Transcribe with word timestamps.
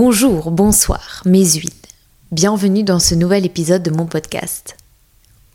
Bonjour, 0.00 0.52
bonsoir, 0.52 1.22
mes 1.24 1.44
huiles. 1.44 1.72
Bienvenue 2.30 2.84
dans 2.84 3.00
ce 3.00 3.16
nouvel 3.16 3.44
épisode 3.44 3.82
de 3.82 3.90
mon 3.90 4.06
podcast. 4.06 4.76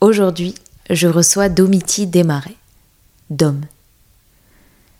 Aujourd'hui, 0.01 0.53
je 0.89 1.07
reçois 1.07 1.47
Domiti 1.47 2.07
Desmarais. 2.07 2.57
Dom. 3.29 3.61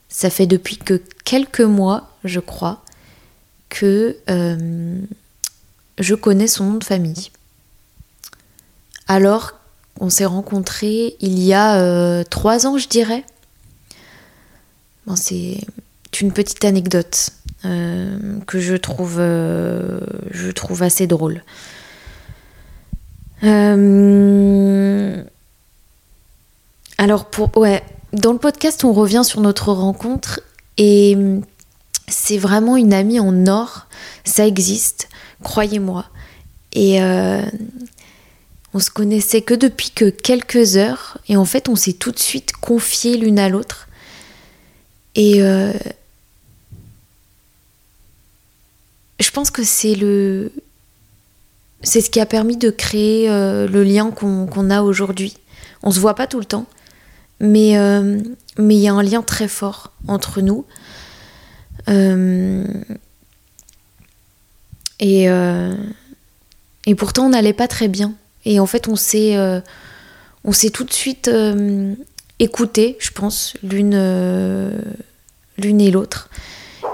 Ça 0.08 0.30
fait 0.30 0.48
depuis 0.48 0.78
que 0.78 1.02
quelques 1.26 1.60
mois, 1.60 2.10
je 2.24 2.40
crois, 2.40 2.86
que 3.68 4.16
euh, 4.30 5.02
je 6.00 6.16
connais 6.16 6.48
son 6.48 6.64
nom 6.64 6.78
de 6.78 6.86
famille. 6.86 7.30
Alors, 9.10 9.60
on 10.00 10.10
s'est 10.10 10.24
rencontrés 10.24 11.18
il 11.20 11.38
y 11.38 11.54
a 11.54 11.82
euh, 11.82 12.24
trois 12.24 12.66
ans, 12.66 12.78
je 12.78 12.88
dirais. 12.88 13.26
C'est 15.18 15.60
une 16.22 16.32
petite 16.32 16.64
anecdote 16.64 17.32
euh, 17.66 18.40
que 18.46 18.60
je 18.60 18.76
trouve, 18.76 19.18
euh, 19.20 20.02
je 20.32 20.52
trouve 20.52 20.84
assez 20.84 21.08
drôle. 21.08 21.44
Euh, 23.44 25.24
alors, 26.98 27.26
pour, 27.30 27.56
ouais, 27.58 27.82
dans 28.12 28.34
le 28.34 28.38
podcast, 28.38 28.84
on 28.84 28.92
revient 28.92 29.24
sur 29.24 29.40
notre 29.40 29.72
rencontre 29.72 30.42
et 30.78 31.18
c'est 32.08 32.38
vraiment 32.38 32.76
une 32.76 32.94
amie 32.94 33.22
en 33.22 33.48
or. 33.48 33.88
Ça 34.26 34.46
existe, 34.46 35.08
croyez-moi. 35.42 36.06
Et 36.74 37.00
on 38.74 38.80
se 38.80 38.90
connaissait 38.90 39.42
que 39.42 39.54
depuis 39.54 39.92
que 39.92 40.10
quelques 40.10 40.76
heures 40.76 41.20
et 41.30 41.38
en 41.38 41.46
fait, 41.46 41.70
on 41.70 41.76
s'est 41.76 41.94
tout 41.94 42.12
de 42.12 42.20
suite 42.20 42.54
confié 42.54 43.16
l'une 43.18 43.40
à 43.40 43.48
l'autre. 43.48 43.88
Et 45.16 45.42
je 49.24 49.32
pense 49.32 49.50
que 49.50 49.64
c'est 49.64 49.96
le 49.96 50.52
c'est 51.82 52.02
ce 52.02 52.10
qui 52.10 52.20
a 52.20 52.26
permis 52.26 52.58
de 52.58 52.70
créer 52.70 53.30
euh, 53.30 53.68
le 53.68 53.84
lien 53.84 54.12
qu'on 54.12 54.70
a 54.70 54.82
aujourd'hui. 54.82 55.36
On 55.82 55.92
se 55.92 56.00
voit 56.00 56.16
pas 56.16 56.28
tout 56.28 56.40
le 56.40 56.46
temps, 56.46 56.66
mais 57.40 57.78
euh, 57.78 58.22
mais 58.58 58.76
il 58.76 58.82
y 58.82 58.88
a 58.88 58.94
un 58.94 59.04
lien 59.04 59.22
très 59.22 59.48
fort 59.48 59.92
entre 60.08 60.42
nous. 60.42 60.66
Euh, 61.90 62.66
et 65.00 65.26
et 66.86 66.96
pourtant 66.96 67.26
on 67.26 67.30
n'allait 67.30 67.54
pas 67.54 67.68
très 67.68 67.88
bien. 67.88 68.14
Et 68.46 68.60
en 68.60 68.66
fait 68.66 68.88
on 68.88 68.96
s'est 68.96 69.36
on 70.46 70.52
s'est 70.52 70.70
tout 70.70 70.86
de 70.86 70.94
suite 70.94 71.30
écouté, 72.40 72.98
je 73.00 73.12
pense, 73.12 73.56
l'une 73.64 73.98
l'une 75.58 75.82
et 75.82 75.92
l'autre. 75.92 76.30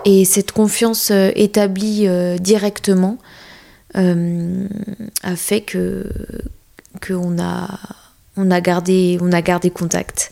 Et 0.06 0.26
cette 0.26 0.52
confiance 0.52 1.12
euh, 1.12 1.32
établie 1.36 2.08
euh, 2.08 2.38
directement 2.38 3.18
euh, 3.96 4.68
a 5.24 5.36
fait 5.36 5.62
que 5.62 6.06
qu'on 7.06 7.40
a 7.40 7.80
on 8.38 8.52
a 8.52 8.62
gardé 8.62 9.18
contact. 9.74 10.32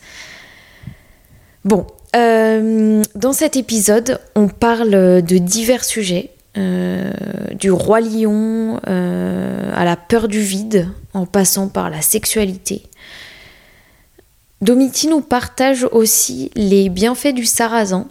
Bon, 1.64 1.86
dans 2.14 3.32
cet 3.34 3.56
épisode, 3.56 4.18
on 4.34 4.48
parle 4.48 5.22
de 5.22 5.38
divers 5.38 5.84
sujets, 5.84 6.30
du 6.54 7.70
roi 7.70 8.00
lion 8.00 8.80
à 8.86 9.84
la 9.84 9.96
peur 9.96 10.28
du 10.28 10.40
vide, 10.40 10.88
en 11.12 11.26
passant 11.26 11.68
par 11.68 11.90
la 11.90 12.00
sexualité. 12.00 12.84
Domiti 14.62 15.08
nous 15.08 15.20
partage 15.20 15.86
aussi 15.92 16.50
les 16.54 16.88
bienfaits 16.88 17.34
du 17.34 17.44
sarrasin, 17.44 18.08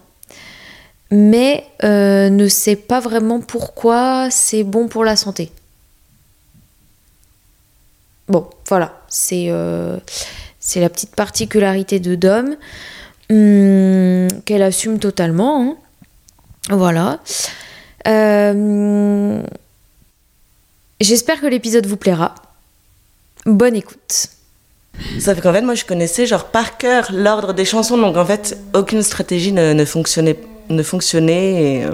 mais 1.10 1.64
euh, 1.84 2.28
ne 2.28 2.48
sait 2.48 2.76
pas 2.76 3.00
vraiment 3.00 3.40
pourquoi 3.40 4.30
c'est 4.30 4.64
bon 4.64 4.88
pour 4.88 5.04
la 5.04 5.16
santé. 5.16 5.50
Bon, 8.28 8.46
voilà, 8.66 9.00
c'est 9.08 9.46
euh, 9.48 9.96
la 10.76 10.90
petite 10.90 11.14
particularité 11.14 11.98
de 11.98 12.14
Dom 12.14 12.56
hum, 13.30 14.28
qu'elle 14.44 14.62
assume 14.62 14.98
totalement. 14.98 15.62
Hein. 15.62 15.76
Voilà. 16.70 17.20
Euh, 18.06 19.42
j'espère 21.00 21.40
que 21.40 21.46
l'épisode 21.46 21.86
vous 21.86 21.96
plaira. 21.96 22.34
Bonne 23.46 23.76
écoute. 23.76 24.28
Fait 25.20 25.40
qu'en 25.40 25.52
fait, 25.54 25.62
moi, 25.62 25.74
je 25.74 25.84
connaissais 25.86 26.26
genre 26.26 26.46
par 26.46 26.76
cœur 26.76 27.08
l'ordre 27.12 27.54
des 27.54 27.64
chansons, 27.64 27.96
donc 27.96 28.16
en 28.16 28.26
fait, 28.26 28.58
aucune 28.74 29.02
stratégie 29.02 29.52
ne 29.52 29.84
fonctionnait 29.86 30.34
pas 30.34 30.57
ne 30.68 30.82
fonctionnait. 30.82 31.84
Euh, 31.84 31.92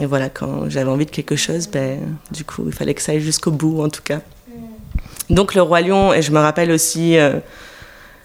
et, 0.00 0.06
voilà, 0.06 0.28
quand 0.28 0.68
j'avais 0.68 0.90
envie 0.90 1.06
de 1.06 1.10
quelque 1.10 1.36
chose, 1.36 1.68
ben, 1.68 1.98
du 2.30 2.44
coup, 2.44 2.64
il 2.66 2.72
fallait 2.72 2.94
que 2.94 3.02
ça 3.02 3.12
aille 3.12 3.20
jusqu'au 3.20 3.50
bout, 3.50 3.82
en 3.82 3.88
tout 3.88 4.02
cas. 4.02 4.20
Donc, 5.30 5.54
le 5.54 5.62
Roi 5.62 5.80
Lion, 5.80 6.12
et 6.12 6.22
je 6.22 6.30
me 6.30 6.38
rappelle 6.38 6.70
aussi, 6.70 7.18
euh, 7.18 7.38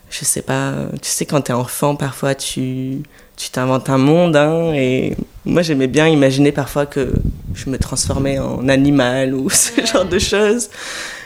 je 0.10 0.24
sais 0.24 0.42
pas, 0.42 0.74
tu 1.02 1.10
sais, 1.10 1.26
quand 1.26 1.42
t'es 1.42 1.54
enfant, 1.54 1.96
parfois, 1.96 2.36
tu 2.36 3.02
tu 3.42 3.50
t'inventes 3.50 3.90
un 3.90 3.98
monde. 3.98 4.36
Hein, 4.36 4.74
et 4.74 5.16
moi, 5.46 5.64
j'aimais 5.64 5.88
bien 5.88 6.08
imaginer 6.08 6.52
parfois 6.52 6.86
que 6.86 7.14
je 7.56 7.70
me 7.70 7.78
transformais 7.78 8.38
en 8.38 8.68
animal 8.70 9.34
ou 9.34 9.50
ce 9.50 9.84
genre 9.86 10.06
de 10.06 10.20
choses. 10.20 10.70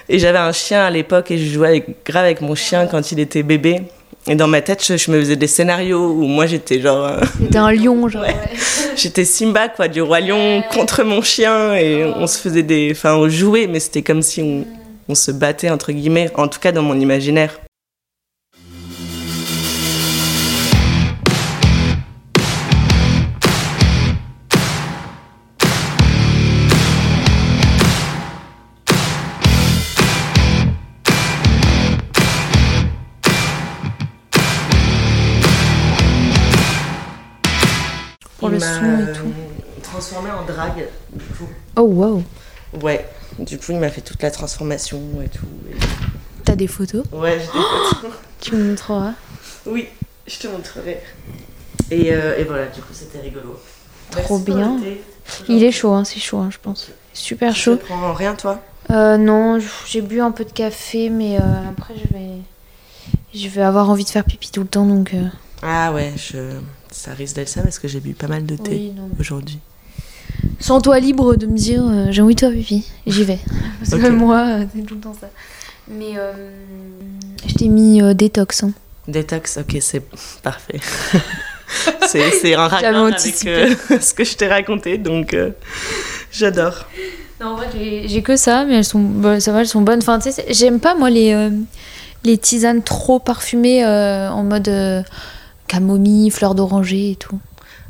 Et 0.07 0.19
j'avais 0.19 0.37
un 0.37 0.51
chien 0.51 0.85
à 0.85 0.89
l'époque 0.89 1.31
et 1.31 1.37
je 1.37 1.51
jouais 1.51 1.85
grave 2.05 2.25
avec 2.25 2.41
mon 2.41 2.55
chien 2.55 2.87
quand 2.87 3.11
il 3.11 3.19
était 3.19 3.43
bébé. 3.43 3.81
Et 4.27 4.35
dans 4.35 4.47
ma 4.47 4.61
tête, 4.61 4.83
je, 4.83 5.11
me 5.11 5.19
faisais 5.19 5.35
des 5.35 5.47
scénarios 5.47 6.09
où 6.09 6.25
moi 6.25 6.47
j'étais 6.47 6.81
genre. 6.81 7.05
Euh, 7.05 7.19
T'étais 7.39 7.59
un 7.59 7.71
lion, 7.71 8.09
genre. 8.09 8.25
J'étais 8.95 9.25
Simba, 9.25 9.69
quoi, 9.69 9.87
du 9.87 10.01
roi 10.01 10.19
lion 10.19 10.63
contre 10.71 11.03
mon 11.03 11.21
chien 11.21 11.75
et 11.75 12.03
on 12.05 12.25
se 12.25 12.39
faisait 12.39 12.63
des. 12.63 12.89
Enfin, 12.91 13.15
on 13.15 13.29
jouait, 13.29 13.67
mais 13.67 13.79
c'était 13.79 14.01
comme 14.01 14.23
si 14.23 14.41
on, 14.41 14.65
on 15.09 15.15
se 15.15 15.31
battait, 15.31 15.69
entre 15.69 15.91
guillemets, 15.91 16.31
en 16.35 16.47
tout 16.47 16.59
cas 16.59 16.71
dans 16.71 16.81
mon 16.81 16.99
imaginaire. 16.99 17.59
Transformé 40.15 40.39
en 40.39 40.45
drague, 40.45 40.87
du 41.11 41.25
coup. 41.25 41.49
Oh 41.75 41.81
wow. 41.81 42.23
Ouais, 42.81 43.05
du 43.37 43.57
coup, 43.57 43.73
il 43.73 43.79
m'a 43.79 43.89
fait 43.89 43.99
toute 43.99 44.23
la 44.23 44.31
transformation 44.31 45.01
et 45.21 45.27
tout. 45.27 45.45
T'as 46.45 46.55
des 46.55 46.67
photos 46.67 47.03
Ouais, 47.11 47.37
j'ai 47.37 47.47
des 47.47 47.65
photos. 47.91 48.11
tu 48.39 48.55
me 48.55 48.69
montreras 48.69 49.11
Oui, 49.65 49.89
je 50.25 50.39
te 50.39 50.47
montrerai. 50.47 51.01
Et, 51.91 52.13
euh, 52.13 52.37
et 52.37 52.45
voilà, 52.45 52.67
du 52.67 52.79
coup, 52.79 52.93
c'était 52.93 53.19
rigolo. 53.19 53.59
Trop 54.11 54.39
bien. 54.39 54.79
Il 55.49 55.61
est 55.65 55.73
chaud, 55.73 55.91
hein, 55.91 56.05
c'est 56.05 56.21
chaud, 56.21 56.37
hein, 56.37 56.49
je 56.49 56.59
pense. 56.61 56.91
Super 57.11 57.53
tu 57.53 57.59
chaud. 57.59 57.75
Tu 57.75 57.83
prends 57.83 58.13
rien, 58.13 58.35
toi 58.35 58.61
euh, 58.91 59.17
Non, 59.17 59.59
j'ai 59.85 59.99
bu 59.99 60.21
un 60.21 60.31
peu 60.31 60.45
de 60.45 60.53
café, 60.53 61.09
mais 61.09 61.35
euh, 61.35 61.69
après, 61.69 61.93
je 61.97 62.13
vais, 62.13 62.29
je 63.33 63.49
vais 63.49 63.63
avoir 63.63 63.89
envie 63.89 64.05
de 64.05 64.09
faire 64.09 64.23
pipi 64.23 64.49
tout 64.49 64.61
le 64.61 64.67
temps, 64.67 64.85
donc. 64.85 65.13
Euh. 65.13 65.27
Ah 65.61 65.91
ouais, 65.91 66.13
je 66.15 66.57
ça 66.89 67.13
risque 67.13 67.35
d'être 67.35 67.49
ça 67.49 67.61
parce 67.63 67.79
que 67.79 67.89
j'ai 67.89 67.99
bu 67.99 68.13
pas 68.13 68.27
mal 68.27 68.45
de 68.45 68.55
thé 68.55 68.93
aujourd'hui. 69.19 69.59
Sens-toi 70.59 70.99
libre 70.99 71.35
de 71.35 71.45
me 71.45 71.57
dire 71.57 71.83
euh, 71.85 72.07
j'ai 72.09 72.21
envie 72.21 72.35
de 72.35 72.39
faire 72.39 72.51
pipi, 72.51 72.89
j'y 73.05 73.23
vais. 73.23 73.39
Parce 73.79 74.01
que 74.01 74.09
moi, 74.09 74.45
euh, 74.47 74.65
c'est 74.73 74.83
tout 74.83 74.95
le 74.95 75.01
temps 75.01 75.15
ça. 75.19 75.27
Mais 75.87 76.13
euh, 76.17 76.31
je 77.45 77.53
t'ai 77.53 77.67
mis 77.67 78.01
détox. 78.15 78.63
Hein. 78.63 78.71
Détox, 79.07 79.57
ok, 79.57 79.77
c'est 79.81 80.01
parfait. 80.41 80.79
c'est 82.07 82.55
un 82.55 82.67
raccord 82.67 83.05
avec 83.05 83.19
ce 84.01 84.13
que 84.13 84.23
je 84.23 84.35
t'ai 84.35 84.47
raconté, 84.47 84.97
donc 84.97 85.35
j'adore. 86.31 86.87
Non, 87.39 87.49
en 87.49 87.55
vrai, 87.57 87.67
j'ai 88.05 88.21
que 88.23 88.37
ça, 88.37 88.65
mais 88.65 88.77
elles 88.77 88.85
sont, 88.85 88.99
bah, 88.99 89.39
ça 89.39 89.51
va, 89.51 89.61
elles 89.61 89.67
sont 89.67 89.81
bonnes. 89.81 89.99
Enfin, 89.99 90.17
tu 90.19 90.31
sais, 90.31 90.45
j'aime 90.49 90.79
pas 90.79 90.95
moi 90.95 91.09
les, 91.09 91.49
les 92.23 92.37
tisanes 92.37 92.81
trop 92.81 93.19
parfumées 93.19 93.85
en 93.85 94.43
mode 94.43 95.05
camomille, 95.67 96.31
fleur 96.31 96.55
d'oranger 96.55 97.11
et 97.11 97.15
tout. 97.15 97.39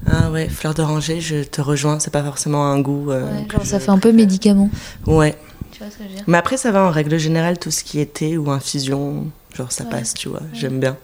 Ah 0.07 0.31
ouais, 0.31 0.47
fleur 0.49 0.73
d'oranger, 0.73 1.21
je 1.21 1.43
te 1.43 1.61
rejoins, 1.61 1.99
c'est 1.99 2.11
pas 2.11 2.23
forcément 2.23 2.67
un 2.67 2.79
goût. 2.79 3.11
Euh, 3.11 3.27
genre 3.51 3.65
ça 3.65 3.79
fait 3.79 3.91
un 3.91 3.97
peu 3.97 4.11
médicament. 4.11 4.69
Ouais. 5.07 5.35
Tu 5.71 5.79
vois 5.79 5.91
ce 5.91 5.97
que 5.97 6.03
je 6.03 6.09
veux 6.09 6.15
dire? 6.15 6.23
Mais 6.27 6.37
après, 6.37 6.57
ça 6.57 6.71
va 6.71 6.83
en 6.83 6.91
règle 6.91 7.17
générale, 7.17 7.57
tout 7.57 7.71
ce 7.71 7.83
qui 7.83 7.99
est 7.99 8.13
thé 8.13 8.37
ou 8.37 8.51
infusion, 8.51 9.27
genre 9.55 9.71
ça 9.71 9.85
passe, 9.85 10.13
tu 10.13 10.29
vois, 10.29 10.41
j'aime 10.53 10.79
bien. 10.79 10.97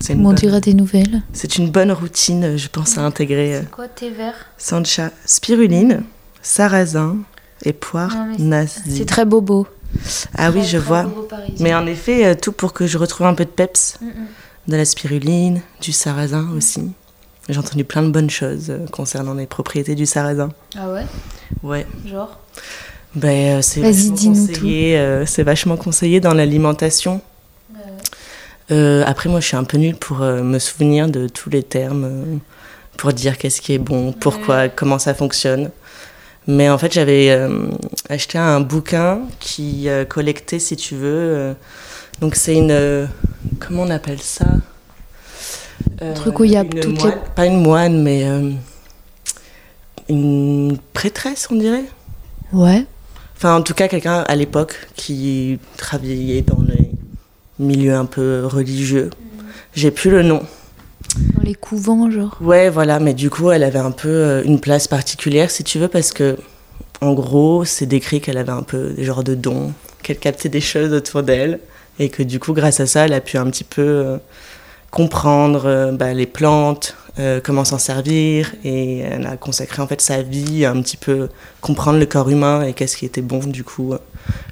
C'est 0.00 0.12
une 0.12 0.22
bonne... 0.22 0.76
nouvelles? 0.76 1.22
C'est 1.32 1.58
une 1.58 1.70
bonne 1.70 1.90
routine, 1.90 2.56
je 2.56 2.68
pense, 2.68 2.98
à 2.98 3.02
intégrer. 3.02 3.52
C'est 3.52 3.66
euh, 3.66 3.70
quoi 3.70 3.88
thé 3.88 4.10
vert? 4.10 4.34
Sancha, 4.56 5.10
spiruline, 5.24 6.04
sarrasin 6.40 7.18
et 7.64 7.72
poire 7.72 8.14
nazi. 8.38 8.96
C'est 8.96 9.06
très 9.06 9.24
bobo. 9.24 9.66
Ah 10.36 10.50
oui, 10.50 10.64
je 10.64 10.78
vois. 10.78 11.06
Mais 11.58 11.74
en 11.74 11.86
effet, 11.86 12.26
euh, 12.26 12.34
tout 12.40 12.52
pour 12.52 12.72
que 12.72 12.86
je 12.86 12.96
retrouve 12.96 13.26
un 13.26 13.34
peu 13.34 13.44
de 13.44 13.50
peps. 13.50 13.98
De 14.68 14.76
la 14.76 14.84
spiruline, 14.84 15.62
du 15.80 15.92
sarrasin 15.92 16.46
aussi. 16.54 16.92
J'ai 17.48 17.58
entendu 17.58 17.84
plein 17.84 18.02
de 18.02 18.10
bonnes 18.10 18.28
choses 18.28 18.66
euh, 18.68 18.86
concernant 18.92 19.32
les 19.32 19.46
propriétés 19.46 19.94
du 19.94 20.04
sarrasin. 20.04 20.50
Ah 20.76 20.90
ouais? 20.90 21.06
Ouais. 21.62 21.86
Genre? 22.06 22.38
Ben, 23.14 23.56
euh, 23.56 23.62
c'est 23.62 23.80
vachement, 23.80 24.14
euh, 24.66 25.24
c'est 25.26 25.42
vachement 25.42 25.78
conseillé 25.78 26.20
dans 26.20 26.34
l'alimentation. 26.34 27.22
Euh, 28.70 29.02
après, 29.06 29.30
moi, 29.30 29.40
je 29.40 29.46
suis 29.46 29.56
un 29.56 29.64
peu 29.64 29.78
nulle 29.78 29.96
pour 29.96 30.20
euh, 30.20 30.42
me 30.42 30.58
souvenir 30.58 31.08
de 31.08 31.26
tous 31.28 31.48
les 31.48 31.62
termes, 31.62 32.04
euh, 32.04 32.36
pour 32.98 33.14
dire 33.14 33.38
qu'est-ce 33.38 33.62
qui 33.62 33.72
est 33.72 33.78
bon, 33.78 34.12
pourquoi, 34.12 34.68
comment 34.68 34.98
ça 34.98 35.14
fonctionne. 35.14 35.70
Mais 36.46 36.68
en 36.68 36.76
fait, 36.76 36.92
j'avais 36.92 37.30
euh, 37.30 37.68
acheté 38.10 38.36
un 38.36 38.60
bouquin 38.60 39.20
qui 39.40 39.88
euh, 39.88 40.04
collectait, 40.04 40.58
si 40.58 40.76
tu 40.76 40.94
veux. 40.94 41.54
Donc, 42.20 42.34
c'est 42.34 42.54
une. 42.56 42.70
euh, 42.70 43.06
comment 43.60 43.82
on 43.82 43.90
appelle 43.90 44.20
ça? 44.20 44.46
Euh, 46.02 46.14
truc 46.14 46.38
où 46.40 46.44
il 46.44 46.52
y 46.52 46.56
a 46.56 46.64
toutes 46.64 46.98
moine- 47.00 47.14
Pas 47.34 47.46
une 47.46 47.60
moine, 47.62 48.02
mais. 48.02 48.24
euh, 48.24 48.50
une 50.08 50.78
prêtresse, 50.92 51.48
on 51.50 51.56
dirait? 51.56 51.84
Ouais. 52.52 52.84
Enfin, 53.36 53.56
en 53.56 53.62
tout 53.62 53.74
cas, 53.74 53.88
quelqu'un 53.88 54.20
à 54.26 54.34
l'époque 54.36 54.88
qui 54.96 55.58
travaillait 55.76 56.42
dans 56.42 56.60
les 56.66 56.90
milieux 57.58 57.94
un 57.94 58.06
peu 58.06 58.44
religieux. 58.46 59.10
J'ai 59.74 59.90
plus 59.90 60.10
le 60.10 60.22
nom. 60.22 60.42
Dans 61.36 61.42
les 61.42 61.54
couvents, 61.54 62.10
genre. 62.10 62.36
Ouais, 62.40 62.68
voilà, 62.70 63.00
mais 63.00 63.14
du 63.14 63.30
coup, 63.30 63.50
elle 63.50 63.62
avait 63.64 63.78
un 63.78 63.90
peu 63.90 64.42
une 64.44 64.60
place 64.60 64.88
particulière, 64.88 65.50
si 65.50 65.62
tu 65.62 65.78
veux, 65.78 65.88
parce 65.88 66.12
que, 66.12 66.36
en 67.00 67.12
gros, 67.12 67.64
c'est 67.64 67.86
décrit 67.86 68.20
qu'elle 68.20 68.38
avait 68.38 68.50
un 68.52 68.62
peu 68.62 68.90
des 68.90 69.04
genres 69.04 69.24
de 69.24 69.34
dons, 69.34 69.72
qu'elle 70.02 70.18
captait 70.18 70.48
des 70.48 70.60
choses 70.60 70.92
autour 70.92 71.22
d'elle, 71.22 71.60
et 71.98 72.08
que 72.08 72.22
du 72.22 72.40
coup, 72.40 72.52
grâce 72.52 72.80
à 72.80 72.86
ça, 72.86 73.06
elle 73.06 73.12
a 73.12 73.20
pu 73.20 73.38
un 73.38 73.46
petit 73.46 73.64
peu 73.64 73.82
euh, 73.82 74.16
comprendre 74.90 75.62
euh, 75.66 75.92
bah, 75.92 76.14
les 76.14 76.26
plantes, 76.26 76.96
euh, 77.18 77.40
comment 77.42 77.64
s'en 77.64 77.78
servir, 77.78 78.54
et 78.64 79.00
elle 79.00 79.26
a 79.26 79.36
consacré 79.36 79.82
en 79.82 79.88
fait 79.88 80.00
sa 80.00 80.22
vie 80.22 80.64
à 80.64 80.70
un 80.70 80.80
petit 80.82 80.96
peu 80.96 81.28
comprendre 81.60 81.98
le 81.98 82.06
corps 82.06 82.30
humain 82.30 82.62
et 82.62 82.72
qu'est-ce 82.72 82.96
qui 82.96 83.04
était 83.04 83.22
bon, 83.22 83.40
du 83.40 83.64
coup. 83.64 83.94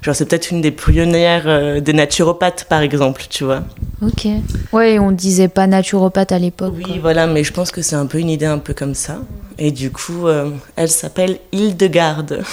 Genre, 0.01 0.15
c'est 0.15 0.25
peut-être 0.25 0.51
une 0.51 0.61
des 0.61 0.71
pionnières 0.71 1.43
euh, 1.45 1.79
des 1.79 1.93
naturopathes, 1.93 2.65
par 2.65 2.81
exemple, 2.81 3.23
tu 3.29 3.43
vois. 3.43 3.63
Ok. 4.01 4.27
Ouais, 4.73 4.99
on 4.99 5.11
disait 5.11 5.47
pas 5.47 5.67
naturopathe 5.67 6.31
à 6.31 6.39
l'époque. 6.39 6.73
Oui, 6.75 6.83
quoi. 6.83 6.95
voilà, 7.01 7.27
mais 7.27 7.43
je 7.43 7.53
pense 7.53 7.71
que 7.71 7.81
c'est 7.81 7.95
un 7.95 8.05
peu 8.05 8.19
une 8.19 8.29
idée 8.29 8.45
un 8.45 8.59
peu 8.59 8.73
comme 8.73 8.95
ça. 8.95 9.19
Et 9.57 9.71
du 9.71 9.91
coup, 9.91 10.27
euh, 10.27 10.51
elle 10.75 10.89
s'appelle 10.89 11.39
Hildegarde. 11.51 12.43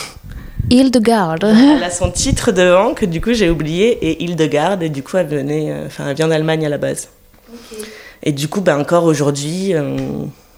Hildegarde. 0.70 1.44
Elle 1.44 1.82
a 1.82 1.90
son 1.90 2.10
titre 2.10 2.52
devant 2.52 2.94
que 2.94 3.06
du 3.06 3.20
coup 3.20 3.32
j'ai 3.32 3.50
oublié 3.50 3.90
et 4.06 4.24
Hildegarde 4.24 4.82
et 4.82 4.88
du 4.88 5.02
coup 5.02 5.16
elle 5.16 5.26
venait, 5.26 5.70
euh, 5.70 5.86
enfin 5.86 6.08
elle 6.08 6.16
vient 6.16 6.28
d'Allemagne 6.28 6.64
à 6.66 6.68
la 6.68 6.78
base. 6.78 7.08
Et 8.22 8.32
du 8.32 8.48
coup, 8.48 8.62
ben 8.62 8.78
encore 8.78 9.04
aujourd'hui, 9.04 9.74
euh, 9.74 9.96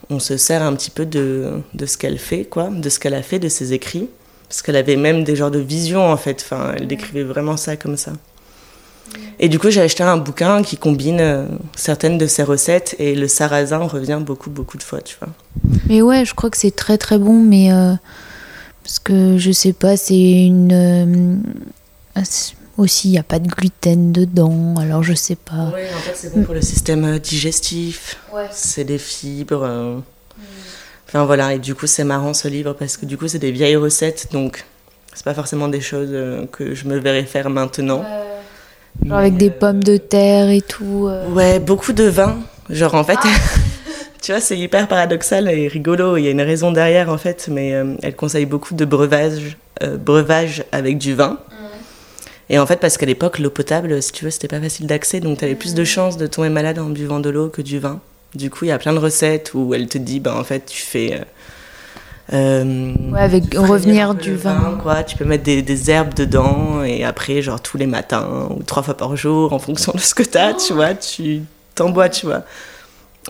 on 0.09 0.21
se 0.21 0.37
sert 0.37 0.63
un 0.63 0.75
petit 0.75 0.91
peu 0.91 1.05
de, 1.05 1.61
de 1.75 1.87
ce 1.87 1.99
qu'elle 1.99 2.19
fait, 2.19 2.45
quoi, 2.45 2.69
de 2.71 2.89
ce 2.89 3.01
qu'elle 3.01 3.15
a 3.15 3.23
fait, 3.23 3.41
de 3.41 3.49
ses 3.49 3.73
écrits, 3.73 4.09
parce 4.49 4.63
qu'elle 4.63 4.77
avait 4.77 4.97
même 4.97 5.25
des 5.25 5.35
genres 5.35 5.51
de 5.51 5.59
visions 5.59 6.11
en 6.11 6.17
fait. 6.17 6.43
Enfin, 6.45 6.75
elle 6.77 6.87
décrivait 6.87 7.25
vraiment 7.25 7.57
ça 7.57 7.77
comme 7.77 7.97
ça. 7.97 8.13
Et 9.39 9.49
du 9.49 9.59
coup, 9.59 9.71
j'ai 9.71 9.81
acheté 9.81 10.03
un 10.03 10.17
bouquin 10.17 10.63
qui 10.63 10.77
combine 10.77 11.21
euh, 11.21 11.47
certaines 11.77 12.19
de 12.19 12.27
ses 12.27 12.43
recettes 12.43 12.97
et 12.99 13.15
le 13.15 13.29
sarrasin 13.29 13.79
revient 13.79 14.21
beaucoup, 14.21 14.51
beaucoup 14.51 14.79
de 14.79 14.83
fois, 14.83 15.01
tu 15.01 15.17
vois. 15.21 15.33
Mais 15.89 16.03
ouais, 16.03 16.25
je 16.25 16.35
crois 16.35 16.51
que 16.51 16.57
c'est 16.57 16.75
très 16.75 16.99
très 16.99 17.19
bon, 17.19 17.41
mais 17.41 17.73
euh, 17.73 17.93
parce 18.87 19.01
que 19.01 19.37
je 19.37 19.51
sais 19.51 19.73
pas, 19.73 19.97
c'est 19.97 20.15
une 20.15 20.73
euh, 20.73 21.37
ah, 22.15 22.21
aussi 22.79 23.09
il 23.09 23.15
y 23.15 23.19
a 23.19 23.25
pas 23.25 23.41
de 23.41 23.49
gluten 23.49 24.13
dedans, 24.13 24.77
alors 24.79 25.03
je 25.03 25.13
sais 25.13 25.35
pas. 25.35 25.73
Oui, 25.75 25.81
en 25.93 25.99
fait, 25.99 26.13
c'est 26.15 26.33
bon 26.33 26.45
pour 26.45 26.55
le 26.55 26.61
système 26.61 27.05
euh, 27.05 27.19
digestif. 27.19 28.17
Ouais. 28.33 28.47
C'est 28.53 28.85
des 28.85 28.99
fibres. 28.99 29.65
euh. 29.65 29.99
Enfin 31.09 31.25
voilà, 31.25 31.55
et 31.55 31.59
du 31.59 31.75
coup, 31.75 31.89
c'est 31.89 32.05
marrant 32.05 32.33
ce 32.33 32.47
livre 32.47 32.75
parce 32.75 32.97
que 32.97 33.07
du 33.07 33.19
coup, 33.19 33.27
c'est 33.27 33.41
des 33.41 33.51
vieilles 33.51 33.75
recettes, 33.75 34.29
donc 34.31 34.65
c'est 35.13 35.25
pas 35.25 35.35
forcément 35.35 35.67
des 35.67 35.81
choses 35.81 36.15
que 36.53 36.77
je 36.77 36.87
me 36.87 36.97
verrais 36.99 37.25
faire 37.25 37.51
maintenant. 37.51 38.05
Genre 39.05 39.19
avec 39.19 39.37
des 39.37 39.51
pommes 39.51 39.83
de 39.83 39.97
terre 39.97 40.49
et 40.49 40.63
tout. 40.63 41.11
Ouais, 41.31 41.59
beaucoup 41.59 41.93
de 41.93 42.05
vin. 42.05 42.39
Genre, 42.71 42.95
en 42.95 43.03
fait, 43.03 43.19
tu 44.27 44.33
vois, 44.33 44.41
c'est 44.41 44.59
hyper 44.59 44.89
paradoxal 44.89 45.49
et 45.49 45.69
rigolo. 45.69 46.17
Il 46.17 46.25
y 46.25 46.27
a 46.27 46.33
une 46.33 46.41
raison 46.43 46.73
derrière, 46.73 47.11
en 47.11 47.17
fait, 47.17 47.47
mais 47.49 47.73
euh, 47.75 47.95
elle 48.03 48.17
conseille 48.17 48.45
beaucoup 48.45 48.75
de 48.75 48.85
breuvage, 48.85 49.57
euh, 49.85 49.97
breuvage 49.97 50.65
avec 50.73 50.99
du 50.99 51.15
vin. 51.15 51.39
Et 52.51 52.59
en 52.59 52.67
fait, 52.67 52.81
parce 52.81 52.97
qu'à 52.99 53.07
l'époque, 53.07 53.39
l'eau 53.39 53.51
potable, 53.51 54.03
si 54.03 54.11
tu 54.11 54.25
veux, 54.25 54.33
c'était 54.33 54.49
pas 54.49 54.61
facile 54.61 54.89
d'accès, 54.89 55.21
donc 55.21 55.39
t'avais 55.39 55.55
plus 55.55 55.75
de 55.75 55.85
chances 55.85 56.17
de 56.17 56.27
tomber 56.27 56.49
malade 56.49 56.81
en 56.81 56.87
buvant 56.89 57.21
de 57.21 57.31
l'eau 57.31 57.51
que 57.51 57.63
du 57.63 57.79
vin. 57.79 58.01
Du 58.35 58.51
coup, 58.51 58.65
il 58.65 58.69
y 58.69 58.73
a 58.73 58.79
plein 58.79 58.93
de 58.93 58.99
recettes 58.99 59.53
où 59.55 59.73
elle 59.75 59.87
te 59.87 59.97
dit, 59.97 60.19
ben, 60.19 60.35
en 60.35 60.43
fait, 60.43 60.67
tu 60.67 60.83
fais. 60.83 61.21
euh, 62.33 62.33
euh, 62.33 62.95
Ouais, 63.13 63.21
avec 63.21 63.55
revenir 63.55 64.17
du 64.17 64.35
vin. 64.35 64.77
quoi. 64.83 65.05
Tu 65.05 65.17
peux 65.17 65.25
mettre 65.25 65.45
des, 65.45 65.63
des 65.63 65.89
herbes 65.93 66.15
dedans 66.15 66.83
et 66.83 67.05
après, 67.05 67.43
genre 67.43 67.61
tous 67.61 67.79
les 67.79 67.87
matins 67.87 68.49
ou 68.51 68.65
trois 68.65 68.83
fois 68.83 68.97
par 68.97 69.17
jour, 69.17 69.53
en 69.53 69.61
fonction 69.61 69.93
de 69.95 70.01
ce 70.01 70.17
que 70.17 70.25
t'as, 70.25 70.53
tu 70.55 70.73
vois, 70.73 70.95
tu 70.95 71.43
t'en 71.77 71.91
bois, 71.91 72.09
tu 72.09 72.27
vois. 72.27 72.43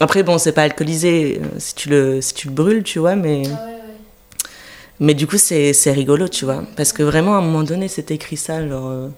Après, 0.01 0.23
bon, 0.23 0.39
c'est 0.39 0.53
pas 0.53 0.63
alcoolisé 0.63 1.41
euh, 1.43 1.47
si 1.59 1.75
tu 1.75 1.89
le, 1.89 2.21
si 2.21 2.35
tu 2.35 2.49
le 2.49 2.53
brûles, 2.55 2.83
tu 2.83 2.99
vois, 2.99 3.17
mais. 3.17 3.43
Mais 4.99 5.15
du 5.15 5.27
coup, 5.27 5.37
c'est 5.39 5.73
c'est 5.73 5.93
rigolo, 5.93 6.29
tu 6.29 6.45
vois. 6.45 6.63
Parce 6.77 6.93
que 6.93 7.03
vraiment, 7.03 7.35
à 7.35 7.39
un 7.39 7.43
moment 7.43 7.63
donné, 7.63 7.89
c'est 7.89 8.11
écrit 8.11 8.37
ça, 8.37 8.67
genre. 8.67 8.89
euh, 8.89 9.09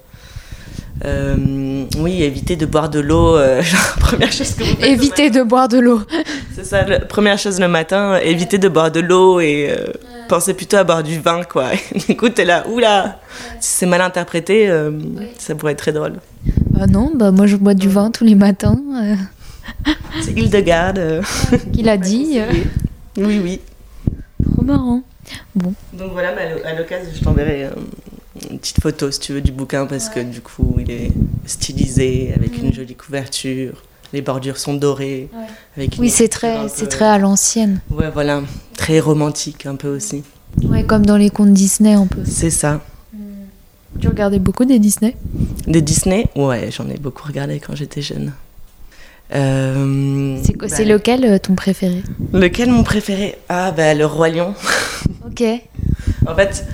euh, 1.05 1.85
oui, 1.99 2.23
éviter 2.25 2.57
de 2.57 2.67
boire 2.67 2.89
de 2.91 2.99
l'eau. 3.01 3.37
euh, 3.37 3.63
genre, 3.71 3.95
première 4.01 4.33
chose 4.33 4.55
que 4.55 4.65
vous 4.65 4.75
faites. 4.77 4.85
Éviter 4.91 5.31
de 5.31 5.43
boire 5.45 5.69
de 5.69 5.79
l'eau. 5.79 6.01
c'est 6.55 6.65
ça, 6.65 6.85
la 6.85 6.99
première 7.01 7.39
chose 7.39 7.61
le 7.61 7.69
matin, 7.69 8.17
éviter 8.19 8.59
de 8.59 8.69
boire 8.69 8.91
de 8.91 8.99
l'eau 9.01 9.39
et 9.41 9.69
euh, 9.71 9.93
penser 10.29 10.55
plutôt 10.55 10.77
à 10.79 10.85
boire 10.85 11.05
du 11.05 11.21
vin, 11.21 11.43
quoi. 11.45 11.67
du 12.09 12.17
coup, 12.17 12.29
t'es 12.29 12.45
là, 12.45 12.65
oula, 12.69 13.21
si 13.61 13.79
c'est 13.79 13.87
mal 13.87 14.01
interprété, 14.01 14.69
euh, 14.69 14.91
ça 15.39 15.55
pourrait 15.55 15.73
être 15.73 15.79
très 15.79 15.93
drôle. 15.93 16.15
Ah 16.81 16.87
non, 16.89 17.13
bah 17.15 17.31
moi 17.31 17.47
je 17.47 17.57
bois 17.57 17.75
du 17.75 17.89
vin 17.89 18.11
tous 18.11 18.25
les 18.25 18.35
matins. 18.35 18.81
C'est 20.23 20.33
Hildegarde. 20.33 20.99
euh, 20.99 21.23
qu'il 21.73 21.89
a 21.89 21.97
dit. 21.97 22.39
oui, 23.17 23.41
oui. 23.43 23.61
trop 24.53 24.63
marrant. 24.63 25.03
Donc 25.93 26.13
voilà, 26.13 26.35
mais 26.35 26.43
à 26.43 26.55
l'o- 26.55 26.61
à 26.65 26.75
l'occasion, 26.75 27.11
je 27.15 27.23
t'enverrai 27.23 27.65
euh, 27.65 27.71
une 28.51 28.59
petite 28.59 28.81
photo, 28.81 29.11
si 29.11 29.21
tu 29.21 29.33
veux, 29.35 29.41
du 29.43 29.53
bouquin, 29.53 29.87
parce 29.87 30.09
que 30.09 30.21
du 30.21 30.41
coup, 30.41 30.77
il 30.79 30.91
est 30.91 31.13
stylisé, 31.47 32.33
avec 32.35 32.57
une 32.57 32.73
jolie 32.73 32.95
couverture. 32.95 33.83
Les 34.15 34.23
bordures 34.23 34.57
sont 34.57 34.73
dorées. 34.75 35.29
Avec 35.77 35.97
Oui, 35.99 36.09
c'est 36.09 36.29
très, 36.29 36.69
c'est 36.69 36.87
très 36.87 37.05
à 37.05 37.19
l'ancienne. 37.19 37.81
Ouais, 37.91 38.11
voilà. 38.11 38.43
Très 38.77 39.01
romantique, 39.01 39.67
un 39.67 39.75
peu 39.77 39.89
aussi. 39.95 40.23
Ouais, 40.65 40.83
comme 40.85 41.05
dans 41.05 41.19
les 41.19 41.29
contes 41.29 41.53
Disney 41.53 41.93
un 41.93 42.07
peu. 42.07 42.23
C'est 42.25 42.51
ça. 42.51 42.81
Tu 44.01 44.09
regardais 44.09 44.39
beaucoup 44.39 44.65
des 44.65 44.79
Disney? 44.79 45.15
De 45.67 45.81
Disney? 45.81 46.27
Ouais, 46.37 46.71
j'en 46.71 46.89
ai 46.89 46.97
beaucoup 46.97 47.27
regardé 47.27 47.59
quand 47.61 47.75
j'étais 47.75 48.01
jeune. 48.01 48.33
Euh, 49.35 50.39
C'est 50.43 50.57
bah, 50.57 50.67
lequel 50.85 51.25
euh, 51.25 51.39
ton 51.39 51.55
préféré? 51.55 52.03
Lequel 52.33 52.71
mon 52.71 52.83
préféré? 52.83 53.37
Ah, 53.49 53.73
bah, 53.73 53.95
le 53.95 54.07
Roi 54.07 54.29
Lion. 54.31 54.55
Ok. 55.31 55.45
En 56.27 56.35
fait, 56.35 56.65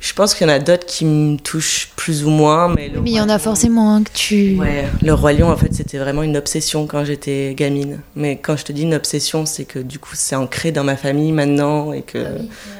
je 0.00 0.12
pense 0.12 0.34
qu'il 0.34 0.46
y 0.46 0.50
en 0.50 0.52
a 0.52 0.58
d'autres 0.58 0.84
qui 0.84 1.04
me 1.04 1.36
touchent 1.38 1.92
plus 1.96 2.24
ou 2.24 2.28
moins, 2.28 2.68
mais 2.68 2.90
il 3.06 3.12
y 3.12 3.20
en 3.20 3.28
a 3.28 3.38
forcément 3.38 3.94
un 3.94 4.02
que 4.02 4.10
tu. 4.12 4.56
Ouais, 4.58 4.84
le 5.00 5.14
Roi 5.14 5.32
Lion, 5.32 5.48
en 5.48 5.56
fait, 5.56 5.72
c'était 5.72 5.96
vraiment 5.96 6.22
une 6.22 6.36
obsession 6.36 6.86
quand 6.86 7.04
j'étais 7.04 7.54
gamine. 7.56 8.00
Mais 8.14 8.36
quand 8.36 8.56
je 8.56 8.64
te 8.64 8.72
dis 8.72 8.82
une 8.82 8.94
obsession, 8.94 9.46
c'est 9.46 9.64
que 9.64 9.78
du 9.78 9.98
coup, 9.98 10.10
c'est 10.14 10.36
ancré 10.36 10.72
dans 10.72 10.84
ma 10.84 10.96
famille 10.96 11.32
maintenant 11.32 11.92
et 11.92 12.02
que 12.02 12.18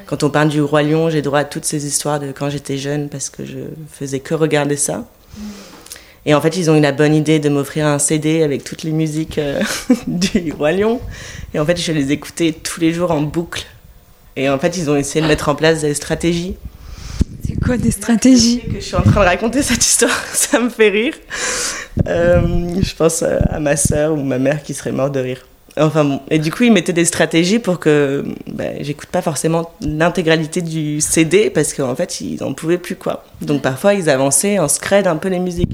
quand 0.06 0.22
on 0.24 0.30
parle 0.30 0.48
du 0.48 0.60
Roi 0.60 0.82
Lion, 0.82 1.08
j'ai 1.08 1.22
droit 1.22 1.38
à 1.38 1.44
toutes 1.44 1.64
ces 1.64 1.86
histoires 1.86 2.20
de 2.20 2.32
quand 2.32 2.50
j'étais 2.50 2.76
jeune 2.76 3.08
parce 3.08 3.30
que 3.30 3.46
je 3.46 3.58
faisais 3.90 4.20
que 4.20 4.34
regarder 4.34 4.76
ça. 4.76 5.04
Et 6.26 6.34
en 6.34 6.40
fait, 6.40 6.56
ils 6.56 6.70
ont 6.70 6.76
eu 6.76 6.80
la 6.80 6.92
bonne 6.92 7.14
idée 7.14 7.38
de 7.38 7.48
m'offrir 7.48 7.86
un 7.86 7.98
CD 7.98 8.42
avec 8.42 8.64
toutes 8.64 8.82
les 8.82 8.92
musiques 8.92 9.38
euh, 9.38 9.60
du 10.06 10.52
Roi 10.52 10.72
Lion. 10.72 11.00
Et 11.52 11.58
en 11.58 11.66
fait, 11.66 11.76
je 11.76 11.92
les 11.92 12.12
écoutais 12.12 12.52
tous 12.52 12.80
les 12.80 12.92
jours 12.92 13.10
en 13.10 13.20
boucle. 13.20 13.66
Et 14.36 14.48
en 14.48 14.58
fait, 14.58 14.76
ils 14.76 14.90
ont 14.90 14.96
essayé 14.96 15.20
de 15.20 15.26
mettre 15.26 15.48
en 15.48 15.54
place 15.54 15.82
des 15.82 15.94
stratégies. 15.94 16.56
C'est 17.46 17.60
quoi 17.60 17.76
des 17.76 17.90
stratégies? 17.90 18.60
Que 18.60 18.74
je 18.74 18.84
suis 18.84 18.96
en 18.96 19.02
train 19.02 19.20
de 19.20 19.26
raconter 19.26 19.62
cette 19.62 19.84
histoire, 19.84 20.24
ça 20.32 20.58
me 20.60 20.70
fait 20.70 20.88
rire. 20.88 21.14
Euh, 22.06 22.80
je 22.80 22.94
pense 22.94 23.22
à 23.22 23.60
ma 23.60 23.76
sœur 23.76 24.14
ou 24.14 24.22
ma 24.22 24.38
mère 24.38 24.62
qui 24.62 24.74
serait 24.74 24.92
morte 24.92 25.12
de 25.12 25.20
rire. 25.20 25.46
Enfin 25.76 26.04
bon, 26.04 26.20
et 26.30 26.38
du 26.38 26.52
coup 26.52 26.62
ils 26.62 26.72
mettaient 26.72 26.92
des 26.92 27.04
stratégies 27.04 27.58
pour 27.58 27.80
que 27.80 28.24
ben, 28.46 28.76
j'écoute 28.80 29.08
pas 29.08 29.22
forcément 29.22 29.72
l'intégralité 29.80 30.62
du 30.62 31.00
CD 31.00 31.50
parce 31.50 31.74
qu'en 31.74 31.96
fait 31.96 32.20
ils 32.20 32.44
en 32.44 32.52
pouvaient 32.52 32.78
plus 32.78 32.94
quoi. 32.94 33.24
Donc 33.42 33.62
parfois 33.62 33.94
ils 33.94 34.08
avançaient 34.08 34.60
en 34.60 34.68
scred 34.68 35.08
un 35.08 35.16
peu 35.16 35.28
les 35.28 35.40
musiques. 35.40 35.72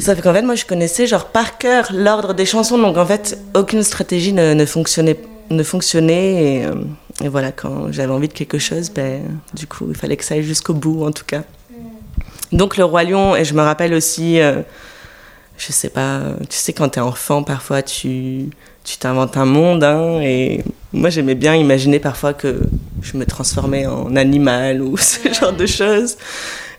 Fait 0.00 0.20
qu'en 0.22 0.32
fait 0.32 0.40
moi 0.40 0.54
je 0.54 0.64
connaissais 0.64 1.06
genre 1.06 1.26
par 1.26 1.58
cœur 1.58 1.90
l'ordre 1.92 2.32
des 2.32 2.46
chansons 2.46 2.78
donc 2.78 2.96
en 2.96 3.04
fait 3.04 3.38
aucune 3.54 3.82
stratégie 3.82 4.32
ne, 4.32 4.64
fonctionnait 4.64 5.18
ne 5.50 5.62
fonctionnait 5.62 6.60
et, 6.60 6.64
euh, 6.64 6.74
et 7.22 7.28
voilà 7.28 7.52
quand 7.52 7.92
j'avais 7.92 8.12
envie 8.12 8.28
de 8.28 8.32
quelque 8.32 8.58
chose 8.58 8.88
ben 8.88 9.20
du 9.52 9.66
coup 9.66 9.86
il 9.90 9.96
fallait 9.96 10.16
que 10.16 10.24
ça 10.24 10.34
aille 10.34 10.44
jusqu'au 10.44 10.72
bout 10.72 11.04
en 11.04 11.12
tout 11.12 11.26
cas. 11.26 11.42
Donc 12.52 12.78
le 12.78 12.84
roi 12.84 13.04
lion 13.04 13.36
et 13.36 13.44
je 13.44 13.52
me 13.52 13.60
rappelle 13.60 13.92
aussi 13.92 14.40
euh, 14.40 14.62
je 15.58 15.72
sais 15.72 15.90
pas, 15.90 16.20
tu 16.48 16.56
sais, 16.56 16.72
quand 16.72 16.88
t'es 16.88 17.00
enfant, 17.00 17.42
parfois 17.42 17.82
tu 17.82 18.50
tu 18.84 18.96
t'inventes 18.96 19.36
un 19.36 19.44
monde. 19.44 19.84
Hein, 19.84 20.20
et 20.20 20.62
moi, 20.92 21.10
j'aimais 21.10 21.34
bien 21.34 21.54
imaginer 21.54 21.98
parfois 21.98 22.34
que 22.34 22.60
je 23.02 23.16
me 23.16 23.26
transformais 23.26 23.86
en 23.86 24.14
animal 24.16 24.82
ou 24.82 24.96
ce 24.98 25.32
genre 25.32 25.52
de 25.52 25.66
choses. 25.66 26.16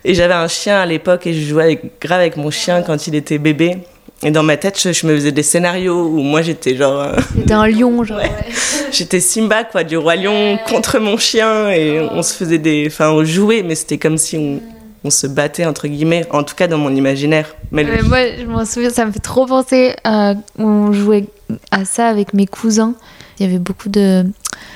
Et 0.04 0.14
j'avais 0.14 0.34
un 0.34 0.48
chien 0.48 0.80
à 0.80 0.86
l'époque 0.86 1.26
et 1.26 1.32
je 1.32 1.46
jouais 1.46 1.62
avec, 1.62 2.00
grave 2.00 2.20
avec 2.20 2.36
mon 2.36 2.50
chien 2.50 2.82
quand 2.82 3.06
il 3.06 3.14
était 3.14 3.38
bébé. 3.38 3.78
Et 4.22 4.30
dans 4.30 4.42
ma 4.42 4.56
tête, 4.56 4.80
je, 4.80 5.06
me 5.06 5.14
faisais 5.14 5.32
des 5.32 5.42
scénarios 5.42 6.06
où 6.06 6.20
moi 6.20 6.40
j'étais 6.40 6.76
genre. 6.76 7.12
C'était 7.36 7.52
un 7.52 7.66
lion, 7.66 8.04
genre. 8.04 8.20
J'étais 8.92 9.20
Simba, 9.20 9.64
quoi, 9.64 9.82
du 9.82 9.96
roi 9.96 10.14
lion 10.16 10.56
contre 10.68 10.98
mon 10.98 11.18
chien 11.18 11.68
et 11.70 12.00
on 12.00 12.22
se 12.22 12.32
faisait 12.32 12.58
des. 12.58 12.84
Enfin, 12.86 13.10
on 13.10 13.24
jouait, 13.24 13.62
mais 13.62 13.74
c'était 13.74 13.98
comme 13.98 14.16
si 14.16 14.38
on, 14.38 14.60
on 15.02 15.10
se 15.10 15.26
battait 15.26 15.66
entre 15.66 15.88
guillemets, 15.88 16.26
en 16.30 16.42
tout 16.42 16.54
cas 16.54 16.68
dans 16.68 16.78
mon 16.78 16.94
imaginaire. 16.94 17.54
Mais 17.72 17.84
moi, 18.02 18.18
je 18.38 18.46
m'en 18.46 18.64
souviens, 18.64 18.90
ça 18.90 19.04
me 19.04 19.12
fait 19.12 19.18
trop 19.18 19.46
penser. 19.46 19.94
À... 20.04 20.34
On 20.58 20.92
jouait 20.92 21.26
à 21.70 21.84
ça 21.84 22.08
avec 22.08 22.34
mes 22.34 22.46
cousins. 22.46 22.94
Il 23.38 23.46
y 23.46 23.48
avait 23.48 23.58
beaucoup 23.58 23.88
de, 23.88 24.24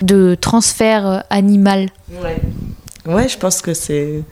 de 0.02 0.36
transferts 0.40 1.06
euh, 1.06 1.20
animal. 1.30 1.88
Ouais. 2.10 2.36
ouais, 3.06 3.28
je 3.28 3.38
pense 3.38 3.62
que 3.62 3.74
c'est 3.74 4.22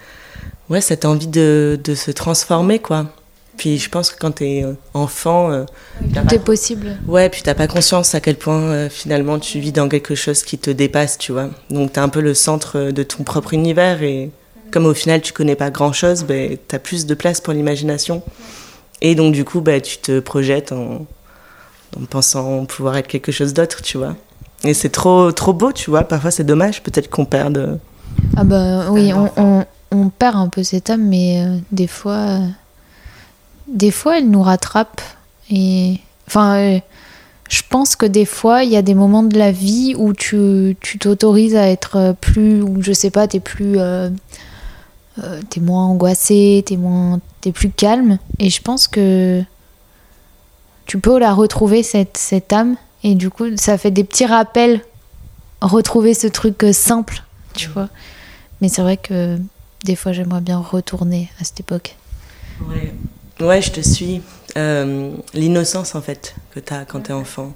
ouais 0.69 0.81
cette 0.81 1.05
envie 1.05 1.29
de, 1.29 1.79
de, 1.83 1.95
se 1.95 2.11
transformer 2.11 2.79
quoi. 2.79 3.07
Puis 3.57 3.79
je 3.79 3.89
pense 3.89 4.11
que 4.11 4.19
quand 4.19 4.33
t'es 4.33 4.63
euh, 4.65 4.75
enfant, 4.93 5.51
euh, 5.51 5.65
tout 6.01 6.35
est 6.35 6.45
possible. 6.45 6.97
Ouais, 7.07 7.31
puis 7.31 7.43
t'as 7.43 7.55
pas 7.55 7.69
conscience 7.69 8.15
à 8.15 8.21
quel 8.21 8.37
point 8.37 8.89
finalement 8.91 9.39
tu 9.39 9.61
vis 9.61 9.73
dans 9.73 9.89
quelque 9.89 10.15
chose 10.15 10.43
qui 10.43 10.59
te 10.59 10.71
dépasse, 10.71 11.17
tu 11.17 11.33
vois. 11.33 11.49
Donc 11.71 11.93
t'es 11.93 12.01
un 12.01 12.09
peu 12.09 12.21
le 12.21 12.35
centre 12.35 12.91
de 12.91 13.03
ton 13.03 13.23
propre 13.23 13.55
univers 13.55 14.03
et 14.03 14.31
comme 14.71 14.87
au 14.87 14.95
final 14.95 15.23
tu 15.23 15.33
connais 15.33 15.57
pas 15.57 15.71
grand 15.71 15.93
chose, 15.93 16.25
ben, 16.25 16.59
tu 16.69 16.77
as 16.77 16.79
plus 16.79 17.07
de 17.07 17.15
place 17.15 17.41
pour 17.41 17.55
l'imagination. 17.55 18.23
Et 19.01 19.15
donc 19.15 19.33
du 19.33 19.45
coup, 19.45 19.61
ben, 19.61 19.81
tu 19.81 19.99
te 19.99 20.21
projettes 20.21 20.73
en, 20.73 21.07
en 22.01 22.05
pensant 22.05 22.65
pouvoir 22.67 22.97
être 22.97 23.09
quelque 23.09 23.33
chose 23.33 23.55
d'autre, 23.55 23.83
tu 23.83 23.99
vois. 23.99 24.17
Et 24.65 24.75
c'est 24.75 24.89
trop, 24.89 25.33
trop 25.33 25.53
beau, 25.53 25.73
tu 25.73 25.91
vois. 25.91 26.05
Parfois 26.05 26.31
c'est 26.31 26.45
dommage, 26.45 26.83
peut-être 26.83 27.09
qu'on 27.11 27.25
perde. 27.25 27.79
Ah 28.37 28.45
bah 28.45 28.91
oui, 28.91 29.13
on, 29.13 29.31
on, 29.37 29.65
on, 29.91 30.09
perd 30.09 30.37
un 30.37 30.49
peu 30.49 30.63
cette 30.63 30.91
âme, 30.91 31.03
mais 31.03 31.45
euh, 31.45 31.59
des 31.73 31.87
fois, 31.87 32.13
euh, 32.13 32.47
des 33.69 33.91
fois 33.91 34.19
elle 34.19 34.31
nous 34.31 34.43
rattrape. 34.43 35.01
Et 35.51 36.01
enfin, 36.27 36.57
euh, 36.57 36.79
je 37.49 37.63
pense 37.69 37.95
que 37.97 38.07
des 38.07 38.25
fois 38.25 38.65
il 38.65 38.71
y 38.71 38.77
a 38.77 38.83
des 38.83 38.95
moments 38.95 39.23
de 39.23 39.39
la 39.39 39.53
vie 39.53 39.95
où 39.97 40.13
tu 40.13 40.77
t'autorises 40.99 41.55
à 41.55 41.69
être 41.69 42.15
plus, 42.21 42.63
ou 42.63 42.83
je 42.83 42.93
sais 42.93 43.11
pas, 43.11 43.29
t'es 43.29 43.41
plus 43.41 43.79
t'es 45.49 45.61
moins 45.61 45.87
angoissé, 45.87 46.63
t'es 46.67 46.77
moins, 46.77 47.21
t'es 47.41 47.53
plus 47.53 47.71
calme. 47.71 48.19
Et 48.39 48.51
je 48.51 48.61
pense 48.61 48.89
que 48.89 49.43
tu 50.87 50.99
peux 50.99 51.19
la 51.19 51.35
retrouver 51.35 51.83
cette, 51.83 52.17
cette 52.17 52.53
âme. 52.53 52.77
Et 53.03 53.15
du 53.15 53.31
coup, 53.31 53.57
ça 53.57 53.77
fait 53.77 53.91
des 53.91 54.05
petits 54.05 54.27
rappels, 54.27 54.81
retrouver 55.61 56.15
ce 56.15 56.27
truc 56.27 56.65
euh, 56.65 56.73
simple, 56.73 57.23
tu 57.55 57.69
vois. 57.69 57.89
Mais 58.61 58.69
c'est 58.69 58.83
vrai 58.83 58.97
que 58.97 59.39
des 59.85 59.97
fois, 59.97 60.13
j'aimerais 60.13 60.41
bien 60.41 60.59
retourner 60.59 61.31
à 61.41 61.45
cette 61.45 61.61
époque. 61.61 61.97
Ouais, 62.69 62.95
ouais 63.41 63.63
je 63.63 63.71
te 63.71 63.81
suis. 63.81 64.23
Euh, 64.57 65.13
l'innocence, 65.35 65.95
en 65.95 66.01
fait, 66.01 66.35
que 66.53 66.61
t'as 66.61 66.85
quand 66.85 67.01
t'es 67.01 67.13
enfant. 67.13 67.53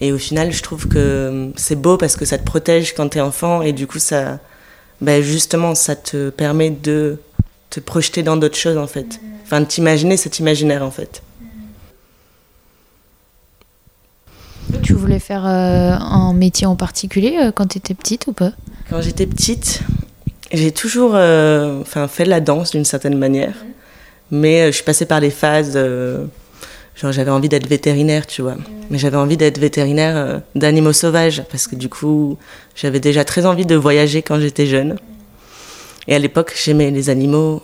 Et 0.00 0.12
au 0.12 0.18
final, 0.18 0.52
je 0.52 0.62
trouve 0.62 0.88
que 0.88 1.52
c'est 1.56 1.74
beau 1.74 1.96
parce 1.96 2.16
que 2.16 2.24
ça 2.24 2.38
te 2.38 2.44
protège 2.44 2.94
quand 2.94 3.08
t'es 3.08 3.20
enfant 3.20 3.62
et 3.62 3.72
du 3.72 3.86
coup, 3.86 3.98
ça, 3.98 4.38
ben 5.00 5.22
justement, 5.22 5.74
ça 5.74 5.96
te 5.96 6.30
permet 6.30 6.70
de 6.70 7.18
te 7.70 7.80
projeter 7.80 8.22
dans 8.22 8.36
d'autres 8.36 8.56
choses, 8.56 8.76
en 8.76 8.86
fait. 8.86 9.20
Enfin, 9.44 9.60
de 9.60 9.66
t'imaginer 9.66 10.16
cet 10.16 10.38
imaginaire, 10.38 10.84
en 10.84 10.90
fait. 10.90 11.22
Tu 14.82 14.94
voulais 14.94 15.18
faire 15.18 15.46
euh, 15.46 15.92
un 15.98 16.32
métier 16.32 16.66
en 16.66 16.76
particulier 16.76 17.38
euh, 17.40 17.52
quand 17.52 17.66
tu 17.66 17.78
étais 17.78 17.94
petite 17.94 18.26
ou 18.26 18.32
pas? 18.32 18.52
Quand 18.90 19.00
j'étais 19.00 19.26
petite, 19.26 19.80
j'ai 20.52 20.72
toujours 20.72 21.12
euh, 21.14 21.80
enfin, 21.80 22.08
fait 22.08 22.24
de 22.24 22.30
la 22.30 22.40
danse 22.40 22.72
d'une 22.72 22.84
certaine 22.84 23.16
manière. 23.16 23.54
Mais 24.30 24.66
je 24.66 24.76
suis 24.76 24.84
passée 24.84 25.06
par 25.06 25.20
les 25.20 25.30
phases 25.30 25.78
Genre, 26.96 27.12
j'avais 27.12 27.30
envie 27.30 27.50
d'être 27.50 27.66
vétérinaire, 27.66 28.26
tu 28.26 28.40
vois. 28.40 28.56
Mais 28.88 28.96
j'avais 28.96 29.18
envie 29.18 29.36
d'être 29.36 29.58
vétérinaire 29.58 30.40
d'animaux 30.54 30.94
sauvages, 30.94 31.42
parce 31.50 31.66
que 31.66 31.76
du 31.76 31.90
coup, 31.90 32.38
j'avais 32.74 33.00
déjà 33.00 33.22
très 33.22 33.44
envie 33.44 33.66
de 33.66 33.74
voyager 33.74 34.22
quand 34.22 34.40
j'étais 34.40 34.64
jeune. 34.64 34.96
Et 36.08 36.14
à 36.14 36.18
l'époque, 36.18 36.54
j'aimais 36.56 36.90
les 36.90 37.10
animaux, 37.10 37.62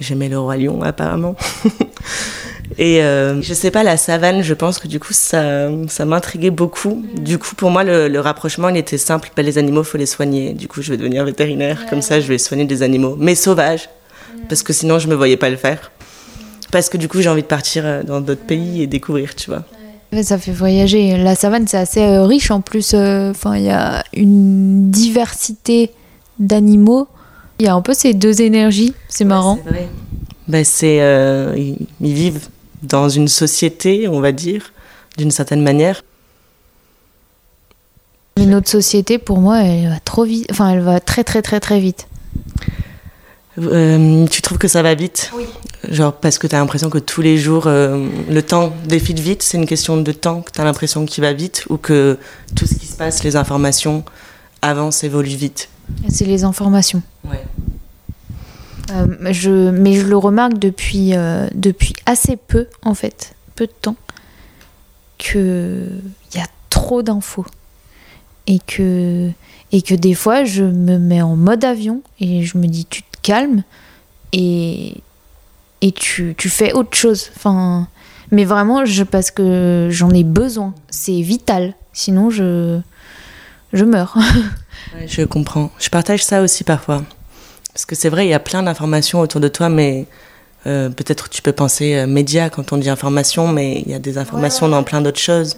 j'aimais 0.00 0.28
le 0.28 0.38
roi 0.38 0.58
lion, 0.58 0.82
apparemment. 0.82 1.34
Et 2.78 3.02
euh, 3.02 3.40
je 3.42 3.54
sais 3.54 3.70
pas, 3.70 3.82
la 3.82 3.96
savane, 3.96 4.42
je 4.42 4.54
pense 4.54 4.78
que 4.78 4.88
du 4.88 5.00
coup, 5.00 5.12
ça, 5.12 5.68
ça 5.88 6.04
m'intriguait 6.04 6.50
beaucoup. 6.50 7.04
Du 7.16 7.38
coup, 7.38 7.54
pour 7.54 7.70
moi, 7.70 7.84
le, 7.84 8.18
rapprochement, 8.20 8.68
il 8.68 8.76
était 8.76 8.98
simple. 8.98 9.30
Ben, 9.36 9.44
les 9.44 9.58
animaux, 9.58 9.84
faut 9.84 9.98
les 9.98 10.06
soigner. 10.06 10.52
Du 10.52 10.68
coup, 10.68 10.82
je 10.82 10.90
vais 10.90 10.96
devenir 10.96 11.24
vétérinaire. 11.24 11.86
Comme 11.88 12.02
ça, 12.02 12.20
je 12.20 12.26
vais 12.26 12.38
soigner 12.38 12.64
des 12.64 12.82
animaux, 12.82 13.16
mais 13.18 13.34
sauvages. 13.34 13.88
Parce 14.48 14.62
que 14.62 14.72
sinon, 14.72 14.98
je 14.98 15.08
me 15.08 15.14
voyais 15.14 15.36
pas 15.36 15.50
le 15.50 15.56
faire 15.56 15.90
parce 16.74 16.88
que 16.88 16.96
du 16.96 17.06
coup 17.06 17.20
j'ai 17.20 17.28
envie 17.28 17.42
de 17.42 17.46
partir 17.46 17.86
euh, 17.86 18.02
dans 18.02 18.20
d'autres 18.20 18.42
pays 18.42 18.82
et 18.82 18.88
découvrir, 18.88 19.36
tu 19.36 19.48
vois. 19.48 19.62
Ça 20.24 20.38
fait 20.38 20.50
voyager. 20.50 21.16
La 21.16 21.36
savane, 21.36 21.68
c'est 21.68 21.76
assez 21.76 22.02
euh, 22.02 22.24
riche 22.24 22.50
en 22.50 22.60
plus. 22.60 22.94
Euh, 22.94 23.30
enfin, 23.30 23.56
il 23.56 23.62
y 23.62 23.70
a 23.70 24.02
une 24.12 24.90
diversité 24.90 25.92
d'animaux. 26.40 27.06
Il 27.60 27.66
y 27.66 27.68
a 27.68 27.74
un 27.74 27.80
peu 27.80 27.94
ces 27.94 28.12
deux 28.12 28.42
énergies. 28.42 28.92
C'est 29.08 29.24
marrant. 29.24 29.60
c'est 29.64 29.70
vrai. 29.70 29.88
Ben, 30.48 30.64
c'est, 30.64 30.96
ils, 31.56 31.86
vivent 32.00 32.48
dans 32.84 33.08
une 33.08 33.28
société, 33.28 34.08
on 34.08 34.20
va 34.20 34.32
dire, 34.32 34.72
d'une 35.16 35.30
certaine 35.30 35.62
manière. 35.62 36.02
Mais 38.36 38.46
notre 38.46 38.68
société, 38.68 39.18
pour 39.18 39.38
moi, 39.38 39.62
elle 39.62 39.88
va 39.88 40.00
trop 40.00 40.24
vite. 40.24 40.46
Enfin, 40.50 40.70
elle 40.70 40.80
va 40.80 41.00
très, 41.00 41.24
très, 41.24 41.42
très, 41.42 41.60
très 41.60 41.80
vite. 41.80 42.06
tu 43.56 44.42
trouves 44.42 44.58
que 44.58 44.68
ça 44.68 44.82
va 44.82 44.94
vite? 44.94 45.30
Oui. 45.36 45.46
Genre 45.90 46.12
parce 46.14 46.38
que 46.38 46.46
tu 46.46 46.56
as 46.56 46.58
l'impression 46.58 46.90
que 46.90 46.98
tous 46.98 47.20
les 47.20 47.36
jours, 47.36 47.66
euh, 47.66 48.08
le 48.28 48.42
temps 48.42 48.72
défile 48.86 49.20
vite, 49.20 49.42
c'est 49.42 49.58
une 49.58 49.66
question 49.66 49.98
de 49.98 50.12
temps 50.12 50.40
que 50.42 50.50
tu 50.50 50.60
as 50.60 50.64
l'impression 50.64 51.04
qu'il 51.04 51.22
va 51.22 51.32
vite 51.32 51.64
ou 51.68 51.76
que 51.76 52.18
tout 52.56 52.66
ce 52.66 52.74
qui 52.74 52.86
se 52.86 52.96
passe, 52.96 53.22
les 53.22 53.36
informations 53.36 54.04
avancent, 54.62 55.04
évoluent 55.04 55.36
vite? 55.36 55.68
C'est 56.08 56.24
les 56.24 56.44
informations. 56.44 57.02
Ouais. 57.28 57.44
Euh, 58.90 59.32
je, 59.32 59.70
mais 59.70 59.94
je 59.94 60.06
le 60.06 60.16
remarque 60.16 60.58
depuis, 60.58 61.14
euh, 61.14 61.48
depuis 61.54 61.94
assez 62.06 62.36
peu, 62.36 62.66
en 62.82 62.94
fait, 62.94 63.34
peu 63.54 63.66
de 63.66 63.72
temps, 63.72 63.96
qu'il 65.18 66.02
y 66.34 66.38
a 66.38 66.46
trop 66.70 67.02
d'infos. 67.02 67.46
Et 68.46 68.58
que, 68.58 69.30
et 69.72 69.80
que 69.80 69.94
des 69.94 70.14
fois, 70.14 70.44
je 70.44 70.64
me 70.64 70.98
mets 70.98 71.22
en 71.22 71.34
mode 71.34 71.64
avion 71.64 72.02
et 72.20 72.42
je 72.42 72.58
me 72.58 72.66
dis, 72.66 72.84
tu 72.84 73.02
te 73.02 73.16
calmes. 73.22 73.62
Et, 74.32 74.96
et 75.80 75.92
tu, 75.92 76.34
tu 76.36 76.50
fais 76.50 76.72
autre 76.72 76.94
chose. 76.96 77.30
Enfin, 77.36 77.88
mais 78.30 78.44
vraiment, 78.44 78.84
je, 78.84 79.02
parce 79.02 79.30
que 79.30 79.88
j'en 79.90 80.10
ai 80.10 80.24
besoin. 80.24 80.74
C'est 80.90 81.20
vital. 81.20 81.74
Sinon, 81.92 82.28
je, 82.28 82.80
je 83.72 83.84
meurs. 83.84 84.18
je 85.06 85.22
comprends. 85.22 85.70
Je 85.78 85.88
partage 85.88 86.22
ça 86.22 86.42
aussi 86.42 86.64
parfois. 86.64 87.04
Parce 87.74 87.84
que 87.84 87.94
c'est 87.94 88.08
vrai, 88.08 88.26
il 88.26 88.30
y 88.30 88.34
a 88.34 88.40
plein 88.40 88.62
d'informations 88.62 89.20
autour 89.20 89.40
de 89.40 89.48
toi, 89.48 89.68
mais 89.68 90.06
euh, 90.66 90.88
peut-être 90.88 91.28
tu 91.28 91.42
peux 91.42 91.52
penser 91.52 91.94
euh, 91.94 92.06
médias 92.06 92.48
quand 92.48 92.72
on 92.72 92.78
dit 92.78 92.88
information, 92.88 93.48
mais 93.48 93.82
il 93.84 93.90
y 93.90 93.94
a 93.94 93.98
des 93.98 94.16
informations 94.16 94.68
dans 94.68 94.82
plein 94.84 95.00
d'autres 95.00 95.20
choses. 95.20 95.56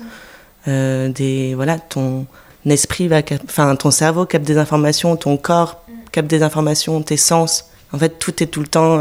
Euh, 0.66 1.08
des, 1.10 1.54
voilà, 1.54 1.78
ton 1.78 2.26
esprit 2.66 3.06
va, 3.06 3.20
enfin, 3.44 3.76
ton 3.76 3.90
cerveau 3.90 4.24
capte 4.24 4.46
des 4.46 4.58
informations, 4.58 5.14
ton 5.16 5.36
corps 5.36 5.82
capte 6.10 6.28
des 6.28 6.42
informations, 6.42 7.02
tes 7.02 7.18
sens. 7.18 7.66
En 7.92 7.98
fait, 7.98 8.18
tout 8.18 8.42
est 8.42 8.46
tout 8.46 8.60
le 8.60 8.66
temps 8.66 8.98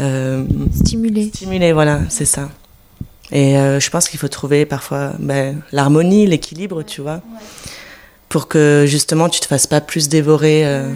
euh, 0.00 0.44
stimuler. 0.72 1.30
Stimuler, 1.34 1.72
voilà, 1.72 2.00
c'est 2.08 2.24
ça. 2.24 2.48
Et 3.30 3.56
je 3.56 3.90
pense 3.90 4.08
qu'il 4.08 4.18
faut 4.18 4.28
trouver 4.28 4.64
parfois 4.64 5.12
ben, 5.18 5.60
l'harmonie, 5.70 6.26
l'équilibre, 6.26 6.82
tu 6.82 7.02
vois, 7.02 7.20
pour 8.28 8.48
que 8.48 8.84
justement 8.86 9.28
tu 9.28 9.40
te 9.40 9.46
fasses 9.46 9.66
pas 9.66 9.80
plus 9.80 10.08
dévorer 10.08 10.66
euh, 10.66 10.92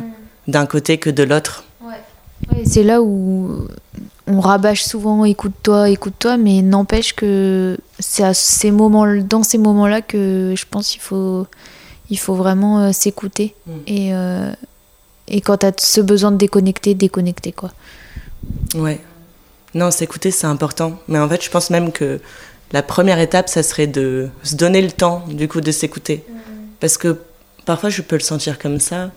d'un 0.48 0.66
côté 0.66 0.98
que 0.98 1.10
de 1.10 1.22
l'autre. 1.22 1.64
Ouais. 1.82 2.64
c'est 2.64 2.82
là 2.82 3.02
où 3.02 3.66
on 4.26 4.40
rabâche 4.40 4.82
souvent 4.84 5.24
écoute-toi, 5.24 5.90
écoute-toi, 5.90 6.36
mais 6.36 6.62
n'empêche 6.62 7.14
que 7.14 7.76
c'est 7.98 8.24
à 8.24 8.34
ces 8.34 8.70
moments, 8.70 9.06
dans 9.22 9.42
ces 9.42 9.58
moments-là 9.58 10.00
que 10.00 10.54
je 10.56 10.64
pense 10.68 10.90
qu'il 10.90 11.00
faut, 11.00 11.46
il 12.10 12.18
faut 12.18 12.34
vraiment 12.34 12.92
s'écouter. 12.92 13.54
Mm. 13.66 13.72
Et, 13.86 14.12
et 15.28 15.40
quand 15.40 15.58
tu 15.58 15.66
as 15.66 15.72
ce 15.78 16.00
besoin 16.00 16.30
de 16.30 16.36
déconnecter, 16.36 16.94
déconnecter 16.94 17.52
quoi. 17.52 17.72
Ouais. 18.74 19.00
Non, 19.74 19.90
s'écouter, 19.90 20.30
c'est 20.30 20.46
important. 20.46 20.98
Mais 21.08 21.18
en 21.18 21.28
fait, 21.28 21.42
je 21.42 21.50
pense 21.50 21.70
même 21.70 21.92
que 21.92 22.20
la 22.72 22.82
première 22.82 23.18
étape, 23.18 23.48
ça 23.48 23.62
serait 23.62 23.86
de 23.86 24.28
se 24.42 24.54
donner 24.54 24.82
le 24.82 24.90
temps, 24.90 25.24
du 25.28 25.48
coup, 25.48 25.60
de 25.60 25.72
s'écouter. 25.72 26.24
Mm. 26.28 26.34
Parce 26.80 26.98
que 26.98 27.18
parfois, 27.64 27.90
je 27.90 28.02
peux 28.02 28.16
le 28.16 28.22
sentir 28.22 28.58
comme 28.58 28.80
ça. 28.80 29.10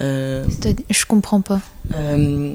Euh, 0.00 0.44
je 0.90 1.06
comprends 1.06 1.40
pas. 1.40 1.60
Euh, 1.94 2.54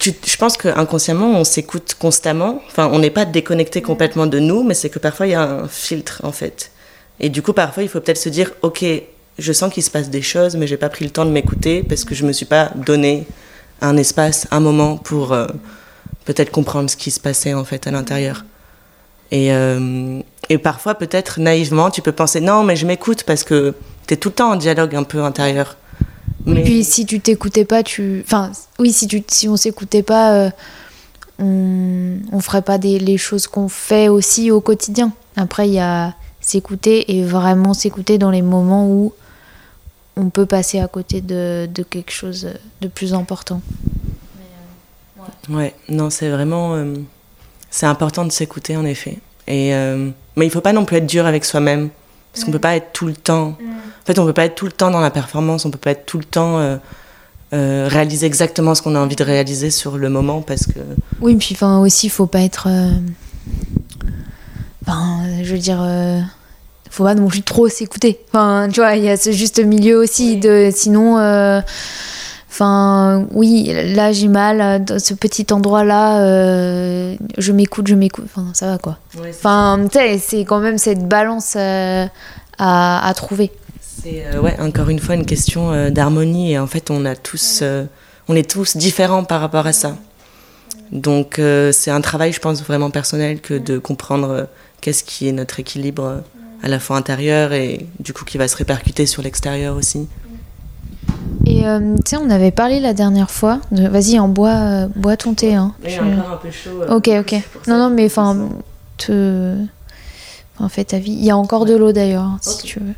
je 0.00 0.36
pense 0.36 0.56
qu'inconsciemment, 0.56 1.38
on 1.38 1.44
s'écoute 1.44 1.96
constamment. 1.98 2.60
Enfin, 2.66 2.90
on 2.92 2.98
n'est 2.98 3.10
pas 3.10 3.24
déconnecté 3.24 3.82
complètement 3.82 4.26
de 4.26 4.38
nous, 4.38 4.62
mais 4.62 4.74
c'est 4.74 4.90
que 4.90 4.98
parfois, 4.98 5.26
il 5.26 5.30
y 5.30 5.34
a 5.34 5.42
un 5.42 5.68
filtre, 5.68 6.20
en 6.24 6.32
fait. 6.32 6.70
Et 7.20 7.28
du 7.28 7.42
coup, 7.42 7.52
parfois, 7.52 7.82
il 7.82 7.88
faut 7.88 8.00
peut-être 8.00 8.18
se 8.18 8.28
dire, 8.28 8.50
OK, 8.62 8.84
je 9.38 9.52
sens 9.52 9.72
qu'il 9.72 9.82
se 9.82 9.90
passe 9.90 10.10
des 10.10 10.22
choses, 10.22 10.56
mais 10.56 10.66
j'ai 10.66 10.76
pas 10.76 10.88
pris 10.88 11.04
le 11.04 11.10
temps 11.10 11.24
de 11.24 11.30
m'écouter 11.30 11.82
parce 11.82 12.04
que 12.04 12.14
je 12.14 12.24
me 12.24 12.32
suis 12.32 12.46
pas 12.46 12.70
donné 12.74 13.26
un 13.80 13.96
espace, 13.96 14.46
un 14.50 14.60
moment 14.60 14.96
pour 14.96 15.32
euh, 15.32 15.46
peut-être 16.24 16.50
comprendre 16.50 16.90
ce 16.90 16.96
qui 16.96 17.10
se 17.10 17.20
passait, 17.20 17.54
en 17.54 17.64
fait, 17.64 17.86
à 17.86 17.90
l'intérieur. 17.90 18.44
Et, 19.30 19.52
euh, 19.52 20.20
et 20.48 20.58
parfois, 20.58 20.94
peut-être 20.94 21.40
naïvement, 21.40 21.90
tu 21.90 22.02
peux 22.02 22.12
penser, 22.12 22.40
non, 22.40 22.62
mais 22.62 22.76
je 22.76 22.86
m'écoute 22.86 23.24
parce 23.24 23.44
que 23.44 23.74
tu 24.06 24.14
es 24.14 24.16
tout 24.16 24.28
le 24.28 24.34
temps 24.34 24.52
en 24.52 24.56
dialogue 24.56 24.94
un 24.94 25.04
peu 25.04 25.22
intérieur. 25.22 25.76
Mais... 26.46 26.60
Et 26.60 26.64
puis 26.64 26.84
si 26.84 27.06
tu 27.06 27.20
t'écoutais 27.20 27.64
pas, 27.64 27.82
tu. 27.82 28.22
Enfin, 28.24 28.52
oui, 28.78 28.92
si, 28.92 29.06
tu, 29.06 29.22
si 29.28 29.48
on 29.48 29.56
s'écoutait 29.56 30.02
pas, 30.02 30.34
euh, 30.34 30.50
on, 31.38 32.18
on 32.32 32.40
ferait 32.40 32.62
pas 32.62 32.78
des, 32.78 32.98
les 32.98 33.16
choses 33.18 33.46
qu'on 33.46 33.68
fait 33.68 34.08
aussi 34.08 34.50
au 34.50 34.60
quotidien. 34.60 35.12
Après, 35.36 35.68
il 35.68 35.74
y 35.74 35.80
a 35.80 36.14
s'écouter 36.40 37.16
et 37.16 37.24
vraiment 37.24 37.72
s'écouter 37.72 38.18
dans 38.18 38.30
les 38.30 38.42
moments 38.42 38.86
où 38.86 39.14
on 40.16 40.28
peut 40.28 40.46
passer 40.46 40.78
à 40.78 40.86
côté 40.88 41.20
de, 41.20 41.66
de 41.72 41.82
quelque 41.82 42.12
chose 42.12 42.48
de 42.80 42.88
plus 42.88 43.14
important. 43.14 43.62
ouais. 45.48 45.54
ouais. 45.56 45.74
non, 45.88 46.10
c'est 46.10 46.28
vraiment. 46.28 46.74
Euh, 46.74 46.94
c'est 47.70 47.86
important 47.86 48.24
de 48.24 48.30
s'écouter 48.30 48.76
en 48.76 48.84
effet. 48.84 49.18
Et, 49.48 49.74
euh, 49.74 50.10
mais 50.36 50.46
il 50.46 50.50
faut 50.50 50.60
pas 50.60 50.72
non 50.72 50.84
plus 50.84 50.98
être 50.98 51.06
dur 51.06 51.26
avec 51.26 51.44
soi-même. 51.44 51.88
Parce 52.34 52.44
qu'on 52.44 52.50
peut 52.50 52.58
pas 52.58 52.74
être 52.74 52.92
tout 52.92 53.06
le 53.06 53.14
temps. 53.14 53.56
En 53.60 54.06
fait, 54.06 54.18
on 54.18 54.26
peut 54.26 54.32
pas 54.32 54.44
être 54.44 54.56
tout 54.56 54.66
le 54.66 54.72
temps 54.72 54.90
dans 54.90 55.00
la 55.00 55.10
performance, 55.10 55.64
on 55.64 55.70
peut 55.70 55.78
pas 55.78 55.92
être 55.92 56.04
tout 56.04 56.18
le 56.18 56.24
temps 56.24 56.58
euh, 56.58 56.76
euh, 57.52 57.86
réaliser 57.88 58.26
exactement 58.26 58.74
ce 58.74 58.82
qu'on 58.82 58.96
a 58.96 58.98
envie 58.98 59.14
de 59.14 59.22
réaliser 59.22 59.70
sur 59.70 59.96
le 59.96 60.08
moment 60.08 60.42
parce 60.42 60.66
que. 60.66 60.80
Oui, 61.20 61.36
puis 61.36 61.50
enfin 61.52 61.78
aussi, 61.78 62.08
il 62.08 62.10
faut 62.10 62.26
pas 62.26 62.40
être. 62.40 62.66
Euh, 62.68 62.90
enfin, 64.82 65.22
je 65.42 65.52
veux 65.52 65.60
dire, 65.60 65.86
faut 66.90 67.04
pas 67.04 67.14
non 67.14 67.28
plus 67.28 67.42
trop 67.42 67.68
s'écouter. 67.68 68.18
Enfin, 68.28 68.68
tu 68.70 68.80
vois, 68.80 68.96
il 68.96 69.04
y 69.04 69.08
a 69.08 69.16
ce 69.16 69.30
juste 69.30 69.64
milieu 69.64 69.96
aussi 69.96 70.36
de. 70.36 70.70
Sinon. 70.74 71.62
Enfin, 72.54 73.26
oui, 73.32 73.72
là 73.74 74.12
j'ai 74.12 74.28
mal, 74.28 74.84
dans 74.84 75.00
ce 75.00 75.12
petit 75.12 75.52
endroit-là, 75.52 76.20
je 77.36 77.50
m'écoute, 77.50 77.88
je 77.88 77.96
m'écoute. 77.96 78.26
Enfin, 78.26 78.46
ça 78.54 78.70
va 78.70 78.78
quoi. 78.78 78.96
enfin, 79.28 79.80
tu 79.90 79.98
sais, 79.98 80.18
c'est 80.18 80.44
quand 80.44 80.60
même 80.60 80.78
cette 80.78 81.08
balance 81.08 81.56
à, 81.56 82.08
à, 82.58 83.12
trouver. 83.14 83.50
C'est 83.80 84.38
ouais, 84.38 84.54
encore 84.60 84.88
une 84.88 85.00
fois 85.00 85.16
une 85.16 85.26
question 85.26 85.90
d'harmonie 85.90 86.52
et 86.52 86.60
en 86.60 86.68
fait 86.68 86.92
on 86.92 87.04
a 87.04 87.16
tous, 87.16 87.64
on 88.28 88.36
est 88.36 88.48
tous 88.48 88.76
différents 88.76 89.24
par 89.24 89.40
rapport 89.40 89.66
à 89.66 89.72
ça. 89.72 89.96
Donc 90.92 91.40
c'est 91.72 91.90
un 91.90 92.00
travail, 92.02 92.32
je 92.32 92.38
pense, 92.38 92.62
vraiment 92.62 92.90
personnel 92.90 93.40
que 93.40 93.54
de 93.54 93.78
comprendre 93.78 94.46
qu'est-ce 94.80 95.02
qui 95.02 95.26
est 95.26 95.32
notre 95.32 95.58
équilibre 95.58 96.22
à 96.62 96.68
la 96.68 96.78
fois 96.78 96.96
intérieur 96.96 97.52
et 97.52 97.86
du 97.98 98.12
coup 98.12 98.24
qui 98.24 98.38
va 98.38 98.46
se 98.46 98.56
répercuter 98.56 99.06
sur 99.06 99.22
l'extérieur 99.22 99.74
aussi. 99.74 100.06
Et 101.46 101.62
tu 101.62 102.02
sais, 102.06 102.16
on 102.16 102.30
avait 102.30 102.50
parlé 102.50 102.80
la 102.80 102.94
dernière 102.94 103.30
fois. 103.30 103.60
De... 103.70 103.86
Vas-y, 103.86 104.18
en 104.18 104.28
bois, 104.28 104.86
bois 104.96 105.16
ton 105.16 105.34
thé. 105.34 105.54
Hein. 105.54 105.74
Je... 105.84 106.00
encore 106.00 106.32
un 106.32 106.36
peu 106.36 106.50
chaud. 106.50 106.82
ok, 106.88 107.10
ok. 107.20 107.34
Non, 107.68 107.78
non, 107.78 107.90
mais 107.90 108.06
enfin, 108.06 108.48
te... 108.96 109.56
en 110.58 110.68
fait, 110.68 110.84
ta 110.84 110.98
vie. 110.98 111.12
Il 111.12 111.24
y 111.24 111.30
a 111.30 111.36
encore 111.36 111.66
de 111.66 111.74
l'eau 111.74 111.92
d'ailleurs, 111.92 112.38
si 112.40 112.62
tu 112.62 112.80
veux. 112.80 112.94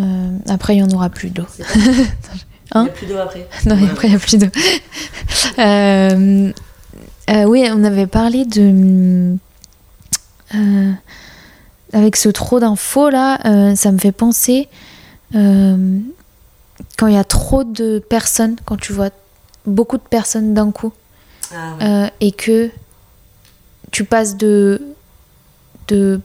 Euh, 0.00 0.30
après, 0.48 0.74
il 0.74 0.82
n'y 0.82 0.90
en 0.90 0.94
aura 0.94 1.10
plus 1.10 1.30
d'eau. 1.30 1.44
hein 2.74 2.84
il 2.84 2.84
n'y 2.84 2.88
a 2.88 2.92
plus 2.92 3.06
d'eau 3.06 3.18
après. 3.18 3.48
Non, 3.66 3.76
ouais. 3.76 3.90
après, 3.90 4.08
il 4.08 4.10
n'y 4.10 4.16
a 4.16 4.20
plus 4.20 4.38
d'eau. 4.38 4.46
euh, 5.58 6.52
euh, 7.30 7.44
oui, 7.44 7.66
on 7.70 7.84
avait 7.84 8.06
parlé 8.06 8.44
de. 8.44 9.36
Euh, 10.54 10.92
avec 11.92 12.16
ce 12.16 12.28
trop 12.28 12.58
d'infos 12.60 13.10
là, 13.10 13.38
euh, 13.46 13.74
ça 13.74 13.92
me 13.92 13.98
fait 13.98 14.12
penser 14.12 14.68
quand 16.96 17.06
il 17.06 17.14
y 17.14 17.18
a 17.18 17.24
trop 17.24 17.64
de 17.64 17.98
personnes, 17.98 18.56
quand 18.64 18.76
tu 18.76 18.92
vois 18.92 19.10
beaucoup 19.66 19.96
de 19.96 20.02
personnes 20.02 20.54
d'un 20.54 20.70
coup, 20.70 20.92
ah, 21.54 21.74
ouais. 21.80 22.12
et 22.20 22.32
que 22.32 22.70
tu 23.90 24.04
passes 24.04 24.36
de, 24.36 24.80
de 25.88 26.20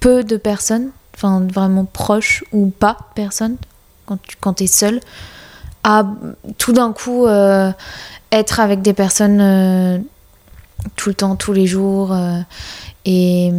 peu 0.00 0.22
de 0.22 0.36
personnes 0.36 0.90
enfin 1.14 1.44
vraiment 1.52 1.84
proche 1.84 2.44
ou 2.52 2.68
pas 2.68 2.96
personne 3.14 3.56
quand 4.06 4.22
tu 4.22 4.36
quand 4.40 4.62
es 4.62 4.66
seul 4.68 5.00
à 5.82 6.06
tout 6.58 6.72
d'un 6.72 6.92
coup 6.92 7.26
euh, 7.26 7.72
être 8.30 8.60
avec 8.60 8.82
des 8.82 8.92
personnes 8.92 9.40
euh, 9.40 9.98
tout 10.94 11.08
le 11.08 11.14
temps 11.14 11.34
tous 11.34 11.52
les 11.52 11.66
jours 11.66 12.12
euh, 12.12 12.38
et 13.04 13.50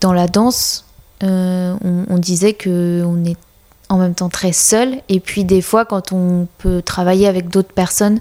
dans 0.00 0.12
la 0.12 0.28
danse 0.28 0.84
on, 1.20 1.78
on, 2.08 2.18
disait 2.18 2.52
que 2.52 3.02
on 3.06 3.24
est 3.24 3.38
en 3.94 3.98
même 3.98 4.14
temps 4.14 4.28
très 4.28 4.52
seul 4.52 4.98
et 5.08 5.20
puis 5.20 5.44
des 5.44 5.62
fois 5.62 5.84
quand 5.84 6.12
on 6.12 6.46
peut 6.58 6.82
travailler 6.82 7.26
avec 7.26 7.48
d'autres 7.48 7.72
personnes 7.72 8.20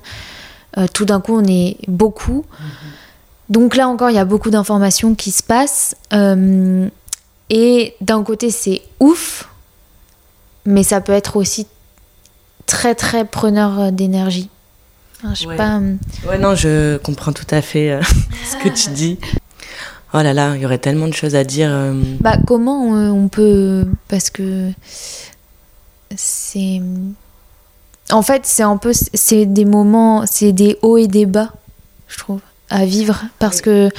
tout 0.94 1.06
d'un 1.06 1.20
coup 1.22 1.36
on 1.36 1.46
est 1.46 1.78
beaucoup 1.88 2.46
-hmm. 2.50 3.54
donc 3.54 3.76
là 3.76 3.88
encore 3.88 4.10
il 4.10 4.16
y 4.16 4.20
a 4.20 4.26
beaucoup 4.26 4.50
d'informations 4.50 5.14
qui 5.16 5.32
se 5.32 5.44
passent 5.44 5.96
et 7.50 7.96
d'un 8.02 8.24
côté, 8.24 8.50
c'est 8.50 8.82
ouf, 9.00 9.48
mais 10.66 10.82
ça 10.82 11.02
peut 11.02 11.12
être 11.12 11.38
aussi 11.38 11.68
très 12.66 12.96
très 12.96 13.26
preneur 13.26 13.92
d'énergie. 13.92 14.50
je 15.24 15.42
sais 15.42 15.46
ouais. 15.46 15.56
pas. 15.56 15.80
Ouais, 16.28 16.40
non, 16.40 16.56
je 16.56 16.98
comprends 16.98 17.32
tout 17.32 17.46
à 17.52 17.62
fait 17.62 17.92
euh, 17.92 18.02
ce 18.52 18.58
que 18.58 18.70
tu 18.70 18.90
dis. 18.90 19.20
Oh 20.16 20.24
là 20.24 20.34
là, 20.34 20.56
il 20.56 20.62
y 20.62 20.66
aurait 20.66 20.80
tellement 20.80 21.08
de 21.08 21.14
choses 21.14 21.36
à 21.36 21.44
dire. 21.44 21.70
Euh... 21.72 22.02
Bah, 22.22 22.38
comment 22.48 22.86
on, 22.86 23.24
on, 23.26 23.28
peut. 23.28 23.86
Parce 24.08 24.32
que. 24.32 24.72
C'est. 26.16 26.82
En 28.12 28.22
fait, 28.22 28.46
c'est 28.46 28.64
un 28.64 28.78
peu. 28.78 28.92
C'est 28.94 29.46
des 29.46 29.66
moments. 29.66 30.26
C'est 30.26 30.52
des 30.52 30.78
hauts 30.82 30.98
et 30.98 31.08
des 31.08 31.26
bas, 31.26 31.50
je 32.08 32.18
trouve, 32.18 32.42
à 32.70 32.86
vivre. 32.86 33.24
Parce 33.40 33.62
que 33.62 33.90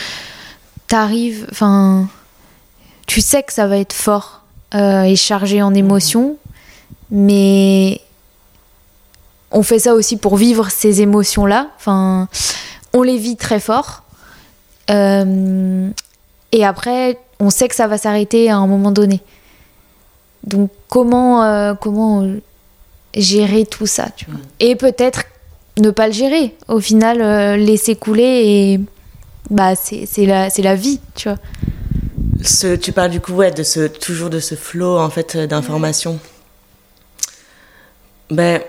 t'arrives. 0.86 1.46
Enfin 1.50 2.08
tu 3.06 3.20
sais 3.20 3.42
que 3.42 3.52
ça 3.52 3.66
va 3.66 3.78
être 3.78 3.92
fort 3.92 4.42
euh, 4.74 5.02
et 5.02 5.16
chargé 5.16 5.62
en 5.62 5.74
émotions, 5.74 6.36
mais 7.10 8.00
on 9.50 9.62
fait 9.62 9.78
ça 9.78 9.94
aussi 9.94 10.16
pour 10.16 10.36
vivre 10.36 10.70
ces 10.70 11.00
émotions-là. 11.00 11.68
Enfin, 11.76 12.28
on 12.92 13.02
les 13.02 13.18
vit 13.18 13.36
très 13.36 13.60
fort. 13.60 14.02
Euh, 14.90 15.90
et 16.52 16.64
après, 16.64 17.18
on 17.40 17.50
sait 17.50 17.68
que 17.68 17.74
ça 17.74 17.86
va 17.86 17.98
s'arrêter 17.98 18.50
à 18.50 18.56
un 18.56 18.66
moment 18.66 18.90
donné. 18.90 19.20
Donc, 20.46 20.70
comment, 20.88 21.42
euh, 21.44 21.74
comment 21.74 22.26
gérer 23.14 23.64
tout 23.66 23.86
ça 23.86 24.08
tu 24.16 24.26
vois 24.26 24.40
Et 24.60 24.76
peut-être 24.76 25.24
ne 25.78 25.90
pas 25.90 26.06
le 26.06 26.12
gérer. 26.12 26.54
Au 26.68 26.80
final, 26.80 27.20
euh, 27.20 27.56
laisser 27.56 27.96
couler 27.96 28.22
et 28.44 28.80
bah, 29.50 29.74
c'est 29.76 30.26
la, 30.26 30.48
la 30.56 30.74
vie, 30.74 31.00
tu 31.14 31.28
vois. 31.28 31.38
Ce, 32.42 32.76
tu 32.76 32.92
parles 32.92 33.10
du 33.10 33.20
coup 33.20 33.32
ouais, 33.32 33.50
de 33.50 33.62
ce, 33.62 33.86
toujours 33.86 34.28
de 34.28 34.38
ce 34.38 34.54
flot 34.54 34.98
en 34.98 35.08
fait 35.08 35.36
d'informations. 35.36 36.18
Ben, 38.30 38.60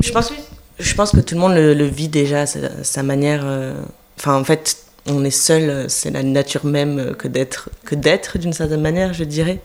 je 0.00 0.10
pense, 0.12 0.32
je 0.78 0.94
pense 0.94 1.12
que 1.12 1.20
tout 1.20 1.34
le 1.34 1.40
monde 1.40 1.54
le, 1.54 1.74
le 1.74 1.84
vit 1.84 2.08
déjà, 2.08 2.46
sa, 2.46 2.82
sa 2.82 3.02
manière. 3.02 3.42
Euh, 3.44 3.74
enfin, 4.18 4.38
en 4.38 4.44
fait, 4.44 4.78
on 5.06 5.24
est 5.24 5.30
seul, 5.30 5.86
c'est 5.88 6.10
la 6.10 6.22
nature 6.22 6.64
même 6.64 7.14
que 7.16 7.28
d'être, 7.28 7.70
que 7.84 7.94
d'être 7.94 8.38
d'une 8.38 8.52
certaine 8.52 8.80
manière, 8.80 9.12
je 9.12 9.24
dirais. 9.24 9.60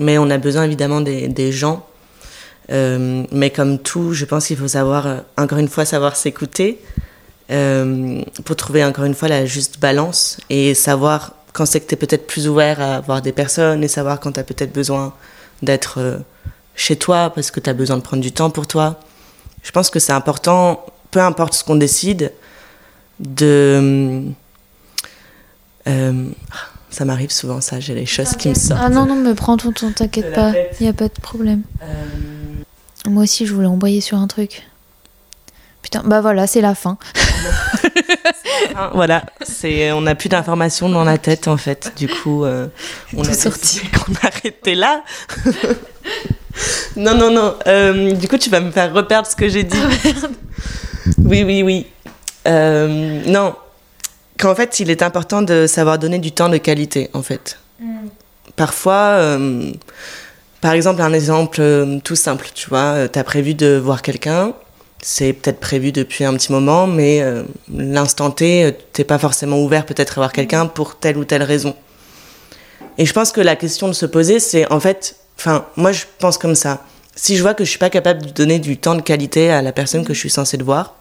Mais 0.00 0.18
on 0.18 0.28
a 0.30 0.38
besoin 0.38 0.64
évidemment 0.64 1.00
des, 1.00 1.28
des 1.28 1.52
gens. 1.52 1.86
Euh, 2.70 3.24
mais 3.30 3.50
comme 3.50 3.78
tout, 3.78 4.12
je 4.12 4.24
pense 4.24 4.46
qu'il 4.46 4.56
faut 4.56 4.68
savoir, 4.68 5.06
euh, 5.06 5.18
encore 5.36 5.58
une 5.58 5.68
fois, 5.68 5.84
savoir 5.84 6.16
s'écouter 6.16 6.80
euh, 7.50 8.22
pour 8.44 8.56
trouver 8.56 8.84
encore 8.84 9.04
une 9.04 9.14
fois 9.14 9.28
la 9.28 9.46
juste 9.46 9.78
balance 9.78 10.38
et 10.50 10.74
savoir 10.74 11.34
quand 11.52 11.64
c'est 11.64 11.80
que 11.80 11.86
tu 11.86 11.94
es 11.94 11.96
peut-être 11.96 12.26
plus 12.26 12.48
ouvert 12.48 12.80
à 12.80 13.00
voir 13.00 13.22
des 13.22 13.32
personnes 13.32 13.84
et 13.84 13.88
savoir 13.88 14.20
quand 14.20 14.32
tu 14.32 14.40
as 14.40 14.44
peut-être 14.44 14.72
besoin 14.72 15.14
d'être 15.62 16.20
chez 16.74 16.96
toi 16.96 17.30
parce 17.34 17.50
que 17.50 17.60
tu 17.60 17.70
as 17.70 17.72
besoin 17.72 17.96
de 17.96 18.02
prendre 18.02 18.22
du 18.22 18.32
temps 18.32 18.50
pour 18.50 18.66
toi. 18.66 19.00
Je 19.62 19.70
pense 19.70 19.88
que 19.88 19.98
c'est 19.98 20.12
important, 20.12 20.84
peu 21.10 21.20
importe 21.20 21.54
ce 21.54 21.64
qu'on 21.64 21.76
décide, 21.76 22.32
de... 23.20 24.24
ça 26.90 27.04
m'arrive 27.04 27.30
souvent 27.30 27.60
ça, 27.60 27.80
j'ai 27.80 27.94
les 27.94 28.06
choses 28.06 28.36
qui 28.36 28.48
me 28.48 28.54
sortent. 28.54 28.80
Ah 28.82 28.88
non, 28.88 29.06
non, 29.06 29.16
mais 29.16 29.34
prends 29.34 29.56
ton 29.56 29.72
temps, 29.72 29.92
t'inquiète 29.92 30.34
pas, 30.34 30.52
il 30.80 30.84
n'y 30.84 30.88
a 30.88 30.92
pas 30.92 31.08
de 31.08 31.20
problème. 31.20 31.62
Euh... 31.82 31.86
Moi 33.08 33.24
aussi, 33.24 33.46
je 33.46 33.54
voulais 33.54 33.66
envoyer 33.66 34.00
sur 34.00 34.18
un 34.18 34.26
truc. 34.26 34.62
Putain, 35.82 36.02
bah 36.04 36.20
voilà, 36.20 36.48
c'est 36.48 36.60
la 36.60 36.74
fin. 36.74 36.98
voilà, 38.94 39.24
c'est 39.42 39.92
on 39.92 40.00
n'a 40.00 40.16
plus 40.16 40.28
d'informations 40.28 40.88
dans 40.88 41.04
la 41.04 41.16
tête 41.16 41.46
en 41.46 41.56
fait. 41.56 41.92
Du 41.96 42.08
coup, 42.08 42.44
euh, 42.44 42.66
on 43.16 43.22
a 43.22 43.32
sorti 43.32 43.80
qu'on 43.90 44.12
arrêtait 44.26 44.74
là. 44.74 45.04
non, 46.96 47.14
non, 47.14 47.30
non. 47.30 47.54
Euh, 47.68 48.12
du 48.12 48.26
coup, 48.26 48.36
tu 48.36 48.50
vas 48.50 48.58
me 48.58 48.72
faire 48.72 48.92
reperdre 48.92 49.28
ce 49.28 49.36
que 49.36 49.48
j'ai 49.48 49.62
dit. 49.62 49.78
Ah, 49.80 50.28
oui, 51.18 51.44
oui, 51.44 51.62
oui. 51.62 51.86
Euh, 52.48 53.22
non, 53.26 53.54
qu'en 54.38 54.54
fait, 54.54 54.80
il 54.80 54.90
est 54.90 55.02
important 55.02 55.42
de 55.42 55.66
savoir 55.66 55.98
donner 55.98 56.18
du 56.18 56.32
temps 56.32 56.48
de 56.48 56.58
qualité, 56.58 57.10
en 57.12 57.22
fait. 57.22 57.58
Parfois, 58.56 59.16
euh, 59.18 59.72
par 60.60 60.72
exemple, 60.72 61.02
un 61.02 61.12
exemple 61.12 61.60
euh, 61.60 61.98
tout 62.02 62.16
simple, 62.16 62.48
tu 62.54 62.68
vois, 62.68 63.08
tu 63.08 63.18
as 63.18 63.24
prévu 63.24 63.54
de 63.54 63.76
voir 63.76 64.02
quelqu'un, 64.02 64.52
c'est 65.02 65.32
peut-être 65.32 65.60
prévu 65.60 65.92
depuis 65.92 66.24
un 66.24 66.34
petit 66.34 66.50
moment, 66.50 66.86
mais 66.86 67.22
l'instant 67.72 68.30
T, 68.30 68.74
t'es 68.92 69.04
pas 69.04 69.18
forcément 69.18 69.62
ouvert 69.62 69.84
peut-être 69.84 70.18
à 70.18 70.20
voir 70.20 70.32
quelqu'un 70.32 70.66
pour 70.66 70.96
telle 70.98 71.18
ou 71.18 71.24
telle 71.24 71.42
raison. 71.42 71.76
Et 72.98 73.06
je 73.06 73.12
pense 73.12 73.32
que 73.32 73.40
la 73.40 73.56
question 73.56 73.88
de 73.88 73.92
se 73.92 74.06
poser, 74.06 74.40
c'est 74.40 74.70
en 74.72 74.80
fait, 74.80 75.16
enfin, 75.38 75.66
moi 75.76 75.92
je 75.92 76.04
pense 76.18 76.38
comme 76.38 76.54
ça. 76.54 76.82
Si 77.14 77.36
je 77.36 77.42
vois 77.42 77.54
que 77.54 77.64
je 77.64 77.70
suis 77.70 77.78
pas 77.78 77.90
capable 77.90 78.22
de 78.22 78.30
donner 78.30 78.58
du 78.58 78.78
temps 78.78 78.94
de 78.94 79.02
qualité 79.02 79.50
à 79.50 79.62
la 79.62 79.72
personne 79.72 80.04
que 80.04 80.14
je 80.14 80.18
suis 80.18 80.30
censée 80.30 80.56
de 80.56 80.64
voir, 80.64 80.96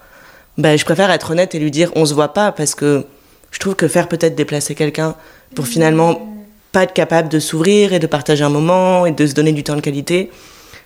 ben, 0.58 0.78
je 0.78 0.86
préfère 0.86 1.12
être 1.12 1.32
honnête 1.32 1.56
et 1.56 1.60
lui 1.60 1.72
dire 1.72 1.92
on 1.96 2.06
se 2.06 2.14
voit 2.14 2.34
pas 2.34 2.52
parce 2.52 2.76
que 2.76 3.06
je 3.56 3.60
trouve 3.62 3.76
que 3.76 3.88
faire 3.88 4.10
peut-être 4.10 4.36
déplacer 4.36 4.76
quelqu'un 4.76 5.16
pour 5.56 5.66
finalement 5.66 6.28
pas 6.74 6.84
être 6.84 6.92
capable 6.92 7.30
de 7.30 7.40
s'ouvrir 7.40 7.94
et 7.94 8.00
de 8.00 8.06
partager 8.06 8.44
un 8.44 8.50
moment 8.50 9.06
et 9.06 9.14
de 9.14 9.26
se 9.26 9.34
donner 9.34 9.54
du 9.54 9.64
temps 9.64 9.78
de 9.78 9.82
qualité, 9.82 10.30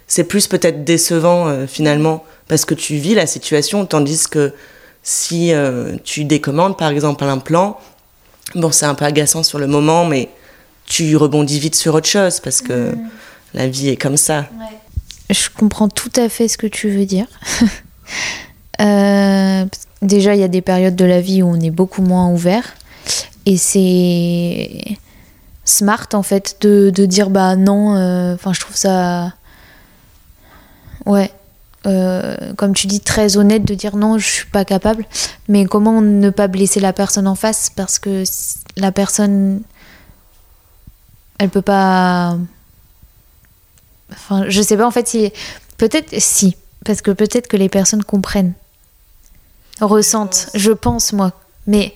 c'est 0.06 0.24
plus 0.24 0.46
peut-être 0.46 0.84
décevant 0.84 1.48
euh, 1.48 1.66
finalement 1.66 2.24
parce 2.48 2.66
que 2.66 2.76
tu 2.76 2.98
vis 2.98 3.16
la 3.16 3.26
situation 3.26 3.88
tandis 3.88 4.28
que 4.30 4.54
si 5.02 5.52
euh, 5.52 5.96
tu 6.04 6.26
décommandes 6.26 6.78
par 6.78 6.92
exemple 6.92 7.24
un 7.24 7.40
plan, 7.40 7.80
bon 8.54 8.72
c'est 8.72 8.86
un 8.86 8.94
peu 8.94 9.06
agaçant 9.06 9.42
sur 9.42 9.58
le 9.58 9.66
moment 9.66 10.06
mais 10.06 10.30
tu 10.86 11.16
rebondis 11.16 11.60
vite 11.60 11.74
sur 11.74 11.96
autre 11.96 12.08
chose 12.08 12.40
parce 12.40 12.62
que 12.62 12.92
mm. 12.92 13.10
la 13.56 13.68
vie 13.68 13.90
est 13.90 13.98
comme 13.98 14.18
ça. 14.18 14.46
Je 15.32 15.50
comprends 15.58 15.90
tout 15.90 16.12
à 16.16 16.30
fait 16.30 16.48
ce 16.48 16.60
que 16.60 16.68
tu 16.68 16.92
veux 16.92 17.06
dire. 17.06 17.26
Euh, 18.82 19.66
déjà, 20.02 20.36
il 20.36 20.42
y 20.42 20.44
a 20.44 20.48
des 20.48 20.62
périodes 20.62 20.96
de 20.96 21.06
la 21.06 21.22
vie 21.22 21.42
où 21.44 21.48
on 21.48 21.60
est 21.60 21.72
beaucoup 21.72 22.02
moins 22.02 22.30
ouvert. 22.30 22.76
Et 23.46 23.58
c'est 23.58 24.98
smart, 25.66 26.08
en 26.14 26.24
fait, 26.24 26.58
de, 26.62 26.90
de 26.90 27.06
dire 27.06 27.30
bah 27.30 27.56
non. 27.56 27.96
Euh, 27.96 28.36
enfin, 28.36 28.54
je 28.54 28.60
trouve 28.60 28.76
ça. 28.76 29.34
Ouais. 31.06 31.32
Euh, 31.88 32.36
comme 32.58 32.74
tu 32.74 32.88
dis, 32.88 33.00
très 33.00 33.38
honnête 33.38 33.64
de 33.64 33.74
dire 33.74 33.96
non, 33.96 34.18
je 34.18 34.28
suis 34.28 34.46
pas 34.46 34.66
capable. 34.66 35.06
Mais 35.48 35.66
comment 35.66 36.02
ne 36.02 36.30
pas 36.30 36.48
blesser 36.48 36.80
la 36.80 36.94
personne 36.94 37.28
en 37.28 37.36
face? 37.36 37.72
Parce 37.76 38.00
que 38.00 38.24
la 38.78 38.92
personne. 38.92 39.62
Elle 41.38 41.50
peut 41.50 41.62
pas. 41.62 42.38
Enfin, 44.12 44.46
je 44.50 44.62
sais 44.62 44.76
pas 44.76 44.86
en 44.86 44.92
fait 44.92 45.08
si. 45.08 45.32
Peut-être 45.78 46.20
si. 46.20 46.58
Parce 46.86 47.02
que 47.02 47.12
peut-être 47.12 47.48
que 47.48 47.58
les 47.58 47.70
personnes 47.70 48.04
comprennent 48.04 48.54
ressentent, 49.82 50.50
je 50.54 50.72
pense 50.72 51.14
moi. 51.14 51.32
Mais. 51.68 51.94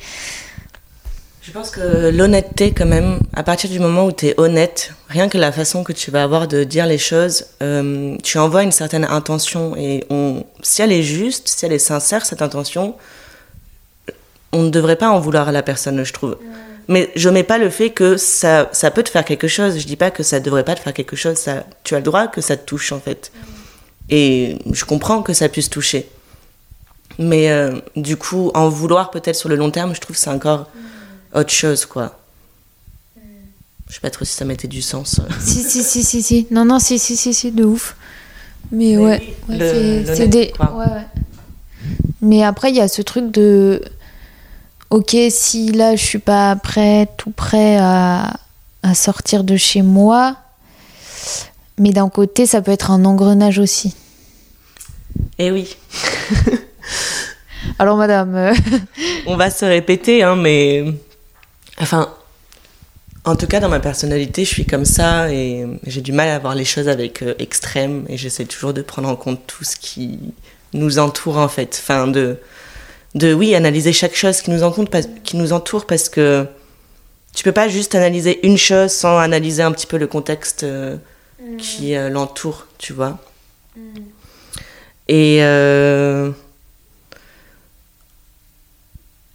Je 1.41 1.51
pense 1.51 1.71
que 1.71 2.09
l'honnêteté, 2.09 2.71
quand 2.71 2.85
même, 2.85 3.19
à 3.33 3.43
partir 3.43 3.69
du 3.69 3.77
moment 3.77 4.05
où 4.05 4.13
tu 4.13 4.27
es 4.27 4.39
honnête, 4.39 4.93
rien 5.09 5.27
que 5.27 5.37
la 5.37 5.51
façon 5.51 5.83
que 5.83 5.91
tu 5.91 6.09
vas 6.09 6.23
avoir 6.23 6.47
de 6.47 6.63
dire 6.63 6.85
les 6.85 6.97
choses, 6.97 7.47
euh, 7.61 8.15
tu 8.23 8.37
envoies 8.37 8.63
une 8.63 8.71
certaine 8.71 9.03
intention. 9.03 9.75
Et 9.75 10.05
on, 10.09 10.45
si 10.61 10.81
elle 10.81 10.93
est 10.93 11.03
juste, 11.03 11.49
si 11.49 11.65
elle 11.65 11.73
est 11.73 11.79
sincère, 11.79 12.25
cette 12.25 12.41
intention, 12.41 12.95
on 14.53 14.63
ne 14.63 14.69
devrait 14.69 14.95
pas 14.95 15.09
en 15.09 15.19
vouloir 15.19 15.49
à 15.49 15.51
la 15.51 15.63
personne, 15.63 16.01
je 16.05 16.13
trouve. 16.13 16.37
Mais 16.87 17.11
je 17.15 17.27
mets 17.29 17.43
pas 17.43 17.57
le 17.57 17.69
fait 17.69 17.89
que 17.89 18.15
ça, 18.15 18.69
ça 18.71 18.91
peut 18.91 19.03
te 19.03 19.09
faire 19.09 19.25
quelque 19.25 19.47
chose. 19.47 19.77
Je 19.77 19.85
dis 19.85 19.95
pas 19.95 20.11
que 20.11 20.23
ça 20.23 20.39
devrait 20.39 20.63
pas 20.63 20.75
te 20.75 20.79
faire 20.79 20.93
quelque 20.93 21.15
chose. 21.15 21.37
Ça, 21.37 21.65
tu 21.83 21.95
as 21.95 21.97
le 21.97 22.03
droit 22.03 22.27
que 22.27 22.39
ça 22.39 22.55
te 22.55 22.65
touche, 22.65 22.91
en 22.91 22.99
fait. 22.99 23.31
Et 24.09 24.59
je 24.71 24.85
comprends 24.85 25.23
que 25.23 25.33
ça 25.33 25.49
puisse 25.49 25.69
toucher. 25.69 26.07
Mais 27.19 27.49
euh, 27.49 27.79
du 27.95 28.17
coup, 28.17 28.51
en 28.53 28.69
vouloir 28.69 29.11
peut-être 29.11 29.35
sur 29.35 29.49
le 29.49 29.55
long 29.55 29.71
terme, 29.71 29.93
je 29.93 30.01
trouve 30.01 30.15
que 30.15 30.21
c'est 30.21 30.29
encore 30.29 30.69
autre 31.33 31.51
chose, 31.51 31.85
quoi. 31.85 32.19
Mm. 33.15 33.19
Je 33.89 33.93
sais 33.93 33.99
pas 33.99 34.09
trop 34.09 34.25
si 34.25 34.33
ça 34.33 34.45
mettait 34.45 34.67
du 34.67 34.81
sens. 34.81 35.21
si, 35.39 35.63
si, 35.63 35.83
si, 35.83 36.03
si, 36.03 36.23
si. 36.23 36.47
Non, 36.51 36.65
non, 36.65 36.79
si, 36.79 36.99
si, 36.99 37.15
si, 37.15 37.33
si, 37.33 37.51
de 37.51 37.63
ouf. 37.63 37.95
Mais, 38.71 38.97
ouais, 38.97 39.35
c'est 39.47 40.27
des. 40.27 40.53
Ouais, 40.59 40.67
ouais. 40.77 41.05
Mais 42.21 42.43
après, 42.43 42.69
il 42.69 42.75
y 42.77 42.81
a 42.81 42.87
ce 42.87 43.01
truc 43.01 43.31
de. 43.31 43.83
Ok, 44.89 45.15
si 45.29 45.71
là, 45.71 45.95
je 45.95 46.03
suis 46.03 46.19
pas 46.19 46.55
prêt, 46.55 47.07
tout 47.17 47.31
prêt 47.31 47.77
à, 47.79 48.33
à 48.83 48.93
sortir 48.95 49.43
de 49.43 49.57
chez 49.57 49.81
moi. 49.81 50.37
Mais 51.79 51.91
d'un 51.91 52.09
côté, 52.09 52.45
ça 52.45 52.61
peut 52.61 52.71
être 52.71 52.91
un 52.91 53.03
engrenage 53.05 53.57
aussi. 53.59 53.95
Eh 55.39 55.51
oui. 55.51 55.75
Alors, 57.79 57.97
madame. 57.97 58.35
Euh, 58.35 58.53
On 59.25 59.35
va 59.35 59.49
se 59.49 59.65
répéter, 59.65 60.23
hein, 60.23 60.35
mais. 60.35 60.85
Enfin. 61.79 62.13
En 63.25 63.37
tout 63.37 63.47
cas, 63.47 63.61
dans 63.61 63.69
ma 63.69 63.79
personnalité, 63.79 64.43
je 64.43 64.49
suis 64.49 64.65
comme 64.65 64.83
ça 64.83 65.31
et 65.31 65.65
j'ai 65.87 66.01
du 66.01 66.11
mal 66.11 66.27
à 66.27 66.39
voir 66.39 66.55
les 66.55 66.65
choses 66.65 66.89
avec 66.89 67.21
euh, 67.21 67.35
extrême 67.39 68.03
et 68.09 68.17
j'essaie 68.17 68.43
toujours 68.43 68.73
de 68.73 68.81
prendre 68.81 69.07
en 69.07 69.15
compte 69.15 69.47
tout 69.47 69.63
ce 69.63 69.77
qui 69.77 70.19
nous 70.73 70.99
entoure 70.99 71.37
en 71.37 71.47
fait. 71.47 71.79
Enfin, 71.81 72.07
de, 72.07 72.37
de 73.15 73.33
oui, 73.33 73.55
analyser 73.55 73.93
chaque 73.93 74.13
chose 74.13 74.41
qui 74.41 74.51
nous, 74.51 74.63
entoure, 74.63 74.89
qui 75.23 75.37
nous 75.37 75.53
entoure 75.53 75.85
parce 75.85 76.09
que 76.09 76.45
tu 77.33 77.45
peux 77.45 77.53
pas 77.53 77.69
juste 77.69 77.95
analyser 77.95 78.45
une 78.45 78.57
chose 78.57 78.91
sans 78.91 79.17
analyser 79.17 79.63
un 79.63 79.71
petit 79.71 79.87
peu 79.87 79.97
le 79.97 80.07
contexte 80.07 80.63
euh, 80.63 80.97
mm. 81.41 81.55
qui 81.55 81.95
l'entoure, 82.11 82.67
tu 82.77 82.91
vois. 82.91 83.19
Mm. 83.77 83.99
Et 85.07 85.39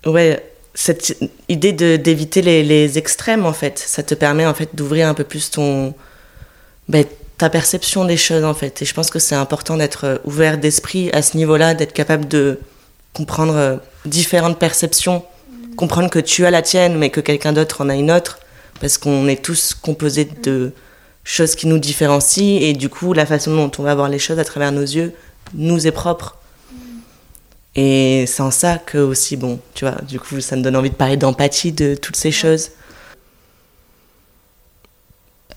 ouais, 0.07 0.43
cette 0.75 1.19
idée 1.49 1.73
d'éviter 1.73 2.43
les, 2.43 2.63
les, 2.63 2.99
extrêmes, 2.99 3.47
en 3.47 3.53
fait, 3.53 3.79
ça 3.79 4.03
te 4.03 4.15
permet 4.15 4.47
en 4.47 4.55
fait 4.55 4.71
d'ouvrir 4.75 5.09
un 5.09 5.15
peu 5.15 5.25
plus 5.25 5.51
ton, 5.51 5.95
ben, 6.89 7.05
ta 7.37 7.51
perception 7.51 8.05
des 8.05 8.17
choses, 8.17 8.45
en 8.45 8.55
fait. 8.55 8.83
Et 8.83 8.85
je 8.85 8.95
pense 8.95 9.11
que 9.11 9.19
c'est 9.19 9.35
important 9.35 9.77
d'être 9.77 10.05
euh, 10.05 10.19
ouvert 10.25 10.59
d'esprit 10.59 11.11
à 11.13 11.23
ce 11.23 11.37
niveau-là, 11.37 11.75
d'être 11.75 11.93
capable 11.93 12.29
de 12.29 12.61
comprendre 13.13 13.57
euh, 13.57 13.77
différentes 14.05 14.59
perceptions, 14.59 15.25
comprendre 15.77 16.11
que 16.11 16.19
tu 16.19 16.47
as 16.47 16.51
la 16.51 16.63
tienne, 16.63 16.97
mais 16.97 17.11
que 17.11 17.21
quelqu'un 17.21 17.53
d'autre 17.53 17.81
en 17.81 17.89
a 17.89 17.95
une 17.95 18.11
autre, 18.11 18.39
parce 18.81 18.99
qu'on 18.99 19.27
est 19.29 19.43
tous 19.43 19.75
composés 19.75 20.29
de 20.43 20.73
choses 21.25 21.55
qui 21.55 21.67
nous 21.67 21.79
différencient, 21.79 22.61
et 22.61 22.73
du 22.73 22.89
coup, 22.89 23.13
la 23.13 23.27
façon 23.27 23.55
dont 23.55 23.71
on 23.79 23.83
va 23.83 23.95
voir 23.95 24.09
les 24.09 24.19
choses 24.19 24.39
à 24.39 24.45
travers 24.45 24.73
nos 24.73 24.83
yeux 24.83 25.13
nous 25.55 25.87
est 25.87 25.93
propre. 25.93 26.38
Et 27.81 28.25
c'est 28.27 28.43
en 28.43 28.51
ça 28.51 28.77
que 28.77 28.99
aussi, 28.99 29.37
bon, 29.37 29.61
tu 29.73 29.85
vois, 29.85 29.95
du 30.03 30.19
coup, 30.19 30.41
ça 30.41 30.57
me 30.57 30.62
donne 30.62 30.75
envie 30.75 30.91
de 30.91 30.97
parler 30.97 31.17
d'empathie, 31.17 31.71
de 31.71 31.95
toutes 31.95 32.17
ces 32.17 32.33
choses. 32.33 32.73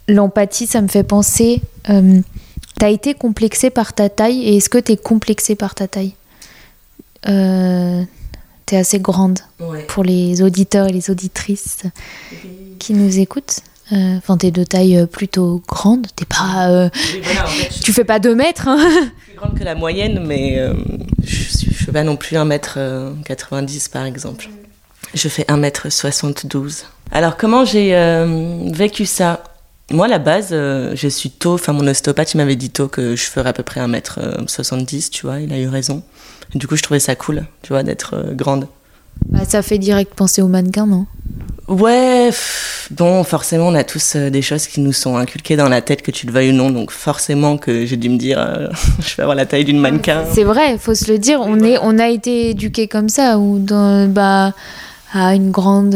L'empathie, 0.07 0.67
ça 0.67 0.81
me 0.81 0.88
fait 0.88 1.01
penser, 1.01 1.63
euh, 1.89 2.19
t'as 2.77 2.91
été 2.91 3.15
complexé 3.15 3.71
par 3.71 3.93
ta 3.93 4.07
taille, 4.07 4.43
et 4.43 4.57
est-ce 4.57 4.69
que 4.69 4.77
t'es 4.77 4.97
complexé 4.97 5.55
par 5.55 5.73
ta 5.73 5.88
taille? 5.88 6.13
Euh, 7.27 8.03
T'es 8.67 8.77
assez 8.77 8.99
grande 8.99 9.39
pour 9.88 10.03
les 10.03 10.43
auditeurs 10.43 10.88
et 10.88 10.93
les 10.93 11.10
auditrices 11.10 11.81
qui 12.77 12.93
nous 12.93 13.17
écoutent. 13.17 13.62
Euh, 13.91 14.17
enfin, 14.17 14.38
t'es 14.38 14.51
de 14.51 14.63
taille 14.63 15.07
plutôt 15.12 15.62
grande, 15.67 16.05
t'es 16.15 16.25
pas. 16.25 16.89
tu 17.84 17.91
fais 17.91 18.05
pas 18.05 18.19
2 18.19 18.36
mètres. 18.36 18.67
Hein 18.67 19.12
plus 19.25 19.36
grande 19.36 19.57
que 19.57 19.63
la 19.63 19.73
moyenne, 19.73 20.23
mais 20.25 20.60
je 21.23 21.43
suis 21.57 21.70
fais 21.91 21.99
pas 21.99 22.04
non 22.04 22.15
plus 22.15 22.36
1m90 22.36 22.77
euh, 22.77 23.13
par 23.91 24.06
exemple. 24.06 24.49
Je 25.13 25.27
fais 25.27 25.43
1m72. 25.43 26.84
Alors 27.12 27.38
comment 27.38 27.65
j'ai 27.65 27.95
euh, 27.95 28.69
vécu 28.71 29.06
ça? 29.06 29.43
Moi, 29.91 30.06
à 30.06 30.10
la 30.10 30.19
base, 30.19 30.49
euh, 30.51 30.93
je 30.95 31.10
suis 31.10 31.32
tôt, 31.32 31.56
enfin 31.56 31.73
mon 31.73 31.86
ostéopathe, 31.86 32.34
m'avait 32.36 32.56
dit 32.56 32.69
tôt 32.69 32.88
que 32.88 33.17
je 33.17 33.23
ferais 33.23 33.49
à 33.49 33.54
peu 33.54 33.63
près 33.63 33.82
1m70, 33.82 35.10
tu 35.10 35.25
vois, 35.25 35.41
il 35.41 35.51
a 35.51 35.60
eu 35.60 35.67
raison. 35.67 36.01
du 36.56 36.65
coup, 36.65 36.77
je 36.77 36.84
trouvais 36.84 37.01
ça 37.01 37.15
cool, 37.15 37.45
tu 37.62 37.73
vois, 37.73 37.84
d'être 37.84 38.32
grande. 38.34 38.67
Bah, 39.28 39.41
ça 39.47 39.62
fait 39.62 39.78
direct 39.78 40.13
penser 40.13 40.41
au 40.41 40.47
mannequin, 40.47 40.86
non? 40.86 41.06
Ouais, 41.67 42.32
bon, 42.89 43.24
forcément, 43.24 43.67
on 43.67 43.76
a 43.76 43.86
tous 43.86 44.17
euh, 44.17 44.30
des 44.30 44.41
choses 44.41 44.67
qui 44.67 44.82
nous 44.82 44.91
sont 44.91 45.15
inculquées 45.15 45.56
dans 45.56 45.69
la 45.69 45.82
tête, 45.82 46.02
que 46.02 46.12
tu 46.12 46.26
le 46.26 46.34
veuilles 46.34 46.50
ou 46.50 46.54
non, 46.54 46.69
donc 46.69 46.91
forcément 46.91 47.58
que 47.58 47.86
j'ai 47.86 47.95
dû 47.95 48.10
me 48.10 48.17
dire, 48.17 48.39
euh, 48.39 48.67
je 49.00 49.15
vais 49.15 49.24
avoir 49.24 49.38
la 49.38 49.45
taille 49.45 49.63
d'une 49.63 49.80
mannequin. 49.80 50.26
C'est 50.34 50.43
vrai, 50.43 50.74
il 50.74 50.80
faut 50.80 50.95
se 50.95 51.10
le 51.10 51.17
dire, 51.17 51.39
on, 51.39 51.62
est, 51.62 51.78
on 51.82 51.97
a 51.97 52.10
été 52.10 52.50
éduqués 52.50 52.89
comme 52.89 53.08
ça, 53.08 53.39
ou 53.39 53.58
dans, 53.60 54.10
bah, 54.10 54.54
à 55.13 55.34
une 55.34 55.52
grande, 55.52 55.95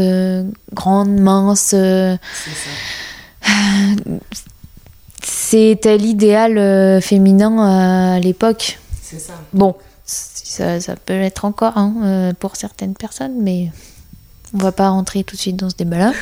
grande, 0.73 1.19
mince. 1.19 1.75
C'était 5.21 5.97
l'idéal 5.97 7.01
féminin 7.01 8.13
à 8.15 8.19
l'époque. 8.19 8.79
C'est 9.01 9.19
ça. 9.19 9.33
Bon, 9.53 9.75
ça, 10.05 10.79
ça, 10.79 10.95
peut 10.95 11.13
l'être 11.13 11.45
encore 11.45 11.77
hein, 11.77 12.33
pour 12.39 12.55
certaines 12.55 12.93
personnes, 12.93 13.41
mais 13.41 13.71
on 14.53 14.59
va 14.59 14.71
pas 14.71 14.89
rentrer 14.89 15.23
tout 15.23 15.35
de 15.35 15.41
suite 15.41 15.55
dans 15.55 15.69
ce 15.69 15.75
débat-là. 15.75 16.13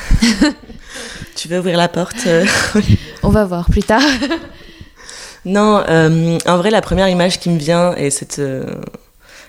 tu 1.36 1.48
veux 1.48 1.60
ouvrir 1.60 1.78
la 1.78 1.90
porte 1.90 2.28
On 3.24 3.30
va 3.30 3.46
voir 3.46 3.70
plus 3.70 3.84
tard. 3.84 4.02
non, 5.46 5.84
euh, 5.88 6.38
en 6.46 6.58
vrai, 6.58 6.72
la 6.72 6.82
première 6.82 7.10
image 7.10 7.40
qui 7.40 7.50
me 7.50 7.58
vient, 7.58 7.94
et 7.96 8.10
cette, 8.10 8.40
euh, 8.40 8.82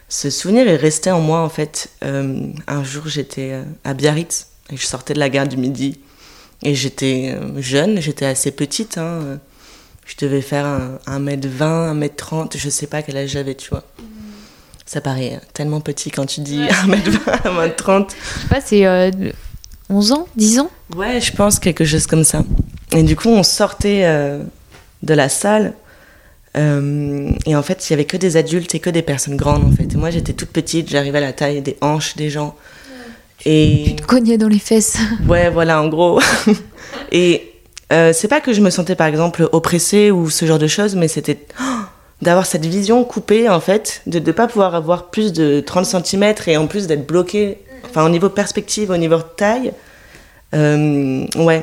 ce 0.09 0.31
souvenir 0.31 0.69
est 0.69 0.77
resté 0.77 1.11
en 1.11 1.21
moi 1.21 1.41
en 1.41 1.49
fait. 1.49 1.91
Euh, 2.05 2.47
un 2.67 2.85
jour, 2.85 3.09
j'étais 3.09 3.51
euh, 3.53 3.65
à 3.85 3.95
Biarritz 3.95 4.49
et 4.71 4.77
je 4.77 4.87
sortais 4.87 5.15
de 5.15 5.19
la 5.19 5.29
gare 5.29 5.49
du 5.49 5.57
Midi 5.57 6.01
et 6.63 6.75
j'étais 6.75 7.35
euh, 7.35 7.61
jeune, 7.61 8.01
j'étais 8.01 8.27
assez 8.27 8.51
petite. 8.51 8.99
Hein. 8.99 9.41
Je 10.07 10.15
devais 10.19 10.43
faire 10.43 10.67
1m20, 11.07 11.99
1m30, 11.99 12.57
je 12.57 12.69
sais 12.69 12.87
pas 12.87 13.03
quel 13.03 13.17
âge 13.17 13.31
j'avais, 13.31 13.55
tu 13.55 13.71
vois. 13.71 13.85
Ça 14.87 15.01
paraît 15.01 15.41
tellement 15.55 15.81
petit 15.81 16.11
quand 16.11 16.27
tu 16.27 16.41
dis 16.41 16.61
1m20, 16.61 17.75
1m30. 17.77 18.11
Je 18.11 18.43
sais 18.43 18.49
pas, 18.49 18.61
c'est 18.61 19.13
11 19.89 20.13
ans, 20.13 20.29
10 20.37 20.61
ans? 20.61 20.71
Ouais, 20.97 21.21
je 21.21 21.33
pense 21.33 21.59
quelque 21.59 21.85
chose 21.85 22.07
comme 22.07 22.25
ça. 22.25 22.45
Et 22.93 23.03
du 23.03 23.17
coup, 23.17 23.29
on 23.29 23.43
sortait 23.43 24.03
de 25.03 25.15
la 25.15 25.29
salle 25.29 25.75
euh, 26.57 27.31
et 27.47 27.57
en 27.57 27.63
fait, 27.63 27.89
il 27.89 27.93
y 27.93 27.95
avait 27.95 28.05
que 28.05 28.17
des 28.17 28.37
adultes 28.37 28.75
et 28.75 28.81
que 28.81 28.91
des 28.91 29.03
personnes 29.03 29.37
grandes, 29.37 29.65
en 29.65 29.73
fait. 29.73 29.93
Et 29.93 29.97
moi, 29.97 30.11
j'étais 30.11 30.33
toute 30.33 30.51
petite, 30.51 30.89
j'arrivais 30.89 31.19
à 31.19 31.23
la 31.23 31.33
taille 31.33 31.61
des 31.63 31.77
hanches 31.81 32.17
des 32.17 32.31
gens. 32.31 32.55
Et... 33.45 33.85
Tu 33.89 33.97
te 33.97 34.07
cognais 34.07 34.39
dans 34.39 34.49
les 34.49 34.59
fesses. 34.59 34.97
Ouais, 35.29 35.51
voilà, 35.51 35.83
en 35.83 35.89
gros. 35.89 36.21
et 37.13 37.53
euh, 37.93 38.13
c'est 38.13 38.29
pas 38.29 38.41
que 38.41 38.53
je 38.53 38.61
me 38.61 38.71
sentais, 38.71 38.95
par 38.95 39.07
exemple, 39.07 39.49
oppressée 39.53 40.11
ou 40.11 40.31
ce 40.31 40.47
genre 40.47 40.59
de 40.59 40.69
choses, 40.69 40.95
mais 40.95 41.09
c'était 41.09 41.39
d'avoir 42.25 42.47
cette 42.47 42.65
vision 42.67 43.05
coupée, 43.05 43.49
en 43.49 43.61
fait, 43.61 44.03
de 44.07 44.19
ne 44.19 44.33
pas 44.33 44.49
pouvoir 44.49 44.75
avoir 44.75 45.11
plus 45.11 45.33
de 45.33 45.61
30 45.61 45.85
cm 45.85 46.35
et 46.47 46.57
en 46.57 46.67
plus 46.67 46.87
d'être 46.87 47.07
bloqué, 47.07 47.59
enfin, 47.85 48.05
au 48.05 48.09
niveau 48.09 48.31
perspective, 48.31 48.91
au 48.91 48.97
niveau 48.97 49.19
taille. 49.19 49.73
Euh, 50.55 51.27
ouais, 51.37 51.63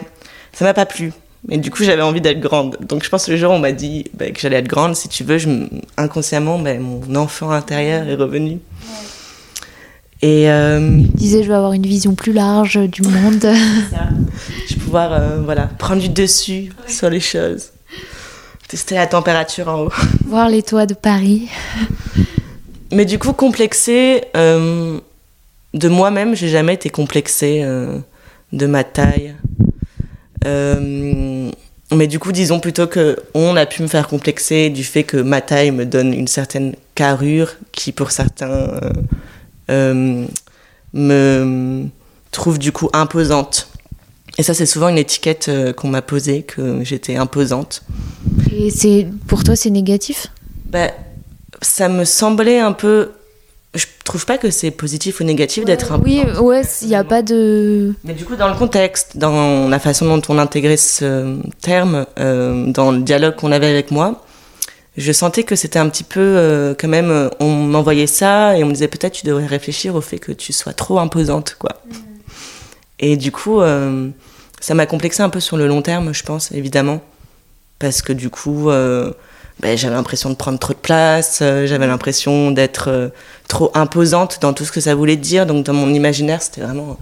ça 0.54 0.63
m'a 0.63 0.74
pas 0.74 0.86
plu. 0.86 1.12
Mais 1.47 1.58
du 1.58 1.71
coup, 1.71 1.84
j'avais 1.84 2.04
envie 2.04 2.21
d'être 2.21 2.39
grande. 2.39 2.78
Donc, 2.88 3.04
je 3.04 3.10
pense 3.10 3.26
que 3.26 3.32
le 3.32 3.38
jour 3.38 3.52
où 3.52 3.56
on 3.56 3.60
m'a 3.60 3.71
dit 3.71 4.06
bah, 4.13 4.30
que 4.30 4.39
j'allais 4.39 4.58
être 4.58 4.67
grande, 4.67 4.95
si 4.95 5.10
tu 5.10 5.24
veux, 5.24 5.39
je, 5.39 5.50
inconsciemment, 5.97 6.60
bah, 6.60 6.76
mon 6.76 7.15
enfant 7.15 7.50
intérieur 7.50 8.08
est 8.08 8.15
revenu. 8.15 8.60
Et 10.21 10.52
euh, 10.52 11.02
disais, 11.15 11.41
je 11.41 11.47
vais 11.47 11.56
avoir 11.56 11.74
une 11.74 11.88
vision 11.88 12.13
plus 12.13 12.34
large 12.34 12.78
du 12.78 13.02
monde. 13.02 13.41
ça. 13.41 14.10
Je 14.69 14.76
vais 14.76 14.80
pouvoir 14.80 15.13
euh, 15.13 15.41
voilà, 15.43 15.67
prendre 15.80 16.00
du 16.00 16.10
dessus 16.10 16.71
sur 16.86 17.10
les 17.10 17.19
choses. 17.19 17.71
Tester 18.71 18.95
la 18.95 19.05
température 19.05 19.67
en 19.67 19.81
haut. 19.81 19.91
Voir 20.25 20.47
les 20.47 20.63
toits 20.63 20.86
de 20.86 20.93
Paris. 20.93 21.49
Mais 22.93 23.03
du 23.03 23.19
coup, 23.19 23.34
complexé 23.34 24.23
euh, 24.38 24.97
de 25.73 25.89
moi-même, 25.89 26.38
j'ai 26.38 26.47
jamais 26.47 26.75
été 26.75 26.89
complexée 26.89 27.63
euh, 27.65 27.97
de 28.53 28.67
ma 28.67 28.86
taille, 28.86 29.36
euh, 30.45 31.51
mais 31.91 32.07
du 32.07 32.17
coup, 32.17 32.31
disons 32.31 32.62
plutôt 32.62 32.88
que 32.88 33.17
on 33.34 33.57
a 33.57 33.65
pu 33.65 33.81
me 33.81 33.89
faire 33.89 34.07
complexer 34.07 34.69
du 34.69 34.86
fait 34.86 35.03
que 35.03 35.17
ma 35.17 35.41
taille 35.41 35.71
me 35.71 35.86
donne 35.86 36.13
une 36.13 36.29
certaine 36.29 36.73
carrure 36.95 37.51
qui, 37.73 37.91
pour 37.91 38.12
certains, 38.12 38.79
euh, 39.69 40.25
me 40.93 41.88
trouve 42.31 42.57
du 42.57 42.71
coup 42.71 42.89
imposante. 42.93 43.67
Et 44.41 44.43
ça, 44.43 44.56
c'est 44.56 44.65
souvent 44.65 44.88
une 44.89 44.97
étiquette 44.97 45.51
qu'on 45.77 45.88
m'a 45.88 46.01
posée, 46.01 46.41
que 46.41 46.84
j'étais 46.84 47.15
imposante. 47.15 47.84
Et 48.51 48.71
c'est 48.71 49.06
pour 49.27 49.43
toi, 49.43 49.56
c'est 49.56 49.69
négatif? 49.69 50.30
Ben, 50.65 50.89
Ça 51.62 51.89
me 51.89 52.06
semblait 52.06 52.60
un 52.60 52.71
peu 52.71 53.12
je 53.73 53.86
trouve 54.04 54.25
pas 54.25 54.38
que 54.38 54.51
c'est 54.51 54.71
positif 54.71 55.21
ou 55.21 55.23
négatif 55.23 55.63
d'être 55.63 55.93
un 55.93 55.99
Oui, 55.99 56.21
ouais, 56.41 56.62
il 56.82 56.89
n'y 56.89 56.95
a 56.95 57.04
pas 57.04 57.21
de. 57.21 57.93
Mais 58.04 58.13
du 58.13 58.25
coup, 58.25 58.36
dans 58.36 58.49
le 58.49 58.56
contexte, 58.56 59.15
dans 59.15 59.69
la 59.69 59.80
façon 59.80 60.06
dont 60.06 60.21
on 60.27 60.38
intégrait 60.38 60.77
ce 60.77 61.38
terme, 61.62 62.06
euh, 62.19 62.65
dans 62.67 62.91
le 62.91 62.99
dialogue 62.99 63.36
qu'on 63.36 63.51
avait 63.54 63.69
avec 63.69 63.91
moi, 63.91 64.25
je 64.97 65.12
sentais 65.13 65.43
que 65.43 65.56
c'était 65.56 65.80
un 65.80 65.88
petit 65.88 66.04
peu 66.04 66.19
euh, 66.19 66.75
quand 66.77 66.89
même. 66.89 67.12
Euh, 67.12 67.30
on 67.39 67.49
m'envoyait 67.49 68.08
ça 68.08 68.58
et 68.58 68.63
on 68.63 68.67
me 68.67 68.73
disait 68.73 68.89
peut-être 68.89 69.13
tu 69.13 69.25
devrais 69.25 69.45
réfléchir 69.45 69.95
au 69.95 70.01
fait 70.01 70.19
que 70.19 70.34
tu 70.34 70.51
sois 70.51 70.73
trop 70.73 70.99
imposante, 70.99 71.56
quoi. 71.58 71.82
Et 72.99 73.15
du 73.15 73.32
coup, 73.32 73.62
ça 74.62 74.74
m'a 74.74 74.86
complexé 74.86 75.21
un 75.21 75.30
peu 75.30 75.41
sur 75.41 75.58
le 75.58 75.67
long 75.67 75.82
terme, 75.82 76.13
je 76.13 76.24
pense, 76.24 76.54
évidemment. 76.54 77.02
Parce 77.80 78.02
que 78.02 78.13
du 78.13 78.30
coup 78.30 78.69
ben, 79.62 79.78
j'avais 79.78 79.93
l'impression 79.93 80.32
de 80.32 80.36
prendre 80.36 80.58
trop 80.58 80.74
de 80.74 80.80
place, 80.80 81.39
euh, 81.41 81.67
j'avais 81.67 81.86
l'impression 81.86 82.50
d'être 82.50 82.89
euh, 82.89 83.10
trop 83.47 83.69
imposante 83.76 84.39
dans 84.41 84.54
tout 84.54 84.65
ce 84.65 84.71
que 84.71 84.80
ça 84.82 84.95
voulait 84.95 85.17
dire. 85.17 85.45
Donc 85.45 85.65
dans 85.65 85.74
mon 85.74 85.93
imaginaire, 85.93 86.41
c'était 86.41 86.62
vraiment 86.62 86.97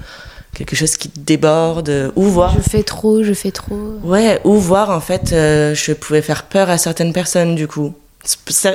quelque 0.54 0.76
chose 0.76 0.98
qui 0.98 1.10
déborde, 1.16 2.12
ou 2.18 2.24
voir. 2.24 2.54
Je 2.56 2.70
fais 2.70 2.84
trop, 2.84 3.24
je 3.24 3.34
fais 3.34 3.52
trop. 3.52 3.94
Ouais, 4.04 4.42
ou 4.44 4.56
voir 4.56 4.90
en 4.90 5.00
fait, 5.00 5.32
euh, 5.32 5.74
je 5.74 5.94
pouvais 5.94 6.22
faire 6.22 6.44
peur 6.44 6.70
à 6.70 6.78
certaines 6.78 7.14
personnes 7.14 7.56
du 7.56 7.68
coup. 7.68 7.94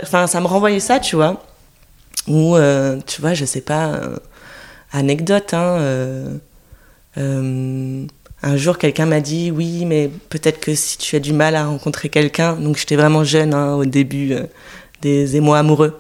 Enfin, 0.03 0.27
ça 0.27 0.41
me 0.41 0.47
renvoyait 0.47 0.81
ça, 0.81 0.99
tu 0.99 1.17
vois. 1.17 1.43
Ou, 2.27 2.57
tu 3.07 3.21
vois, 3.21 3.35
je 3.35 3.45
sais 3.45 3.61
pas, 3.61 4.01
anecdote, 4.93 5.53
hein 5.53 5.79
un 8.45 8.57
jour, 8.59 8.77
quelqu'un 8.77 9.07
m'a 9.07 9.21
dit 9.21 9.51
Oui, 9.51 9.85
mais 9.87 10.11
peut-être 10.29 10.61
que 10.61 10.75
si 10.75 10.99
tu 10.99 11.17
as 11.17 11.21
du 11.21 11.33
mal 11.33 11.57
à 11.57 11.67
rencontrer 11.67 12.11
quelqu'un, 12.11 12.55
donc 12.57 12.77
j'étais 12.77 12.97
vraiment 12.97 13.25
jeune 13.25 13.55
hein, 13.55 13.75
au 13.75 13.87
début 13.87 14.35
euh, 14.35 14.43
des 15.01 15.37
émois 15.37 15.59
amoureux. 15.59 15.99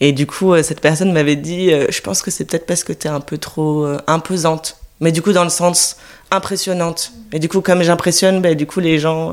Et 0.00 0.12
du 0.12 0.26
coup, 0.26 0.52
euh, 0.52 0.62
cette 0.62 0.80
personne 0.80 1.12
m'avait 1.12 1.34
dit 1.36 1.72
euh, 1.72 1.86
Je 1.88 2.00
pense 2.02 2.20
que 2.20 2.30
c'est 2.30 2.44
peut-être 2.44 2.66
parce 2.66 2.84
que 2.84 2.92
tu 2.92 3.06
es 3.06 3.10
un 3.10 3.20
peu 3.20 3.38
trop 3.38 3.86
imposante. 4.06 4.76
Mais 5.00 5.12
du 5.12 5.22
coup, 5.22 5.32
dans 5.32 5.44
le 5.44 5.50
sens 5.50 5.96
impressionnante. 6.30 7.12
Et 7.32 7.38
du 7.38 7.48
coup, 7.48 7.62
comme 7.62 7.82
j'impressionne, 7.82 8.42
bah, 8.42 8.54
du 8.54 8.66
coup, 8.66 8.80
les 8.80 8.98
gens 8.98 9.32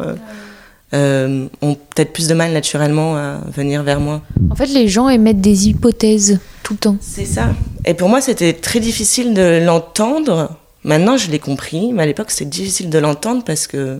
ont 0.94 1.50
peut-être 1.62 2.14
plus 2.14 2.30
de 2.30 2.34
mal 2.34 2.54
naturellement 2.54 3.18
à 3.18 3.40
venir 3.54 3.84
vers 3.84 4.00
moi. 4.00 4.22
En 4.50 4.56
fait, 4.56 4.68
les 4.68 4.88
gens 4.88 5.10
émettent 5.10 5.42
des 5.42 5.68
hypothèses 5.68 6.40
tout 6.64 6.74
le 6.74 6.80
temps. 6.80 6.98
C'est 7.02 7.26
ça. 7.26 7.50
Et 7.84 7.96
pour 7.96 8.08
moi, 8.08 8.22
c'était 8.22 8.54
très 8.54 8.80
difficile 8.80 9.34
de 9.34 9.62
l'entendre 9.66 10.56
Maintenant, 10.86 11.18
je 11.18 11.32
l'ai 11.32 11.40
compris, 11.40 11.92
mais 11.94 12.04
à 12.04 12.06
l'époque, 12.06 12.30
c'était 12.30 12.46
difficile 12.46 12.92
de 12.92 13.00
l'entendre 13.00 13.44
parce 13.44 13.66
que 13.66 14.00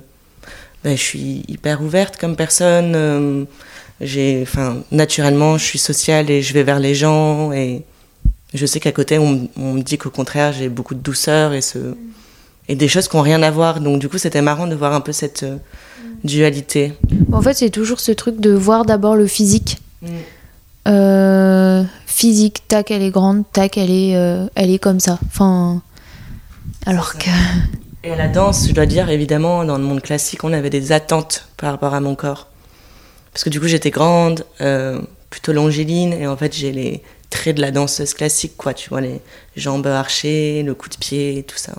ben, 0.84 0.96
je 0.96 1.02
suis 1.02 1.44
hyper 1.48 1.82
ouverte 1.82 2.18
comme 2.18 2.36
personne. 2.36 2.94
Euh, 2.96 3.44
j'ai, 4.02 4.44
enfin, 4.44 4.78
naturellement, 4.92 5.58
je 5.58 5.66
suis 5.66 5.80
sociale 5.80 6.30
et 6.30 6.44
je 6.44 6.54
vais 6.54 6.62
vers 6.62 6.80
les 6.80 6.94
gens. 6.94 7.52
Et 7.54 7.82
je 8.54 8.66
sais 8.68 8.80
qu'à 8.80 8.92
côté, 8.92 9.18
on, 9.18 9.50
me 9.58 9.82
dit 9.82 9.98
qu'au 9.98 10.12
contraire, 10.12 10.54
j'ai 10.54 10.70
beaucoup 10.70 10.94
de 10.94 11.00
douceur 11.00 11.54
et, 11.54 11.62
ce, 11.62 11.96
et 12.70 12.76
des 12.76 12.88
choses 12.88 13.08
qui 13.08 13.16
n'ont 13.18 13.24
rien 13.24 13.42
à 13.42 13.50
voir. 13.50 13.80
Donc, 13.80 13.98
du 13.98 14.08
coup, 14.08 14.20
c'était 14.20 14.44
marrant 14.44 14.68
de 14.68 14.76
voir 14.76 14.94
un 14.94 15.02
peu 15.02 15.12
cette 15.12 15.42
euh, 15.42 15.58
dualité. 16.24 16.94
En 17.32 17.42
fait, 17.42 17.56
c'est 17.56 17.72
toujours 17.72 18.00
ce 18.00 18.12
truc 18.12 18.40
de 18.40 18.52
voir 18.52 18.86
d'abord 18.86 19.16
le 19.16 19.26
physique. 19.26 19.80
Mm. 20.04 20.08
Euh, 20.88 21.84
physique, 22.06 22.62
tac, 22.68 22.92
elle 22.92 23.02
est 23.02 23.10
grande, 23.10 23.44
tac, 23.52 23.76
elle 23.76 23.90
est, 23.90 24.12
elle 24.54 24.70
est 24.70 24.78
comme 24.78 25.00
ça. 25.00 25.18
Enfin. 25.26 25.82
Alors 26.86 27.14
que. 27.18 27.30
Et 28.04 28.12
à 28.12 28.16
la 28.16 28.28
danse, 28.28 28.68
je 28.68 28.74
dois 28.74 28.86
dire, 28.86 29.10
évidemment, 29.10 29.66
dans 29.66 29.78
le 29.80 29.84
monde 29.84 30.02
classique, 30.02 30.44
on 30.44 30.54
avait 30.54 30.70
des 30.70 30.92
attentes 30.92 31.48
par 31.58 31.72
rapport 31.72 31.96
à 31.96 32.00
mon 32.00 32.14
corps. 32.16 32.48
Parce 33.34 33.44
que 33.44 33.50
du 33.50 33.60
coup, 33.60 33.68
j'étais 33.68 33.90
grande, 33.90 34.46
euh, 34.62 35.02
plutôt 35.32 35.52
longéline, 35.54 36.14
et 36.14 36.28
en 36.28 36.38
fait, 36.38 36.56
j'ai 36.56 36.72
les 36.72 37.02
traits 37.32 37.56
de 37.56 37.62
la 37.62 37.72
danseuse 37.72 38.14
classique, 38.14 38.54
quoi. 38.58 38.76
Tu 38.76 38.90
vois, 38.90 39.02
les 39.02 39.20
jambes 39.58 39.88
archées, 39.88 40.62
le 40.64 40.76
coup 40.76 40.88
de 40.90 40.96
pied, 40.96 41.44
tout 41.48 41.58
ça. 41.58 41.74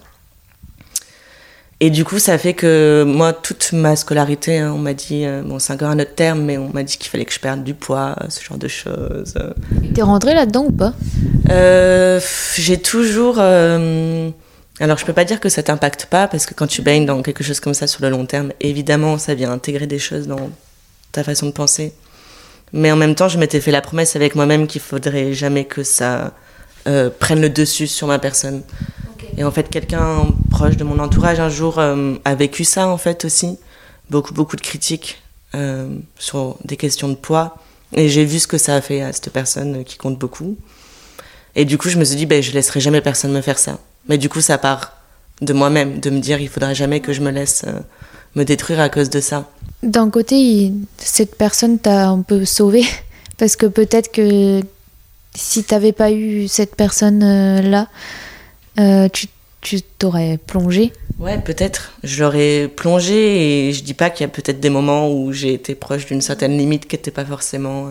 Et 1.79 1.91
du 1.91 2.05
coup, 2.05 2.19
ça 2.19 2.39
fait 2.39 2.55
que 2.55 3.05
moi, 3.07 3.33
toute 3.33 3.73
ma 3.73 3.95
scolarité, 3.95 4.59
hein, 4.59 4.73
on 4.75 4.79
m'a 4.79 4.95
dit, 4.95 5.25
euh, 5.25 5.43
bon, 5.43 5.61
c'est 5.61 5.75
encore 5.75 5.91
un 5.91 5.99
autre 6.01 6.15
terme, 6.17 6.41
mais 6.41 6.59
on 6.59 6.73
m'a 6.73 6.83
dit 6.83 6.97
qu'il 6.99 7.11
fallait 7.11 7.27
que 7.27 7.33
je 7.33 7.39
perde 7.39 7.63
du 7.63 7.75
poids, 7.75 8.17
ce 8.29 8.43
genre 8.43 8.59
de 8.59 8.67
choses. 8.67 9.35
T'es 9.95 10.03
rentrée 10.03 10.35
là-dedans 10.35 10.65
ou 10.65 10.73
pas? 10.73 10.95
Euh, 11.51 12.19
J'ai 12.57 12.79
toujours. 12.79 13.37
Alors, 14.79 14.99
je 14.99 15.07
peux 15.07 15.15
pas 15.15 15.25
dire 15.25 15.41
que 15.41 15.49
ça 15.49 15.63
t'impacte 15.63 16.07
pas, 16.07 16.29
parce 16.29 16.45
que 16.45 16.53
quand 16.53 16.67
tu 16.67 16.83
baignes 16.83 17.07
dans 17.07 17.23
quelque 17.23 17.43
chose 17.43 17.61
comme 17.61 17.73
ça 17.73 17.87
sur 17.87 18.03
le 18.03 18.11
long 18.11 18.27
terme, 18.27 18.53
évidemment, 18.61 19.17
ça 19.17 19.35
vient 19.35 19.51
intégrer 19.51 19.87
des 19.87 19.99
choses 19.99 20.27
dans 20.27 20.51
ta 21.13 21.25
façon 21.25 21.47
de 21.47 21.53
penser. 21.53 21.95
Mais 22.73 22.93
en 22.93 22.97
même 22.97 23.15
temps, 23.15 23.29
je 23.29 23.39
m'étais 23.39 23.61
fait 23.61 23.71
la 23.71 23.81
promesse 23.81 24.17
avec 24.17 24.35
moi-même 24.35 24.67
qu'il 24.67 24.83
faudrait 24.83 25.33
jamais 25.33 25.65
que 25.65 25.83
ça 25.83 26.35
euh, 26.87 27.09
prenne 27.09 27.41
le 27.41 27.49
dessus 27.49 27.87
sur 27.87 28.07
ma 28.07 28.19
personne. 28.19 28.63
Et 29.39 29.45
en 29.45 29.51
fait, 29.51 29.71
quelqu'un 29.71 30.27
proche 30.51 30.77
de 30.77 30.85
mon 30.85 30.99
entourage 30.99 31.41
un 31.41 31.49
jour 31.49 31.79
euh, 31.79 32.15
a 32.27 32.35
vécu 32.35 32.65
ça, 32.65 32.87
en 32.89 32.99
fait, 32.99 33.25
aussi. 33.25 33.59
Beaucoup, 34.11 34.35
beaucoup 34.35 34.57
de 34.57 34.61
critiques 34.61 35.23
euh, 35.55 35.89
sur 36.19 36.57
des 36.65 36.77
questions 36.77 37.09
de 37.09 37.15
poids. 37.15 37.57
Et 37.95 38.11
j'ai 38.11 38.27
vu 38.27 38.39
ce 38.39 38.47
que 38.47 38.59
ça 38.59 38.75
a 38.75 38.81
fait 38.83 39.01
à 39.01 39.13
cette 39.13 39.31
personne 39.31 39.85
qui 39.85 39.97
compte 39.97 40.19
beaucoup. 40.19 40.59
Et 41.55 41.65
du 41.65 41.79
coup, 41.79 41.89
je 41.89 41.97
me 41.97 42.05
suis 42.05 42.17
dit, 42.17 42.27
ben, 42.27 42.43
je 42.43 42.53
laisserai 42.53 42.81
jamais 42.81 43.01
personne 43.01 43.33
me 43.33 43.41
faire 43.41 43.59
ça. 43.59 43.79
Mais 44.09 44.19
du 44.19 44.29
coup, 44.29 44.41
ça 44.41 44.59
part 44.59 44.93
de 45.41 45.53
moi-même, 45.53 46.01
de 46.01 46.11
me 46.11 46.21
dire 46.21 46.41
il 46.41 46.49
faudrait 46.49 46.75
jamais 46.75 47.01
que 47.01 47.13
je 47.13 47.21
me 47.21 47.31
laisse 47.31 47.65
euh, 47.67 47.81
me 48.35 48.45
détruire 48.45 48.81
à 48.81 48.89
cause 48.89 49.11
de 49.11 49.21
ça. 49.21 49.49
D'un 49.83 50.11
côté, 50.11 50.73
cette 50.99 51.37
personne 51.37 51.79
t'a 51.79 52.09
un 52.09 52.23
peu 52.23 52.45
sauvé 52.45 52.85
parce 53.39 53.57
que 53.57 53.67
peut-être 53.67 54.11
que 54.11 54.61
si 55.35 55.65
t'avais 55.65 55.93
pas 55.93 56.11
eu 56.11 56.49
cette 56.49 56.75
personne-là, 56.77 57.89
euh, 58.79 59.09
tu 59.13 59.29
tu 59.63 59.83
t'aurais 59.83 60.39
plongé 60.39 60.93
Ouais, 61.19 61.39
peut-être. 61.39 61.95
Je 62.05 62.23
l'aurais 62.23 62.69
plongé 62.69 63.69
et 63.69 63.73
je 63.73 63.83
dis 63.83 63.95
pas 63.95 64.11
qu'il 64.11 64.25
y 64.25 64.29
a 64.29 64.29
peut-être 64.29 64.61
des 64.61 64.71
moments 64.71 65.11
où 65.11 65.33
j'ai 65.33 65.55
été 65.55 65.75
proche 65.75 66.07
d'une 66.07 66.21
certaine 66.21 66.57
limite 66.57 66.87
qui 66.87 66.95
n'était 66.95 67.11
pas 67.11 67.25
forcément. 67.25 67.89
Euh, 67.89 67.91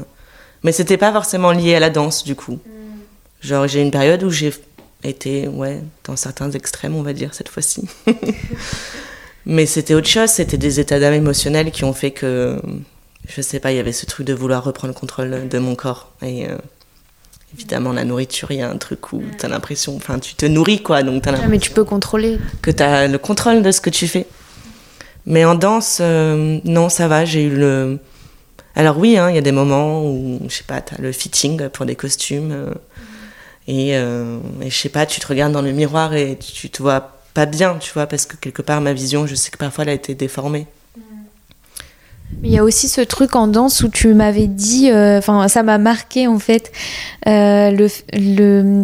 mais 0.64 0.72
c'était 0.72 0.96
pas 0.96 1.12
forcément 1.12 1.52
lié 1.52 1.76
à 1.76 1.82
la 1.82 1.90
danse 1.90 2.24
du 2.24 2.36
coup. 2.36 2.60
Genre, 3.42 3.68
j'ai 3.68 3.82
une 3.82 3.92
période 3.92 4.24
où 4.24 4.30
j'ai 4.30 4.54
été, 5.06 5.48
ouais, 5.48 5.82
dans 6.06 6.16
certains 6.16 6.52
extrêmes, 6.52 6.96
on 6.96 7.02
va 7.04 7.14
dire, 7.14 7.34
cette 7.34 7.50
fois-ci. 7.50 7.88
Mais 9.46 9.66
c'était 9.66 9.94
autre 9.94 10.08
chose, 10.08 10.30
c'était 10.30 10.58
des 10.58 10.80
états 10.80 11.00
d'âme 11.00 11.14
émotionnels 11.14 11.72
qui 11.72 11.84
ont 11.84 11.94
fait 11.94 12.12
que, 12.12 12.60
je 13.28 13.42
sais 13.42 13.60
pas, 13.60 13.72
il 13.72 13.78
y 13.78 13.80
avait 13.80 13.92
ce 13.92 14.06
truc 14.08 14.26
de 14.26 14.34
vouloir 14.34 14.64
reprendre 14.64 14.94
le 14.94 15.00
contrôle 15.00 15.48
de 15.48 15.60
mon 15.60 15.76
corps. 15.76 16.12
Et 16.24 16.48
euh, 16.50 16.58
évidemment, 17.54 17.94
la 17.94 18.06
nourriture, 18.06 18.50
il 18.52 18.58
y 18.58 18.62
a 18.62 18.70
un 18.70 18.78
truc 18.78 19.14
où 19.14 19.22
t'as 19.38 19.48
l'impression, 19.48 19.96
enfin, 19.96 20.18
tu 20.18 20.34
te 20.34 20.48
nourris, 20.48 20.82
quoi. 20.82 21.04
Donc 21.04 21.24
Ah, 21.28 21.48
mais 21.48 21.60
tu 21.60 21.70
peux 21.72 21.84
contrôler. 21.84 22.40
que 22.64 22.72
tu 22.72 22.82
as 22.82 23.08
le 23.08 23.18
contrôle 23.20 23.62
de 23.62 23.72
ce 23.72 23.82
que 23.82 23.92
tu 23.92 24.08
fais. 24.08 24.26
Mais 25.28 25.46
en 25.46 25.54
danse, 25.56 26.00
euh, 26.02 26.60
non, 26.66 26.90
ça 26.90 27.08
va, 27.08 27.24
j'ai 27.26 27.44
eu 27.44 27.50
le... 27.56 28.00
Alors 28.76 28.98
oui, 28.98 29.18
hein, 29.18 29.30
il 29.30 29.36
y 29.36 29.40
a 29.40 29.42
des 29.42 29.52
moments 29.54 30.04
où, 30.06 30.40
je 30.50 30.56
sais 30.56 30.64
pas, 30.68 30.82
tu 30.82 30.96
as 30.96 30.98
le 31.02 31.12
fitting 31.12 31.70
pour 31.70 31.86
des 31.86 31.96
costumes. 31.96 32.52
euh, 32.52 32.74
et, 33.68 33.98
euh, 33.98 34.40
et 34.62 34.70
je 34.70 34.78
sais 34.78 34.90
pas, 34.90 35.06
tu 35.06 35.20
te 35.20 35.28
regardes 35.28 35.54
dans 35.54 35.62
le 35.62 35.72
miroir 35.72 36.14
et 36.14 36.38
tu 36.38 36.70
te 36.70 36.82
vois 36.82 37.12
pas 37.34 37.46
bien, 37.46 37.78
tu 37.80 37.92
vois, 37.94 38.08
parce 38.08 38.26
que 38.26 38.38
quelque 38.38 38.62
part, 38.62 38.82
ma 38.82 38.94
vision, 38.94 39.28
je 39.28 39.36
sais 39.36 39.52
que 39.52 39.58
parfois, 39.58 39.84
elle 39.84 39.90
a 39.90 39.94
été 39.94 40.16
déformée. 40.16 40.68
Il 42.44 42.52
y 42.52 42.58
a 42.58 42.64
aussi 42.64 42.88
ce 42.88 43.02
truc 43.02 43.36
en 43.36 43.48
danse 43.48 43.82
où 43.82 43.90
tu 43.90 44.14
m'avais 44.14 44.48
dit, 44.48 44.90
euh, 44.92 45.20
enfin 45.20 45.48
ça 45.48 45.64
m'a 45.64 45.78
marqué 45.78 46.28
en 46.28 46.40
fait, 46.40 46.72
euh, 47.28 47.70
le, 47.72 47.88
le, 48.14 48.84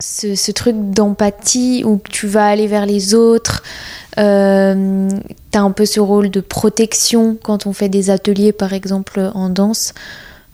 ce, 0.00 0.34
ce 0.34 0.52
truc 0.52 0.76
d'empathie 0.76 1.82
où 1.84 2.00
tu 2.08 2.26
vas 2.26 2.46
aller 2.46 2.66
vers 2.66 2.86
les 2.86 3.14
autres, 3.14 3.62
euh, 4.18 5.08
tu 5.50 5.58
as 5.58 5.62
un 5.62 5.70
peu 5.72 5.84
ce 5.84 6.00
rôle 6.00 6.30
de 6.30 6.40
protection 6.40 7.36
quand 7.42 7.66
on 7.66 7.72
fait 7.72 7.88
des 7.88 8.10
ateliers 8.10 8.52
par 8.52 8.72
exemple 8.72 9.30
en 9.34 9.48
danse, 9.48 9.92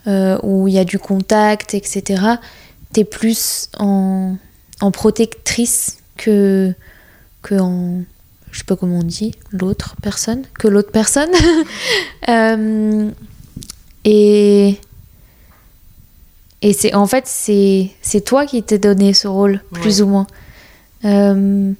euh, 0.07 0.37
où 0.43 0.67
il 0.67 0.73
y 0.73 0.79
a 0.79 0.85
du 0.85 0.97
contact, 0.99 1.73
etc. 1.73 2.23
Tu 2.93 3.01
es 3.01 3.03
plus 3.03 3.69
en, 3.77 4.35
en 4.79 4.91
protectrice 4.91 5.97
que, 6.17 6.73
que 7.41 7.55
en 7.55 8.03
je 8.51 8.59
sais 8.59 8.63
pas 8.65 8.75
comment 8.75 8.99
on 8.99 9.03
dit, 9.03 9.33
l'autre 9.51 9.95
personne, 10.01 10.43
que 10.59 10.67
l'autre 10.67 10.91
personne. 10.91 11.31
Euh, 12.29 13.09
et 14.05 14.77
et 16.61 16.73
c'est 16.73 16.93
en 16.93 17.07
fait 17.07 17.23
c'est 17.25 18.21
toi 18.23 18.45
qui 18.45 18.61
t'es 18.61 18.77
donné 18.77 19.15
ce 19.15 19.27
rôle 19.27 19.59
plus 19.71 20.03
ou 20.03 20.07
moins. 20.07 20.27
Euh, 21.03 21.73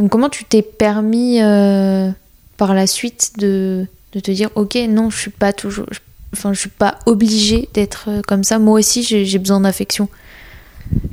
donc 0.00 0.10
comment 0.10 0.28
tu 0.28 0.44
t'es 0.44 0.62
permis 0.62 1.40
euh, 1.40 2.10
par 2.56 2.74
la 2.74 2.88
suite 2.88 3.34
de, 3.38 3.86
de 4.14 4.20
te 4.20 4.32
dire 4.32 4.50
ok 4.56 4.76
non 4.88 5.10
je 5.10 5.18
suis 5.18 5.30
pas 5.30 5.52
toujours 5.52 5.86
enfin 6.32 6.52
je 6.52 6.58
suis 6.58 6.68
pas 6.68 6.98
obligée 7.06 7.68
d'être 7.72 8.10
comme 8.26 8.42
ça 8.42 8.58
moi 8.58 8.80
aussi 8.80 9.04
j'ai 9.04 9.38
besoin 9.38 9.60
d'affection. 9.60 10.08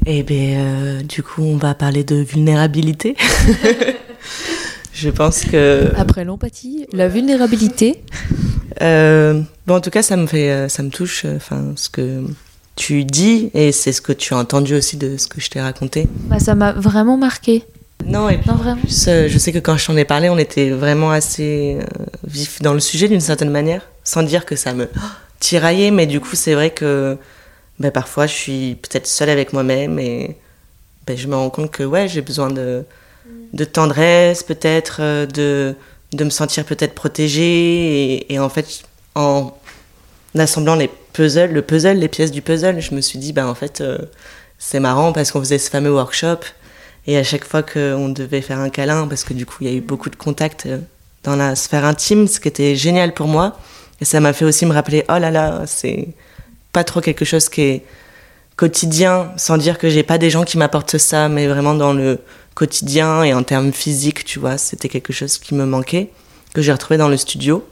Et 0.05 0.23
ben, 0.23 0.57
euh, 0.57 1.01
du 1.01 1.23
coup, 1.23 1.43
on 1.43 1.57
va 1.57 1.73
parler 1.75 2.03
de 2.03 2.15
vulnérabilité. 2.15 3.15
je 4.93 5.09
pense 5.09 5.43
que... 5.43 5.91
Après 5.95 6.25
l'empathie, 6.25 6.87
la 6.93 7.07
vulnérabilité. 7.07 8.03
Euh, 8.81 9.41
bon, 9.67 9.75
en 9.75 9.81
tout 9.81 9.89
cas, 9.89 10.01
ça 10.01 10.15
me 10.17 10.25
fait, 10.25 10.49
euh, 10.49 10.69
ça 10.69 10.83
me 10.83 10.89
touche. 10.89 11.25
Enfin, 11.25 11.73
ce 11.75 11.89
que 11.89 12.23
tu 12.75 13.03
dis 13.03 13.51
et 13.53 13.73
c'est 13.73 13.91
ce 13.91 14.01
que 14.01 14.13
tu 14.13 14.33
as 14.33 14.37
entendu 14.37 14.73
aussi 14.73 14.95
de 14.95 15.17
ce 15.17 15.27
que 15.27 15.41
je 15.41 15.49
t'ai 15.49 15.61
raconté. 15.61 16.07
Bah, 16.29 16.39
ça 16.39 16.55
m'a 16.55 16.71
vraiment 16.71 17.17
marqué. 17.17 17.65
Non, 18.05 18.29
et 18.29 18.37
puis 18.37 18.49
Non 18.49 18.55
vraiment. 18.55 18.79
en 18.79 18.85
plus, 18.85 19.05
euh, 19.09 19.27
je 19.27 19.37
sais 19.37 19.51
que 19.51 19.59
quand 19.59 19.75
je 19.75 19.85
t'en 19.85 19.97
ai 19.97 20.05
parlé, 20.05 20.29
on 20.29 20.37
était 20.37 20.69
vraiment 20.69 21.11
assez 21.11 21.77
euh, 21.79 22.05
vif 22.25 22.61
dans 22.61 22.73
le 22.73 22.79
sujet 22.79 23.09
d'une 23.09 23.19
certaine 23.19 23.49
manière, 23.49 23.81
sans 24.05 24.23
dire 24.23 24.45
que 24.45 24.55
ça 24.55 24.73
me 24.73 24.87
tiraillait, 25.39 25.91
mais 25.91 26.07
du 26.07 26.21
coup, 26.21 26.35
c'est 26.35 26.53
vrai 26.53 26.69
que 26.69 27.17
ben, 27.79 27.91
parfois, 27.91 28.27
je 28.27 28.33
suis 28.33 28.75
peut-être 28.75 29.07
seule 29.07 29.29
avec 29.29 29.53
moi-même 29.53 29.99
et 29.99 30.35
ben, 31.07 31.17
je 31.17 31.27
me 31.27 31.35
rends 31.35 31.49
compte 31.49 31.71
que 31.71 31.83
ouais, 31.83 32.07
j'ai 32.07 32.21
besoin 32.21 32.49
de, 32.49 32.83
de 33.53 33.63
tendresse, 33.63 34.43
peut-être, 34.43 34.97
euh, 35.01 35.25
de, 35.25 35.75
de 36.13 36.23
me 36.23 36.29
sentir 36.29 36.65
peut-être 36.65 36.93
protégée. 36.93 38.13
Et, 38.13 38.33
et 38.33 38.39
en 38.39 38.49
fait, 38.49 38.83
en 39.15 39.53
assemblant 40.37 40.75
les 40.75 40.89
puzzles, 41.13 41.51
le 41.51 41.61
puzzle, 41.61 41.97
les 41.97 42.07
pièces 42.09 42.31
du 42.31 42.41
puzzle, 42.41 42.79
je 42.81 42.93
me 42.93 43.01
suis 43.01 43.17
dit, 43.19 43.33
ben, 43.33 43.47
en 43.47 43.55
fait, 43.55 43.81
euh, 43.81 43.97
c'est 44.57 44.79
marrant 44.79 45.13
parce 45.13 45.31
qu'on 45.31 45.39
faisait 45.39 45.57
ce 45.57 45.69
fameux 45.69 45.91
workshop. 45.91 46.39
Et 47.07 47.17
à 47.17 47.23
chaque 47.23 47.45
fois 47.45 47.63
qu'on 47.63 48.09
devait 48.09 48.41
faire 48.41 48.59
un 48.59 48.69
câlin, 48.69 49.07
parce 49.07 49.23
que 49.23 49.33
du 49.33 49.45
coup, 49.45 49.55
il 49.61 49.69
y 49.69 49.73
a 49.73 49.75
eu 49.75 49.81
beaucoup 49.81 50.09
de 50.09 50.15
contacts 50.15 50.65
euh, 50.65 50.79
dans 51.23 51.35
la 51.35 51.55
sphère 51.55 51.85
intime, 51.85 52.27
ce 52.27 52.39
qui 52.39 52.49
était 52.49 52.75
génial 52.75 53.13
pour 53.13 53.27
moi. 53.27 53.57
Et 54.01 54.05
ça 54.05 54.19
m'a 54.19 54.33
fait 54.33 54.45
aussi 54.45 54.65
me 54.65 54.73
rappeler, 54.73 55.05
oh 55.09 55.17
là 55.17 55.31
là, 55.31 55.63
c'est 55.65 56.09
pas 56.71 56.83
trop 56.83 57.01
quelque 57.01 57.25
chose 57.25 57.49
qui 57.49 57.61
est 57.61 57.83
quotidien, 58.55 59.31
sans 59.37 59.57
dire 59.57 59.77
que 59.77 59.89
j'ai 59.89 60.03
pas 60.03 60.17
des 60.17 60.29
gens 60.29 60.43
qui 60.43 60.57
m'apportent 60.57 60.97
ça, 60.97 61.29
mais 61.29 61.47
vraiment 61.47 61.73
dans 61.73 61.93
le 61.93 62.19
quotidien 62.55 63.23
et 63.23 63.33
en 63.33 63.43
termes 63.43 63.71
physiques, 63.71 64.25
tu 64.25 64.37
vois, 64.37 64.57
c'était 64.57 64.89
quelque 64.89 65.13
chose 65.13 65.37
qui 65.37 65.55
me 65.55 65.65
manquait, 65.65 66.09
que 66.53 66.61
j'ai 66.61 66.73
retrouvé 66.73 66.97
dans 66.97 67.07
le 67.07 67.15
studio. 67.15 67.65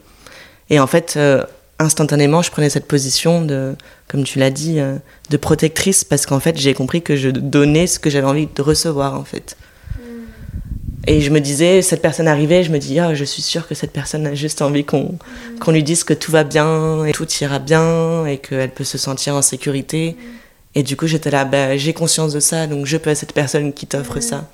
Et 0.70 0.80
en 0.80 0.86
fait, 0.86 1.14
euh, 1.16 1.44
instantanément, 1.78 2.40
je 2.40 2.50
prenais 2.50 2.70
cette 2.70 2.88
position 2.88 3.42
de, 3.42 3.74
comme 4.08 4.24
tu 4.24 4.38
l'as 4.38 4.50
dit, 4.50 4.80
euh, 4.80 4.96
de 5.28 5.36
protectrice, 5.36 6.04
parce 6.04 6.24
qu'en 6.24 6.40
fait, 6.40 6.56
j'ai 6.56 6.72
compris 6.72 7.02
que 7.02 7.16
je 7.16 7.28
donnais 7.28 7.86
ce 7.86 7.98
que 7.98 8.08
j'avais 8.08 8.26
envie 8.26 8.48
de 8.52 8.62
recevoir, 8.62 9.14
en 9.14 9.24
fait. 9.24 9.56
Et 11.10 11.22
je 11.22 11.30
me 11.30 11.40
disais, 11.40 11.80
cette 11.80 12.02
personne 12.02 12.28
arrivait, 12.28 12.62
je 12.62 12.70
me 12.70 12.76
dis, 12.76 12.98
ah, 12.98 13.14
je 13.14 13.24
suis 13.24 13.40
sûre 13.40 13.66
que 13.66 13.74
cette 13.74 13.92
personne 13.92 14.26
a 14.26 14.34
juste 14.34 14.60
envie 14.60 14.84
qu'on 14.84 15.16
lui 15.68 15.82
dise 15.82 16.04
que 16.04 16.12
tout 16.12 16.30
va 16.30 16.44
bien 16.44 17.06
et 17.06 17.12
tout 17.12 17.26
ira 17.40 17.58
bien 17.58 18.26
et 18.26 18.36
qu'elle 18.36 18.70
peut 18.70 18.84
se 18.84 18.98
sentir 18.98 19.34
en 19.34 19.40
sécurité. 19.40 20.18
Et 20.74 20.82
du 20.82 20.98
coup, 20.98 21.06
j'étais 21.06 21.30
là, 21.30 21.46
bah, 21.46 21.78
j'ai 21.78 21.94
conscience 21.94 22.34
de 22.34 22.40
ça, 22.40 22.66
donc 22.66 22.84
je 22.84 22.98
peux 22.98 23.08
être 23.08 23.16
cette 23.16 23.32
personne 23.32 23.72
qui 23.72 23.86
t'offre 23.86 24.20
ça. 24.20 24.50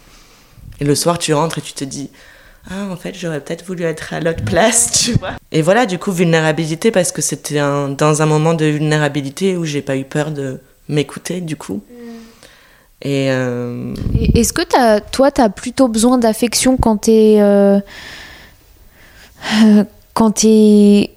Et 0.81 0.85
le 0.85 0.95
soir, 0.95 1.19
tu 1.19 1.35
rentres 1.35 1.59
et 1.59 1.61
tu 1.61 1.73
te 1.73 1.83
dis, 1.83 2.11
ah, 2.71 2.87
en 2.89 2.97
fait, 2.97 3.17
j'aurais 3.19 3.41
peut-être 3.41 3.65
voulu 3.65 3.83
être 3.83 4.15
à 4.15 4.21
l'autre 4.21 4.45
place, 4.45 4.93
tu 5.05 5.15
vois. 5.19 5.33
Et 5.51 5.61
voilà, 5.61 5.87
du 5.87 5.99
coup, 5.99 6.13
vulnérabilité, 6.13 6.93
parce 6.93 7.11
que 7.11 7.21
c'était 7.21 7.59
un, 7.59 7.89
dans 7.89 8.23
un 8.23 8.27
moment 8.27 8.55
de 8.55 8.67
vulnérabilité 8.67 9.57
où 9.57 9.65
j'ai 9.65 9.83
pas 9.83 9.97
eu 9.97 10.05
peur 10.05 10.31
de 10.31 10.61
m'écouter, 10.89 11.41
du 11.41 11.57
coup. 11.57 11.83
Et 13.05 13.31
euh, 13.31 13.95
Et 14.19 14.41
Est-ce 14.41 14.53
que 14.55 14.63
as, 14.77 15.01
toi, 15.01 15.31
tu 15.31 15.41
as 15.41 15.51
plutôt 15.51 15.89
besoin 15.89 16.17
d'affection 16.19 16.77
quand 16.79 16.97
tu 17.03 17.11
es. 17.11 17.43
euh, 17.43 17.79
euh, 19.63 19.85
quand 20.15 20.33
tu 20.33 20.47
es 20.49 21.11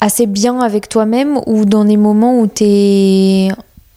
assez 0.00 0.26
bien 0.26 0.60
avec 0.60 0.88
toi-même 0.88 1.38
ou 1.46 1.64
dans 1.64 1.84
des 1.84 1.96
moments 1.96 2.40
où 2.40 2.48
tu 2.48 2.64
es 2.64 3.48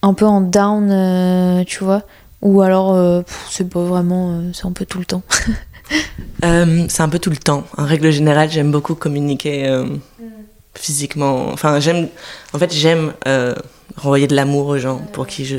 un 0.03 0.13
peu 0.13 0.25
en 0.25 0.41
down, 0.41 0.89
euh, 0.91 1.63
tu 1.65 1.83
vois? 1.83 2.03
Ou 2.41 2.61
alors, 2.61 3.23
c'est 3.51 3.69
pas 3.69 3.83
vraiment. 3.83 4.41
c'est 4.53 4.65
un 4.65 4.71
peu 4.71 4.85
tout 4.85 4.97
le 4.99 5.05
temps. 5.05 5.21
C'est 6.43 7.01
un 7.01 7.09
peu 7.09 7.19
tout 7.19 7.29
le 7.29 7.37
temps. 7.37 7.65
En 7.77 7.85
règle 7.85 8.09
générale, 8.11 8.49
j'aime 8.49 8.71
beaucoup 8.71 8.95
communiquer 8.95 9.69
physiquement. 10.73 11.49
Enfin, 11.51 11.79
j'aime. 11.79 12.07
En 12.53 12.57
fait, 12.57 12.73
j'aime 12.73 13.13
renvoyer 13.97 14.27
de 14.27 14.35
l'amour 14.35 14.67
aux 14.67 14.77
gens 14.77 14.97
pour 15.13 15.27
qui 15.27 15.45
je. 15.45 15.57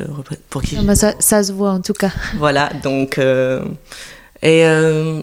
Pour 0.51 0.63
qui 0.63 0.77
Ah 0.79 0.83
bah, 0.85 0.95
ça, 0.95 1.15
ça 1.19 1.43
se 1.43 1.53
voit 1.53 1.71
en 1.73 1.81
tout 1.81 1.93
cas. 1.95 2.11
Voilà, 2.39 2.71
donc. 2.83 3.19
euh, 3.19 3.65
et 4.43 4.65
euh, 4.67 5.23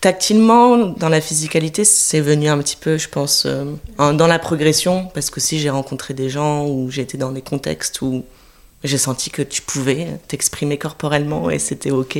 tactilement, 0.00 0.76
dans 0.78 1.08
la 1.08 1.20
physicalité, 1.20 1.84
c'est 1.84 2.20
venu 2.20 2.48
un 2.48 2.58
petit 2.58 2.76
peu, 2.76 2.98
je 2.98 3.08
pense, 3.08 3.44
euh, 3.46 3.64
en- 3.98 4.12
dans 4.12 4.26
la 4.26 4.38
progression, 4.38 5.06
parce 5.14 5.30
que 5.30 5.40
si 5.40 5.58
j'ai 5.58 5.70
rencontré 5.70 6.14
des 6.14 6.28
gens 6.30 6.66
où 6.66 6.90
j'ai 6.90 7.02
été 7.02 7.16
dans 7.18 7.32
des 7.32 7.42
contextes 7.42 8.02
où 8.02 8.24
j'ai 8.84 8.98
senti 8.98 9.30
que 9.30 9.42
tu 9.42 9.60
pouvais 9.62 10.06
t'exprimer 10.28 10.78
corporellement 10.78 11.50
et 11.50 11.58
c'était 11.58 11.90
ok. 11.90 12.18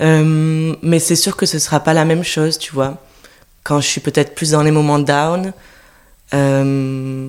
Euh, 0.00 0.74
mais 0.82 0.98
c'est 0.98 1.16
sûr 1.16 1.36
que 1.36 1.46
ce 1.46 1.58
sera 1.58 1.80
pas 1.80 1.92
la 1.94 2.04
même 2.04 2.22
chose, 2.24 2.58
tu 2.58 2.72
vois. 2.72 2.98
Quand 3.64 3.80
je 3.80 3.86
suis 3.88 4.00
peut-être 4.00 4.34
plus 4.34 4.52
dans 4.52 4.62
les 4.62 4.70
moments 4.70 4.98
down, 4.98 5.52
euh, 6.34 7.28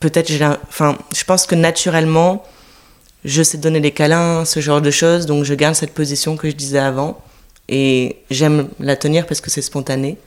peut-être 0.00 0.30
j'ai, 0.30 0.44
enfin, 0.44 0.96
je 1.14 1.24
pense 1.24 1.46
que 1.46 1.54
naturellement, 1.54 2.44
je 3.24 3.42
sais 3.42 3.58
donner 3.58 3.80
des 3.80 3.90
câlins, 3.90 4.44
ce 4.44 4.60
genre 4.60 4.80
de 4.80 4.90
choses, 4.90 5.26
donc 5.26 5.44
je 5.44 5.54
garde 5.54 5.74
cette 5.74 5.94
position 5.94 6.36
que 6.36 6.48
je 6.48 6.54
disais 6.54 6.78
avant 6.78 7.20
et 7.68 8.16
j'aime 8.30 8.68
la 8.78 8.96
tenir 8.96 9.26
parce 9.26 9.40
que 9.40 9.50
c'est 9.50 9.62
spontané. 9.62 10.18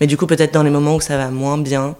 Mais 0.00 0.06
du 0.06 0.16
coup, 0.16 0.26
peut-être 0.26 0.54
dans 0.54 0.62
les 0.62 0.70
moments 0.70 0.96
où 0.96 1.00
ça 1.00 1.16
va 1.16 1.30
moins 1.30 1.58
bien, 1.58 1.96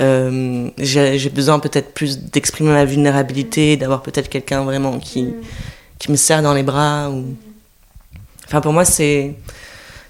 euh, 0.00 0.68
j'ai 0.78 1.18
j'ai 1.18 1.30
besoin 1.30 1.60
peut-être 1.60 1.94
plus 1.94 2.18
d'exprimer 2.18 2.70
ma 2.70 2.84
vulnérabilité, 2.84 3.76
d'avoir 3.76 4.02
peut-être 4.02 4.28
quelqu'un 4.28 4.64
vraiment 4.64 4.98
qui, 4.98 5.34
qui 5.98 6.10
me 6.10 6.16
serre 6.16 6.42
dans 6.42 6.54
les 6.54 6.62
bras. 6.62 7.10
Ou... 7.10 7.36
Enfin, 8.46 8.60
pour 8.60 8.72
moi, 8.72 8.84
c'est. 8.84 9.34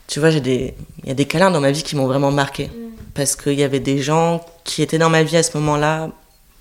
Tu 0.06 0.20
vois, 0.20 0.30
j'ai 0.30 0.40
des... 0.40 0.74
il 1.02 1.08
y 1.08 1.12
a 1.12 1.14
des 1.14 1.24
câlins 1.24 1.50
dans 1.50 1.60
ma 1.60 1.70
vie 1.70 1.82
qui 1.82 1.96
m'ont 1.96 2.06
vraiment 2.06 2.30
marqué. 2.30 2.70
Parce 3.14 3.36
qu'il 3.36 3.54
y 3.54 3.62
avait 3.62 3.80
des 3.80 4.02
gens 4.02 4.44
qui 4.64 4.82
étaient 4.82 4.98
dans 4.98 5.10
ma 5.10 5.22
vie 5.22 5.36
à 5.36 5.42
ce 5.42 5.56
moment-là 5.56 6.10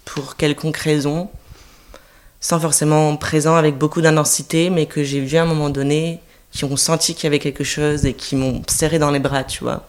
pour 0.06 0.36
quelconque 0.36 0.78
raison, 0.78 1.30
sans 2.40 2.60
forcément 2.60 3.16
présent 3.16 3.56
avec 3.56 3.78
beaucoup 3.78 4.02
d'intensité, 4.02 4.70
mais 4.70 4.86
que 4.86 5.04
j'ai 5.04 5.20
vu 5.22 5.38
à 5.38 5.44
un 5.44 5.46
moment 5.46 5.70
donné, 5.70 6.20
qui 6.52 6.66
ont 6.66 6.78
senti 6.78 7.16
qu'il 7.16 7.26
y 7.26 7.28
avait 7.28 7.40
quelque 7.40 7.64
chose 7.64 8.06
et 8.06 8.14
qui 8.14 8.36
m'ont 8.36 8.62
serré 8.68 9.00
dans 9.00 9.12
les 9.12 9.20
bras, 9.20 9.44
tu 9.44 9.64
vois. 9.64 9.88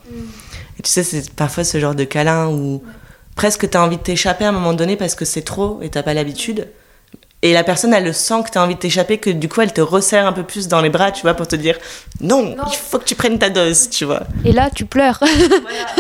Et 0.79 0.83
tu 0.83 0.91
sais, 0.91 1.03
c'est 1.03 1.31
parfois 1.35 1.65
ce 1.65 1.79
genre 1.79 1.95
de 1.95 2.05
câlin 2.05 2.49
où 2.49 2.83
presque 3.37 3.69
tu 3.69 3.77
as 3.77 3.83
envie 3.83 3.97
de 3.99 4.03
t'échapper 4.03 4.45
à 4.45 4.49
un 4.49 4.53
moment 4.53 4.73
donné 4.73 4.97
parce 4.97 5.15
que 5.15 5.25
c'est 5.25 5.43
trop 5.43 5.81
et 5.83 5.91
t'as 5.91 6.03
pas 6.03 6.15
l'habitude. 6.15 6.69
Et 7.45 7.53
la 7.53 7.63
personne, 7.63 7.93
elle 7.93 8.05
le 8.05 8.15
sent 8.15 8.43
que 8.47 8.51
tu 8.53 8.57
as 8.57 8.63
envie 8.63 8.75
de 8.75 8.81
t'échapper, 8.81 9.19
que 9.19 9.29
du 9.29 9.51
coup, 9.51 9.61
elle 9.61 9.75
te 9.75 9.83
resserre 9.83 10.27
un 10.27 10.33
peu 10.33 10.45
plus 10.45 10.67
dans 10.67 10.81
les 10.81 10.89
bras, 10.89 11.13
tu 11.13 11.21
vois, 11.21 11.35
pour 11.35 11.47
te 11.47 11.55
dire 11.55 11.77
non, 12.23 12.57
il 12.67 12.75
faut 12.75 12.99
que 12.99 13.05
tu 13.05 13.15
prennes 13.15 13.39
ta 13.39 13.51
dose, 13.51 13.91
tu 13.91 14.07
vois. 14.07 14.23
Et 14.47 14.53
là, 14.53 14.71
tu 14.75 14.87
pleures. 14.87 15.23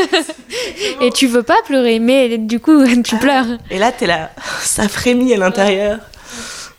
et 1.02 1.10
tu 1.10 1.26
veux 1.26 1.42
pas 1.42 1.58
pleurer, 1.66 1.98
mais 1.98 2.38
du 2.38 2.60
coup, 2.60 2.82
tu 3.04 3.16
pleures. 3.18 3.44
Et 3.70 3.78
là, 3.78 3.92
t'es 3.92 4.06
là, 4.06 4.30
ça 4.62 4.88
frémit 4.88 5.34
à 5.34 5.36
l'intérieur. 5.36 5.98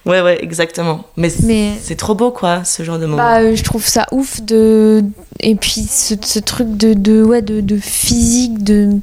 Ouais, 0.04 0.22
ouais, 0.22 0.44
exactement. 0.44 1.06
Mais, 1.16 1.30
c'est 1.30 1.96
trop 1.96 2.16
beau, 2.16 2.32
quoi, 2.32 2.64
ce 2.64 2.82
genre 2.82 2.98
de 2.98 3.06
moment. 3.06 3.18
Bah, 3.18 3.54
je 3.54 3.64
trouve 3.64 3.86
ça 3.86 4.08
ouf 4.12 4.42
de. 4.42 5.04
Et 5.42 5.54
puis, 5.54 5.82
ce, 5.82 6.16
ce 6.20 6.40
truc 6.40 6.76
de, 6.76 6.96
de, 6.96 7.22
ouais, 7.22 7.44
de, 7.44 7.62
de 7.62 7.78
physique, 7.78 8.64
de. 8.64 9.00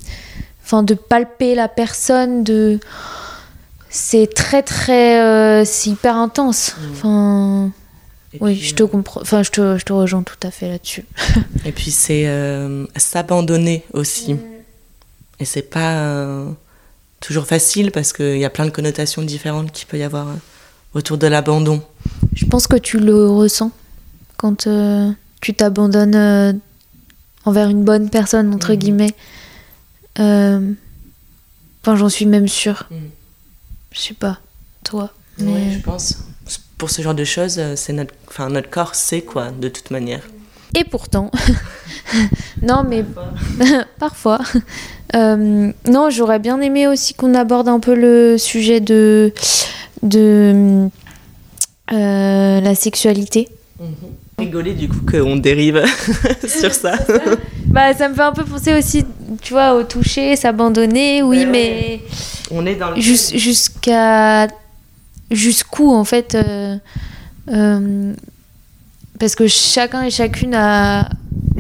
Enfin, 0.65 0.83
de 0.83 0.95
palper 0.95 1.55
la 1.55 1.69
personne, 1.69 2.43
de 2.43 2.81
c'est 3.93 4.27
très 4.35 4.63
très 4.63 5.21
euh, 5.21 5.65
c'est 5.67 5.91
hyper 5.91 6.17
intense. 6.17 6.75
Mm. 6.81 6.91
enfin 6.93 7.71
oui 8.41 8.57
je 8.57 8.75
te 8.75 8.83
comprends 8.83 9.21
enfin 9.21 9.43
je 9.43 9.51
te, 9.51 9.77
je 9.77 9.85
te 9.85 9.93
rejoins 9.93 10.23
tout 10.23 10.39
à 10.43 10.51
fait 10.51 10.69
là-dessus. 10.69 11.05
Et 11.67 11.73
puis 11.73 11.91
c'est 11.91 12.27
euh, 12.27 12.87
s'abandonner 12.97 13.85
aussi. 13.93 14.35
Mm. 14.35 14.41
et 15.41 15.45
c'est 15.45 15.71
pas 15.71 15.99
euh, 15.99 16.51
toujours 17.21 17.45
facile 17.45 17.93
parce 17.93 18.15
qu'il 18.15 18.39
y 18.39 18.47
a 18.47 18.51
plein 18.51 18.65
de 18.65 18.71
connotations 18.71 19.23
différentes 19.23 19.71
qu'il 19.73 19.87
peut 19.87 19.99
y 19.99 20.03
avoir 20.03 20.27
autour 20.95 21.19
de 21.19 21.27
l'abandon. 21.27 21.83
Je 22.35 22.47
pense 22.47 22.67
que 22.67 22.77
tu 22.77 22.99
le 22.99 23.29
ressens 23.29 23.73
quand 24.39 24.67
tu 25.43 25.55
t'abandonnes 25.55 26.61
envers 27.45 27.69
une 27.69 27.85
bonne 27.85 28.09
personne 28.09 28.55
entre 28.55 28.73
mm. 28.73 28.77
guillemets. 28.77 29.15
Enfin 30.19 31.97
j'en 31.97 32.09
suis 32.09 32.25
même 32.25 32.49
sûre 32.49 32.89
je 33.93 34.01
sais 34.01 34.15
pas, 34.15 34.39
toi. 34.85 35.11
Mais... 35.39 35.73
je 35.73 35.79
pense. 35.81 36.19
Pour 36.79 36.91
ce 36.91 37.01
genre 37.01 37.15
de 37.15 37.25
choses, 37.25 37.59
euh, 37.59 37.77
c'est 37.77 37.93
notre, 37.93 38.13
enfin, 38.29 38.49
notre 38.49 38.69
corps 38.69 38.95
sait 38.95 39.23
quoi, 39.23 39.51
de 39.51 39.69
toute 39.69 39.91
manière. 39.91 40.23
Et 40.75 40.85
pourtant, 40.85 41.31
non 42.63 42.83
mais 42.83 43.05
parfois, 43.99 44.41
euh, 45.15 45.73
non, 45.89 46.11
j'aurais 46.11 46.39
bien 46.39 46.61
aimé 46.61 46.89
aussi 46.89 47.15
qu'on 47.15 47.35
aborde 47.35 47.69
un 47.69 47.81
peu 47.81 47.95
le 47.95 48.39
sujet 48.39 48.81
de 48.81 49.33
de 50.03 50.89
euh, 51.93 52.61
la 52.61 52.75
sexualité. 52.75 53.49
Mhm. 53.79 53.95
Rigoler 54.45 54.75
du 54.75 54.89
coup 54.89 55.01
qu'on 55.11 55.37
dérive 55.37 55.83
sur 56.47 56.73
ça. 56.73 56.95
bah 57.67 57.95
ça 57.95 58.09
me 58.09 58.15
fait 58.15 58.23
un 58.23 58.33
peu 58.33 58.45
penser 58.45 58.75
aussi, 58.75 59.05
tu 59.41 59.53
vois, 59.53 59.75
au 59.75 59.83
toucher, 59.85 60.37
s'abandonner, 60.37 61.23
oui, 61.23 61.47
mais 61.47 62.01
on 62.51 62.67
est 62.67 62.75
dans 62.75 62.95
jusqu'à 62.97 64.49
jusqu'où 65.31 65.91
en 65.91 66.05
fait 66.05 66.35
euh, 66.35 66.77
euh, 67.49 68.13
parce 69.19 69.35
que 69.35 69.47
chacun 69.47 70.03
et 70.03 70.11
chacune 70.11 70.55
a, 70.55 71.09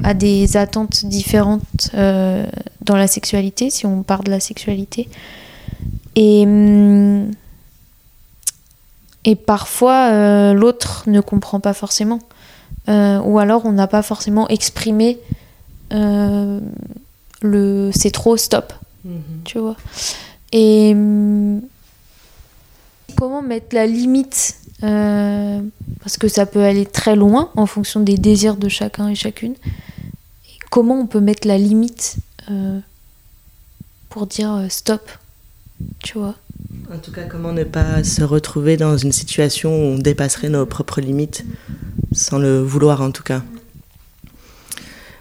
a 0.04 0.14
des 0.14 0.56
attentes 0.56 1.06
différentes 1.06 1.90
euh, 1.94 2.44
dans 2.82 2.96
la 2.96 3.06
sexualité 3.06 3.70
si 3.70 3.86
on 3.86 4.02
parle 4.02 4.24
de 4.24 4.30
la 4.30 4.40
sexualité. 4.40 5.08
Et 6.14 6.44
hum, 6.44 7.30
et 9.24 9.36
parfois 9.36 10.52
l'autre 10.52 11.04
ne 11.06 11.20
comprend 11.20 11.60
pas 11.60 11.74
forcément 11.74 12.18
ou 12.88 13.38
alors 13.38 13.64
on 13.64 13.72
n'a 13.72 13.86
pas 13.86 14.02
forcément 14.02 14.48
exprimé 14.48 15.18
le 15.90 17.90
c'est 17.92 18.10
trop 18.10 18.36
stop 18.36 18.72
mm-hmm. 19.06 19.42
tu 19.44 19.58
vois 19.58 19.76
et 20.52 20.92
hum, 20.92 21.62
comment 23.16 23.42
mettre 23.42 23.74
la 23.74 23.86
limite 23.86 24.56
euh, 24.82 25.60
Parce 26.00 26.18
que 26.18 26.28
ça 26.28 26.46
peut 26.46 26.62
aller 26.62 26.86
très 26.86 27.16
loin 27.16 27.50
en 27.56 27.66
fonction 27.66 28.00
des 28.00 28.18
désirs 28.18 28.56
de 28.56 28.68
chacun 28.68 29.08
et 29.08 29.14
chacune. 29.14 29.54
Et 30.46 30.58
comment 30.70 31.00
on 31.00 31.06
peut 31.06 31.20
mettre 31.20 31.48
la 31.48 31.58
limite 31.58 32.16
euh, 32.50 32.78
pour 34.10 34.26
dire 34.26 34.52
euh, 34.52 34.68
stop? 34.68 35.10
Tu 36.02 36.18
vois 36.18 36.34
En 36.92 36.98
tout 36.98 37.12
cas, 37.12 37.22
comment 37.22 37.52
ne 37.52 37.64
pas 37.64 38.04
se 38.04 38.22
retrouver 38.22 38.76
dans 38.76 38.96
une 38.96 39.12
situation 39.12 39.70
où 39.70 39.94
on 39.94 39.98
dépasserait 39.98 40.48
nos 40.48 40.66
propres 40.66 41.00
limites 41.00 41.44
sans 42.12 42.38
le 42.38 42.60
vouloir 42.60 43.00
en 43.00 43.10
tout 43.10 43.22
cas 43.22 43.42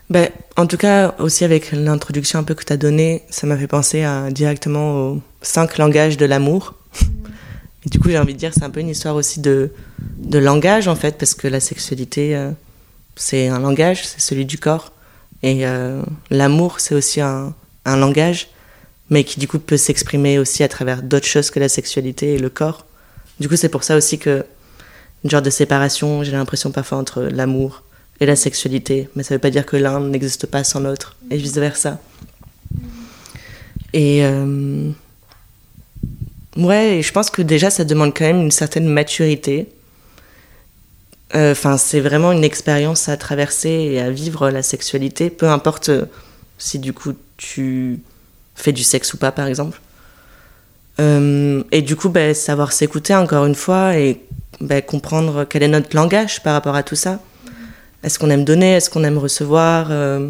ben, 0.09 0.29
en 0.57 0.67
tout 0.67 0.75
cas, 0.75 1.15
aussi 1.19 1.45
avec 1.45 1.71
l'introduction 1.71 2.37
un 2.37 2.43
peu 2.43 2.53
que 2.53 2.65
tu 2.65 2.73
as 2.73 2.77
donnée, 2.77 3.23
ça 3.29 3.47
m'a 3.47 3.55
fait 3.55 3.67
penser 3.67 4.05
directement 4.31 5.11
aux 5.11 5.21
cinq 5.41 5.77
langages 5.77 6.17
de 6.17 6.25
l'amour. 6.25 6.75
Et 7.85 7.89
du 7.89 7.97
coup, 7.97 8.09
j'ai 8.09 8.19
envie 8.19 8.33
de 8.33 8.37
dire, 8.37 8.51
c'est 8.53 8.63
un 8.63 8.69
peu 8.69 8.81
une 8.81 8.89
histoire 8.89 9.15
aussi 9.15 9.39
de, 9.39 9.71
de 10.17 10.37
langage, 10.37 10.89
en 10.89 10.95
fait, 10.95 11.17
parce 11.17 11.33
que 11.33 11.47
la 11.47 11.61
sexualité, 11.61 12.35
euh, 12.35 12.51
c'est 13.15 13.47
un 13.47 13.59
langage, 13.59 14.05
c'est 14.05 14.19
celui 14.19 14.45
du 14.45 14.57
corps. 14.57 14.91
Et 15.43 15.65
euh, 15.65 16.03
l'amour, 16.29 16.81
c'est 16.81 16.93
aussi 16.93 17.21
un, 17.21 17.53
un, 17.85 17.97
langage, 17.97 18.49
mais 19.11 19.25
qui 19.25 19.39
du 19.39 19.47
coup 19.47 19.59
peut 19.59 19.77
s'exprimer 19.77 20.39
aussi 20.39 20.63
à 20.63 20.69
travers 20.69 21.03
d'autres 21.03 21.27
choses 21.27 21.51
que 21.51 21.59
la 21.59 21.69
sexualité 21.69 22.33
et 22.33 22.39
le 22.39 22.49
corps. 22.49 22.85
Du 23.39 23.49
coup, 23.49 23.57
c'est 23.57 23.69
pour 23.69 23.83
ça 23.83 23.97
aussi 23.97 24.17
que 24.17 24.45
une 25.23 25.29
genre 25.29 25.41
de 25.41 25.49
séparation, 25.51 26.23
j'ai 26.23 26.31
l'impression 26.31 26.71
parfois 26.71 26.97
entre 26.97 27.21
l'amour 27.21 27.83
et 28.19 28.25
la 28.25 28.35
sexualité. 28.35 29.09
Mais 29.15 29.23
ça 29.23 29.33
ne 29.33 29.37
veut 29.37 29.41
pas 29.41 29.49
dire 29.49 29.65
que 29.65 29.75
l'un 29.75 29.99
n'existe 29.99 30.47
pas 30.47 30.63
sans 30.63 30.79
l'autre, 30.79 31.17
et 31.29 31.37
vice-versa. 31.37 31.99
Et 33.93 34.25
euh, 34.25 34.89
ouais, 36.55 37.01
je 37.03 37.11
pense 37.11 37.29
que 37.29 37.41
déjà, 37.41 37.69
ça 37.69 37.83
demande 37.83 38.15
quand 38.15 38.25
même 38.25 38.41
une 38.41 38.51
certaine 38.51 38.87
maturité. 38.87 39.67
Euh, 41.35 41.51
enfin, 41.51 41.77
c'est 41.77 41.99
vraiment 41.99 42.31
une 42.31 42.45
expérience 42.45 43.09
à 43.09 43.17
traverser 43.17 43.69
et 43.69 43.99
à 43.99 44.09
vivre 44.09 44.49
la 44.49 44.63
sexualité, 44.63 45.29
peu 45.29 45.49
importe 45.49 45.89
euh, 45.89 46.05
si 46.57 46.79
du 46.79 46.93
coup 46.93 47.13
tu 47.37 47.99
fais 48.55 48.71
du 48.71 48.83
sexe 48.83 49.13
ou 49.13 49.17
pas, 49.17 49.31
par 49.31 49.47
exemple. 49.47 49.79
et 50.99 51.81
du 51.81 51.95
coup, 51.95 52.09
ben, 52.09 52.33
savoir 52.35 52.71
s'écouter 52.73 53.15
encore 53.15 53.45
une 53.45 53.55
fois 53.55 53.97
et 53.97 54.21
ben, 54.59 54.81
comprendre 54.81 55.45
quel 55.45 55.63
est 55.63 55.67
notre 55.67 55.95
langage 55.95 56.43
par 56.43 56.53
rapport 56.53 56.75
à 56.75 56.83
tout 56.83 56.95
ça. 56.95 57.19
Est-ce 58.03 58.17
qu'on 58.17 58.29
aime 58.29 58.43
donner? 58.43 58.73
Est-ce 58.73 58.89
qu'on 58.89 59.03
aime 59.03 59.17
recevoir? 59.17 59.87
Euh, 59.91 60.29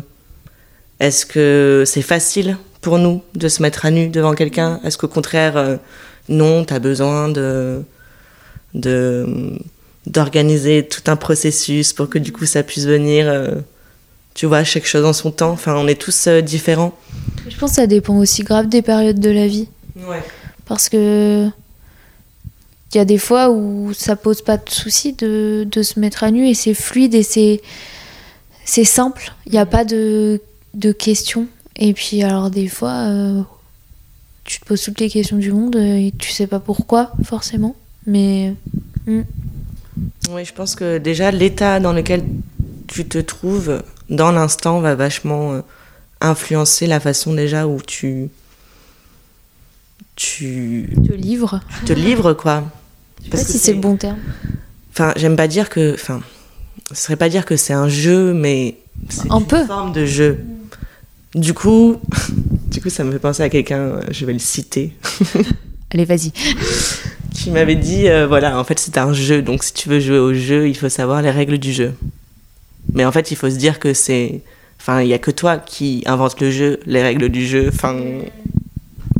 Est-ce 0.99 1.25
que 1.25 1.83
c'est 1.85 2.01
facile 2.01 2.57
pour 2.81 2.97
nous 2.97 3.21
de 3.35 3.47
se 3.47 3.61
mettre 3.61 3.85
à 3.85 3.91
nu 3.91 4.09
devant 4.09 4.33
quelqu'un? 4.33 4.79
Est-ce 4.83 4.97
qu'au 4.97 5.07
contraire, 5.07 5.57
euh, 5.57 5.77
non, 6.27 6.65
tu 6.65 6.73
as 6.73 6.79
besoin 6.79 7.29
de, 7.29 7.83
d'organiser 10.05 10.87
tout 10.87 11.09
un 11.09 11.15
processus 11.15 11.93
pour 11.93 12.09
que 12.09 12.19
du 12.19 12.31
coup 12.31 12.45
ça 12.45 12.63
puisse 12.63 12.85
venir, 12.85 13.27
euh, 13.27 13.55
tu 14.33 14.45
vois, 14.45 14.63
chaque 14.63 14.85
chose 14.85 15.05
en 15.05 15.13
son 15.13 15.31
temps? 15.31 15.51
Enfin, 15.51 15.75
on 15.75 15.87
est 15.87 15.99
tous 15.99 16.27
différents. 16.27 16.97
Je 17.51 17.57
pense 17.57 17.71
que 17.71 17.75
ça 17.75 17.87
dépend 17.87 18.17
aussi 18.17 18.43
grave 18.43 18.67
des 18.69 18.81
périodes 18.81 19.19
de 19.19 19.29
la 19.29 19.47
vie. 19.47 19.67
Ouais. 20.07 20.23
Parce 20.65 20.89
que 20.89 21.49
il 22.93 22.97
y 22.97 22.99
a 22.99 23.05
des 23.05 23.17
fois 23.17 23.49
où 23.49 23.93
ça 23.93 24.15
pose 24.15 24.41
pas 24.41 24.57
de 24.57 24.69
souci 24.69 25.13
de, 25.13 25.65
de 25.69 25.81
se 25.81 25.99
mettre 25.99 26.23
à 26.23 26.31
nu 26.31 26.47
et 26.47 26.53
c'est 26.53 26.73
fluide 26.73 27.15
et 27.15 27.23
c'est 27.23 27.61
c'est 28.65 28.83
simple. 28.83 29.33
Il 29.45 29.53
n'y 29.53 29.57
a 29.57 29.65
pas 29.65 29.85
de, 29.85 30.41
de 30.73 30.91
questions. 30.91 31.47
Et 31.77 31.93
puis 31.93 32.21
alors 32.23 32.49
des 32.49 32.67
fois, 32.67 33.07
euh, 33.07 33.41
tu 34.43 34.59
te 34.59 34.65
poses 34.65 34.81
toutes 34.81 34.99
les 34.99 35.09
questions 35.09 35.37
du 35.37 35.51
monde 35.51 35.75
et 35.75 36.13
tu 36.17 36.31
sais 36.31 36.47
pas 36.47 36.59
pourquoi 36.59 37.11
forcément. 37.23 37.75
Mais 38.05 38.53
hmm. 39.07 39.21
oui, 40.31 40.45
je 40.45 40.53
pense 40.53 40.75
que 40.75 40.97
déjà 40.97 41.31
l'état 41.31 41.79
dans 41.79 41.93
lequel 41.93 42.23
tu 42.87 43.07
te 43.07 43.17
trouves 43.17 43.83
dans 44.09 44.31
l'instant 44.31 44.81
va 44.81 44.95
vachement 44.95 45.53
euh, 45.53 45.61
influencer 46.21 46.87
la 46.87 46.99
façon 46.99 47.33
déjà 47.33 47.67
où 47.67 47.81
tu 47.81 48.29
tu 50.15 50.89
te 51.07 51.13
livres. 51.13 51.61
Te 51.85 51.93
livres 51.93 52.33
quoi. 52.33 52.63
Je 53.19 53.25
sais 53.25 53.29
pas 53.29 53.37
si 53.37 53.57
c'est 53.57 53.73
le 53.73 53.79
bon 53.79 53.95
terme. 53.95 54.19
Enfin, 54.91 55.13
j'aime 55.15 55.35
pas 55.35 55.47
dire 55.47 55.69
que. 55.69 55.93
Enfin, 55.93 56.21
ce 56.91 57.03
serait 57.03 57.15
pas 57.15 57.29
dire 57.29 57.45
que 57.45 57.55
c'est 57.55 57.73
un 57.73 57.87
jeu, 57.87 58.33
mais 58.33 58.77
c'est 59.09 59.29
une 59.29 59.65
forme 59.65 59.93
de 59.93 60.05
jeu. 60.05 60.39
Du 61.35 61.53
coup, 61.53 61.97
du 62.67 62.81
coup, 62.81 62.89
ça 62.89 63.03
me 63.03 63.11
fait 63.11 63.19
penser 63.19 63.43
à 63.43 63.49
quelqu'un, 63.49 63.99
je 64.11 64.25
vais 64.25 64.33
le 64.33 64.39
citer. 64.39 64.93
Allez, 65.93 66.05
vas-y. 66.05 66.31
Qui 67.33 67.51
m'avait 67.51 67.75
dit, 67.75 68.07
euh, 68.07 68.27
voilà, 68.27 68.59
en 68.59 68.63
fait, 68.63 68.79
c'est 68.79 68.97
un 68.97 69.13
jeu, 69.13 69.41
donc 69.41 69.63
si 69.63 69.73
tu 69.73 69.89
veux 69.89 69.99
jouer 69.99 70.19
au 70.19 70.33
jeu, 70.33 70.69
il 70.69 70.75
faut 70.75 70.89
savoir 70.89 71.21
les 71.21 71.31
règles 71.31 71.57
du 71.57 71.73
jeu. 71.73 71.93
Mais 72.93 73.05
en 73.05 73.11
fait, 73.11 73.31
il 73.31 73.37
faut 73.37 73.49
se 73.49 73.55
dire 73.55 73.79
que 73.79 73.93
c'est. 73.93 74.41
Enfin, 74.81 75.01
il 75.03 75.09
y 75.09 75.13
a 75.13 75.19
que 75.19 75.29
toi 75.29 75.57
qui 75.57 76.01
invente 76.07 76.41
le 76.41 76.49
jeu, 76.49 76.79
les 76.87 77.03
règles 77.03 77.29
du 77.29 77.45
jeu. 77.45 77.69
Enfin. 77.71 77.99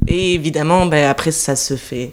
Et 0.08 0.34
évidemment, 0.34 0.88
ben, 0.88 1.08
après, 1.08 1.30
ça 1.30 1.56
se 1.56 1.76
fait 1.76 2.10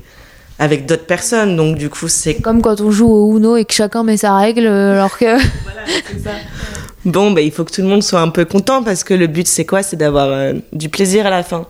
avec 0.59 0.85
d'autres 0.85 1.07
personnes. 1.07 1.57
Donc 1.57 1.79
du 1.79 1.89
coup, 1.89 2.09
c'est 2.09 2.35
comme 2.35 2.61
quand 2.61 2.83
on 2.83 2.91
joue 2.91 3.09
au 3.09 3.37
Uno 3.39 3.57
et 3.57 3.65
que 3.65 3.73
chacun 3.73 4.05
met 4.05 4.19
sa 4.19 4.37
règle, 4.37 4.67
euh, 4.67 4.93
alors 4.93 5.17
que. 5.17 5.25
voilà, 5.25 5.81
c'est 6.13 6.23
ça. 6.23 6.33
Bon, 7.07 7.31
bah, 7.31 7.41
il 7.41 7.51
faut 7.51 7.65
que 7.65 7.73
tout 7.73 7.81
le 7.81 7.89
monde 7.89 8.03
soit 8.03 8.21
un 8.21 8.29
peu 8.29 8.45
content 8.45 8.83
parce 8.83 9.03
que 9.03 9.15
le 9.15 9.27
but, 9.27 9.47
c'est 9.47 9.65
quoi? 9.65 9.83
C'est 9.83 9.97
d'avoir 9.97 10.29
euh, 10.29 10.53
du 10.75 10.91
plaisir 10.91 11.27
à 11.27 11.31
la 11.31 11.43
fin. 11.43 11.67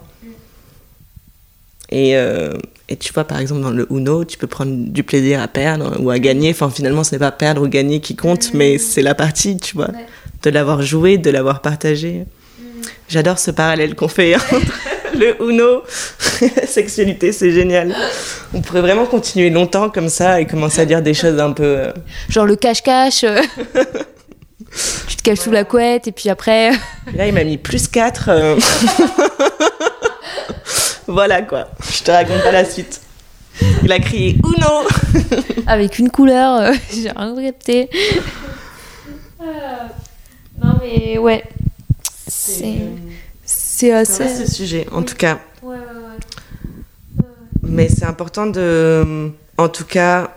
Et, 1.90 2.16
euh, 2.16 2.54
et 2.88 2.96
tu 2.96 3.12
vois, 3.12 3.22
par 3.22 3.38
exemple, 3.38 3.60
dans 3.60 3.70
le 3.70 3.86
Uno, 3.90 4.24
tu 4.24 4.36
peux 4.36 4.48
prendre 4.48 4.72
du 4.74 5.04
plaisir 5.04 5.40
à 5.40 5.46
perdre 5.46 5.96
ou 6.00 6.10
à 6.10 6.18
gagner. 6.18 6.50
Enfin, 6.50 6.70
finalement, 6.70 7.04
ce 7.04 7.14
n'est 7.14 7.20
pas 7.20 7.30
perdre 7.30 7.62
ou 7.62 7.68
gagner 7.68 8.00
qui 8.00 8.16
compte, 8.16 8.52
mais 8.52 8.78
c'est 8.78 9.02
la 9.02 9.14
partie, 9.14 9.58
tu 9.58 9.76
vois. 9.76 9.90
De 10.42 10.50
l'avoir 10.50 10.82
joué, 10.82 11.18
de 11.18 11.30
l'avoir 11.30 11.60
partagé. 11.62 12.24
J'adore 13.08 13.38
ce 13.38 13.50
parallèle 13.50 13.94
qu'on 13.94 14.06
fait 14.08 14.36
entre 14.36 14.60
le 15.18 15.36
Uno, 15.42 15.82
sexualité, 16.66 17.32
c'est 17.32 17.50
génial. 17.50 17.94
On 18.54 18.60
pourrait 18.60 18.82
vraiment 18.82 19.06
continuer 19.06 19.50
longtemps 19.50 19.90
comme 19.90 20.08
ça 20.08 20.40
et 20.40 20.46
commencer 20.46 20.80
à 20.80 20.84
dire 20.84 21.02
des 21.02 21.14
choses 21.14 21.40
un 21.40 21.52
peu. 21.52 21.64
euh, 21.64 21.92
Genre 22.28 22.46
le 22.46 22.54
cache-cache. 22.54 23.24
euh, 23.24 23.40
tu 25.08 25.16
te 25.16 25.22
caches 25.22 25.38
sous 25.40 25.50
la 25.50 25.64
couette 25.64 26.06
et 26.06 26.12
puis 26.12 26.28
après. 26.28 26.70
Là, 27.14 27.26
il 27.26 27.32
m'a 27.34 27.42
mis 27.44 27.58
plus 27.58 27.88
4. 27.88 28.30
voilà 31.08 31.42
quoi. 31.42 31.68
Je 31.92 32.02
te 32.04 32.10
raconte 32.10 32.42
pas 32.42 32.52
la 32.52 32.64
suite. 32.64 33.00
Il 33.82 33.90
a 33.90 33.98
crié 33.98 34.36
Uno 34.44 34.86
avec 35.66 35.98
une 35.98 36.10
couleur, 36.10 36.60
euh, 36.60 36.72
j'ai 36.92 37.10
rien 37.10 37.34
capté. 37.42 37.90
Non 40.62 40.74
mais 40.80 41.18
ouais, 41.18 41.44
c'est 42.26 42.80
c'est 43.44 43.92
assez. 43.92 44.28
C'est 44.28 44.46
ce 44.46 44.52
sujet, 44.54 44.86
en 44.92 45.02
tout 45.02 45.14
cas. 45.14 45.38
Ouais, 45.62 45.76
ouais, 45.76 45.76
ouais. 45.76 47.24
Mais 47.62 47.88
c'est 47.88 48.04
important 48.04 48.46
de, 48.46 49.30
en 49.56 49.68
tout 49.68 49.84
cas, 49.84 50.30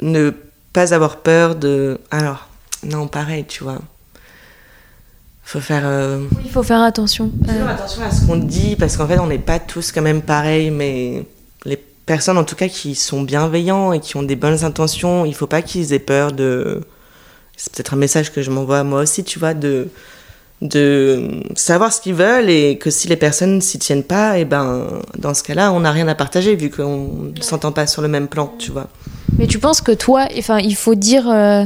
ne 0.00 0.30
pas 0.72 0.94
avoir 0.94 1.18
peur 1.18 1.54
de. 1.56 1.98
Alors, 2.10 2.48
non, 2.84 3.06
pareil, 3.06 3.44
tu 3.46 3.62
vois. 3.64 3.78
Faut 5.42 5.60
faire. 5.60 5.82
euh, 5.84 6.20
Oui, 6.36 6.42
il 6.46 6.50
faut 6.50 6.62
faire 6.62 6.80
attention. 6.82 7.28
Toujours 7.46 7.68
Euh, 7.68 7.74
attention 7.74 8.02
à 8.02 8.10
ce 8.10 8.26
qu'on 8.26 8.36
dit, 8.36 8.76
parce 8.76 8.96
qu'en 8.96 9.06
fait, 9.06 9.18
on 9.18 9.26
n'est 9.26 9.38
pas 9.38 9.58
tous 9.58 9.92
quand 9.92 10.02
même 10.02 10.22
pareils, 10.22 10.70
mais 10.70 11.24
les 11.66 11.76
personnes, 11.76 12.38
en 12.38 12.44
tout 12.44 12.56
cas, 12.56 12.68
qui 12.68 12.94
sont 12.94 13.22
bienveillants 13.22 13.92
et 13.92 14.00
qui 14.00 14.16
ont 14.16 14.22
des 14.22 14.36
bonnes 14.36 14.64
intentions, 14.64 15.24
il 15.26 15.34
faut 15.34 15.46
pas 15.46 15.60
qu'ils 15.62 15.92
aient 15.92 15.98
peur 15.98 16.32
de. 16.32 16.80
C'est 17.56 17.72
peut-être 17.72 17.94
un 17.94 17.98
message 17.98 18.32
que 18.32 18.42
je 18.42 18.50
m'envoie 18.50 18.80
à 18.80 18.84
moi 18.84 19.00
aussi, 19.02 19.24
tu 19.24 19.38
vois, 19.38 19.54
de 19.54 19.88
de 20.62 21.42
savoir 21.56 21.92
ce 21.92 22.00
qu'ils 22.00 22.14
veulent 22.14 22.48
et 22.48 22.78
que 22.78 22.88
si 22.88 23.08
les 23.08 23.16
personnes 23.16 23.60
s'y 23.60 23.78
tiennent 23.78 24.04
pas, 24.04 24.38
et 24.38 24.44
ben 24.44 24.86
dans 25.18 25.34
ce 25.34 25.42
cas-là, 25.42 25.72
on 25.72 25.80
n'a 25.80 25.90
rien 25.90 26.08
à 26.08 26.14
partager 26.14 26.54
vu 26.56 26.70
qu'on 26.70 27.32
ne 27.36 27.42
s'entend 27.42 27.72
pas 27.72 27.86
sur 27.86 28.00
le 28.02 28.08
même 28.08 28.28
plan, 28.28 28.52
tu 28.58 28.70
vois. 28.70 28.88
Mais 29.38 29.46
tu 29.46 29.58
penses 29.58 29.80
que 29.80 29.92
toi, 29.92 30.26
enfin, 30.38 30.58
il 30.58 30.76
faut 30.76 30.94
dire 30.94 31.28
euh, 31.28 31.64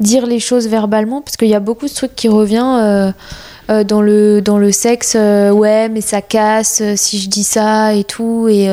dire 0.00 0.26
les 0.26 0.40
choses 0.40 0.66
verbalement? 0.68 1.20
Parce 1.20 1.36
qu'il 1.36 1.48
y 1.48 1.54
a 1.54 1.60
beaucoup 1.60 1.86
de 1.86 1.92
trucs 1.92 2.16
qui 2.16 2.28
revient 2.28 2.78
euh, 2.80 3.12
euh, 3.70 3.84
dans 3.84 4.02
le 4.02 4.40
dans 4.40 4.58
le 4.58 4.72
sexe. 4.72 5.14
euh, 5.16 5.50
ouais, 5.50 5.88
mais 5.88 6.00
ça 6.00 6.22
casse 6.22 6.80
euh, 6.80 6.94
si 6.96 7.20
je 7.20 7.28
dis 7.28 7.44
ça 7.44 7.94
et 7.94 8.04
tout. 8.04 8.48
Et 8.48 8.68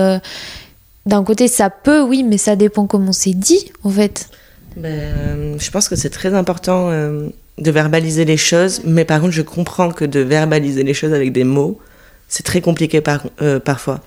d'un 1.06 1.24
côté, 1.24 1.48
ça 1.48 1.70
peut, 1.70 2.02
oui, 2.02 2.24
mais 2.24 2.38
ça 2.38 2.56
dépend 2.56 2.88
comment 2.88 3.12
c'est 3.12 3.34
dit, 3.34 3.72
en 3.84 3.90
fait. 3.90 4.30
Ben, 4.76 4.90
euh, 4.94 5.56
je 5.60 5.72
pense 5.72 5.90
que 5.90 5.96
c'est 5.96 6.10
très 6.10 6.34
important 6.34 6.90
euh, 6.90 7.28
de 7.58 7.72
verbaliser 7.72 8.26
les 8.26 8.38
choses, 8.38 8.82
mais 8.86 9.06
par 9.06 9.20
contre, 9.22 9.34
je 9.34 9.42
comprends 9.42 9.92
que 9.92 10.06
de 10.06 10.20
verbaliser 10.22 10.84
les 10.84 10.94
choses 10.94 11.14
avec 11.14 11.32
des 11.34 11.44
mots, 11.44 11.80
c'est 12.28 12.44
très 12.44 12.62
compliqué 12.62 13.02
euh, 13.42 13.60
parfois. 13.60 14.00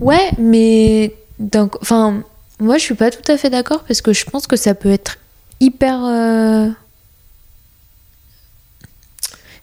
Ouais, 0.00 0.30
mais 0.38 1.14
d'un 1.38 1.68
co- 1.68 1.78
enfin, 1.82 2.22
moi 2.58 2.78
je 2.78 2.82
suis 2.82 2.94
pas 2.94 3.10
tout 3.10 3.30
à 3.30 3.36
fait 3.36 3.50
d'accord 3.50 3.84
parce 3.86 4.00
que 4.00 4.12
je 4.12 4.24
pense 4.24 4.46
que 4.46 4.56
ça 4.56 4.74
peut 4.74 4.90
être 4.90 5.18
hyper. 5.60 6.00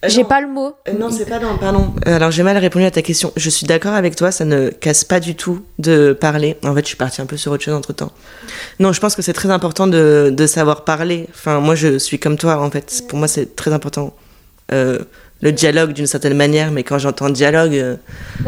Euh, 0.04 0.08
J'ai 0.08 0.24
pas 0.24 0.40
le 0.40 0.48
mot. 0.48 0.72
Euh, 0.88 0.92
non, 0.98 1.10
c'est 1.10 1.26
pas 1.26 1.38
dans. 1.38 1.56
Pardon. 1.56 1.94
Euh, 2.06 2.16
Alors, 2.16 2.30
j'ai 2.30 2.42
mal 2.42 2.56
répondu 2.56 2.84
à 2.84 2.90
ta 2.90 3.02
question. 3.02 3.32
Je 3.36 3.50
suis 3.50 3.66
d'accord 3.66 3.94
avec 3.94 4.16
toi, 4.16 4.30
ça 4.30 4.44
ne 4.44 4.70
casse 4.70 5.04
pas 5.04 5.20
du 5.20 5.34
tout 5.34 5.62
de 5.78 6.12
parler. 6.12 6.56
En 6.64 6.74
fait, 6.74 6.80
je 6.80 6.86
suis 6.86 6.96
partie 6.96 7.20
un 7.20 7.26
peu 7.26 7.36
sur 7.36 7.52
autre 7.52 7.62
chose 7.64 7.74
entre 7.74 7.92
temps. 7.92 8.12
Non, 8.80 8.92
je 8.92 9.00
pense 9.00 9.14
que 9.16 9.22
c'est 9.22 9.32
très 9.32 9.50
important 9.50 9.86
de, 9.86 10.32
de 10.34 10.46
savoir 10.46 10.84
parler. 10.84 11.26
Enfin, 11.30 11.60
moi, 11.60 11.74
je 11.74 11.98
suis 11.98 12.18
comme 12.18 12.36
toi, 12.36 12.60
en 12.60 12.70
fait. 12.70 13.02
Pour 13.08 13.18
moi, 13.18 13.28
c'est 13.28 13.56
très 13.56 13.72
important. 13.72 14.14
Euh, 14.72 14.98
le 15.42 15.52
dialogue 15.52 15.92
d'une 15.92 16.06
certaine 16.06 16.34
manière, 16.34 16.70
mais 16.70 16.82
quand 16.82 16.98
j'entends 16.98 17.28
dialogue. 17.28 17.98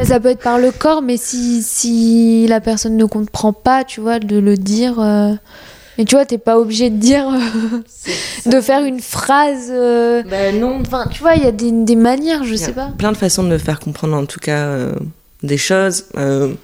ça 0.03 0.18
peut 0.20 0.30
être 0.30 0.42
par 0.42 0.59
le 0.59 0.70
corps, 0.70 1.03
mais 1.03 1.18
si, 1.18 1.62
si 1.62 2.46
la 2.49 2.61
personne 2.61 2.96
ne 2.96 3.05
comprend 3.05 3.53
pas, 3.53 3.84
tu 3.84 4.01
vois, 4.01 4.18
de 4.18 4.38
le 4.38 4.57
dire. 4.57 4.99
Mais 5.99 6.05
tu 6.05 6.14
vois, 6.14 6.24
t'es 6.24 6.38
pas 6.38 6.59
obligé 6.59 6.90
de 6.90 6.96
dire. 6.96 7.28
euh, 7.28 7.78
de 8.51 8.61
faire 8.61 8.84
une 8.84 9.01
phrase. 9.01 9.66
euh, 9.70 10.22
Ben 10.30 10.59
non. 10.59 10.80
Enfin, 10.80 11.07
tu 11.11 11.20
vois, 11.20 11.34
il 11.34 11.42
y 11.42 11.46
a 11.46 11.53
des, 11.53 11.72
des 11.72 11.96
manières, 11.96 12.44
je 12.44 12.55
y 12.55 12.59
sais 12.59 12.72
pas. 12.72 12.90
Plein 12.96 13.12
de 13.12 13.16
façons 13.16 13.42
de 13.42 13.49
me 13.49 13.59
faire 13.59 13.80
comprendre, 13.80 14.16
en 14.16 14.24
tout 14.24 14.38
cas, 14.40 14.66
euh, 14.66 14.92
des 15.42 15.57
choses. 15.59 16.05
euh, 16.16 16.55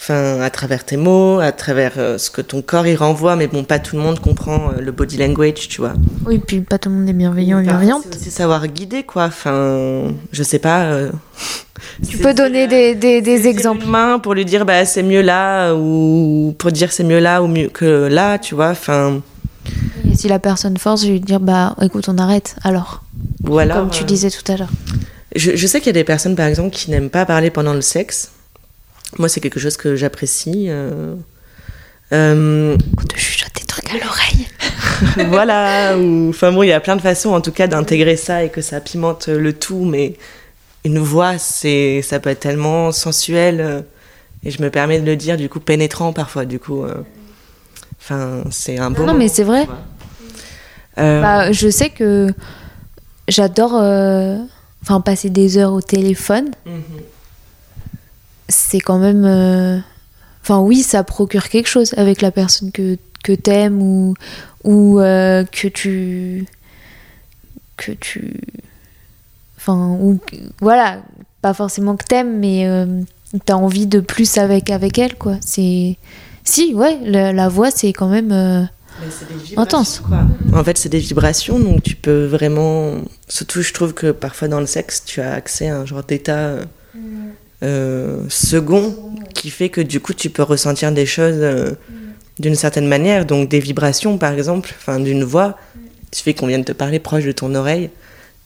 Enfin, 0.00 0.40
à 0.40 0.48
travers 0.50 0.84
tes 0.84 0.96
mots, 0.96 1.40
à 1.40 1.50
travers 1.50 1.94
euh, 1.98 2.18
ce 2.18 2.30
que 2.30 2.40
ton 2.40 2.62
corps 2.62 2.86
y 2.86 2.94
renvoie, 2.94 3.34
mais 3.34 3.48
bon, 3.48 3.64
pas 3.64 3.80
tout 3.80 3.96
le 3.96 4.02
monde 4.02 4.20
comprend 4.20 4.70
euh, 4.70 4.80
le 4.80 4.92
body 4.92 5.16
language, 5.16 5.68
tu 5.68 5.80
vois. 5.80 5.92
Oui, 6.24 6.38
puis 6.38 6.60
pas 6.60 6.78
tout 6.78 6.88
le 6.88 6.94
monde 6.94 7.08
est 7.08 7.12
bienveillant 7.12 7.58
et 7.58 7.64
Parfois, 7.64 7.80
bienveillante. 7.84 8.16
C'est 8.18 8.30
savoir 8.30 8.66
guider, 8.68 9.02
quoi. 9.02 9.24
Enfin, 9.24 10.14
je 10.30 10.42
sais 10.44 10.60
pas. 10.60 10.84
euh, 10.84 11.10
Tu 12.08 12.16
peux 12.18 12.32
donner 12.32 12.68
des, 12.68 12.94
des, 12.94 13.20
des 13.22 13.48
exemples. 13.48 13.86
Main 13.86 14.20
pour 14.20 14.34
lui 14.34 14.44
dire, 14.44 14.64
bah, 14.64 14.84
c'est 14.84 15.02
mieux 15.02 15.20
là, 15.20 15.74
ou 15.74 16.54
pour 16.58 16.70
dire 16.70 16.92
c'est 16.92 17.04
mieux 17.04 17.18
là 17.18 17.42
ou 17.42 17.48
mieux 17.48 17.68
que 17.68 18.06
là, 18.06 18.38
tu 18.38 18.54
vois. 18.54 18.70
Enfin, 18.70 19.20
Et 20.08 20.14
si 20.16 20.28
la 20.28 20.38
personne 20.38 20.76
force, 20.76 21.04
lui 21.06 21.20
dire, 21.20 21.40
bah 21.40 21.74
écoute, 21.82 22.08
on 22.08 22.18
arrête 22.18 22.54
alors. 22.62 23.02
ou 23.48 23.58
alors, 23.58 23.78
Comme 23.78 23.90
tu 23.90 24.04
disais 24.04 24.30
tout 24.30 24.50
à 24.52 24.56
l'heure. 24.56 24.70
Je, 25.34 25.56
je 25.56 25.66
sais 25.66 25.80
qu'il 25.80 25.88
y 25.88 25.90
a 25.90 26.00
des 26.00 26.04
personnes, 26.04 26.36
par 26.36 26.46
exemple, 26.46 26.70
qui 26.70 26.90
n'aiment 26.90 27.10
pas 27.10 27.26
parler 27.26 27.50
pendant 27.50 27.74
le 27.74 27.80
sexe. 27.82 28.30
Moi, 29.16 29.28
c'est 29.28 29.40
quelque 29.40 29.60
chose 29.60 29.76
que 29.76 29.96
j'apprécie. 29.96 30.66
euh, 30.68 31.14
euh, 32.12 32.76
On 32.98 33.02
te 33.04 33.16
chuchote 33.16 33.54
des 33.54 33.64
trucs 33.66 33.88
à 33.90 33.94
l'oreille. 33.94 34.48
voilà. 35.30 35.96
ou- 35.96 36.28
Enfin 36.30 36.52
bon, 36.52 36.62
il 36.62 36.68
y 36.68 36.72
a 36.72 36.80
plein 36.80 36.96
de 36.96 37.00
façons, 37.02 37.30
en 37.30 37.40
tout 37.40 37.52
cas, 37.52 37.66
d'intégrer 37.66 38.16
ça 38.16 38.44
et 38.44 38.50
que 38.50 38.60
ça 38.60 38.80
pimente 38.80 39.28
le 39.28 39.52
tout. 39.52 39.84
Mais 39.84 40.14
une 40.84 40.98
voix, 40.98 41.38
c'est, 41.38 42.02
ça 42.02 42.20
peut 42.20 42.30
être 42.30 42.40
tellement 42.40 42.92
sensuel. 42.92 43.60
euh, 43.60 43.80
et 44.44 44.50
je 44.50 44.62
me 44.62 44.70
permets 44.70 45.00
de 45.00 45.06
le 45.06 45.16
dire, 45.16 45.36
du 45.36 45.48
coup, 45.48 45.58
pénétrant 45.60 46.12
parfois. 46.12 46.44
Du 46.44 46.58
coup, 46.60 46.84
euh, 46.84 46.94
enfin, 48.00 48.42
c'est 48.50 48.78
un 48.78 48.90
beau. 48.90 49.04
Non, 49.04 49.14
mais 49.14 49.28
c'est 49.28 49.42
vrai. 49.44 49.66
Bah, 50.96 51.50
je 51.52 51.68
sais 51.68 51.90
que 51.90 52.28
j'adore 53.28 53.74
enfin 54.82 55.00
passer 55.00 55.30
des 55.30 55.56
heures 55.58 55.72
au 55.72 55.80
téléphone. 55.82 56.50
mhm. 56.66 56.82
C'est 58.48 58.80
quand 58.80 58.98
même. 58.98 59.24
euh, 59.24 59.78
Enfin, 60.42 60.60
oui, 60.60 60.82
ça 60.82 61.04
procure 61.04 61.48
quelque 61.50 61.68
chose 61.68 61.92
avec 61.98 62.22
la 62.22 62.30
personne 62.30 62.72
que, 62.72 62.96
que 63.22 63.32
t'aimes 63.32 63.82
ou, 63.82 64.14
ou 64.64 64.98
euh, 65.00 65.44
que 65.44 65.68
tu. 65.68 66.46
que 67.76 67.92
tu. 67.92 68.34
Enfin, 69.58 69.96
ou. 70.00 70.18
Voilà, 70.60 71.02
pas 71.42 71.52
forcément 71.52 71.96
que 71.96 72.04
t'aimes, 72.04 72.38
mais 72.38 72.66
euh, 72.66 72.86
t'as 73.44 73.54
envie 73.54 73.86
de 73.86 74.00
plus 74.00 74.38
avec, 74.38 74.70
avec 74.70 74.98
elle, 74.98 75.16
quoi. 75.16 75.36
C'est. 75.44 75.96
Si, 76.44 76.72
ouais, 76.74 76.98
la, 77.04 77.32
la 77.34 77.48
voix, 77.50 77.70
c'est 77.70 77.92
quand 77.92 78.08
même. 78.08 78.32
euh, 78.32 78.62
des 79.02 79.06
vibrations, 79.36 79.60
Intense. 79.62 80.00
quoi. 80.00 80.22
En 80.54 80.64
fait, 80.64 80.78
c'est 80.78 80.88
des 80.88 80.98
vibrations, 80.98 81.58
donc 81.60 81.82
tu 81.82 81.94
peux 81.94 82.24
vraiment. 82.24 82.94
Surtout, 83.28 83.60
je 83.60 83.72
trouve 83.74 83.92
que 83.92 84.12
parfois 84.12 84.48
dans 84.48 84.60
le 84.60 84.66
sexe, 84.66 85.04
tu 85.04 85.20
as 85.20 85.32
accès 85.34 85.68
à 85.68 85.76
un 85.80 85.84
genre 85.84 86.02
d'état 86.04 86.36
euh, 86.38 86.64
second 87.60 88.94
qui 89.38 89.50
fait 89.50 89.68
que 89.68 89.80
du 89.80 90.00
coup, 90.00 90.14
tu 90.14 90.30
peux 90.30 90.42
ressentir 90.42 90.92
des 90.92 91.06
choses 91.06 91.38
euh, 91.38 91.70
d'une 92.38 92.56
certaine 92.56 92.86
manière. 92.86 93.24
Donc, 93.24 93.48
des 93.48 93.60
vibrations, 93.60 94.18
par 94.18 94.32
exemple, 94.32 94.74
enfin, 94.76 95.00
d'une 95.00 95.24
voix. 95.24 95.56
Il 96.12 96.16
suffit 96.16 96.34
qu'on 96.34 96.46
vienne 96.46 96.64
te 96.64 96.72
parler 96.72 96.98
proche 96.98 97.24
de 97.24 97.32
ton 97.32 97.54
oreille. 97.54 97.90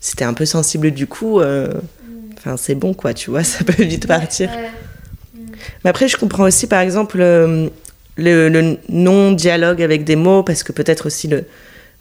Si 0.01 0.17
t'es 0.17 0.25
un 0.25 0.35
peu 0.35 0.45
sensible 0.45 0.91
du 0.91 1.07
coup, 1.07 1.41
euh, 1.41 1.73
enfin, 2.37 2.57
c'est 2.57 2.75
bon, 2.75 2.93
quoi, 2.93 3.15
tu 3.15 3.31
vois, 3.31 3.45
ça 3.55 3.65
peut 3.65 3.83
vite 3.83 4.07
partir. 4.07 4.51
Mais 5.85 5.91
après, 5.91 6.09
je 6.09 6.17
comprends 6.17 6.45
aussi, 6.45 6.67
par 6.67 6.81
exemple, 6.81 7.19
euh, 7.21 7.69
le, 8.17 8.49
le 8.49 8.77
non-dialogue 8.89 9.81
avec 9.81 10.05
des 10.05 10.17
mots, 10.17 10.43
parce 10.43 10.63
que 10.63 10.73
peut-être 10.73 11.07
aussi 11.07 11.29
le, 11.29 11.45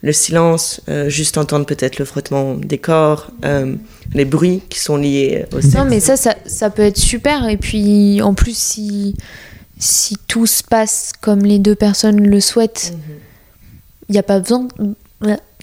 le 0.02 0.12
silence, 0.12 0.80
euh, 0.88 1.08
juste 1.08 1.38
entendre 1.38 1.64
peut-être 1.64 1.98
le 1.98 2.04
frottement 2.04 2.54
des 2.54 2.78
corps, 2.78 3.28
euh, 3.44 3.76
les 4.14 4.24
bruits 4.24 4.60
qui 4.68 4.80
sont 4.80 4.96
liés 4.96 5.46
au 5.52 5.60
sexe. 5.60 5.74
Non, 5.74 5.84
mais 5.84 6.00
ça, 6.00 6.16
ça, 6.16 6.34
ça 6.44 6.70
peut 6.70 6.82
être 6.82 6.98
super. 6.98 7.48
Et 7.48 7.56
puis, 7.56 8.20
en 8.20 8.34
plus, 8.34 8.56
si, 8.56 9.14
si 9.78 10.16
tout 10.26 10.46
se 10.46 10.62
passe 10.64 11.12
comme 11.20 11.40
les 11.40 11.58
deux 11.60 11.76
personnes 11.76 12.20
le 12.20 12.40
souhaitent, 12.40 12.92
Mhm. 12.94 13.14
il 14.08 14.12
n'y 14.12 14.18
a 14.18 14.22
pas 14.24 14.40
besoin, 14.40 14.66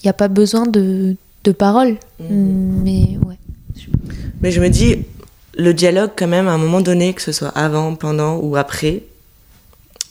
y 0.03 0.07
a 0.09 0.13
pas 0.13 0.29
besoin 0.29 0.65
de, 0.67 1.15
de 1.43 1.51
paroles. 1.51 1.97
Mhm. 2.21 2.81
Mais 2.83 3.17
ouais. 3.27 3.37
Mais 4.41 4.51
je 4.51 4.61
me 4.61 4.69
dis, 4.69 5.03
le 5.57 5.73
dialogue, 5.73 6.11
quand 6.15 6.27
même, 6.27 6.47
à 6.47 6.51
un 6.51 6.57
moment 6.57 6.79
donné, 6.79 7.13
que 7.13 7.21
ce 7.21 7.33
soit 7.33 7.49
avant, 7.49 7.93
pendant 7.95 8.37
ou 8.37 8.55
après, 8.55 9.03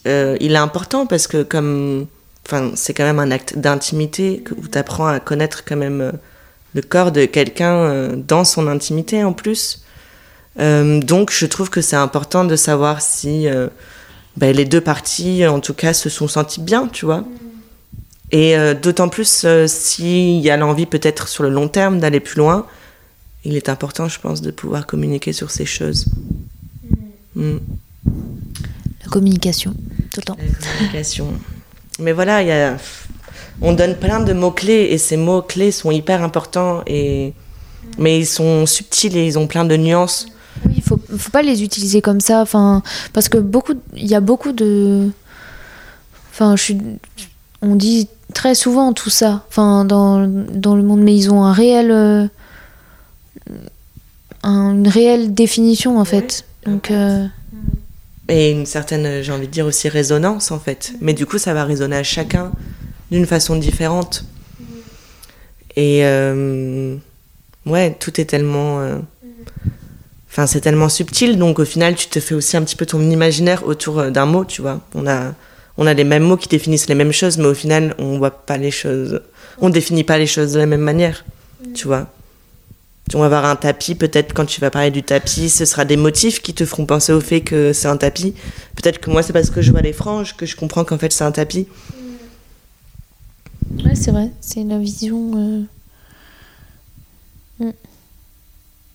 euh, 0.06 0.36
il 0.40 0.52
est 0.52 0.56
important 0.56 1.06
parce 1.06 1.26
que, 1.26 1.42
comme. 1.42 2.06
Enfin, 2.50 2.72
c'est 2.76 2.94
quand 2.94 3.04
même 3.04 3.18
un 3.18 3.30
acte 3.30 3.58
d'intimité 3.58 4.42
où 4.56 4.66
tu 4.68 4.78
apprends 4.78 5.06
à 5.06 5.20
connaître 5.20 5.64
quand 5.66 5.76
même 5.76 6.00
euh, 6.00 6.12
le 6.72 6.80
corps 6.80 7.12
de 7.12 7.26
quelqu'un 7.26 7.74
euh, 7.74 8.16
dans 8.16 8.44
son 8.44 8.68
intimité 8.68 9.22
en 9.22 9.34
plus. 9.34 9.82
Euh, 10.58 10.98
donc 11.00 11.30
je 11.30 11.44
trouve 11.44 11.68
que 11.68 11.82
c'est 11.82 11.96
important 11.96 12.46
de 12.46 12.56
savoir 12.56 13.02
si 13.02 13.46
euh, 13.46 13.68
ben, 14.38 14.56
les 14.56 14.64
deux 14.64 14.80
parties, 14.80 15.46
en 15.46 15.60
tout 15.60 15.74
cas, 15.74 15.92
se 15.92 16.08
sont 16.08 16.26
senties 16.26 16.62
bien, 16.62 16.88
tu 16.88 17.04
vois. 17.04 17.24
Et 18.30 18.56
euh, 18.56 18.72
d'autant 18.72 19.10
plus 19.10 19.46
s'il 19.66 20.40
y 20.40 20.48
a 20.48 20.56
l'envie 20.56 20.86
peut-être 20.86 21.28
sur 21.28 21.42
le 21.42 21.50
long 21.50 21.68
terme 21.68 21.98
d'aller 21.98 22.20
plus 22.20 22.38
loin, 22.38 22.66
il 23.44 23.56
est 23.56 23.68
important, 23.68 24.08
je 24.08 24.18
pense, 24.18 24.40
de 24.40 24.50
pouvoir 24.50 24.86
communiquer 24.86 25.34
sur 25.34 25.50
ces 25.50 25.66
choses. 25.66 26.06
Mm. 27.34 27.58
La 29.04 29.10
communication, 29.10 29.74
tout 30.12 30.20
le 30.20 30.22
temps. 30.22 30.36
La 30.38 30.66
communication. 30.66 31.34
Mais 31.98 32.12
voilà, 32.12 32.42
y 32.42 32.52
a... 32.52 32.76
on 33.60 33.72
donne 33.72 33.96
plein 33.96 34.20
de 34.20 34.32
mots-clés 34.32 34.88
et 34.90 34.98
ces 34.98 35.16
mots-clés 35.16 35.72
sont 35.72 35.90
hyper 35.90 36.22
importants, 36.22 36.82
et... 36.86 37.32
mais 37.98 38.20
ils 38.20 38.26
sont 38.26 38.66
subtils 38.66 39.16
et 39.16 39.26
ils 39.26 39.38
ont 39.38 39.46
plein 39.48 39.64
de 39.64 39.76
nuances. 39.76 40.26
Oui, 40.64 40.74
il 40.76 40.82
faut, 40.82 40.98
faut 41.16 41.30
pas 41.30 41.42
les 41.42 41.62
utiliser 41.62 42.00
comme 42.00 42.20
ça, 42.20 42.40
enfin, 42.40 42.82
parce 43.12 43.28
que 43.28 43.38
beaucoup, 43.38 43.74
il 43.96 44.06
y 44.06 44.14
a 44.14 44.20
beaucoup 44.20 44.52
de, 44.52 45.10
enfin, 46.30 46.54
je 46.56 46.62
suis, 46.62 46.78
on 47.62 47.74
dit 47.74 48.08
très 48.32 48.54
souvent 48.54 48.92
tout 48.92 49.10
ça, 49.10 49.44
enfin, 49.48 49.84
dans, 49.84 50.26
dans 50.26 50.76
le 50.76 50.82
monde, 50.82 51.00
mais 51.00 51.16
ils 51.16 51.32
ont 51.32 51.42
un 51.44 51.52
réel, 51.52 51.90
euh, 51.90 52.26
une 54.44 54.86
réelle 54.86 55.34
définition 55.34 55.98
en 55.98 56.04
fait. 56.04 56.44
Donc. 56.64 56.90
Euh, 56.90 57.26
Et 58.28 58.50
une 58.50 58.66
certaine, 58.66 59.22
j'ai 59.22 59.32
envie 59.32 59.46
de 59.46 59.52
dire 59.52 59.66
aussi 59.66 59.88
résonance 59.88 60.50
en 60.50 60.58
fait. 60.58 60.92
Mais 61.00 61.14
du 61.14 61.26
coup, 61.26 61.38
ça 61.38 61.54
va 61.54 61.64
résonner 61.64 61.96
à 61.96 62.02
chacun 62.02 62.52
d'une 63.10 63.26
façon 63.26 63.56
différente. 63.56 64.24
Et 65.76 66.04
euh, 66.04 66.96
ouais, 67.64 67.96
tout 67.98 68.20
est 68.20 68.26
tellement 68.26 69.00
Enfin, 70.30 70.46
c'est 70.46 70.60
tellement 70.60 70.88
subtil, 70.88 71.38
donc 71.38 71.58
au 71.58 71.64
final, 71.64 71.94
tu 71.94 72.06
te 72.06 72.20
fais 72.20 72.34
aussi 72.34 72.56
un 72.56 72.62
petit 72.62 72.76
peu 72.76 72.86
ton 72.86 73.00
imaginaire 73.10 73.66
autour 73.66 73.98
euh, 73.98 74.10
d'un 74.10 74.26
mot, 74.26 74.44
tu 74.44 74.62
vois. 74.62 74.80
On 74.94 75.06
a, 75.06 75.34
on 75.78 75.86
a 75.86 75.94
les 75.94 76.04
mêmes 76.04 76.22
mots 76.22 76.36
qui 76.36 76.48
définissent 76.48 76.88
les 76.88 76.94
mêmes 76.94 77.12
choses, 77.12 77.38
mais 77.38 77.46
au 77.46 77.54
final, 77.54 77.94
on 77.98 78.18
voit 78.18 78.30
pas 78.30 78.56
les 78.58 78.70
choses, 78.70 79.20
on 79.60 79.70
définit 79.70 80.04
pas 80.04 80.18
les 80.18 80.26
choses 80.26 80.52
de 80.52 80.58
la 80.58 80.66
même 80.66 80.82
manière, 80.82 81.24
tu 81.74 81.86
vois. 81.86 82.06
On 83.14 83.20
va 83.20 83.26
avoir 83.26 83.46
un 83.46 83.56
tapis, 83.56 83.94
peut-être 83.94 84.34
quand 84.34 84.44
tu 84.44 84.60
vas 84.60 84.70
parler 84.70 84.90
du 84.90 85.02
tapis, 85.02 85.48
ce 85.48 85.64
sera 85.64 85.84
des 85.84 85.96
motifs 85.96 86.42
qui 86.42 86.52
te 86.52 86.64
feront 86.64 86.84
penser 86.84 87.12
au 87.12 87.20
fait 87.20 87.40
que 87.40 87.72
c'est 87.72 87.88
un 87.88 87.96
tapis. 87.96 88.34
Peut-être 88.76 88.98
que 88.98 89.10
moi, 89.10 89.22
c'est 89.22 89.32
parce 89.32 89.50
que 89.50 89.62
je 89.62 89.70
vois 89.70 89.80
les 89.80 89.92
franges 89.94 90.36
que 90.36 90.44
je 90.46 90.56
comprends 90.56 90.84
qu'en 90.84 90.98
fait 90.98 91.12
c'est 91.12 91.24
un 91.24 91.32
tapis. 91.32 91.66
Ouais, 93.84 93.94
c'est 93.94 94.10
vrai, 94.10 94.30
c'est 94.40 94.62
la 94.64 94.78
vision. 94.78 95.66
Euh, 97.60 97.64
mm. 97.64 97.72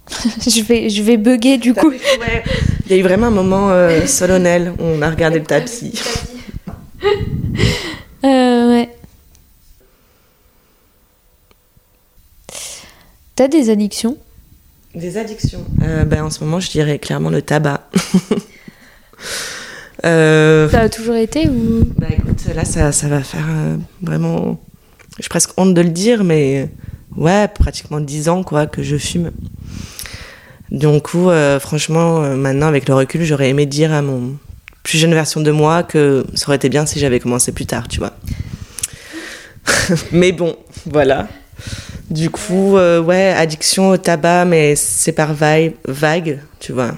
je, 0.48 0.62
vais, 0.62 0.90
je 0.90 1.02
vais 1.02 1.18
bugger 1.18 1.58
du 1.58 1.74
coup. 1.74 1.92
Il 2.86 2.92
y 2.92 2.96
a 2.96 2.98
eu 2.98 3.04
vraiment 3.04 3.28
un 3.28 3.32
moment 3.32 3.72
euh, 3.72 4.06
solennel 4.06 4.74
où 4.80 4.84
on 4.84 5.02
a 5.02 5.10
regardé 5.10 5.40
le 5.40 5.46
tapis. 5.46 6.00
euh, 8.26 8.70
ouais. 8.70 8.90
T'as 13.36 13.48
des 13.48 13.70
addictions? 13.70 14.18
Des 14.94 15.18
addictions 15.18 15.66
euh, 15.82 16.06
ben, 16.06 16.24
En 16.24 16.30
ce 16.30 16.44
moment, 16.44 16.60
je 16.60 16.70
dirais 16.70 17.00
clairement 17.00 17.30
le 17.30 17.42
tabac. 17.42 17.90
euh... 20.06 20.70
Ça 20.70 20.82
a 20.82 20.90
toujours 20.90 21.16
été 21.16 21.50
ou? 21.50 21.84
Bah 21.98 22.08
écoute, 22.12 22.46
là, 22.54 22.64
ça, 22.64 22.92
ça 22.92 23.08
va 23.08 23.22
faire 23.22 23.48
euh, 23.50 23.78
vraiment. 24.02 24.60
J'ai 25.20 25.30
presque 25.30 25.52
honte 25.58 25.74
de 25.74 25.82
le 25.82 25.90
dire, 25.90 26.24
mais 26.24 26.70
ouais, 27.18 27.48
pratiquement 27.48 28.00
10 28.00 28.30
ans 28.30 28.44
quoi, 28.44 28.68
que 28.68 28.84
je 28.84 28.98
fume. 28.98 29.32
Donc, 30.74 31.04
coup, 31.04 31.30
euh, 31.30 31.60
franchement, 31.60 32.24
euh, 32.24 32.36
maintenant, 32.36 32.68
avec 32.68 32.88
le 32.88 32.96
recul, 32.96 33.24
j'aurais 33.24 33.50
aimé 33.50 33.68
dire 33.68 33.94
à 33.94 34.02
mon 34.02 34.38
plus 34.82 34.98
jeune 34.98 35.14
version 35.14 35.40
de 35.40 35.52
moi 35.52 35.84
que 35.84 36.26
ça 36.34 36.48
aurait 36.48 36.58
été 36.58 36.68
bien 36.68 36.86
si 36.86 37.00
j'avais 37.00 37.20
commencé 37.20 37.52
plus 37.52 37.68
tard, 37.68 37.88
tu 37.88 38.00
vois. 38.00 38.14
mais 40.12 40.32
bon, 40.32 40.56
voilà. 40.88 41.28
Du 42.14 42.30
coup, 42.30 42.78
euh, 42.78 43.02
ouais, 43.02 43.34
addiction 43.36 43.90
au 43.90 43.98
tabac, 43.98 44.46
mais 44.46 44.76
c'est 44.76 45.12
par 45.12 45.34
vague, 45.34 45.74
vague, 45.86 46.40
tu 46.60 46.72
vois. 46.72 46.92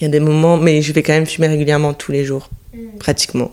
Il 0.00 0.02
y 0.02 0.06
a 0.06 0.10
des 0.10 0.20
moments, 0.20 0.56
mais 0.56 0.82
je 0.82 0.92
vais 0.92 1.02
quand 1.02 1.12
même 1.12 1.26
fumer 1.26 1.46
régulièrement 1.46 1.94
tous 1.94 2.10
les 2.10 2.24
jours, 2.24 2.50
mm. 2.74 2.98
pratiquement. 2.98 3.52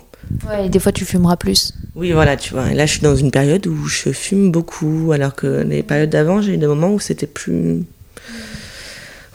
Ouais, 0.50 0.66
et 0.66 0.70
des 0.70 0.80
fois 0.80 0.92
tu 0.92 1.06
fumeras 1.06 1.36
plus. 1.36 1.74
Oui, 1.96 2.12
voilà, 2.12 2.38
tu 2.38 2.54
vois. 2.54 2.72
Et 2.72 2.74
là, 2.74 2.88
je 2.88 2.94
suis 2.94 3.02
dans 3.02 3.16
une 3.16 3.30
période 3.30 3.68
où 3.68 3.86
je 3.86 4.10
fume 4.12 4.52
beaucoup, 4.52 5.12
alors 5.14 5.36
que 5.36 5.62
les 5.62 5.84
périodes 5.84 6.10
d'avant, 6.10 6.42
j'ai 6.42 6.54
eu 6.54 6.58
des 6.58 6.68
moments 6.68 6.92
où 6.92 7.00
c'était 7.00 7.28
plus 7.28 7.84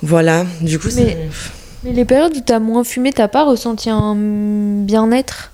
voilà, 0.02 0.46
du 0.60 0.78
coup, 0.78 0.88
mais, 0.94 1.16
mais 1.82 1.92
les 1.92 2.04
périodes 2.04 2.36
où 2.36 2.40
t'as 2.40 2.60
moins 2.60 2.84
fumé, 2.84 3.12
t'as 3.12 3.28
pas 3.28 3.44
ressenti 3.44 3.90
un 3.90 4.14
bien-être? 4.84 5.52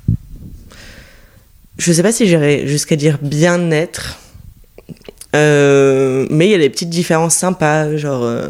Je 1.79 1.93
sais 1.93 2.03
pas 2.03 2.13
si 2.13 2.27
j'irais 2.27 2.67
jusqu'à 2.67 2.97
dire 2.97 3.19
bien-être, 3.21 4.19
euh, 5.35 6.27
mais 6.31 6.47
il 6.47 6.53
y 6.53 6.55
a 6.55 6.59
des 6.59 6.71
petites 6.71 6.91
différences 6.91 7.35
sympas, 7.35 7.97
genre. 7.97 8.23
Euh, 8.23 8.49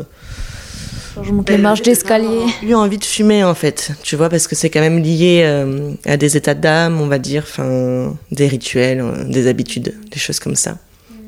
je 1.22 1.32
monte 1.32 1.48
les 1.48 1.58
marches 1.58 1.82
d'escalier. 1.82 2.40
J'ai 2.60 2.70
eu 2.70 2.74
envie 2.74 2.98
de 2.98 3.04
fumer 3.04 3.44
en 3.44 3.54
fait, 3.54 3.92
tu 4.02 4.16
vois, 4.16 4.28
parce 4.28 4.48
que 4.48 4.56
c'est 4.56 4.68
quand 4.68 4.80
même 4.80 4.98
lié 4.98 5.42
euh, 5.44 5.92
à 6.04 6.16
des 6.16 6.36
états 6.36 6.54
d'âme, 6.54 7.00
on 7.00 7.06
va 7.06 7.18
dire, 7.18 7.44
enfin, 7.46 8.16
des 8.32 8.48
rituels, 8.48 9.04
des 9.28 9.46
habitudes, 9.46 9.94
des 10.10 10.18
choses 10.18 10.40
comme 10.40 10.56
ça. 10.56 10.78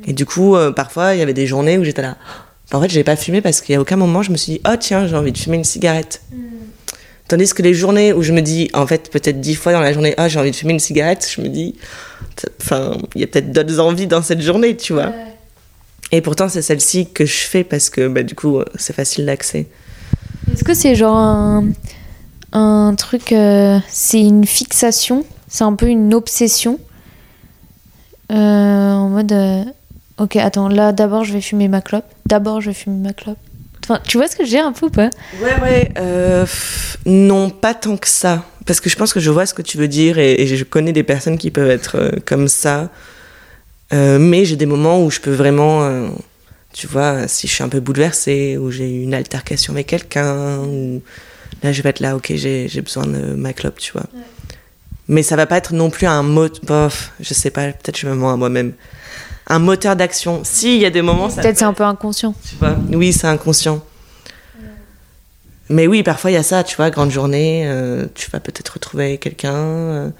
Et 0.08 0.12
du 0.12 0.26
coup, 0.26 0.56
parfois, 0.74 1.14
il 1.14 1.18
y 1.18 1.22
avait 1.22 1.34
des 1.34 1.46
journées 1.46 1.78
où 1.78 1.84
j'étais 1.84 2.02
là, 2.02 2.16
en 2.72 2.80
fait, 2.80 2.90
j'ai 2.90 3.04
pas 3.04 3.16
fumé 3.16 3.40
parce 3.40 3.60
qu'il 3.60 3.74
y 3.74 3.76
a 3.76 3.80
aucun 3.80 3.96
moment 3.96 4.22
je 4.22 4.32
me 4.32 4.36
suis 4.36 4.54
dit, 4.54 4.60
oh 4.68 4.74
tiens, 4.78 5.06
j'ai 5.06 5.16
envie 5.16 5.32
de 5.32 5.38
fumer 5.38 5.56
une 5.56 5.64
cigarette. 5.64 6.22
Mm. 6.32 6.36
Tandis 7.28 7.52
que 7.54 7.62
les 7.62 7.74
journées 7.74 8.12
où 8.12 8.22
je 8.22 8.32
me 8.32 8.40
dis, 8.40 8.70
en 8.72 8.86
fait, 8.86 9.10
peut-être 9.10 9.40
dix 9.40 9.56
fois 9.56 9.72
dans 9.72 9.80
la 9.80 9.92
journée, 9.92 10.14
oh 10.18 10.24
j'ai 10.28 10.38
envie 10.38 10.52
de 10.52 10.56
fumer 10.56 10.74
une 10.74 10.80
cigarette, 10.80 11.28
je 11.34 11.40
me 11.40 11.48
dis, 11.48 11.74
enfin, 12.60 12.96
il 13.14 13.20
y 13.20 13.24
a 13.24 13.26
peut-être 13.26 13.50
d'autres 13.50 13.80
envies 13.80 14.06
dans 14.06 14.22
cette 14.22 14.40
journée, 14.40 14.76
tu 14.76 14.92
vois. 14.92 15.12
Et 16.12 16.20
pourtant, 16.20 16.48
c'est 16.48 16.62
celle-ci 16.62 17.10
que 17.12 17.26
je 17.26 17.38
fais 17.38 17.64
parce 17.64 17.90
que, 17.90 18.08
bah, 18.08 18.22
du 18.22 18.34
coup, 18.34 18.60
c'est 18.76 18.94
facile 18.94 19.26
d'accès. 19.26 19.66
Est-ce 20.52 20.62
que 20.62 20.74
c'est 20.74 20.94
genre 20.94 21.16
un, 21.16 21.64
un 22.52 22.94
truc, 22.96 23.32
euh, 23.32 23.78
c'est 23.88 24.20
une 24.20 24.46
fixation, 24.46 25.24
c'est 25.48 25.64
un 25.64 25.74
peu 25.74 25.86
une 25.86 26.14
obsession? 26.14 26.78
Euh, 28.30 28.34
en 28.34 29.08
mode. 29.08 29.32
Euh, 29.32 29.64
Ok, 30.18 30.36
attends, 30.36 30.68
là 30.68 30.92
d'abord 30.92 31.24
je 31.24 31.32
vais 31.32 31.40
fumer 31.40 31.68
ma 31.68 31.82
clope. 31.82 32.06
D'abord 32.24 32.60
je 32.60 32.70
vais 32.70 32.74
fumer 32.74 32.96
ma 32.96 33.12
clope. 33.12 33.38
Enfin, 33.84 34.00
tu 34.06 34.16
vois 34.16 34.26
ce 34.28 34.36
que 34.36 34.44
j'ai 34.44 34.58
un 34.58 34.72
peu 34.72 34.86
ou 34.86 34.90
pas? 34.90 35.10
Ouais, 35.40 35.60
ouais. 35.62 35.92
Euh, 35.98 36.46
non, 37.04 37.50
pas 37.50 37.74
tant 37.74 37.96
que 37.96 38.08
ça. 38.08 38.44
Parce 38.66 38.80
que 38.80 38.90
je 38.90 38.96
pense 38.96 39.12
que 39.12 39.20
je 39.20 39.30
vois 39.30 39.46
ce 39.46 39.54
que 39.54 39.62
tu 39.62 39.76
veux 39.76 39.86
dire 39.86 40.18
et, 40.18 40.44
je 40.46 40.64
connais 40.64 40.92
des 40.92 41.04
personnes 41.04 41.38
qui 41.38 41.50
peuvent 41.50 41.70
être 41.70 41.96
euh, 41.96 42.10
comme 42.24 42.48
ça. 42.48 42.90
Euh, 43.92 44.18
mais 44.18 44.44
j'ai 44.44 44.56
des 44.56 44.66
moments 44.66 45.04
où 45.04 45.10
je 45.10 45.20
peux 45.20 45.32
vraiment, 45.32 46.08
tu 46.72 46.86
vois, 46.86 47.28
si 47.28 47.46
je 47.46 47.52
suis 47.52 47.62
un 47.62 47.68
peu 47.68 47.80
bouleversée, 47.80 48.56
ou 48.58 48.70
j'ai 48.70 48.90
eu 48.90 49.02
une 49.02 49.14
altercation 49.14 49.72
avec 49.72 49.86
quelqu'un, 49.86 50.58
ou 50.58 51.02
là 51.62 51.72
je 51.72 51.82
vais 51.82 51.90
être 51.90 52.00
là, 52.00 52.16
ok, 52.16 52.32
j'ai 52.34 52.80
besoin 52.82 53.06
de 53.06 53.34
ma 53.34 53.52
clope, 53.52 53.78
tu 53.78 53.92
vois. 53.92 54.06
Mais 55.08 55.22
ça 55.22 55.36
va 55.36 55.46
pas 55.46 55.56
être 55.56 55.72
non 55.72 55.88
plus 55.88 56.06
un 56.06 56.24
mot, 56.24 56.48
bof, 56.64 57.12
je 57.20 57.32
sais 57.32 57.50
pas, 57.50 57.68
peut-être 57.68 57.96
je 57.96 58.08
me 58.08 58.14
mens 58.14 58.32
à 58.32 58.36
moi-même 58.36 58.72
un 59.46 59.58
moteur 59.58 59.96
d'action. 59.96 60.40
Si, 60.44 60.76
il 60.76 60.82
y 60.82 60.86
a 60.86 60.90
des 60.90 61.02
moments. 61.02 61.28
Peut-être 61.28 61.58
c'est 61.58 61.64
un 61.64 61.72
peu 61.72 61.84
inconscient. 61.84 62.34
Tu 62.48 62.56
vois 62.56 62.76
Oui, 62.92 63.12
c'est 63.12 63.26
inconscient. 63.26 63.82
Mais 65.68 65.86
oui, 65.88 66.02
parfois 66.02 66.30
il 66.30 66.34
y 66.34 66.38
a 66.38 66.44
ça, 66.44 66.62
tu 66.62 66.76
vois, 66.76 66.90
grande 66.90 67.10
journée, 67.10 67.64
euh, 67.66 68.06
tu 68.14 68.30
vas 68.30 68.38
peut-être 68.38 68.74
retrouver 68.74 69.18
quelqu'un, 69.18 70.12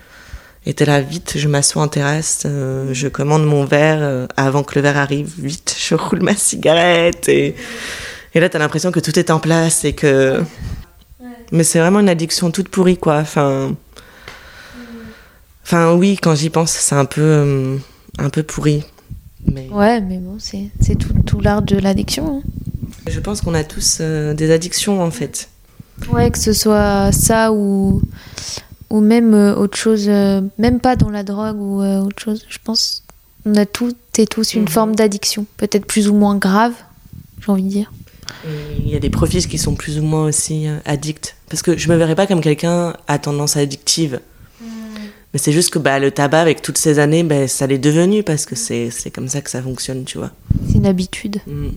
euh, 0.67 0.71
et 0.71 0.75
t'es 0.75 0.85
là, 0.85 1.01
vite, 1.01 1.35
je 1.37 1.49
m'assois 1.49 1.83
en 1.83 1.89
terrasse, 1.89 2.43
euh, 2.45 2.93
je 2.93 3.09
commande 3.09 3.47
mon 3.47 3.65
verre, 3.65 4.27
avant 4.37 4.63
que 4.63 4.75
le 4.75 4.81
verre 4.83 4.97
arrive, 4.97 5.33
vite, 5.39 5.77
je 5.79 5.95
roule 5.95 6.23
ma 6.23 6.35
cigarette, 6.35 7.29
et, 7.29 7.55
et 8.35 8.41
là 8.41 8.49
t'as 8.49 8.59
l'impression 8.59 8.91
que 8.91 9.01
tout 9.01 9.19
est 9.19 9.31
en 9.31 9.39
place, 9.39 9.85
et 9.85 9.93
que... 9.93 10.43
Mais 11.53 11.63
c'est 11.63 11.79
vraiment 11.79 12.01
une 12.01 12.09
addiction 12.09 12.51
toute 12.51 12.69
pourrie, 12.69 12.99
quoi, 12.99 13.19
enfin... 13.19 13.75
Enfin, 15.63 15.95
oui, 15.95 16.17
quand 16.21 16.35
j'y 16.37 16.51
pense, 16.51 16.71
c'est 16.71 16.95
un 16.95 17.05
peu, 17.05 17.79
un 18.19 18.31
peu 18.31 18.45
pourri. 18.45 18.85
Ouais, 19.71 20.01
mais 20.01 20.19
bon, 20.19 20.39
c'est 20.39 20.95
tout, 20.97 21.13
tout 21.25 21.41
l'art 21.41 21.63
de 21.63 21.77
l'addiction. 21.77 22.39
Hein. 22.39 22.43
Je 23.09 23.21
pense 23.21 23.41
qu'on 23.41 23.55
a 23.55 23.65
tous 23.65 23.99
euh, 24.01 24.35
des 24.35 24.51
addictions 24.51 25.03
en 25.03 25.11
fait. 25.11 25.49
Ouais, 26.11 26.31
que 26.31 26.39
ce 26.39 26.53
soit 26.53 27.11
ça 27.13 27.53
ou, 27.53 28.03
ou 28.91 29.01
même 29.01 29.35
euh, 29.35 29.55
autre 29.55 29.77
chose, 29.77 30.07
euh, 30.09 30.41
même 30.59 30.81
pas 30.81 30.97
dans 30.97 31.11
la 31.11 31.23
drogue 31.23 31.61
ou 31.61 31.83
autre 31.83 32.23
chose. 32.23 32.45
Je 32.49 32.59
pense 32.63 33.03
qu'on 33.45 33.55
a 33.55 33.67
toutes 33.67 34.19
et 34.19 34.27
tous 34.27 34.55
une 34.55 34.63
mhm. 34.63 34.69
forme 34.69 34.97
d'addiction, 34.97 35.47
peut-être 35.57 35.87
plus 35.87 36.09
ou 36.09 36.15
moins 36.15 36.37
grave, 36.37 36.73
j'ai 37.41 37.53
envie 37.53 37.65
de 37.65 37.69
dire. 37.69 37.93
Il 38.79 38.89
y 38.89 38.97
a 38.97 38.99
des 38.99 39.11
profils 39.11 39.47
qui 39.47 39.59
sont 39.59 39.75
plus 39.75 39.99
ou 39.99 40.03
moins 40.03 40.25
aussi 40.25 40.67
addicts. 40.85 41.37
Parce 41.49 41.63
que 41.63 41.77
je 41.77 41.89
me 41.89 41.97
verrais 41.97 42.15
pas 42.15 42.27
comme 42.27 42.41
quelqu'un 42.41 42.95
à 43.09 43.19
tendance 43.19 43.57
addictive. 43.57 44.21
Mais 45.33 45.39
c'est 45.39 45.53
juste 45.53 45.71
que 45.71 45.79
bah, 45.79 45.99
le 45.99 46.11
tabac, 46.11 46.41
avec 46.41 46.63
toutes 46.63 46.79
ces 46.79 46.99
années, 46.99 47.23
bah, 47.23 47.47
ça 47.47 47.67
l'est 47.67 47.79
devenu 47.79 48.23
parce 48.23 48.47
que 48.47 48.55
c'est 48.55 48.91
comme 49.13 49.29
ça 49.29 49.43
que 49.43 49.51
ça 49.51 49.63
fonctionne, 49.63 50.05
tu 50.05 50.19
vois. 50.19 50.31
C'est 50.69 50.79
une 50.79 50.87
habitude. 50.87 51.41
Mm. 51.47 51.69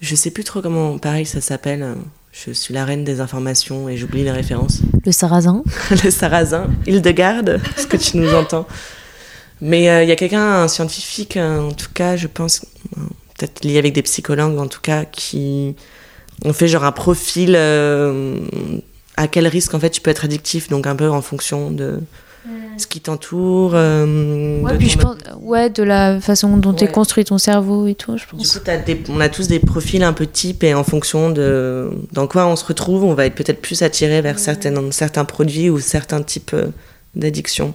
Je 0.00 0.14
sais 0.14 0.30
plus 0.30 0.44
trop 0.44 0.60
comment, 0.60 0.98
pareil, 0.98 1.26
ça 1.26 1.40
s'appelle. 1.40 1.96
Je 2.32 2.52
suis 2.52 2.72
la 2.72 2.84
reine 2.84 3.04
des 3.04 3.20
informations 3.20 3.88
et 3.88 3.96
j'oublie 3.96 4.22
les 4.22 4.30
références. 4.30 4.80
Le 5.04 5.12
sarrasin. 5.12 5.62
le 6.04 6.10
sarrasin, 6.10 6.68
Hildegarde, 6.86 7.60
ce 7.76 7.86
que 7.86 7.96
tu 7.96 8.18
nous 8.18 8.32
entends. 8.34 8.66
Mais 9.60 9.80
il 9.80 10.08
y 10.08 10.12
a 10.12 10.16
quelqu'un, 10.16 10.62
un 10.62 10.68
scientifique, 10.68 11.36
en 11.36 11.72
tout 11.72 11.90
cas, 11.92 12.16
je 12.16 12.26
pense, 12.26 12.64
peut-être 13.36 13.64
lié 13.64 13.78
avec 13.78 13.92
des 13.92 14.02
psychologues 14.02 14.58
en 14.58 14.68
tout 14.68 14.80
cas, 14.80 15.04
qui 15.04 15.74
ont 16.44 16.52
fait 16.52 16.68
genre 16.68 16.84
un 16.84 16.92
profil 16.92 17.56
à 19.16 19.28
quel 19.28 19.46
risque 19.46 19.74
en 19.74 19.80
fait 19.80 19.90
tu 19.90 20.00
peux 20.00 20.10
être 20.10 20.24
addictif, 20.24 20.68
donc 20.68 20.86
un 20.86 20.96
peu 20.96 21.10
en 21.10 21.20
fonction 21.20 21.70
de 21.70 22.00
ce 22.76 22.86
qui 22.86 23.00
t'entoure. 23.00 23.72
Euh, 23.74 24.60
ouais, 24.62 24.76
puis 24.78 24.88
je 24.88 24.98
pense, 24.98 25.16
ouais, 25.40 25.70
de 25.70 25.82
la 25.82 26.20
façon 26.20 26.56
dont 26.56 26.72
tu 26.72 26.84
es 26.84 26.88
construit 26.88 27.24
ton 27.24 27.38
cerveau 27.38 27.86
et 27.86 27.94
tout, 27.94 28.16
je 28.16 28.24
pense. 28.26 28.40
Du 28.40 28.48
coup, 28.48 28.64
des, 28.86 29.02
on 29.08 29.20
a 29.20 29.28
tous 29.28 29.48
des 29.48 29.58
profils 29.58 30.02
un 30.02 30.12
peu 30.12 30.26
types 30.26 30.64
et 30.64 30.74
en 30.74 30.84
fonction 30.84 31.30
de 31.30 31.90
dans 32.12 32.26
quoi 32.26 32.46
on 32.46 32.56
se 32.56 32.64
retrouve, 32.64 33.04
on 33.04 33.14
va 33.14 33.26
être 33.26 33.34
peut-être 33.34 33.60
plus 33.60 33.82
attiré 33.82 34.20
vers 34.22 34.38
certains, 34.38 34.90
certains 34.90 35.24
produits 35.24 35.70
ou 35.70 35.78
certains 35.78 36.22
types 36.22 36.52
euh, 36.54 36.68
d'addiction. 37.14 37.74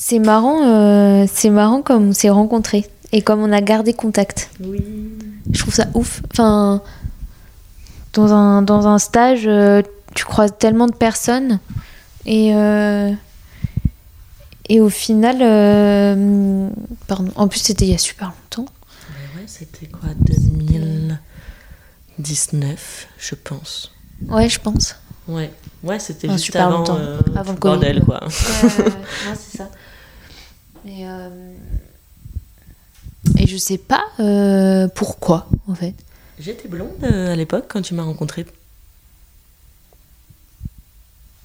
C'est 0.00 0.20
marrant, 0.20 0.64
euh, 0.64 1.26
c'est 1.30 1.50
marrant 1.50 1.82
comme 1.82 2.10
on 2.10 2.12
s'est 2.12 2.30
rencontrés 2.30 2.86
et 3.12 3.20
comme 3.20 3.40
on 3.40 3.52
a 3.52 3.60
gardé 3.60 3.92
contact. 3.92 4.48
Oui. 4.60 4.80
Je 5.52 5.58
trouve 5.58 5.74
ça 5.74 5.86
ouf. 5.94 6.22
Enfin, 6.30 6.82
dans 8.14 8.32
un, 8.32 8.62
dans 8.62 8.86
un 8.86 8.98
stage, 8.98 9.44
euh, 9.46 9.82
tu 10.14 10.24
croises 10.24 10.54
tellement 10.58 10.86
de 10.86 10.94
personnes 10.94 11.60
et, 12.26 12.54
euh, 12.54 13.12
et 14.68 14.80
au 14.80 14.88
final, 14.88 15.38
euh, 15.40 16.68
pardon, 17.06 17.30
en 17.36 17.46
plus 17.48 17.60
c'était 17.60 17.86
il 17.86 17.92
y 17.92 17.94
a 17.94 17.98
super 17.98 18.28
longtemps. 18.28 18.66
ouais, 19.36 19.44
c'était 19.46 19.86
quoi, 19.86 20.10
2019, 20.18 23.08
je 23.18 23.34
pense. 23.34 23.92
Ouais, 24.28 24.48
je 24.48 24.60
pense. 24.60 24.96
Ouais, 25.26 25.50
ouais 25.82 25.98
c'était 25.98 26.28
juste 26.30 26.54
avant, 26.56 26.84
avant 27.36 27.52
le 27.52 27.58
bordel, 27.58 28.02
quoi. 28.04 28.24
Ouais, 28.24 28.30
c'est 29.36 29.58
ça. 29.58 29.70
Et, 30.86 31.04
et 33.38 33.46
je 33.46 33.56
sais 33.56 33.78
pas 33.78 34.04
euh, 34.20 34.88
pourquoi, 34.88 35.48
en 35.68 35.74
fait. 35.74 35.94
J'étais 36.38 36.68
blonde 36.68 36.90
euh, 37.02 37.32
à 37.32 37.36
l'époque 37.36 37.64
quand 37.68 37.82
tu 37.82 37.94
m'as 37.94 38.04
rencontrée. 38.04 38.46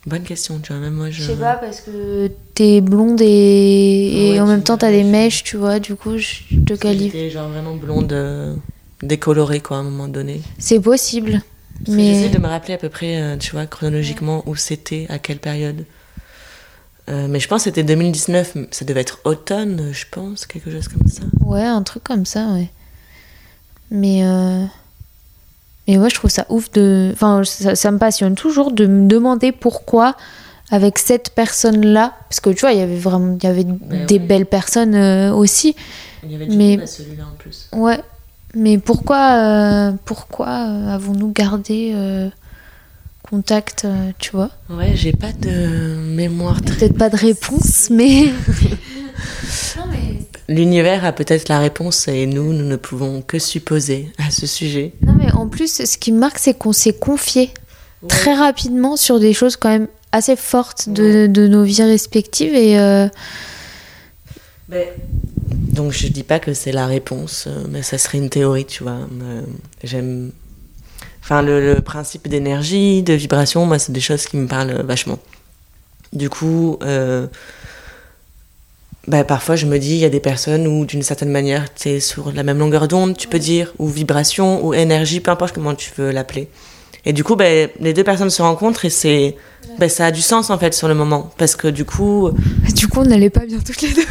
Bonne 0.06 0.24
question, 0.24 0.60
tu 0.60 0.74
vois, 0.74 0.82
même 0.82 0.95
moi 0.95 1.10
je. 1.10 1.24
sais 1.24 1.36
pas, 1.36 1.56
parce 1.56 1.80
que 1.80 2.30
t'es 2.56 2.82
blonde 2.82 3.22
et, 3.22 4.34
et 4.36 4.41
en 4.41 4.47
même 4.47 4.64
temps 4.64 4.78
t'as 4.78 4.91
des 4.91 5.04
mèches, 5.04 5.43
tu 5.43 5.56
vois, 5.56 5.80
du 5.80 5.95
coup 5.95 6.18
je 6.18 6.41
te 6.66 6.74
qualifie. 6.74 7.12
T'es 7.12 7.30
genre 7.30 7.49
vraiment 7.49 7.76
blonde 7.76 8.12
euh, 8.12 8.54
décolorée, 9.01 9.62
quoi, 9.62 9.78
à 9.78 9.80
un 9.80 9.84
moment 9.84 10.10
donné. 10.10 10.41
C'est 10.58 10.80
possible. 10.80 11.41
mais... 11.88 12.14
J'essaie 12.14 12.30
de 12.30 12.38
me 12.38 12.47
rappeler 12.47 12.74
à 12.74 12.78
peu 12.78 12.89
près, 12.89 13.38
tu 13.39 13.51
vois, 13.51 13.66
chronologiquement 13.66 14.43
où 14.45 14.56
c'était, 14.56 15.06
à 15.10 15.20
quelle 15.20 15.39
période. 15.39 15.86
Euh, 17.10 17.28
mais 17.30 17.39
je 17.39 17.47
pense 17.47 17.62
que 17.62 17.64
c'était 17.66 17.84
2019, 17.84 18.58
ça 18.72 18.86
devait 18.86 19.01
être 19.01 19.20
automne, 19.26 19.89
je 19.91 20.06
pense, 20.10 20.45
quelque 20.45 20.72
chose 20.72 20.88
comme 20.88 21.08
ça. 21.08 21.24
Ouais, 21.41 21.64
un 21.64 21.84
truc 21.84 22.04
comme 22.04 22.26
ça, 22.26 22.47
ouais. 22.54 22.70
Mais, 23.91 24.24
euh... 25.88 25.91
mais 25.91 25.97
ouais, 25.97 26.09
je 26.09 26.15
trouve 26.15 26.29
ça 26.29 26.45
ouf 26.49 26.71
de. 26.71 27.11
Enfin, 27.13 27.43
ça, 27.43 27.91
me 27.91 27.97
passionne 27.97 28.36
toujours 28.36 28.71
de 28.71 28.86
me 28.86 29.07
demander 29.07 29.51
pourquoi, 29.51 30.15
avec 30.71 30.99
cette 30.99 31.31
personne-là, 31.31 32.13
parce 32.29 32.39
que 32.39 32.49
tu 32.49 32.61
vois, 32.61 32.73
il 32.73 32.79
y 32.79 32.84
avait 32.84 32.97
vraiment 32.97 33.38
il 33.41 33.43
y 33.43 33.49
avait 33.49 33.63
ben 33.65 34.05
des 34.05 34.19
belles 34.19 34.45
personnes 34.45 34.95
euh, 34.95 35.34
aussi. 35.34 35.75
Il 36.23 36.31
y 36.31 36.36
avait 36.36 36.47
du 36.47 36.57
mais... 36.57 36.86
celui-là 36.86 37.23
en 37.31 37.36
plus. 37.38 37.69
Ouais, 37.73 37.99
mais 38.55 38.77
pourquoi, 38.77 39.31
euh, 39.34 39.91
pourquoi 40.05 40.47
avons-nous 40.47 41.31
gardé 41.31 41.93
contact, 43.23 43.86
euh, 43.86 44.11
tu 44.19 44.31
vois? 44.31 44.51
Ouais, 44.69 44.91
j'ai 44.95 45.13
pas 45.13 45.31
de 45.31 45.95
mémoire. 45.95 46.61
Peut-être 46.61 46.97
pas 46.97 47.09
de 47.09 47.17
réponse, 47.17 47.89
mais. 47.89 48.25
L'univers 50.50 51.06
a 51.06 51.12
peut-être 51.12 51.48
la 51.50 51.60
réponse 51.60 52.08
et 52.08 52.26
nous, 52.26 52.54
nous 52.54 52.66
ne 52.66 52.76
pouvons 52.76 53.22
que 53.22 53.39
supposer 53.39 54.12
à 54.18 54.30
ce 54.30 54.46
sujet. 54.46 54.94
Non, 55.02 55.14
mais 55.14 55.32
en 55.32 55.48
plus, 55.48 55.86
ce 55.86 55.98
qui 55.98 56.12
me 56.12 56.20
marque, 56.20 56.39
c'est 56.39 56.54
qu'on 56.54 56.74
s'est 56.74 56.94
confié 56.94 57.52
très 58.08 58.34
rapidement 58.34 58.98
sur 58.98 59.20
des 59.20 59.34
choses 59.34 59.56
quand 59.56 59.70
même 59.70 59.88
assez 60.12 60.36
fortes 60.36 60.89
de, 60.89 61.28
de 61.28 61.48
nos 61.48 61.64
vies 61.64 61.84
respectives 61.84 62.54
et. 62.54 62.80
Euh, 62.80 63.08
donc 65.50 65.91
je 65.91 66.08
dis 66.08 66.24
pas 66.24 66.39
que 66.39 66.54
c'est 66.54 66.72
la 66.72 66.88
réponse, 66.88 67.46
euh, 67.48 67.64
mais 67.70 67.84
ça 67.84 67.98
serait 67.98 68.18
une 68.18 68.30
théorie, 68.30 68.66
tu 68.66 68.84
vois. 68.84 68.98
J'aime 69.84 70.32
Enfin, 71.24 71.41
le, 71.41 71.76
principe 71.76 72.28
d'énergie, 72.28 73.02
de 73.02 73.14
vibration, 73.14 73.66
moi, 73.66 73.80
c'est 73.80 73.94
des 73.94 74.02
choses 74.02 74.26
qui 74.26 74.36
me 74.36 74.46
parlent 74.46 74.82
vachement. 74.84 75.20
Du 76.12 76.30
coup, 76.30 76.78
euh, 76.84 77.28
bah, 79.08 79.24
parfois, 79.24 79.56
je 79.56 79.66
me 79.66 79.80
dis, 79.80 79.91
il 79.91 79.97
y 79.97 80.06
a 80.06 80.10
des 80.10 80.22
personnes 80.22 80.66
où, 80.66 80.86
d'une 80.86 81.04
certaine 81.04 81.30
manière, 81.30 81.74
tu 81.74 81.89
es 81.89 81.99
sur 81.99 82.32
la 82.32 82.43
même 82.43 82.60
longueur 82.60 82.88
d'onde, 82.88 83.18
tu 83.18 83.28
peux 83.28 83.39
dire, 83.39 83.74
ou 83.78 83.88
vibration, 83.88 84.66
ou 84.66 84.74
énergie, 84.74 85.20
peu 85.20 85.32
importe 85.32 85.54
comment 85.54 85.76
tu 85.76 85.91
veux 85.97 86.12
l'appeler. 86.12 86.47
Et 87.06 87.12
du 87.12 87.24
coup, 87.24 87.36
bah, 87.36 87.45
les 87.80 87.93
deux 87.93 88.04
personnes 88.04 88.30
se 88.30 88.41
rencontrent 88.41 88.86
et 88.86 88.89
c'est, 88.89 89.36
bah, 89.78 89.89
ça 89.89 90.06
a 90.06 90.12
du 90.12 90.22
sens 90.22 90.49
en 90.49 90.58
fait 90.58 90.74
sur 90.74 90.88
le 90.88 90.95
moment. 90.95 91.32
Parce 91.38 91.56
que 91.56 91.68
du 91.68 91.86
coup. 91.86 92.30
Du 92.74 92.88
coup, 92.88 92.99
on 92.99 93.06
n'allait 93.06 93.30
pas 93.30 93.45
bien 93.45 93.60
toutes 93.66 93.82
les 93.82 93.93
deux. 93.93 94.06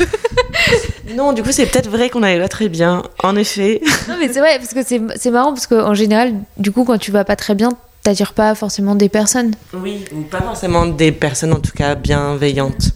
non, 1.14 1.32
du 1.34 1.42
coup, 1.42 1.52
c'est 1.52 1.66
peut-être 1.66 1.90
vrai 1.90 2.08
qu'on 2.08 2.20
n'allait 2.20 2.40
pas 2.40 2.48
très 2.48 2.68
bien, 2.68 3.02
en 3.22 3.36
effet. 3.36 3.82
non, 4.08 4.14
mais 4.18 4.32
c'est 4.32 4.40
vrai, 4.40 4.58
parce 4.58 4.72
que 4.72 4.82
c'est 5.16 5.30
marrant, 5.30 5.52
parce 5.52 5.66
qu'en 5.66 5.94
général, 5.94 6.34
du 6.56 6.72
coup, 6.72 6.84
quand 6.84 6.96
tu 6.96 7.10
vas 7.10 7.24
pas 7.24 7.36
très 7.36 7.54
bien, 7.54 7.70
t'attires 8.02 8.32
pas 8.32 8.54
forcément 8.54 8.94
des 8.94 9.08
personnes. 9.08 9.52
Oui, 9.74 10.04
ou 10.14 10.22
pas 10.22 10.40
forcément 10.40 10.86
des 10.86 11.12
personnes 11.12 11.52
en 11.52 11.60
tout 11.60 11.72
cas 11.72 11.94
bienveillantes. 11.94 12.92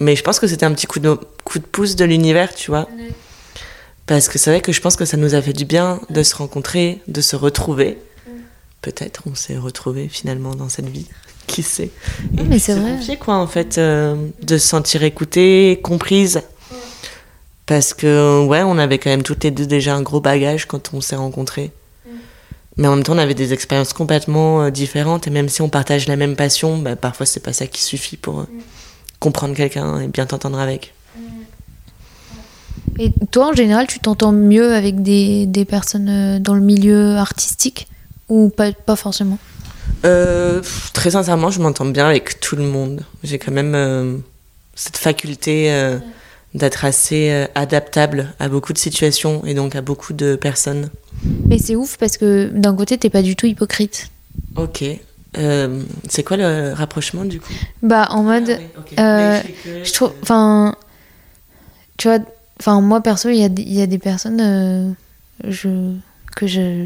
Mais 0.00 0.16
je 0.16 0.22
pense 0.22 0.40
que 0.40 0.46
c'était 0.46 0.66
un 0.66 0.72
petit 0.72 0.86
coup 0.86 0.98
de, 0.98 1.18
coup 1.44 1.58
de 1.58 1.64
pouce 1.64 1.94
de 1.94 2.04
l'univers, 2.04 2.54
tu 2.54 2.70
vois. 2.70 2.88
Parce 4.06 4.28
que 4.28 4.38
c'est 4.38 4.50
vrai 4.50 4.60
que 4.60 4.72
je 4.72 4.80
pense 4.80 4.96
que 4.96 5.04
ça 5.04 5.16
nous 5.16 5.34
a 5.34 5.42
fait 5.42 5.52
du 5.52 5.64
bien 5.64 6.00
de 6.10 6.22
se 6.22 6.34
rencontrer, 6.34 7.00
de 7.06 7.20
se 7.20 7.36
retrouver 7.36 7.98
peut-être 8.82 9.22
on 9.30 9.34
s'est 9.34 9.56
retrouvés 9.56 10.08
finalement 10.08 10.54
dans 10.54 10.68
cette 10.68 10.88
vie. 10.88 11.06
Qui 11.46 11.62
sait 11.62 11.90
Et 12.38 12.44
mais 12.44 12.60
c'est 12.60 12.74
vrai. 12.74 13.16
quoi, 13.16 13.34
en 13.34 13.46
fait, 13.46 13.78
euh, 13.78 14.14
de 14.42 14.56
se 14.56 14.68
sentir 14.68 15.02
écoutée, 15.02 15.80
comprise. 15.82 16.42
Parce 17.66 17.92
que, 17.92 18.44
ouais, 18.46 18.62
on 18.62 18.78
avait 18.78 18.98
quand 18.98 19.10
même 19.10 19.22
toutes 19.22 19.42
les 19.42 19.50
deux 19.50 19.66
déjà 19.66 19.96
un 19.96 20.02
gros 20.02 20.20
bagage 20.20 20.66
quand 20.66 20.90
on 20.92 21.00
s'est 21.00 21.16
rencontrés. 21.16 21.72
Mais 22.76 22.86
en 22.86 22.94
même 22.94 23.04
temps, 23.04 23.14
on 23.14 23.18
avait 23.18 23.34
des 23.34 23.52
expériences 23.52 23.92
complètement 23.92 24.62
euh, 24.62 24.70
différentes. 24.70 25.26
Et 25.26 25.30
même 25.30 25.48
si 25.48 25.60
on 25.60 25.68
partage 25.68 26.06
la 26.06 26.16
même 26.16 26.36
passion, 26.36 26.78
bah, 26.78 26.94
parfois, 26.94 27.26
c'est 27.26 27.40
pas 27.40 27.52
ça 27.52 27.66
qui 27.66 27.82
suffit 27.82 28.16
pour 28.16 28.40
euh, 28.40 28.48
comprendre 29.20 29.54
quelqu'un 29.54 30.00
et 30.00 30.08
bien 30.08 30.26
t'entendre 30.26 30.58
avec. 30.58 30.92
Et 32.98 33.12
toi, 33.30 33.50
en 33.50 33.52
général, 33.52 33.86
tu 33.86 33.98
t'entends 33.98 34.32
mieux 34.32 34.74
avec 34.74 35.02
des, 35.02 35.46
des 35.46 35.64
personnes 35.64 36.38
dans 36.40 36.54
le 36.54 36.60
milieu 36.60 37.16
artistique 37.16 37.86
ou 38.28 38.48
pas, 38.48 38.72
pas 38.72 38.96
forcément? 38.96 39.38
Euh, 40.04 40.62
Très 40.92 41.12
sincèrement, 41.12 41.50
je 41.50 41.60
m'entends 41.60 41.86
bien 41.86 42.08
avec 42.08 42.40
tout 42.40 42.56
le 42.56 42.64
monde. 42.64 43.02
J'ai 43.22 43.38
quand 43.38 43.52
même 43.52 43.74
euh, 43.74 44.16
cette 44.74 44.96
faculté 44.96 45.72
euh, 45.72 45.98
d'être 46.54 46.84
assez 46.84 47.46
adaptable 47.54 48.34
à 48.38 48.48
beaucoup 48.48 48.72
de 48.72 48.78
situations 48.78 49.44
et 49.44 49.54
donc 49.54 49.76
à 49.76 49.82
beaucoup 49.82 50.12
de 50.12 50.36
personnes. 50.36 50.90
Mais 51.46 51.58
c'est 51.58 51.76
ouf 51.76 51.96
parce 51.98 52.16
que 52.16 52.50
d'un 52.52 52.74
côté, 52.74 52.98
t'es 52.98 53.10
pas 53.10 53.22
du 53.22 53.36
tout 53.36 53.46
hypocrite. 53.46 54.10
Ok. 54.56 54.84
C'est 55.34 56.22
quoi 56.24 56.36
le 56.36 56.72
rapprochement 56.72 57.24
du 57.24 57.40
coup? 57.40 57.52
Bah 57.82 58.08
en 58.10 58.22
mode, 58.22 58.58
ah 58.96 59.40
je 59.64 59.92
trouve, 59.92 60.12
enfin, 60.22 60.74
tu 61.96 62.08
vois, 62.08 62.18
enfin 62.58 62.80
moi 62.80 63.00
perso, 63.00 63.28
il 63.28 63.36
y, 63.36 63.74
y, 63.74 63.82
a 63.82 63.86
des 63.86 63.98
personnes, 63.98 64.96
je 65.44 65.94
que 66.34 66.46
je 66.46 66.84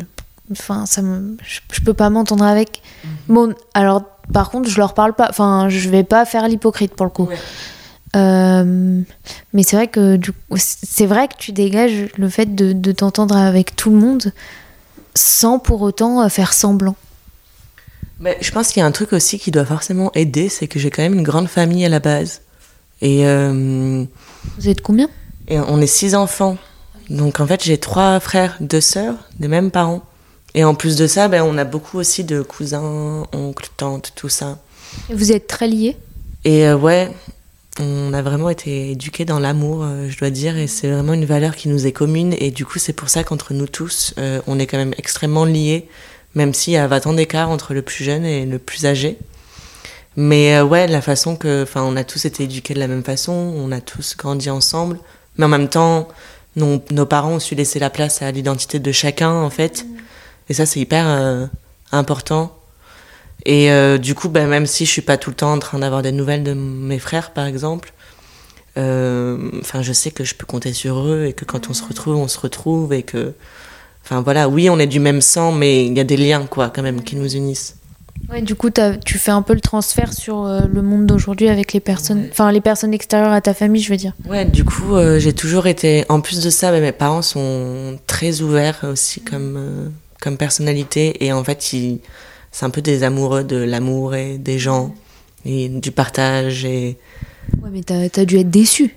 Enfin, 0.53 0.85
ça 0.85 1.01
me, 1.01 1.37
je, 1.43 1.81
peux 1.81 1.95
pas 1.95 2.11
m'entendre 2.11 2.45
avec. 2.45 2.83
Mhm. 3.05 3.11
Bon, 3.29 3.55
alors, 3.73 4.03
par 4.33 4.51
contre, 4.51 4.69
je 4.69 4.77
leur 4.77 4.95
parle 4.95 5.15
pas. 5.15 5.29
Enfin, 5.31 5.69
je 5.71 5.89
vais 5.89 6.05
pas 6.05 6.25
faire 6.27 6.49
l'hypocrite 6.49 6.95
pour 6.95 7.07
le 7.07 7.11
coup. 7.11 7.29
Euh, 8.15 9.01
mais 9.53 9.63
c'est 9.63 9.77
vrai 9.77 9.89
que 9.89 10.17
du 10.17 10.31
c'est 10.57 11.07
vrai 11.07 11.27
que 11.27 11.35
tu 11.37 11.51
dégages 11.51 12.07
le 12.17 12.29
fait 12.29 12.55
de, 12.55 12.73
de 12.73 12.93
t'entendre 12.93 13.37
avec 13.37 13.75
tout 13.75 13.91
le 13.91 13.97
monde 13.97 14.33
sans 15.17 15.59
pour 15.59 15.83
autant 15.83 16.23
euh, 16.23 16.29
faire 16.29 16.53
semblant. 16.53 16.95
Mais 18.21 18.39
je 18.41 18.51
pense 18.53 18.69
qu'il 18.69 18.81
y 18.81 18.83
a 18.83 18.87
un 18.87 18.93
truc 18.93 19.13
aussi 19.13 19.39
qui 19.39 19.51
doit 19.51 19.65
forcément 19.65 20.13
aider, 20.15 20.49
c'est 20.49 20.69
que 20.69 20.79
j'ai 20.79 20.91
quand 20.91 21.03
même 21.03 21.15
une 21.15 21.25
grande 21.25 21.49
famille 21.49 21.85
à 21.85 21.89
la 21.89 22.01
base. 22.01 22.43
Et 23.03 23.27
euh, 23.27 24.05
vous 24.57 24.69
êtes 24.69 24.81
combien? 24.81 25.09
Et 25.49 25.59
on 25.59 25.81
est 25.81 25.87
six 25.87 26.15
enfants. 26.15 26.57
Donc 27.11 27.41
en 27.41 27.47
fait, 27.47 27.63
j'ai 27.65 27.77
trois 27.77 28.21
frères, 28.21 28.57
deux 28.61 28.81
sœurs, 28.81 29.17
des 29.39 29.49
mêmes 29.49 29.71
parents. 29.71 30.03
Et 30.55 30.65
en 30.65 30.75
plus 30.75 30.97
de 30.97 31.07
ça, 31.09 31.27
ben, 31.29 31.43
on 31.43 31.59
a 31.59 31.65
beaucoup 31.65 31.99
aussi 31.99 32.23
de 32.23 32.41
cousins, 32.41 33.27
oncles, 33.33 33.69
tantes, 33.77 34.13
tout 34.15 34.29
ça. 34.29 34.59
Et 35.11 35.15
vous 35.15 35.33
êtes 35.33 35.49
très 35.49 35.67
liés? 35.67 35.97
Et 36.45 36.67
euh, 36.69 36.77
ouais, 36.77 37.11
on 37.81 38.15
a 38.15 38.23
vraiment 38.23 38.49
été 38.49 38.93
éduqués 38.93 39.25
dans 39.25 39.41
l'amour, 39.41 39.85
je 40.09 40.17
dois 40.17 40.31
dire, 40.31 40.57
et 40.57 40.69
c'est 40.69 40.89
vraiment 40.89 41.15
une 41.15 41.25
valeur 41.25 41.57
qui 41.57 41.69
nous 41.69 41.89
est 41.89 41.93
commune. 41.93 42.35
Et 42.39 42.53
du 42.53 42.65
coup, 42.65 42.79
c'est 42.79 42.93
pour 42.93 43.09
ça 43.09 43.25
qu'entre 43.25 43.53
nous 43.53 43.67
tous, 43.67 44.15
on 44.47 44.61
est 44.61 44.67
quand 44.69 44.79
même 44.79 44.95
extrêmement 44.97 45.45
liés, 45.45 45.89
même 46.35 46.55
s'il 46.55 46.75
y 46.75 46.77
a 46.77 46.87
20 46.87 47.07
ans 47.07 47.13
d'écart 47.15 47.51
entre 47.51 47.75
le 47.75 47.83
plus 47.83 48.05
jeune 48.05 48.25
et 48.25 48.47
le 48.47 48.59
plus 48.59 48.87
âgé. 48.87 49.19
Mais 50.17 50.61
ouais, 50.61 50.87
la 50.87 51.01
façon 51.01 51.37
que, 51.37 51.65
enfin, 51.65 51.83
on 51.83 51.97
a 51.97 52.05
tous 52.05 52.25
été 52.25 52.45
éduqués 52.45 52.75
de 52.75 52.79
la 52.79 52.89
même 52.89 53.03
façon, 53.03 53.33
on 53.33 53.73
a 53.73 53.81
tous 53.81 54.17
grandi 54.17 54.49
ensemble, 54.49 54.99
mais 55.37 55.45
en 55.47 55.49
même 55.49 55.69
temps, 55.69 56.09
nos, 56.57 56.83
nos 56.91 57.07
parents 57.07 57.33
ont 57.33 57.41
su 57.41 57.55
laisser 57.57 57.81
la 57.81 57.91
place 57.91 58.23
à 58.23 58.31
l'identité 58.31 58.79
de 58.79 58.93
chacun, 58.93 59.33
en 59.33 59.51
fait. 59.51 59.85
Et 60.49 60.55
ça, 60.55 60.67
c'est 60.67 60.79
hyper 60.79 61.49
important. 61.91 62.57
Et 63.45 63.71
euh, 63.71 63.99
du 63.99 64.15
coup, 64.15 64.29
ben, 64.29 64.49
même 64.49 64.67
si 64.67 64.87
je 64.87 64.91
suis 64.91 65.03
pas 65.03 65.17
tout 65.17 65.31
le 65.31 65.37
temps 65.37 65.53
en 65.53 65.59
train 65.59 65.79
d'avoir 65.79 66.03
des 66.03 66.13
nouvelles 66.13 66.45
de 66.45 66.55
mes 66.55 66.99
frères, 66.99 67.33
par 67.33 67.47
exemple, 67.47 67.93
euh, 68.77 69.51
enfin, 69.61 69.83
je 69.83 69.93
sais 69.93 70.11
que 70.11 70.25
je 70.25 70.35
peux 70.35 70.47
compter 70.47 70.73
sur 70.73 71.07
eux 71.07 71.27
et 71.27 71.33
que 71.33 71.45
quand 71.45 71.69
on 71.69 71.75
se 71.75 71.85
retrouve, 71.85 72.17
on 72.17 72.29
se 72.29 72.39
retrouve 72.39 72.93
et 72.93 73.03
que, 73.03 73.35
enfin 74.05 74.21
voilà, 74.21 74.49
oui, 74.49 74.71
on 74.71 74.79
est 74.79 74.87
du 74.87 75.01
même 75.01 75.21
sang, 75.21 75.53
mais 75.53 75.87
il 75.87 75.97
y 75.97 76.01
a 76.01 76.05
des 76.05 76.17
liens, 76.17 76.47
quoi, 76.47 76.71
quand 76.71 76.83
même, 76.83 77.03
qui 77.03 77.17
nous 77.17 77.35
unissent. 77.35 77.77
Ouais, 78.31 78.41
du 78.41 78.55
coup, 78.55 78.71
tu 79.05 79.19
fais 79.19 79.33
un 79.33 79.43
peu 79.43 79.55
le 79.55 79.61
transfert 79.61 80.13
sur 80.13 80.45
euh, 80.45 80.61
le 80.73 80.83
monde 80.83 81.07
d'aujourd'hui 81.07 81.49
avec 81.49 81.73
les 81.73 81.81
personnes, 81.81 82.29
enfin 82.31 82.51
les 82.53 82.63
personnes 82.63 82.95
extérieures 82.95 83.33
à 83.33 83.41
ta 83.41 83.53
famille, 83.53 83.83
je 83.83 83.91
veux 83.91 83.97
dire. 83.97 84.13
Ouais, 84.29 84.45
du 84.45 84.65
coup, 84.65 84.95
j'ai 85.19 85.33
toujours 85.33 85.67
été. 85.67 86.05
En 86.09 86.21
plus 86.21 86.43
de 86.43 86.49
ça, 86.49 86.71
ben, 86.71 86.81
mes 86.81 86.93
parents 86.93 87.23
sont 87.23 87.99
très 88.07 88.41
ouverts 88.41 88.85
aussi 88.85 89.21
comme 89.21 89.93
comme 90.23 90.39
personnalité 90.39 91.23
et 91.23 91.35
en 91.35 91.45
fait, 91.45 91.75
ils 91.75 92.01
c'est 92.55 92.65
un 92.65 92.71
peu 92.71 92.83
des 92.83 93.03
amoureux 93.03 93.43
de 93.43 93.57
l'amour 93.57 94.15
et 94.15 94.39
des 94.39 94.61
gens 94.61 94.95
et 95.45 95.69
du 95.69 95.91
partage. 95.91 96.65
Et... 96.65 96.97
Ouais, 97.61 97.69
mais 97.73 97.83
t'as 97.83 98.05
as 98.05 98.25
dû 98.25 98.39
être 98.39 98.51
déçu 98.51 98.97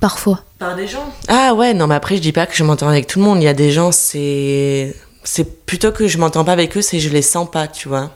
parfois. 0.00 0.42
Par 0.58 0.76
des 0.76 0.86
gens 0.86 1.12
Ah 1.28 1.54
ouais, 1.54 1.74
non, 1.74 1.86
mais 1.86 1.94
après, 1.94 2.16
je 2.16 2.22
dis 2.22 2.32
pas 2.32 2.46
que 2.46 2.56
je 2.56 2.64
m'entends 2.64 2.88
avec 2.88 3.06
tout 3.06 3.18
le 3.18 3.24
monde. 3.24 3.40
Il 3.40 3.44
y 3.44 3.48
a 3.48 3.54
des 3.54 3.70
gens, 3.70 3.92
c'est. 3.92 4.94
C'est 5.24 5.66
plutôt 5.66 5.90
que 5.90 6.06
je 6.06 6.18
m'entends 6.18 6.44
pas 6.44 6.52
avec 6.52 6.76
eux, 6.76 6.82
c'est 6.82 7.00
je 7.00 7.08
les 7.08 7.22
sens 7.22 7.50
pas, 7.50 7.66
tu 7.66 7.88
vois. 7.88 8.12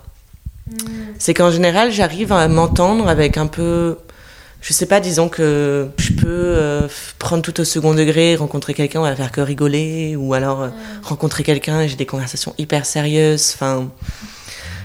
Hmm. 0.71 0.77
C'est 1.19 1.35
qu'en 1.35 1.51
général, 1.51 1.91
j'arrive 1.91 2.33
à 2.33 2.47
m'entendre 2.47 3.09
avec 3.09 3.37
un 3.37 3.49
peu. 3.49 3.99
Je 4.61 4.73
sais 4.73 4.87
pas, 4.87 5.01
disons 5.01 5.29
que 5.29 5.89
je 5.97 6.13
peux 6.13 6.27
euh, 6.29 6.87
prendre 7.19 7.43
tout 7.43 7.59
au 7.61 7.65
second 7.65 7.95
degré, 7.95 8.37
rencontrer 8.37 8.75
quelqu'un, 8.75 9.01
on 9.01 9.05
va 9.05 9.17
faire 9.17 9.33
que 9.33 9.41
rigoler, 9.41 10.15
ou 10.17 10.35
alors 10.35 10.63
euh, 10.63 10.69
hmm. 10.69 11.03
rencontrer 11.03 11.43
quelqu'un 11.43 11.81
et 11.81 11.89
j'ai 11.89 11.97
des 11.97 12.07
conversations 12.07 12.55
hyper 12.59 12.87
sérieuses. 12.87 13.53
Enfin 13.55 13.89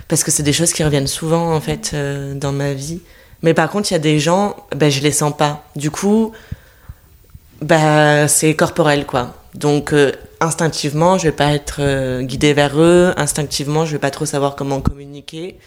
parce 0.07 0.23
que 0.23 0.31
c'est 0.31 0.43
des 0.43 0.53
choses 0.53 0.73
qui 0.73 0.83
reviennent 0.83 1.07
souvent 1.07 1.53
en 1.53 1.61
fait 1.61 1.91
euh, 1.93 2.33
dans 2.35 2.51
ma 2.51 2.73
vie. 2.73 3.01
Mais 3.41 3.53
par 3.53 3.69
contre, 3.69 3.91
il 3.91 3.93
y 3.93 3.97
a 3.97 3.99
des 3.99 4.19
gens, 4.19 4.55
ben, 4.75 4.89
je 4.89 5.01
les 5.01 5.11
sens 5.11 5.35
pas. 5.35 5.67
Du 5.75 5.91
coup, 5.91 6.31
ben, 7.61 8.27
c'est 8.27 8.53
corporel 8.55 9.05
quoi. 9.05 9.35
Donc 9.53 9.93
euh, 9.93 10.11
instinctivement, 10.41 11.17
je 11.17 11.23
vais 11.25 11.31
pas 11.31 11.53
être 11.53 11.77
euh, 11.79 12.21
guidée 12.21 12.53
vers 12.53 12.79
eux. 12.79 13.13
Instinctivement, 13.17 13.85
je 13.85 13.93
vais 13.93 13.99
pas 13.99 14.11
trop 14.11 14.25
savoir 14.25 14.55
comment 14.55 14.81
communiquer. 14.81 15.57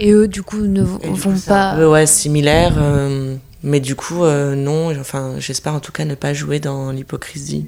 Et 0.00 0.12
eux, 0.12 0.28
du 0.28 0.42
coup, 0.42 0.66
ne 0.66 0.82
vont 0.82 0.98
pas. 1.46 1.70
Un 1.70 1.88
ouais, 1.88 2.06
similaire. 2.06 2.74
mais 3.62 3.80
du 3.80 3.94
coup, 3.94 4.24
non. 4.24 4.98
Enfin, 4.98 5.34
j'espère 5.38 5.74
en 5.74 5.80
tout 5.80 5.92
cas 5.92 6.04
ne 6.04 6.14
pas 6.14 6.34
jouer 6.34 6.60
dans 6.60 6.90
l'hypocrisie. 6.90 7.66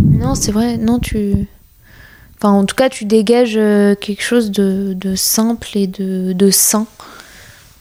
Non, 0.00 0.34
c'est 0.34 0.52
vrai. 0.52 0.78
Non, 0.78 0.98
tu 0.98 1.46
Enfin, 2.40 2.50
en 2.50 2.64
tout 2.64 2.76
cas, 2.76 2.88
tu 2.88 3.04
dégages 3.04 3.56
euh, 3.56 3.96
quelque 3.96 4.22
chose 4.22 4.52
de, 4.52 4.94
de 4.94 5.16
simple 5.16 5.68
et 5.74 5.88
de, 5.88 6.32
de, 6.32 6.50
sain 6.52 6.86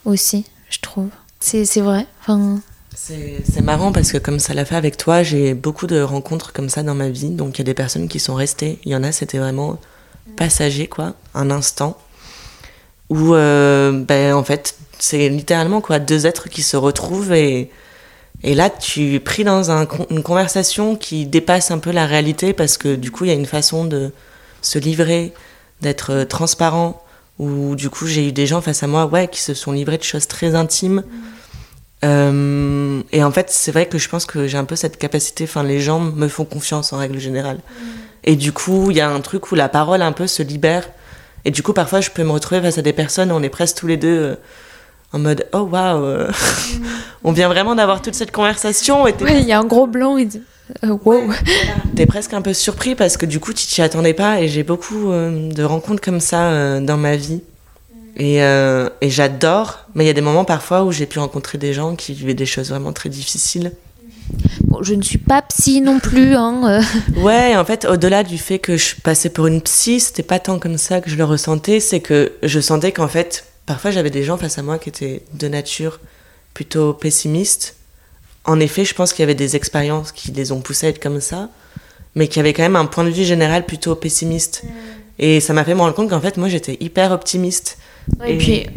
aussi, 0.03 0.45
je 0.69 0.79
trouve. 0.79 1.09
C'est 1.39 1.63
vrai. 1.79 2.07
Enfin... 2.21 2.59
C'est 2.99 3.61
marrant 3.61 3.91
parce 3.91 4.11
que 4.11 4.17
comme 4.17 4.39
ça 4.39 4.53
l'a 4.53 4.65
fait 4.65 4.75
avec 4.75 4.97
toi, 4.97 5.21
j'ai 5.23 5.53
beaucoup 5.53 5.87
de 5.87 6.01
rencontres 6.01 6.51
comme 6.51 6.67
ça 6.67 6.83
dans 6.83 6.95
ma 6.95 7.09
vie. 7.09 7.29
Donc 7.29 7.57
il 7.57 7.59
y 7.59 7.61
a 7.61 7.65
des 7.65 7.73
personnes 7.73 8.07
qui 8.07 8.19
sont 8.19 8.35
restées. 8.35 8.79
Il 8.85 8.91
y 8.91 8.95
en 8.95 9.03
a, 9.03 9.11
c'était 9.11 9.37
vraiment 9.37 9.79
passager, 10.35 10.87
quoi, 10.87 11.13
un 11.33 11.51
instant. 11.51 11.97
Où, 13.09 13.35
euh, 13.35 13.91
ben, 13.91 14.33
en 14.33 14.43
fait, 14.43 14.75
c'est 14.99 15.29
littéralement 15.29 15.79
quoi, 15.79 15.99
deux 15.99 16.25
êtres 16.25 16.49
qui 16.49 16.61
se 16.61 16.75
retrouvent 16.75 17.33
et, 17.33 17.69
et 18.43 18.55
là, 18.55 18.69
tu 18.69 19.13
es 19.13 19.19
pris 19.19 19.43
dans 19.43 19.71
un, 19.71 19.87
une 20.09 20.23
conversation 20.23 20.95
qui 20.95 21.25
dépasse 21.25 21.71
un 21.71 21.79
peu 21.79 21.91
la 21.91 22.05
réalité 22.05 22.51
parce 22.53 22.77
que 22.77 22.95
du 22.95 23.11
coup, 23.11 23.25
il 23.25 23.29
y 23.29 23.31
a 23.31 23.35
une 23.35 23.45
façon 23.45 23.85
de, 23.85 24.11
se 24.61 24.79
livrer, 24.79 25.33
d'être 25.81 26.11
euh, 26.11 26.25
transparent. 26.25 27.03
Ou 27.39 27.75
du 27.75 27.89
coup, 27.89 28.07
j'ai 28.07 28.27
eu 28.27 28.31
des 28.31 28.47
gens 28.47 28.61
face 28.61 28.81
à 28.81 28.87
moi, 28.87 29.05
ouais, 29.05 29.27
qui 29.27 29.41
se 29.41 29.53
sont 29.53 29.71
livrés 29.71 29.97
de 29.97 30.03
choses 30.03 30.27
très 30.27 30.55
intimes. 30.55 31.03
Euh, 32.03 33.01
et 33.11 33.23
en 33.23 33.31
fait, 33.31 33.49
c'est 33.49 33.71
vrai 33.71 33.87
que 33.87 33.97
je 33.97 34.07
pense 34.09 34.25
que 34.25 34.47
j'ai 34.47 34.57
un 34.57 34.65
peu 34.65 34.75
cette 34.75 34.97
capacité. 34.97 35.45
Enfin, 35.45 35.63
les 35.63 35.79
gens 35.79 35.99
me 35.99 36.27
font 36.27 36.45
confiance 36.45 36.93
en 36.93 36.97
règle 36.97 37.19
générale. 37.19 37.59
Et 38.23 38.35
du 38.35 38.51
coup, 38.51 38.91
il 38.91 38.97
y 38.97 39.01
a 39.01 39.09
un 39.09 39.21
truc 39.21 39.51
où 39.51 39.55
la 39.55 39.69
parole 39.69 40.01
un 40.01 40.11
peu 40.11 40.27
se 40.27 40.43
libère. 40.43 40.89
Et 41.45 41.51
du 41.51 41.63
coup, 41.63 41.73
parfois, 41.73 42.01
je 42.01 42.09
peux 42.11 42.23
me 42.23 42.31
retrouver 42.31 42.61
face 42.61 42.77
à 42.77 42.81
des 42.81 42.93
personnes 42.93 43.31
où 43.31 43.35
on 43.35 43.43
est 43.43 43.49
presque 43.49 43.77
tous 43.77 43.87
les 43.87 43.97
deux 43.97 44.07
euh, 44.07 44.35
en 45.13 45.19
mode 45.19 45.47
oh 45.53 45.59
waouh, 45.59 46.27
on 47.23 47.31
vient 47.31 47.47
vraiment 47.47 47.75
d'avoir 47.75 48.01
toute 48.01 48.15
cette 48.15 48.31
conversation. 48.31 49.03
Oui, 49.03 49.13
il 49.21 49.45
y 49.45 49.53
a 49.53 49.59
un 49.59 49.65
gros 49.65 49.87
blanc. 49.87 50.17
Et... 50.17 50.27
Euh, 50.83 50.97
wow. 51.03 51.31
T'es 51.95 52.05
presque 52.05 52.33
un 52.33 52.41
peu 52.41 52.53
surpris 52.53 52.95
parce 52.95 53.17
que 53.17 53.25
du 53.25 53.39
coup, 53.39 53.53
tu 53.53 53.65
t'y 53.65 53.81
attendais 53.81 54.13
pas 54.13 54.41
et 54.41 54.47
j'ai 54.47 54.63
beaucoup 54.63 55.11
euh, 55.11 55.51
de 55.51 55.63
rencontres 55.63 56.01
comme 56.01 56.19
ça 56.19 56.49
euh, 56.49 56.79
dans 56.79 56.97
ma 56.97 57.15
vie. 57.15 57.41
Et, 58.17 58.37
et 58.37 59.09
j'adore, 59.09 59.85
mais 59.93 60.03
il 60.03 60.07
y 60.07 60.09
a 60.09 60.13
des 60.13 60.21
moments 60.21 60.45
parfois 60.45 60.83
où 60.83 60.91
j'ai 60.91 61.05
pu 61.05 61.19
rencontrer 61.19 61.57
des 61.57 61.71
gens 61.73 61.95
qui 61.95 62.13
vivaient 62.13 62.33
des 62.33 62.47
choses 62.47 62.69
vraiment 62.69 62.91
très 62.91 63.09
difficiles. 63.09 63.73
Bon, 64.61 64.81
je 64.81 64.95
ne 64.95 65.03
suis 65.03 65.19
pas 65.19 65.43
psy 65.43 65.81
non 65.81 65.99
plus. 65.99 66.35
Hein, 66.35 66.81
ouais, 67.17 67.55
en 67.55 67.63
fait, 67.63 67.85
au-delà 67.85 68.23
du 68.23 68.39
fait 68.39 68.57
que 68.57 68.75
je 68.75 68.95
passais 68.95 69.29
pour 69.29 69.45
une 69.45 69.61
psy, 69.61 69.99
c'était 69.99 70.23
pas 70.23 70.39
tant 70.39 70.57
comme 70.57 70.79
ça 70.79 70.99
que 70.99 71.11
je 71.11 71.15
le 71.15 71.23
ressentais, 71.25 71.79
c'est 71.79 71.99
que 71.99 72.33
je 72.41 72.59
sentais 72.59 72.91
qu'en 72.91 73.07
fait, 73.07 73.45
parfois 73.67 73.91
j'avais 73.91 74.09
des 74.09 74.23
gens 74.23 74.37
face 74.37 74.57
à 74.57 74.63
moi 74.63 74.79
qui 74.79 74.89
étaient 74.89 75.21
de 75.33 75.47
nature 75.47 75.99
plutôt 76.55 76.93
pessimistes 76.93 77.77
en 78.47 78.61
effet, 78.61 78.85
je 78.85 78.95
pense 78.95 79.11
qu'il 79.11 79.21
y 79.21 79.23
avait 79.23 79.35
des 79.35 79.57
expériences 79.57 80.13
qui 80.13 80.31
les 80.31 80.53
ont 80.53 80.61
poussés 80.61 80.87
à 80.87 80.89
être 80.89 81.03
comme 81.03 81.19
ça, 81.19 81.49
mais 82.15 82.29
qui 82.29 82.39
avaient 82.39 82.53
quand 82.53 82.63
même 82.63 82.77
un 82.77 82.85
point 82.85 83.03
de 83.03 83.09
vue 83.09 83.25
général 83.25 83.65
plutôt 83.65 83.93
pessimiste. 83.93 84.63
Mm. 84.63 84.69
Et 85.19 85.39
ça 85.41 85.53
m'a 85.53 85.65
fait 85.65 85.75
me 85.75 85.81
rendre 85.81 85.93
compte 85.93 86.09
qu'en 86.09 86.21
fait, 86.21 86.37
moi, 86.37 86.47
j'étais 86.47 86.77
hyper 86.79 87.11
optimiste. 87.11 87.77
Et, 88.25 88.37
puis. 88.37 88.67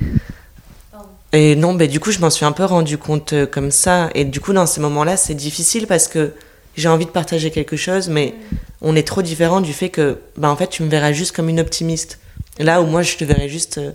Et 1.33 1.55
non, 1.55 1.75
bah, 1.75 1.87
du 1.87 2.01
coup, 2.01 2.11
je 2.11 2.19
m'en 2.19 2.31
suis 2.31 2.45
un 2.45 2.53
peu 2.53 2.65
rendu 2.65 2.99
compte 2.99 3.33
euh, 3.33 3.47
comme 3.47 3.71
ça. 3.71 4.11
Et 4.15 4.25
du 4.25 4.41
coup, 4.41 4.53
dans 4.53 4.67
ces 4.67 4.81
moments-là, 4.81 5.17
c'est 5.17 5.35
difficile 5.35 5.87
parce 5.87 6.09
que 6.09 6.33
j'ai 6.77 6.89
envie 6.89 7.07
de 7.07 7.11
partager 7.11 7.51
quelque 7.51 7.77
chose, 7.77 8.09
mais 8.09 8.35
mm. 8.35 8.57
on 8.83 8.97
est 8.97 9.07
trop 9.07 9.23
différent 9.23 9.61
du 9.61 9.73
fait 9.73 9.91
que, 9.91 10.19
bah, 10.37 10.51
en 10.51 10.57
fait, 10.57 10.69
tu 10.69 10.83
me 10.83 10.89
verras 10.89 11.13
juste 11.13 11.35
comme 11.35 11.49
une 11.49 11.61
optimiste. 11.61 12.19
Là 12.59 12.83
où 12.83 12.87
moi, 12.87 13.03
je 13.03 13.17
te 13.17 13.25
verrais 13.25 13.49
juste 13.49 13.79
euh, 13.79 13.93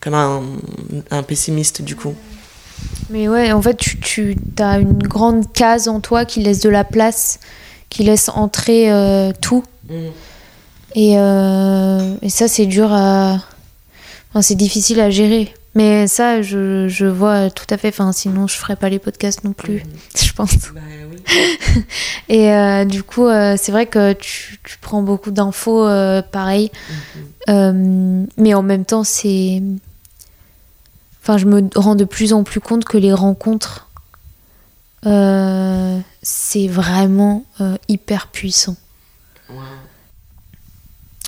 comme 0.00 0.14
un, 0.14 0.42
un 1.10 1.22
pessimiste, 1.22 1.80
du 1.80 1.96
coup. 1.96 2.14
Mais 3.08 3.26
ouais, 3.28 3.52
en 3.52 3.62
fait, 3.62 3.76
tu, 3.76 3.96
tu 4.02 4.36
as 4.62 4.78
une 4.78 4.98
grande 5.02 5.50
case 5.52 5.88
en 5.88 6.00
toi 6.00 6.26
qui 6.26 6.40
laisse 6.40 6.60
de 6.60 6.68
la 6.68 6.84
place, 6.84 7.40
qui 7.88 8.02
laisse 8.02 8.28
entrer 8.28 8.92
euh, 8.92 9.32
tout. 9.40 9.64
Mm. 9.88 9.94
Et, 10.94 11.12
et, 11.12 12.28
ça, 12.30 12.48
c'est 12.48 12.66
dur 12.66 12.90
à. 12.92 13.38
Enfin, 14.36 14.42
c'est 14.42 14.54
difficile 14.54 15.00
à 15.00 15.08
gérer. 15.08 15.54
Mais 15.74 16.06
ça, 16.06 16.42
je, 16.42 16.88
je, 16.88 17.06
vois 17.06 17.48
tout 17.48 17.64
à 17.70 17.78
fait. 17.78 17.88
Enfin, 17.88 18.12
sinon, 18.12 18.46
je 18.46 18.56
ferais 18.56 18.76
pas 18.76 18.90
les 18.90 18.98
podcasts 18.98 19.44
non 19.44 19.54
plus, 19.54 19.82
mm. 19.82 19.88
je 20.24 20.32
pense. 20.34 20.56
Bah, 20.74 20.80
oui. 21.10 21.82
et 22.28 22.52
euh, 22.52 22.84
du 22.84 23.02
coup, 23.02 23.28
c'est 23.56 23.72
vrai 23.72 23.86
que 23.86 24.12
tu, 24.12 24.58
tu 24.62 24.78
prends 24.78 25.02
beaucoup 25.02 25.30
d'infos, 25.30 25.86
pareil. 26.32 26.70
Mm-hmm. 27.48 28.26
mais 28.36 28.54
en 28.54 28.62
même 28.62 28.84
temps, 28.84 29.04
c'est 29.04 29.62
Enfin, 31.26 31.38
je 31.38 31.46
me 31.46 31.68
rends 31.74 31.96
de 31.96 32.04
plus 32.04 32.32
en 32.32 32.44
plus 32.44 32.60
compte 32.60 32.84
que 32.84 32.96
les 32.96 33.12
rencontres, 33.12 33.88
euh, 35.06 35.98
c'est 36.22 36.68
vraiment 36.68 37.44
euh, 37.60 37.76
hyper 37.88 38.28
puissant. 38.28 38.76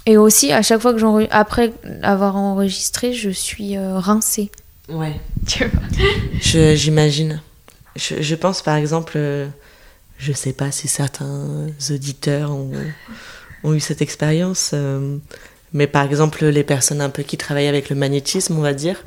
Et 0.08 0.16
aussi, 0.16 0.52
à 0.52 0.62
chaque 0.62 0.80
fois 0.80 0.92
que 0.92 0.98
j'enregistre, 0.98 1.36
après 1.36 1.72
avoir 2.02 2.36
enregistré, 2.36 3.12
je 3.12 3.30
suis 3.30 3.76
euh, 3.76 3.98
rincée. 3.98 4.50
Ouais. 4.88 5.20
J'imagine. 6.40 7.42
Je, 7.94 8.22
je, 8.22 8.34
pense 8.34 8.62
par 8.62 8.76
exemple, 8.76 9.18
je 10.18 10.32
sais 10.32 10.52
pas 10.54 10.70
si 10.70 10.88
certains 10.88 11.66
auditeurs 11.90 12.52
ont, 12.52 12.72
ont 13.64 13.74
eu 13.74 13.80
cette 13.80 14.00
expérience, 14.00 14.74
mais 15.74 15.86
par 15.86 16.04
exemple, 16.04 16.46
les 16.46 16.64
personnes 16.64 17.02
un 17.02 17.10
peu 17.10 17.22
qui 17.22 17.36
travaillent 17.36 17.68
avec 17.68 17.90
le 17.90 17.96
magnétisme, 17.96 18.56
on 18.56 18.62
va 18.62 18.72
dire, 18.72 19.04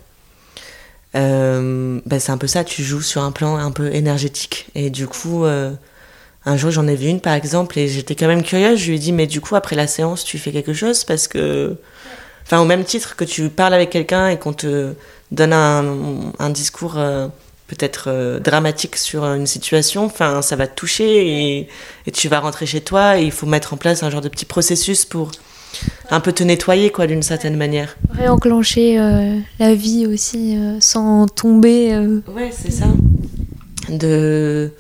euh, 1.15 1.99
bah, 2.05 2.19
c'est 2.19 2.31
un 2.31 2.37
peu 2.37 2.47
ça, 2.47 2.63
tu 2.63 2.83
joues 2.83 3.01
sur 3.01 3.21
un 3.21 3.31
plan 3.31 3.57
un 3.57 3.71
peu 3.71 3.93
énergétique. 3.93 4.67
Et 4.75 4.89
du 4.89 5.07
coup, 5.07 5.45
euh, 5.45 5.71
un 6.45 6.57
jour 6.57 6.71
j'en 6.71 6.87
ai 6.87 6.95
vu 6.95 7.07
une 7.07 7.21
par 7.21 7.33
exemple 7.33 7.77
et 7.77 7.87
j'étais 7.87 8.15
quand 8.15 8.27
même 8.27 8.43
curieuse, 8.43 8.79
je 8.79 8.89
lui 8.89 8.95
ai 8.95 8.99
dit 8.99 9.11
mais 9.11 9.27
du 9.27 9.41
coup 9.41 9.55
après 9.55 9.75
la 9.75 9.87
séance 9.87 10.23
tu 10.23 10.37
fais 10.37 10.51
quelque 10.51 10.73
chose 10.73 11.03
parce 11.03 11.27
que... 11.27 11.75
Enfin 12.43 12.59
au 12.59 12.65
même 12.65 12.83
titre 12.83 13.15
que 13.15 13.23
tu 13.23 13.49
parles 13.49 13.73
avec 13.73 13.91
quelqu'un 13.91 14.29
et 14.29 14.37
qu'on 14.37 14.51
te 14.51 14.93
donne 15.31 15.53
un, 15.53 16.33
un 16.39 16.49
discours 16.49 16.97
euh, 16.97 17.27
peut-être 17.67 18.05
euh, 18.07 18.39
dramatique 18.39 18.97
sur 18.97 19.23
une 19.23 19.47
situation, 19.47 20.03
enfin, 20.05 20.41
ça 20.41 20.55
va 20.57 20.67
te 20.67 20.75
toucher 20.75 21.27
et, 21.27 21.67
et, 22.07 22.11
tu 22.11 22.27
vas 22.27 22.39
rentrer 22.39 22.65
chez 22.65 22.81
toi 22.81 23.17
et 23.17 23.23
il 23.23 23.31
faut 23.31 23.45
mettre 23.45 23.73
en 23.73 23.77
place 23.77 24.03
un 24.03 24.09
genre 24.09 24.21
de 24.21 24.27
petit 24.27 24.45
processus 24.45 25.05
pour 25.05 25.31
un 26.09 26.19
peu 26.19 26.33
te 26.33 26.43
nettoyer, 26.43 26.89
quoi, 26.89 27.07
d'une 27.07 27.23
certaine 27.23 27.55
manière. 27.55 27.95
Réenclencher 28.11 28.99
euh, 28.99 29.37
la 29.59 29.73
vie 29.73 30.05
aussi 30.05 30.57
sans 30.81 31.27
tomber. 31.27 31.95
Ouais, 32.35 32.51
c'est 32.51 32.71
ça. 32.71 32.87
De 33.87 34.71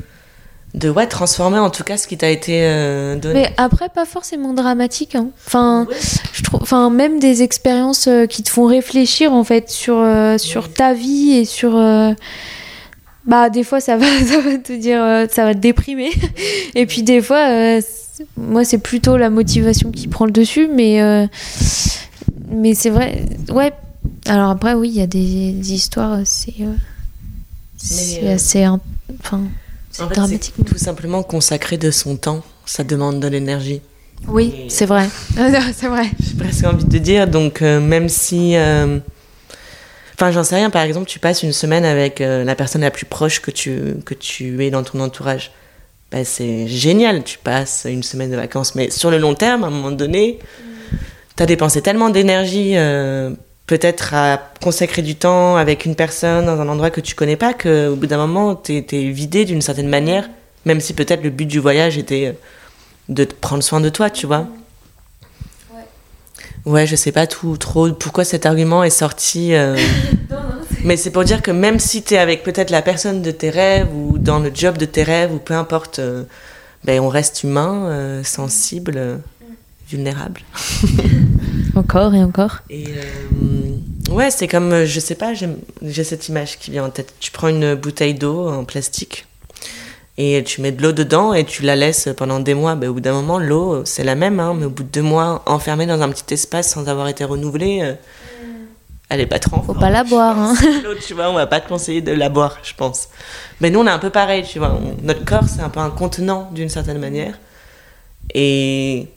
de 0.73 0.89
ouais, 0.89 1.07
transformer 1.07 1.59
en 1.59 1.69
tout 1.69 1.83
cas 1.83 1.97
ce 1.97 2.07
qui 2.07 2.17
t'a 2.17 2.29
été 2.29 2.61
euh, 2.63 3.17
donné. 3.17 3.41
Mais 3.41 3.53
après, 3.57 3.89
pas 3.89 4.05
forcément 4.05 4.53
dramatique. 4.53 5.15
Hein. 5.15 5.29
Enfin, 5.45 5.85
je 6.33 6.43
trouve, 6.43 6.61
enfin, 6.61 6.89
même 6.89 7.19
des 7.19 7.43
expériences 7.43 8.07
euh, 8.07 8.25
qui 8.25 8.41
te 8.41 8.49
font 8.49 8.65
réfléchir 8.65 9.33
en 9.33 9.43
fait 9.43 9.69
sur, 9.69 9.97
euh, 9.97 10.37
sur 10.37 10.71
ta 10.71 10.93
vie 10.93 11.33
et 11.33 11.45
sur. 11.45 11.71
bah, 13.25 13.49
des 13.49 13.63
fois, 13.63 13.81
ça 13.81 13.97
va, 13.97 14.05
ça 14.25 14.39
va 14.39 14.57
te 14.57 14.73
dire, 14.73 15.27
ça 15.29 15.43
va 15.43 15.53
te 15.53 15.59
déprimer. 15.59 16.11
et 16.75 16.85
puis, 16.85 17.03
des 17.03 17.21
fois, 17.21 17.79
moi, 18.37 18.63
c'est 18.63 18.79
plutôt 18.79 19.17
la 19.17 19.29
motivation 19.29 19.91
qui 19.91 20.07
prend 20.07 20.25
le 20.25 20.31
dessus. 20.31 20.69
Mais, 20.73 21.27
mais 22.49 22.75
c'est 22.75 22.89
vrai, 22.91 23.25
ouais. 23.49 23.73
Alors 24.25 24.49
après, 24.49 24.73
oui, 24.73 24.87
il 24.89 24.95
y 24.95 25.01
a 25.01 25.07
des, 25.07 25.51
des 25.51 25.73
histoires, 25.73 26.19
c'est. 26.23 26.53
c'est 27.77 28.29
assez. 28.29 28.65
Enfin 29.19 29.41
c'est 29.91 30.09
dramatique. 30.09 30.53
Tout 30.65 30.77
simplement 30.77 31.23
consacrer 31.23 31.77
de 31.77 31.91
son 31.91 32.15
temps, 32.15 32.43
ça 32.65 32.83
demande 32.83 33.19
de 33.19 33.27
l'énergie. 33.27 33.81
Oui, 34.27 34.65
c'est 34.69 34.85
vrai. 34.85 35.07
c'est 35.73 35.87
vrai. 35.87 36.09
J'ai 36.19 36.37
presque 36.37 36.65
envie 36.65 36.85
de 36.85 36.97
dire, 36.97 37.27
donc 37.27 37.61
euh, 37.61 37.79
même 37.79 38.07
si. 38.07 38.55
Euh, 38.55 38.99
enfin, 40.15 40.31
j'en 40.31 40.43
sais 40.43 40.55
rien, 40.55 40.69
par 40.69 40.83
exemple, 40.83 41.07
tu 41.07 41.19
passes 41.19 41.43
une 41.43 41.53
semaine 41.53 41.85
avec 41.85 42.21
euh, 42.21 42.43
la 42.43 42.55
personne 42.55 42.81
la 42.81 42.91
plus 42.91 43.05
proche 43.05 43.41
que 43.41 43.51
tu, 43.51 43.95
que 44.05 44.13
tu 44.13 44.63
es 44.63 44.69
dans 44.69 44.83
ton 44.83 44.99
entourage. 44.99 45.51
Ben, 46.11 46.23
c'est 46.25 46.67
génial, 46.67 47.23
tu 47.23 47.37
passes 47.37 47.87
une 47.89 48.03
semaine 48.03 48.31
de 48.31 48.35
vacances. 48.35 48.75
Mais 48.75 48.89
sur 48.89 49.11
le 49.11 49.17
long 49.17 49.33
terme, 49.33 49.63
à 49.63 49.67
un 49.67 49.71
moment 49.71 49.91
donné, 49.91 50.39
tu 51.35 51.43
as 51.43 51.45
dépensé 51.45 51.81
tellement 51.81 52.09
d'énergie 52.09 52.75
peut-être 53.71 54.13
à 54.13 54.51
consacrer 54.61 55.01
du 55.01 55.15
temps 55.15 55.55
avec 55.55 55.85
une 55.85 55.95
personne 55.95 56.45
dans 56.45 56.59
un 56.59 56.67
endroit 56.67 56.89
que 56.89 56.99
tu 56.99 57.15
connais 57.15 57.37
pas, 57.37 57.53
qu'au 57.53 57.95
bout 57.95 58.05
d'un 58.05 58.17
moment, 58.17 58.53
tu 58.53 58.73
es, 58.75 59.09
vidé 59.11 59.45
d'une 59.45 59.61
certaine 59.61 59.87
manière, 59.87 60.29
même 60.65 60.81
si 60.81 60.93
peut-être 60.93 61.23
le 61.23 61.29
but 61.29 61.45
du 61.45 61.59
voyage 61.59 61.97
était 61.97 62.27
euh, 62.27 62.33
de 63.07 63.23
prendre 63.23 63.63
soin 63.63 63.79
de 63.79 63.87
toi, 63.87 64.09
tu 64.09 64.27
vois. 64.27 64.45
Ouais, 65.73 65.85
ouais 66.65 66.85
je 66.85 66.97
sais 66.97 67.13
pas 67.13 67.27
tout, 67.27 67.55
trop 67.55 67.89
pourquoi 67.93 68.25
cet 68.25 68.45
argument 68.45 68.83
est 68.83 68.89
sorti. 68.89 69.53
Euh, 69.53 69.77
mais 70.83 70.97
c'est 70.97 71.11
pour 71.11 71.23
dire 71.23 71.41
que 71.41 71.51
même 71.51 71.79
si 71.79 72.03
tu 72.03 72.15
es 72.15 72.17
avec 72.17 72.43
peut-être 72.43 72.71
la 72.71 72.81
personne 72.81 73.21
de 73.21 73.31
tes 73.31 73.51
rêves 73.51 73.87
ou 73.95 74.17
dans 74.17 74.39
le 74.39 74.51
job 74.53 74.77
de 74.77 74.85
tes 74.85 75.03
rêves 75.03 75.33
ou 75.33 75.37
peu 75.37 75.53
importe, 75.53 75.99
euh, 75.99 76.25
ben 76.83 76.99
on 76.99 77.07
reste 77.07 77.45
humain, 77.45 78.21
sensible, 78.25 78.99
mm. 78.99 79.45
vulnérable. 79.89 80.41
encore 81.75 82.13
et 82.13 82.23
encore. 82.23 82.59
Et 82.69 82.85
Ouais, 84.11 84.29
c'est 84.29 84.49
comme, 84.49 84.73
euh, 84.73 84.85
je 84.85 84.99
sais 84.99 85.15
pas, 85.15 85.33
j'ai 85.33 86.03
cette 86.03 86.27
image 86.27 86.59
qui 86.59 86.69
vient 86.69 86.83
en 86.83 86.89
tête. 86.89 87.13
Tu 87.21 87.31
prends 87.31 87.47
une 87.47 87.75
bouteille 87.75 88.13
d'eau 88.13 88.49
en 88.49 88.65
plastique 88.65 89.25
et 90.17 90.43
tu 90.43 90.59
mets 90.59 90.73
de 90.73 90.81
l'eau 90.81 90.91
dedans 90.91 91.33
et 91.33 91.45
tu 91.45 91.63
la 91.63 91.77
laisses 91.77 92.09
pendant 92.17 92.41
des 92.41 92.53
mois. 92.53 92.75
Ben, 92.75 92.89
au 92.89 92.93
bout 92.93 92.99
d'un 92.99 93.13
moment, 93.13 93.39
l'eau, 93.39 93.85
c'est 93.85 94.03
la 94.03 94.15
même, 94.15 94.41
hein, 94.41 94.53
mais 94.53 94.65
au 94.65 94.69
bout 94.69 94.83
de 94.83 94.89
deux 94.89 95.01
mois, 95.01 95.43
enfermée 95.45 95.85
dans 95.85 96.01
un 96.01 96.09
petit 96.09 96.33
espace 96.33 96.69
sans 96.69 96.89
avoir 96.89 97.07
été 97.07 97.23
renouvelée, 97.23 97.79
euh, 97.83 97.93
elle 99.07 99.21
est 99.21 99.27
pas 99.27 99.39
trop. 99.39 99.61
Faut 99.61 99.73
pas 99.73 99.89
la 99.89 100.03
boire. 100.03 100.37
Hein. 100.37 100.55
L'eau, 100.83 100.95
tu 100.95 101.13
vois, 101.13 101.29
on 101.29 101.35
va 101.35 101.47
pas 101.47 101.61
te 101.61 101.69
conseiller 101.69 102.01
de 102.01 102.11
la 102.11 102.27
boire, 102.27 102.57
je 102.63 102.73
pense. 102.73 103.07
Mais 103.61 103.69
nous, 103.69 103.79
on 103.79 103.87
est 103.87 103.91
un 103.91 103.99
peu 103.99 104.09
pareil, 104.09 104.43
tu 104.43 104.59
vois. 104.59 104.77
notre 105.03 105.23
corps, 105.23 105.47
c'est 105.47 105.61
un 105.61 105.69
peu 105.69 105.79
un 105.79 105.89
contenant 105.89 106.49
d'une 106.51 106.69
certaine 106.69 106.99
manière. 106.99 107.39
Et 108.33 109.07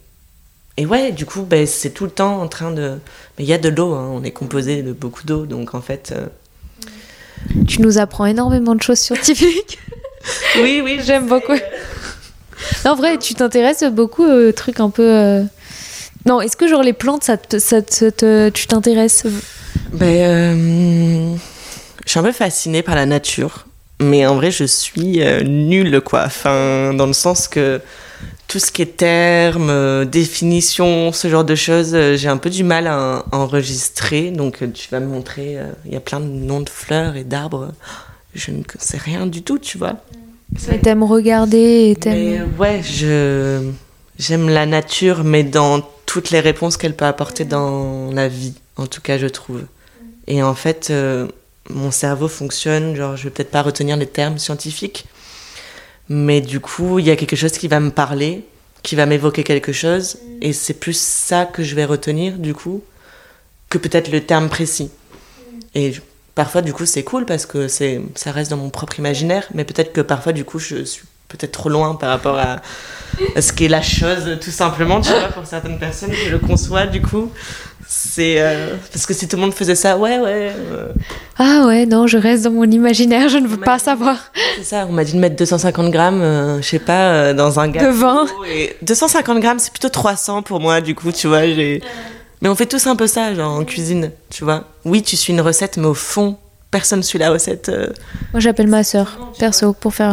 et 0.76 0.86
ouais, 0.86 1.12
du 1.12 1.24
coup, 1.24 1.42
ben, 1.42 1.66
c'est 1.66 1.90
tout 1.90 2.04
le 2.04 2.10
temps 2.10 2.40
en 2.40 2.48
train 2.48 2.72
de. 2.72 2.98
Mais 3.38 3.44
il 3.44 3.46
y 3.46 3.52
a 3.52 3.58
de 3.58 3.68
l'eau, 3.68 3.94
hein, 3.94 4.08
on 4.12 4.24
est 4.24 4.32
composé 4.32 4.82
de 4.82 4.92
beaucoup 4.92 5.24
d'eau, 5.24 5.46
donc 5.46 5.74
en 5.74 5.80
fait. 5.80 6.12
Euh, 6.14 6.26
tu 7.68 7.80
nous 7.80 7.98
apprends 7.98 8.26
énormément 8.26 8.74
de 8.74 8.82
choses 8.82 8.98
scientifiques. 8.98 9.78
oui, 10.56 10.80
oui, 10.82 10.98
j'aime 11.04 11.28
beaucoup. 11.28 11.54
Non, 12.84 12.92
en 12.92 12.96
vrai, 12.96 13.18
tu 13.18 13.34
t'intéresses 13.34 13.84
beaucoup 13.84 14.24
aux 14.24 14.50
trucs 14.50 14.80
un 14.80 14.90
peu. 14.90 15.08
Euh, 15.08 15.42
non, 16.26 16.40
est-ce 16.40 16.56
que 16.56 16.66
genre 16.66 16.82
les 16.82 16.92
plantes, 16.92 17.22
ça, 17.22 17.36
ça, 17.58 17.82
tu 17.82 18.66
t'intéresses? 18.66 19.26
Ben, 19.92 20.06
euh, 20.06 21.36
je 22.04 22.10
suis 22.10 22.18
un 22.18 22.22
peu 22.24 22.32
fascinée 22.32 22.82
par 22.82 22.96
la 22.96 23.06
nature, 23.06 23.66
mais 24.00 24.26
en 24.26 24.34
vrai, 24.34 24.50
je 24.50 24.64
suis 24.64 25.20
nulle, 25.44 26.00
quoi. 26.00 26.24
Enfin, 26.24 26.94
dans 26.94 27.06
le 27.06 27.12
sens 27.12 27.46
que 27.46 27.80
tout 28.54 28.60
ce 28.60 28.70
qui 28.70 28.82
est 28.82 28.96
termes, 28.96 29.68
euh, 29.68 30.04
définition, 30.04 31.10
ce 31.10 31.26
genre 31.26 31.42
de 31.42 31.56
choses, 31.56 31.92
euh, 31.92 32.16
j'ai 32.16 32.28
un 32.28 32.36
peu 32.36 32.50
du 32.50 32.62
mal 32.62 32.86
à, 32.86 33.24
enregistrer. 33.32 34.30
Donc 34.30 34.62
euh, 34.62 34.68
tu 34.72 34.88
vas 34.90 35.00
me 35.00 35.08
montrer, 35.08 35.58
il 35.84 35.92
y 35.92 35.96
a 35.96 36.00
plein 36.00 36.20
de 36.20 36.26
noms 36.26 36.60
de 36.60 36.68
fleurs 36.68 37.16
et 37.16 37.24
d'arbres. 37.24 37.72
Je 38.32 38.52
ne 38.52 38.62
sais 38.78 38.96
rien 38.96 39.26
du 39.26 39.42
tout, 39.42 39.58
tu 39.58 39.76
vois. 39.76 39.94
Mais 40.68 40.78
t'aimes 40.78 41.02
regarder 41.02 41.90
et 41.90 41.96
t'aimes... 41.96 42.48
ouais, 42.56 42.80
je 42.84 43.70
j'aime 44.20 44.48
la 44.48 44.66
nature, 44.66 45.24
mais 45.24 45.42
dans 45.42 45.80
toutes 46.06 46.30
les 46.30 46.38
réponses 46.38 46.76
qu'elle 46.76 46.94
peut 46.94 47.06
apporter 47.06 47.44
dans 47.44 48.12
la 48.12 48.28
vie, 48.28 48.54
en 48.76 48.86
tout 48.86 49.00
cas, 49.00 49.18
je 49.18 49.26
trouve. 49.26 49.62
Et 50.28 50.44
en 50.44 50.54
fait, 50.54 50.92
mon 51.70 51.90
cerveau 51.90 52.28
fonctionne, 52.28 52.94
genre, 52.94 53.16
je 53.16 53.24
vais 53.24 53.30
peut-être 53.30 53.50
pas 53.50 53.62
retenir 53.62 53.96
les 53.96 54.06
termes 54.06 54.38
scientifiques, 54.38 55.06
mais 56.08 56.40
du 56.40 56.60
coup, 56.60 56.98
il 56.98 57.06
y 57.06 57.10
a 57.10 57.16
quelque 57.16 57.36
chose 57.36 57.52
qui 57.52 57.68
va 57.68 57.80
me 57.80 57.90
parler, 57.90 58.44
qui 58.82 58.96
va 58.96 59.06
m'évoquer 59.06 59.44
quelque 59.44 59.72
chose, 59.72 60.18
et 60.40 60.52
c'est 60.52 60.74
plus 60.74 60.98
ça 60.98 61.46
que 61.46 61.62
je 61.62 61.74
vais 61.74 61.84
retenir, 61.84 62.38
du 62.38 62.54
coup, 62.54 62.82
que 63.70 63.78
peut-être 63.78 64.10
le 64.10 64.20
terme 64.20 64.48
précis. 64.48 64.90
Et 65.74 65.94
parfois, 66.34 66.62
du 66.62 66.72
coup, 66.72 66.86
c'est 66.86 67.02
cool 67.02 67.24
parce 67.24 67.46
que 67.46 67.68
c'est, 67.68 68.00
ça 68.14 68.32
reste 68.32 68.50
dans 68.50 68.56
mon 68.56 68.70
propre 68.70 68.98
imaginaire, 68.98 69.48
mais 69.54 69.64
peut-être 69.64 69.92
que 69.92 70.00
parfois, 70.00 70.32
du 70.32 70.44
coup, 70.44 70.58
je 70.58 70.84
suis 70.84 71.04
peut-être 71.36 71.52
trop 71.52 71.68
loin 71.68 71.94
par 71.94 72.10
rapport 72.10 72.38
à, 72.38 72.60
ce 73.40 73.52
qu'est 73.52 73.68
la 73.68 73.82
chose, 73.82 74.38
tout 74.40 74.50
simplement, 74.50 75.00
tu 75.00 75.10
vois, 75.10 75.28
pour 75.28 75.46
certaines 75.46 75.78
personnes, 75.78 76.12
je 76.12 76.30
le 76.30 76.38
conçois, 76.38 76.86
du 76.86 77.00
coup. 77.00 77.30
C'est 77.86 78.40
euh, 78.40 78.76
parce 78.92 79.04
que 79.06 79.12
si 79.12 79.28
tout 79.28 79.36
le 79.36 79.42
monde 79.42 79.54
faisait 79.54 79.74
ça, 79.74 79.98
ouais, 79.98 80.18
ouais. 80.18 80.52
Euh. 80.72 80.88
Ah 81.38 81.64
ouais, 81.66 81.84
non, 81.84 82.06
je 82.06 82.16
reste 82.16 82.44
dans 82.44 82.50
mon 82.50 82.64
imaginaire, 82.64 83.28
je 83.28 83.38
ne 83.38 83.46
veux 83.46 83.58
pas 83.58 83.78
savoir. 83.78 84.16
C'est 84.56 84.64
ça, 84.64 84.86
on 84.88 84.92
m'a 84.92 85.04
dit 85.04 85.12
de 85.12 85.18
mettre 85.18 85.36
250 85.36 85.90
grammes, 85.90 86.22
euh, 86.22 86.62
je 86.62 86.66
sais 86.66 86.78
pas, 86.78 87.32
dans 87.34 87.60
un 87.60 87.68
gâteau. 87.68 87.86
De 87.86 87.92
vin. 87.92 88.26
Et 88.48 88.74
250 88.82 89.38
grammes, 89.40 89.58
c'est 89.58 89.70
plutôt 89.70 89.90
300 89.90 90.42
pour 90.42 90.60
moi, 90.60 90.80
du 90.80 90.94
coup, 90.94 91.12
tu 91.12 91.28
vois. 91.28 91.42
J'ai... 91.42 91.82
Mais 92.40 92.48
on 92.48 92.54
fait 92.54 92.66
tous 92.66 92.86
un 92.86 92.96
peu 92.96 93.06
ça, 93.06 93.34
genre 93.34 93.52
en 93.52 93.64
cuisine, 93.64 94.10
tu 94.30 94.44
vois. 94.44 94.64
Oui, 94.84 95.02
tu 95.02 95.16
suis 95.16 95.32
une 95.32 95.40
recette, 95.40 95.76
mais 95.76 95.86
au 95.86 95.94
fond, 95.94 96.36
personne 96.74 97.04
suit 97.04 97.18
la 97.18 97.30
recette. 97.30 97.70
Moi, 98.32 98.40
j'appelle 98.40 98.66
ma 98.66 98.82
soeur, 98.82 99.32
perso, 99.38 99.72
pour 99.72 99.94
faire 99.94 100.12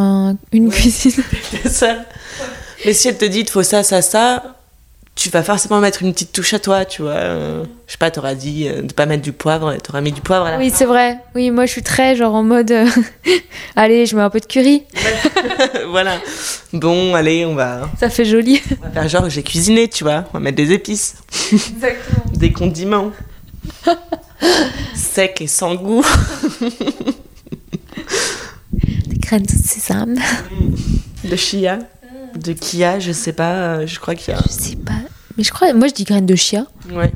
une 0.51 0.70
cuisine. 0.70 1.24
ça. 1.66 1.95
Mais 2.86 2.93
si 2.93 3.07
elle 3.07 3.18
te 3.18 3.26
dit, 3.26 3.39
il 3.39 3.49
faut 3.49 3.64
ça, 3.64 3.82
ça, 3.82 4.03
ça, 4.03 4.43
tu 5.16 5.30
vas 5.30 5.43
forcément 5.43 5.80
mettre 5.80 6.03
une 6.03 6.14
petite 6.14 6.32
touche 6.32 6.53
à 6.53 6.59
toi, 6.59 6.86
tu 6.86 7.01
vois. 7.01 7.12
Euh, 7.12 7.64
je 7.86 7.91
sais 7.91 7.97
pas, 7.97 8.09
t'auras 8.12 8.34
dit 8.34 8.68
euh, 8.68 8.82
de 8.82 8.93
pas 8.93 9.05
mettre 9.05 9.22
du 9.22 9.34
poivre, 9.34 9.76
t'auras 9.78 10.01
mis 10.01 10.12
du 10.12 10.22
poivre 10.22 10.45
à 10.45 10.51
la 10.51 10.57
Oui, 10.57 10.72
c'est 10.74 10.86
vrai. 10.86 11.18
Oui, 11.36 11.51
moi 11.51 11.66
je 11.66 11.72
suis 11.72 11.84
très 11.84 12.16
genre 12.16 12.34
en 12.34 12.43
mode 12.43 12.72
euh, 12.72 12.88
allez, 13.76 14.05
je 14.05 14.16
mets 14.16 14.22
un 14.22 14.30
peu 14.30 14.39
de 14.39 14.45
curry. 14.45 14.84
voilà. 15.89 16.18
Bon, 16.74 17.14
allez, 17.14 17.45
on 17.45 17.55
va 17.55 17.89
Ça 17.99 18.09
fait 18.09 18.26
joli. 18.26 18.62
On 18.80 18.86
va 18.86 18.91
faire 18.91 19.09
genre 19.09 19.30
j'ai 19.30 19.43
cuisiné, 19.43 19.88
tu 19.88 20.03
vois. 20.03 20.26
On 20.30 20.38
va 20.38 20.39
mettre 20.39 20.57
des 20.57 20.72
épices. 20.72 21.16
Exactement. 21.51 22.26
des 22.34 22.51
condiments. 22.51 23.12
Secs 24.95 25.41
et 25.41 25.47
sans 25.47 25.75
goût. 25.75 26.05
des 29.07 29.17
graines 29.17 29.43
de 29.43 29.49
sésame. 29.49 30.15
De 31.23 31.35
chia 31.35 31.79
de 32.37 32.53
Kia, 32.53 32.99
je 32.99 33.11
sais 33.11 33.33
pas, 33.33 33.53
euh, 33.53 33.87
je 33.87 33.99
crois 33.99 34.15
qu'il 34.15 34.33
y 34.33 34.37
a. 34.37 34.41
Je 34.41 34.51
sais 34.51 34.75
pas, 34.75 34.93
mais 35.37 35.43
je 35.43 35.51
crois, 35.51 35.73
moi 35.73 35.87
je 35.87 35.93
dis 35.93 36.03
graine 36.03 36.25
de 36.25 36.35
chia. 36.35 36.65
Ouais. 36.91 37.11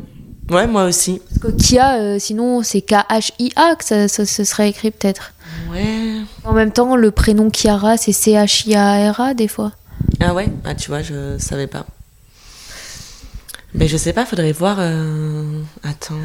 Ouais, 0.49 0.67
moi 0.67 0.85
aussi. 0.85 1.21
Parce 1.27 1.39
que 1.39 1.57
Kia, 1.59 1.95
euh, 1.97 2.19
sinon 2.19 2.61
c'est 2.61 2.81
K-H-I-A 2.81 3.75
que 3.75 3.83
ça, 3.83 4.07
ça, 4.07 4.45
serait 4.45 4.69
écrit 4.69 4.91
peut-être. 4.91 5.33
Ouais. 5.71 6.21
En 6.43 6.53
même 6.53 6.71
temps, 6.71 6.95
le 6.95 7.11
prénom 7.11 7.49
Kiara, 7.49 7.97
c'est 7.97 8.11
C-H-I-A-R-A 8.11 9.33
des 9.33 9.47
fois. 9.47 9.71
Ah 10.19 10.33
ouais? 10.33 10.49
Ah 10.63 10.75
tu 10.75 10.89
vois, 10.89 11.01
je 11.01 11.37
savais 11.39 11.67
pas. 11.67 11.85
Mais 13.73 13.87
je 13.87 13.97
sais 13.97 14.13
pas, 14.13 14.25
faudrait 14.25 14.51
voir. 14.51 14.77
Euh, 14.79 15.61
attends. 15.83 16.15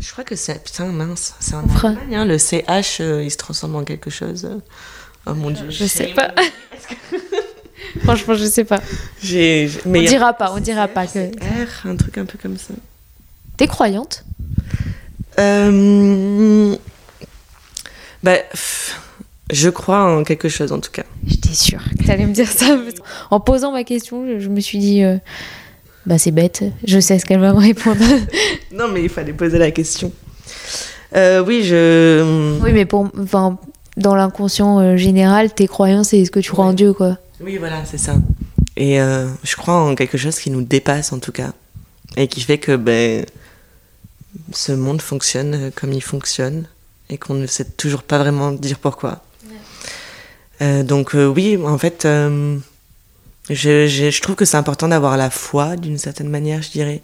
Je 0.00 0.12
crois 0.12 0.24
que 0.24 0.36
c'est. 0.36 0.62
Putain, 0.62 0.86
mince. 0.86 1.34
C'est 1.40 1.54
en 1.54 1.62
Allemagne, 1.62 2.14
hein, 2.14 2.24
le 2.24 2.38
CH, 2.38 3.00
il 3.00 3.30
se 3.30 3.36
transforme 3.36 3.76
en 3.76 3.84
quelque 3.84 4.10
chose. 4.10 4.48
Oh 5.26 5.34
mon 5.34 5.50
dieu. 5.50 5.70
Je 5.70 5.84
sais 5.84 6.08
pas. 6.08 6.32
Franchement, 8.04 8.34
je 8.34 8.44
sais 8.44 8.64
pas. 8.64 8.80
On 9.86 10.02
dira 10.02 10.32
pas, 10.32 10.52
on 10.52 10.60
dira 10.60 10.88
pas 10.88 11.06
que. 11.06 11.28
R, 11.28 11.86
un 11.86 11.96
truc 11.96 12.18
un 12.18 12.24
peu 12.24 12.38
comme 12.40 12.58
ça. 12.58 12.74
T'es 13.56 13.66
croyante? 13.66 14.24
Euh... 15.38 16.76
Bah, 18.22 18.38
pff, 18.50 19.00
je 19.50 19.68
crois 19.68 20.02
en 20.04 20.24
quelque 20.24 20.48
chose 20.48 20.72
en 20.72 20.80
tout 20.80 20.90
cas. 20.90 21.04
J'étais 21.26 21.54
sûre 21.54 21.82
que 21.98 22.04
t'allais 22.04 22.26
me 22.26 22.32
dire 22.32 22.48
ça. 22.48 22.76
En 23.30 23.40
posant 23.40 23.72
ma 23.72 23.84
question, 23.84 24.26
je, 24.26 24.40
je 24.40 24.48
me 24.48 24.60
suis 24.60 24.78
dit, 24.78 25.02
euh, 25.02 25.18
bah 26.06 26.18
c'est 26.18 26.30
bête, 26.30 26.64
je 26.86 27.00
sais 27.00 27.18
ce 27.18 27.24
qu'elle 27.24 27.40
va 27.40 27.52
me 27.52 27.60
répondre. 27.60 28.04
Non, 28.72 28.88
mais 28.88 29.04
il 29.04 29.08
fallait 29.08 29.32
poser 29.32 29.56
la 29.56 29.70
question. 29.70 30.10
Euh, 31.14 31.44
oui, 31.46 31.62
je. 31.62 32.58
oui, 32.60 32.72
mais 32.72 32.86
pour, 32.86 33.08
enfin, 33.20 33.56
dans 33.96 34.16
l'inconscient 34.16 34.80
euh, 34.80 34.96
général, 34.96 35.54
tes 35.54 35.68
croyances, 35.68 36.08
c'est 36.08 36.24
ce 36.24 36.30
que 36.30 36.40
tu 36.40 36.50
crois 36.50 36.64
en 36.64 36.72
Dieu, 36.72 36.92
quoi. 36.92 37.18
Oui, 37.40 37.56
voilà, 37.58 37.84
c'est 37.84 37.98
ça. 37.98 38.16
Et 38.76 39.00
euh, 39.00 39.28
je 39.44 39.54
crois 39.54 39.74
en 39.74 39.94
quelque 39.94 40.18
chose 40.18 40.38
qui 40.38 40.50
nous 40.50 40.62
dépasse 40.62 41.12
en 41.12 41.20
tout 41.20 41.30
cas. 41.30 41.52
Et 42.16 42.26
qui 42.26 42.40
fait 42.40 42.58
que 42.58 42.74
ben, 42.74 43.24
ce 44.52 44.72
monde 44.72 45.00
fonctionne 45.00 45.70
comme 45.76 45.92
il 45.92 46.02
fonctionne. 46.02 46.66
Et 47.10 47.18
qu'on 47.18 47.34
ne 47.34 47.46
sait 47.46 47.64
toujours 47.64 48.02
pas 48.02 48.18
vraiment 48.18 48.50
dire 48.50 48.78
pourquoi. 48.78 49.22
Euh, 50.62 50.82
donc 50.82 51.14
oui, 51.14 51.58
en 51.64 51.78
fait, 51.78 52.06
je, 53.50 53.86
je, 53.86 54.10
je 54.10 54.22
trouve 54.22 54.36
que 54.36 54.44
c'est 54.44 54.56
important 54.56 54.88
d'avoir 54.88 55.16
la 55.16 55.30
foi 55.30 55.76
d'une 55.76 55.98
certaine 55.98 56.28
manière, 56.28 56.62
je 56.62 56.70
dirais. 56.70 57.02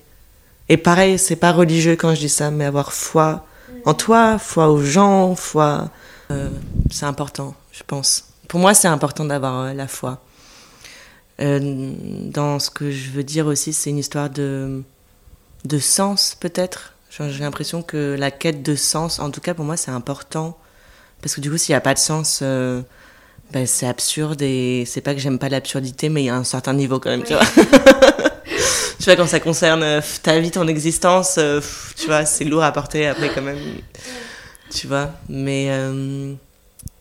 Et 0.68 0.76
pareil, 0.76 1.18
c'est 1.18 1.36
pas 1.36 1.53
religieux 1.53 1.97
quand 1.97 2.14
je 2.14 2.20
dis 2.20 2.28
ça, 2.28 2.51
mais 2.51 2.64
avoir 2.64 2.93
foi 2.93 3.45
en 3.84 3.95
toi, 3.95 4.38
foi 4.38 4.68
aux 4.68 4.82
gens, 4.82 5.34
foi. 5.34 5.91
euh, 6.30 6.49
c'est 6.91 7.07
important, 7.07 7.55
je 7.72 7.82
pense. 7.86 8.24
Pour 8.49 8.61
moi, 8.61 8.74
c'est 8.74 8.88
important 8.88 9.24
d'avoir 9.24 9.61
euh, 9.61 9.72
la 9.72 9.88
foi. 9.88 10.22
Euh, 11.41 11.93
dans 12.30 12.59
ce 12.59 12.70
que 12.70 12.91
je 12.91 13.11
veux 13.11 13.24
dire 13.24 13.47
aussi, 13.47 13.72
c'est 13.72 13.91
une 13.91 13.99
histoire 13.99 14.28
de, 14.28 14.82
de 15.64 15.78
sens, 15.78 16.36
peut-être. 16.38 16.95
J'ai 17.11 17.41
l'impression 17.41 17.82
que 17.82 18.16
la 18.18 18.30
quête 18.30 18.62
de 18.62 18.76
sens, 18.76 19.18
en 19.18 19.30
tout 19.30 19.41
cas 19.41 19.55
pour 19.55 19.64
moi, 19.64 19.76
c'est 19.76 19.91
important. 19.91 20.57
Parce 21.22 21.34
que 21.34 21.41
du 21.41 21.51
coup, 21.51 21.59
s'il 21.59 21.72
n'y 21.72 21.76
a 21.76 21.80
pas 21.80 21.95
de 21.95 21.99
sens, 21.99 22.43
ben, 23.53 23.66
c'est 23.66 23.86
absurde 23.86 24.40
et 24.42 24.84
c'est 24.86 25.01
pas 25.01 25.14
que 25.14 25.20
j'aime 25.20 25.38
pas 25.38 25.48
l'absurdité, 25.48 26.09
mais 26.09 26.22
il 26.22 26.26
y 26.26 26.30
a 26.30 26.36
un 26.36 26.44
certain 26.44 26.72
niveau 26.72 27.01
quand 27.01 27.11
même, 27.11 27.24
tu 27.24 27.34
vois. 27.34 27.42
tu 28.98 29.05
vois, 29.05 29.16
quand 29.16 29.26
ça 29.26 29.40
concerne 29.40 29.82
euh, 29.82 30.01
ta 30.22 30.38
vie, 30.38 30.53
ton 30.53 30.68
existence, 30.68 31.36
euh, 31.38 31.61
pff, 31.61 31.94
tu 31.96 32.07
vois, 32.07 32.24
c'est 32.24 32.44
lourd 32.44 32.62
à 32.62 32.72
porter 32.72 33.09
après 33.09 33.30
quand 33.34 33.42
même. 33.42 33.59
Tu 34.70 34.86
vois, 34.86 35.11
mais. 35.28 35.66
euh, 35.70 36.32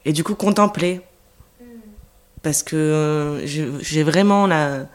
et 0.05 0.13
du 0.13 0.23
coup, 0.23 0.35
contempler. 0.35 1.01
Parce 2.41 2.63
que 2.63 3.43
j'ai 3.81 4.03
vraiment 4.03 4.47
la 4.47 4.85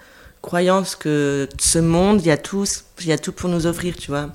croyance 0.40 0.96
que 0.96 1.46
ce 1.58 1.78
monde, 1.78 2.22
il 2.22 2.28
y, 2.28 2.30
a 2.30 2.38
tout, 2.38 2.64
il 3.00 3.06
y 3.06 3.12
a 3.12 3.18
tout 3.18 3.32
pour 3.32 3.50
nous 3.50 3.66
offrir, 3.66 3.96
tu 3.96 4.10
vois. 4.10 4.30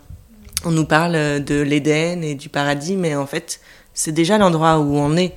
On 0.64 0.70
nous 0.70 0.86
parle 0.86 1.44
de 1.44 1.60
l'Éden 1.60 2.24
et 2.24 2.36
du 2.36 2.50
paradis, 2.50 2.96
mais 2.96 3.16
en 3.16 3.26
fait, 3.26 3.62
c'est 3.96 4.12
déjà 4.12 4.38
l'endroit 4.38 4.78
où 4.78 4.96
on 4.96 5.18
est. 5.18 5.34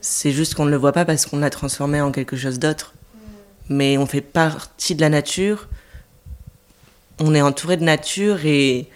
C'est 0.00 0.32
juste 0.32 0.54
qu'on 0.54 0.64
ne 0.64 0.70
le 0.70 0.76
voit 0.76 0.92
pas 0.92 1.04
parce 1.04 1.26
qu'on 1.26 1.38
l'a 1.38 1.50
transformé 1.50 2.00
en 2.00 2.12
quelque 2.12 2.36
chose 2.36 2.58
d'autre. 2.58 2.94
Mais 3.68 3.98
on 3.98 4.06
fait 4.06 4.20
partie 4.20 4.94
de 4.94 5.00
la 5.00 5.08
nature. 5.08 5.68
On 7.18 7.34
est 7.34 7.42
entouré 7.42 7.76
de 7.76 7.84
nature 7.84 8.44
et 8.44 8.88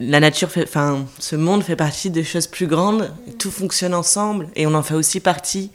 la 0.00 0.20
nature 0.20 0.50
fait, 0.50 0.62
enfin, 0.62 1.06
ce 1.18 1.34
monde 1.34 1.62
fait 1.62 1.76
partie 1.76 2.10
de 2.10 2.22
choses 2.22 2.46
plus 2.46 2.66
grandes. 2.66 3.12
Tout 3.38 3.50
fonctionne 3.50 3.94
ensemble 3.94 4.48
et 4.54 4.66
on 4.66 4.74
en 4.74 4.82
fait 4.82 4.94
aussi 4.94 5.20
partie. 5.20 5.70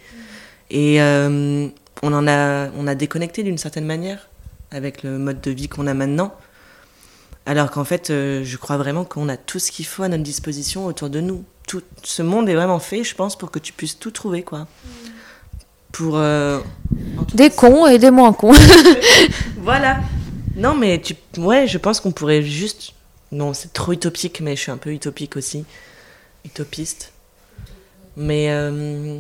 Et 0.69 1.01
euh, 1.01 1.67
on 2.01 2.13
en 2.13 2.27
a, 2.27 2.69
on 2.77 2.87
a 2.87 2.95
déconnecté 2.95 3.43
d'une 3.43 3.57
certaine 3.57 3.85
manière 3.85 4.29
avec 4.71 5.03
le 5.03 5.17
mode 5.17 5.41
de 5.41 5.51
vie 5.51 5.67
qu'on 5.67 5.87
a 5.87 5.93
maintenant. 5.93 6.33
Alors 7.45 7.71
qu'en 7.71 7.83
fait, 7.83 8.09
euh, 8.09 8.43
je 8.43 8.57
crois 8.57 8.77
vraiment 8.77 9.03
qu'on 9.03 9.27
a 9.27 9.37
tout 9.37 9.59
ce 9.59 9.71
qu'il 9.71 9.85
faut 9.85 10.03
à 10.03 10.07
notre 10.07 10.23
disposition 10.23 10.85
autour 10.85 11.09
de 11.09 11.19
nous. 11.19 11.43
Tout 11.67 11.81
ce 12.03 12.21
monde 12.21 12.49
est 12.49 12.55
vraiment 12.55 12.79
fait, 12.79 13.03
je 13.03 13.15
pense, 13.15 13.37
pour 13.37 13.51
que 13.51 13.59
tu 13.59 13.73
puisses 13.73 13.97
tout 13.97 14.11
trouver, 14.11 14.43
quoi. 14.43 14.67
Pour 15.91 16.17
euh, 16.17 16.59
Des 17.33 17.49
cons 17.49 17.87
et 17.87 17.97
des 17.99 18.11
moins 18.11 18.33
cons. 18.33 18.53
voilà. 19.57 19.99
Non, 20.55 20.75
mais 20.75 21.01
tu, 21.01 21.15
ouais, 21.37 21.67
je 21.67 21.77
pense 21.77 21.99
qu'on 21.99 22.11
pourrait 22.11 22.43
juste. 22.43 22.93
Non, 23.31 23.53
c'est 23.53 23.73
trop 23.73 23.93
utopique, 23.93 24.41
mais 24.41 24.55
je 24.55 24.61
suis 24.61 24.71
un 24.71 24.77
peu 24.77 24.91
utopique 24.91 25.37
aussi, 25.37 25.65
utopiste. 26.45 27.13
Mais 28.15 28.51
euh, 28.51 29.19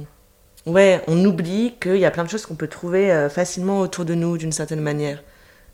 ouais, 0.65 1.01
on 1.07 1.23
oublie 1.25 1.73
qu'il 1.81 1.97
y 1.97 2.05
a 2.05 2.11
plein 2.11 2.23
de 2.23 2.29
choses 2.29 2.45
qu'on 2.45 2.55
peut 2.55 2.67
trouver 2.67 3.11
euh, 3.11 3.29
facilement 3.29 3.79
autour 3.79 4.05
de 4.05 4.13
nous 4.13 4.37
d'une 4.37 4.51
certaine 4.51 4.81
manière. 4.81 5.23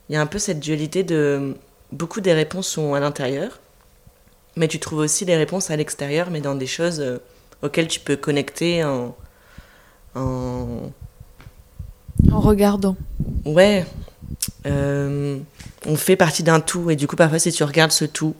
Il 0.08 0.14
y 0.14 0.16
a 0.16 0.22
un 0.22 0.26
peu 0.26 0.40
cette 0.40 0.60
dualité 0.60 1.04
de 1.04 1.56
beaucoup 1.92 2.22
des 2.22 2.34
réponses 2.34 2.68
sont 2.68 2.94
à 2.94 3.00
l'intérieur, 3.00 3.60
mais 4.56 4.68
tu 4.68 4.80
trouves 4.80 5.00
aussi 5.00 5.26
des 5.26 5.36
réponses 5.36 5.70
à 5.72 5.76
l'extérieur, 5.76 6.30
mais 6.32 6.42
dans 6.42 6.56
des 6.56 6.68
choses 6.68 7.00
euh, 7.00 7.18
auxquelles 7.62 7.88
tu 7.88 8.00
peux 8.00 8.16
connecter 8.16 8.84
en, 8.84 9.16
en 10.16 10.92
En 12.32 12.40
regardant. 12.40 12.96
Ouais. 13.46 13.86
Euh, 14.66 15.38
on 15.86 15.96
fait 15.96 16.16
partie 16.16 16.44
d'un 16.44 16.60
tout. 16.60 16.90
Et 16.90 16.96
du 16.96 17.08
coup, 17.08 17.16
parfois, 17.16 17.40
si 17.40 17.52
tu 17.52 17.64
regardes 17.64 17.92
ce 17.92 18.06
tout, 18.06 18.36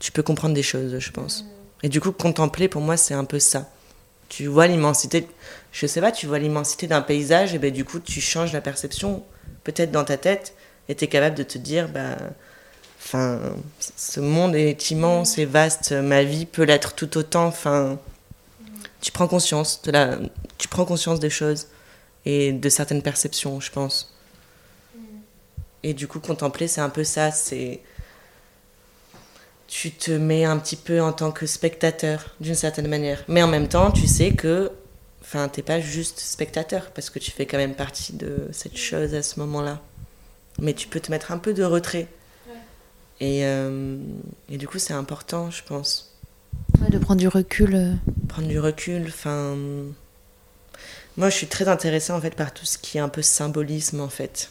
tu 0.00 0.12
peux 0.12 0.22
comprendre 0.22 0.54
des 0.54 0.62
choses, 0.62 0.98
je 0.98 1.10
pense. 1.10 1.44
Et 1.82 1.88
du 1.88 2.00
coup, 2.00 2.12
contempler, 2.12 2.68
pour 2.68 2.80
moi, 2.80 2.96
c'est 2.96 3.14
un 3.14 3.24
peu 3.24 3.38
ça. 3.38 3.70
Tu 4.28 4.46
vois 4.46 4.66
l'immensité. 4.66 5.28
Je 5.70 5.86
sais 5.86 6.00
pas, 6.00 6.12
tu 6.12 6.26
vois 6.26 6.38
l'immensité 6.38 6.86
d'un 6.86 7.02
paysage, 7.02 7.54
et 7.54 7.58
ben 7.58 7.72
du 7.72 7.84
coup, 7.84 8.00
tu 8.00 8.20
changes 8.20 8.52
la 8.52 8.60
perception, 8.60 9.22
peut-être 9.64 9.90
dans 9.90 10.04
ta 10.04 10.16
tête, 10.16 10.54
et 10.88 10.94
tu 10.94 11.04
es 11.04 11.08
capable 11.08 11.36
de 11.36 11.42
te 11.42 11.58
dire, 11.58 11.88
bah. 11.88 12.16
Enfin, 13.04 13.38
ce 13.96 14.20
monde 14.20 14.56
est 14.56 14.90
immense 14.90 15.36
et 15.38 15.44
vaste, 15.44 15.92
ma 15.92 16.24
vie 16.24 16.46
peut 16.46 16.62
l'être 16.62 16.94
tout 16.94 17.18
autant. 17.18 17.46
Enfin, 17.46 17.98
tu 19.00 19.12
prends 19.12 19.28
conscience 19.28 19.82
de 19.82 19.92
la, 19.92 20.18
tu 20.56 20.68
prends 20.68 20.86
conscience 20.86 21.20
des 21.20 21.30
choses 21.30 21.68
et 22.24 22.52
de 22.52 22.68
certaines 22.70 23.02
perceptions, 23.02 23.60
je 23.60 23.70
pense. 23.70 24.14
Et 25.82 25.92
du 25.92 26.08
coup, 26.08 26.18
contempler, 26.18 26.66
c'est 26.66 26.80
un 26.80 26.88
peu 26.88 27.04
ça. 27.04 27.30
C'est 27.30 27.80
tu 29.68 29.90
te 29.90 30.12
mets 30.12 30.44
un 30.44 30.56
petit 30.58 30.76
peu 30.76 31.02
en 31.02 31.12
tant 31.12 31.32
que 31.32 31.46
spectateur 31.46 32.34
d'une 32.40 32.54
certaine 32.54 32.86
manière, 32.86 33.24
mais 33.28 33.42
en 33.42 33.48
même 33.48 33.68
temps, 33.68 33.90
tu 33.90 34.06
sais 34.06 34.32
que, 34.32 34.70
enfin, 35.20 35.48
t'es 35.48 35.62
pas 35.62 35.80
juste 35.80 36.20
spectateur 36.20 36.90
parce 36.92 37.10
que 37.10 37.18
tu 37.18 37.30
fais 37.30 37.44
quand 37.44 37.58
même 37.58 37.74
partie 37.74 38.12
de 38.12 38.48
cette 38.52 38.76
chose 38.76 39.14
à 39.14 39.22
ce 39.22 39.40
moment-là. 39.40 39.80
Mais 40.60 40.74
tu 40.74 40.86
peux 40.86 41.00
te 41.00 41.10
mettre 41.10 41.32
un 41.32 41.38
peu 41.38 41.52
de 41.52 41.64
retrait. 41.64 42.06
Et, 43.20 43.44
euh, 43.44 43.96
et 44.50 44.56
du 44.58 44.66
coup, 44.68 44.78
c'est 44.78 44.92
important, 44.94 45.50
je 45.50 45.62
pense 45.62 46.10
Ouais, 46.80 46.90
de 46.90 46.98
prendre 46.98 47.20
du 47.20 47.28
recul. 47.28 47.74
euh. 47.74 47.92
prendre 48.28 48.48
du 48.48 48.58
recul. 48.58 49.04
Enfin, 49.08 49.56
moi, 51.16 51.30
je 51.30 51.36
suis 51.36 51.46
très 51.46 51.68
intéressée 51.68 52.12
en 52.12 52.20
fait 52.20 52.34
par 52.34 52.52
tout 52.52 52.64
ce 52.66 52.78
qui 52.78 52.98
est 52.98 53.00
un 53.00 53.08
peu 53.08 53.22
symbolisme 53.22 54.00
en 54.00 54.08
fait. 54.08 54.50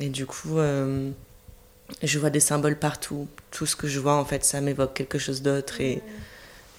Et 0.00 0.08
du 0.08 0.26
coup, 0.26 0.58
euh, 0.58 1.10
je 2.02 2.18
vois 2.18 2.30
des 2.30 2.40
symboles 2.40 2.78
partout. 2.78 3.26
Tout 3.50 3.64
ce 3.66 3.76
que 3.76 3.88
je 3.88 4.00
vois 4.00 4.16
en 4.16 4.24
fait, 4.24 4.44
ça 4.44 4.60
m'évoque 4.60 4.94
quelque 4.94 5.18
chose 5.18 5.40
d'autre 5.42 5.80
et, 5.80 6.02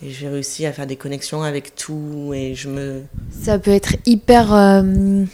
et 0.04 0.12
j'ai 0.12 0.28
réussi 0.28 0.66
à 0.66 0.74
faire 0.74 0.86
des 0.88 0.98
connexions 0.98 1.42
avec 1.44 1.76
tout 1.76 2.32
et 2.36 2.54
je 2.56 2.70
me 2.70 3.04
Ça 3.44 3.58
peut 3.58 3.72
être 3.72 3.96
hyper. 4.06 4.54
euh, 4.54 5.26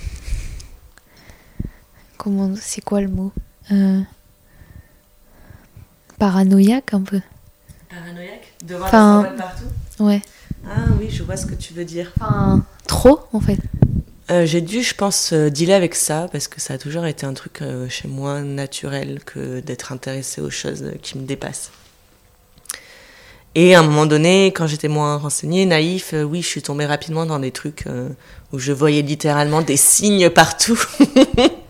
Comment. 2.18 2.54
C'est 2.56 2.82
quoi 2.82 3.02
le 3.02 3.08
mot 3.10 3.32
Euh, 3.72 4.02
Paranoïaque 6.26 6.94
un 6.94 7.02
peu. 7.02 7.20
paranoïaque 7.90 8.54
de 8.64 8.76
voir 8.76 8.88
Enfin- 8.90 9.28
des 9.32 9.38
partout. 9.38 9.64
Ouais. 9.98 10.22
Ah 10.70 10.84
oui, 11.00 11.10
je 11.10 11.24
vois 11.24 11.36
ce 11.36 11.48
que 11.48 11.56
tu 11.56 11.74
veux 11.74 11.84
dire. 11.84 12.12
Enfin, 12.22 12.64
trop 12.86 13.22
en 13.34 13.40
fait. 13.40 13.58
Euh, 14.30 14.46
j'ai 14.46 14.62
dû, 14.62 14.84
je 14.84 14.94
pense, 14.94 15.34
euh, 15.34 15.50
dealer 15.50 15.74
avec 15.74 15.96
ça 15.96 16.28
parce 16.32 16.48
que 16.48 16.62
ça 16.62 16.76
a 16.76 16.78
toujours 16.78 17.08
été 17.08 17.26
un 17.26 17.34
truc 17.34 17.64
euh, 17.64 17.90
chez 17.90 18.08
moi 18.08 18.42
naturel 18.42 19.22
que 19.26 19.62
d'être 19.62 19.92
intéressé 19.94 20.42
aux 20.42 20.52
choses 20.52 20.92
qui 21.02 21.18
me 21.18 21.26
dépassent. 21.26 21.72
Et 23.56 23.74
à 23.74 23.80
un 23.80 23.84
moment 23.84 24.06
donné, 24.06 24.54
quand 24.54 24.68
j'étais 24.68 24.90
moins 24.90 25.18
renseignée, 25.18 25.66
naïf, 25.66 26.14
euh, 26.14 26.22
oui, 26.22 26.44
je 26.44 26.48
suis 26.48 26.62
tombée 26.62 26.86
rapidement 26.86 27.26
dans 27.26 27.40
des 27.40 27.52
trucs 27.52 27.86
où 28.54 28.60
je 28.60 28.72
voyais 28.72 29.02
littéralement 29.02 29.64
des 29.64 29.76
signes 29.76 30.30
partout. 30.30 30.80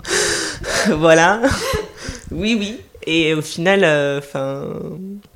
voilà. 0.90 1.42
Oui, 2.32 2.58
oui. 2.60 2.82
Et 3.08 3.34
au 3.34 3.42
final, 3.42 3.84
enfin, 4.20 4.68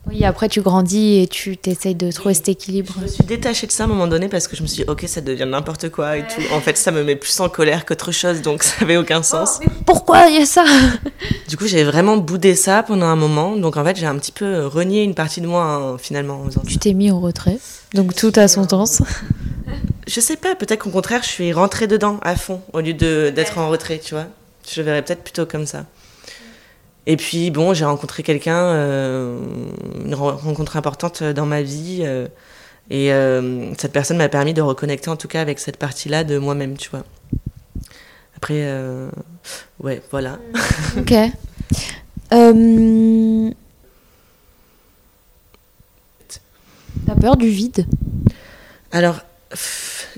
Oui, 0.08 0.24
après 0.24 0.50
tu 0.50 0.62
grandis 0.62 1.22
et 1.22 1.28
tu 1.28 1.58
t'essayes 1.58 1.96
de 1.96 2.12
trouver 2.12 2.34
cet 2.34 2.50
équilibre. 2.50 2.94
Je 2.98 3.04
me 3.04 3.08
suis 3.08 3.24
détachée 3.24 3.68
de 3.68 3.72
ça 3.72 3.84
à 3.84 3.86
un 3.86 3.90
moment 3.90 4.08
donné 4.08 4.28
parce 4.28 4.48
que 4.48 4.56
je 4.56 4.62
me 4.62 4.68
suis 4.68 4.84
dit, 4.84 4.90
ok, 4.90 5.04
ça 5.08 5.22
devient 5.22 5.48
n'importe 5.48 5.90
quoi 5.90 6.18
et 6.18 6.22
tout. 6.22 6.42
En 6.54 6.62
fait, 6.62 6.78
ça 6.78 6.92
me 6.92 7.04
met 7.04 7.16
plus 7.16 7.40
en 7.40 7.50
colère 7.50 7.86
qu'autre 7.86 8.12
chose, 8.12 8.42
donc 8.42 8.64
ça 8.64 8.76
avait 8.82 8.98
aucun 8.98 9.24
sens. 9.24 9.60
Pourquoi 9.86 10.28
il 10.30 10.40
y 10.40 10.42
a 10.42 10.46
ça 10.46 10.66
Du 11.48 11.58
coup, 11.58 11.68
j'ai 11.68 11.84
vraiment 11.84 12.18
boudé 12.18 12.56
ça 12.56 12.84
pendant 12.84 13.08
un 13.08 13.16
moment. 13.16 13.56
Donc 13.56 13.78
en 13.78 13.84
fait, 13.84 13.96
j'ai 13.96 14.06
un 14.06 14.18
petit 14.18 14.32
peu 14.32 14.66
renié 14.66 15.04
une 15.04 15.16
partie 15.16 15.42
de 15.42 15.48
moi 15.48 15.64
hein, 15.64 15.98
finalement 15.98 16.44
en. 16.44 16.64
Tu 16.66 16.78
t'es 16.78 16.94
mis 16.94 17.12
en 17.12 17.20
retrait. 17.20 17.58
Donc 17.94 18.16
tout 18.16 18.32
a 18.36 18.48
son 18.48 18.68
sens. 18.68 19.02
Je 20.08 20.20
sais 20.20 20.36
pas, 20.36 20.54
peut-être 20.56 20.84
qu'au 20.84 20.92
contraire, 20.92 21.24
je 21.24 21.30
suis 21.30 21.52
rentrée 21.52 21.88
dedans 21.88 22.20
à 22.22 22.36
fond 22.36 22.62
au 22.74 22.80
lieu 22.80 22.94
d'être 22.94 23.58
en 23.58 23.70
retrait, 23.70 23.98
tu 23.98 24.14
vois. 24.14 24.28
Je 24.70 24.82
verrais 24.84 25.02
peut-être 25.02 25.24
plutôt 25.24 25.48
comme 25.48 25.66
ça. 25.66 25.86
Et 27.08 27.18
puis 27.18 27.52
bon, 27.52 27.74
j'ai 27.74 27.86
rencontré 27.86 28.24
quelqu'un, 28.24 28.58
euh, 28.58 29.38
une 30.04 30.16
ren- 30.16 30.36
rencontre 30.36 30.76
importante 30.78 31.22
dans 31.24 31.46
ma 31.46 31.62
vie, 31.62 32.02
euh, 32.04 32.28
Et 32.90 33.12
euh, 33.14 33.74
cette 33.80 33.92
personne 33.94 34.18
m'a 34.18 34.30
permis 34.30 34.54
de 34.54 34.62
reconnecter 34.62 35.10
en 35.10 35.16
tout 35.16 35.28
cas 35.28 35.42
avec 35.42 35.60
cette 35.60 35.78
partie-là 35.78 36.24
de 36.24 36.38
moi-même, 36.38 36.78
tu 36.78 36.90
vois. 36.90 37.04
Après, 38.38 38.62
euh, 38.66 39.10
ouais, 39.80 40.02
voilà. 40.12 40.38
Ok. 40.98 41.14
Euh... 42.34 43.50
T'as 47.06 47.16
peur 47.16 47.38
du 47.38 47.50
vide? 47.50 47.86
Alors, 48.92 49.20
pff, 49.50 50.18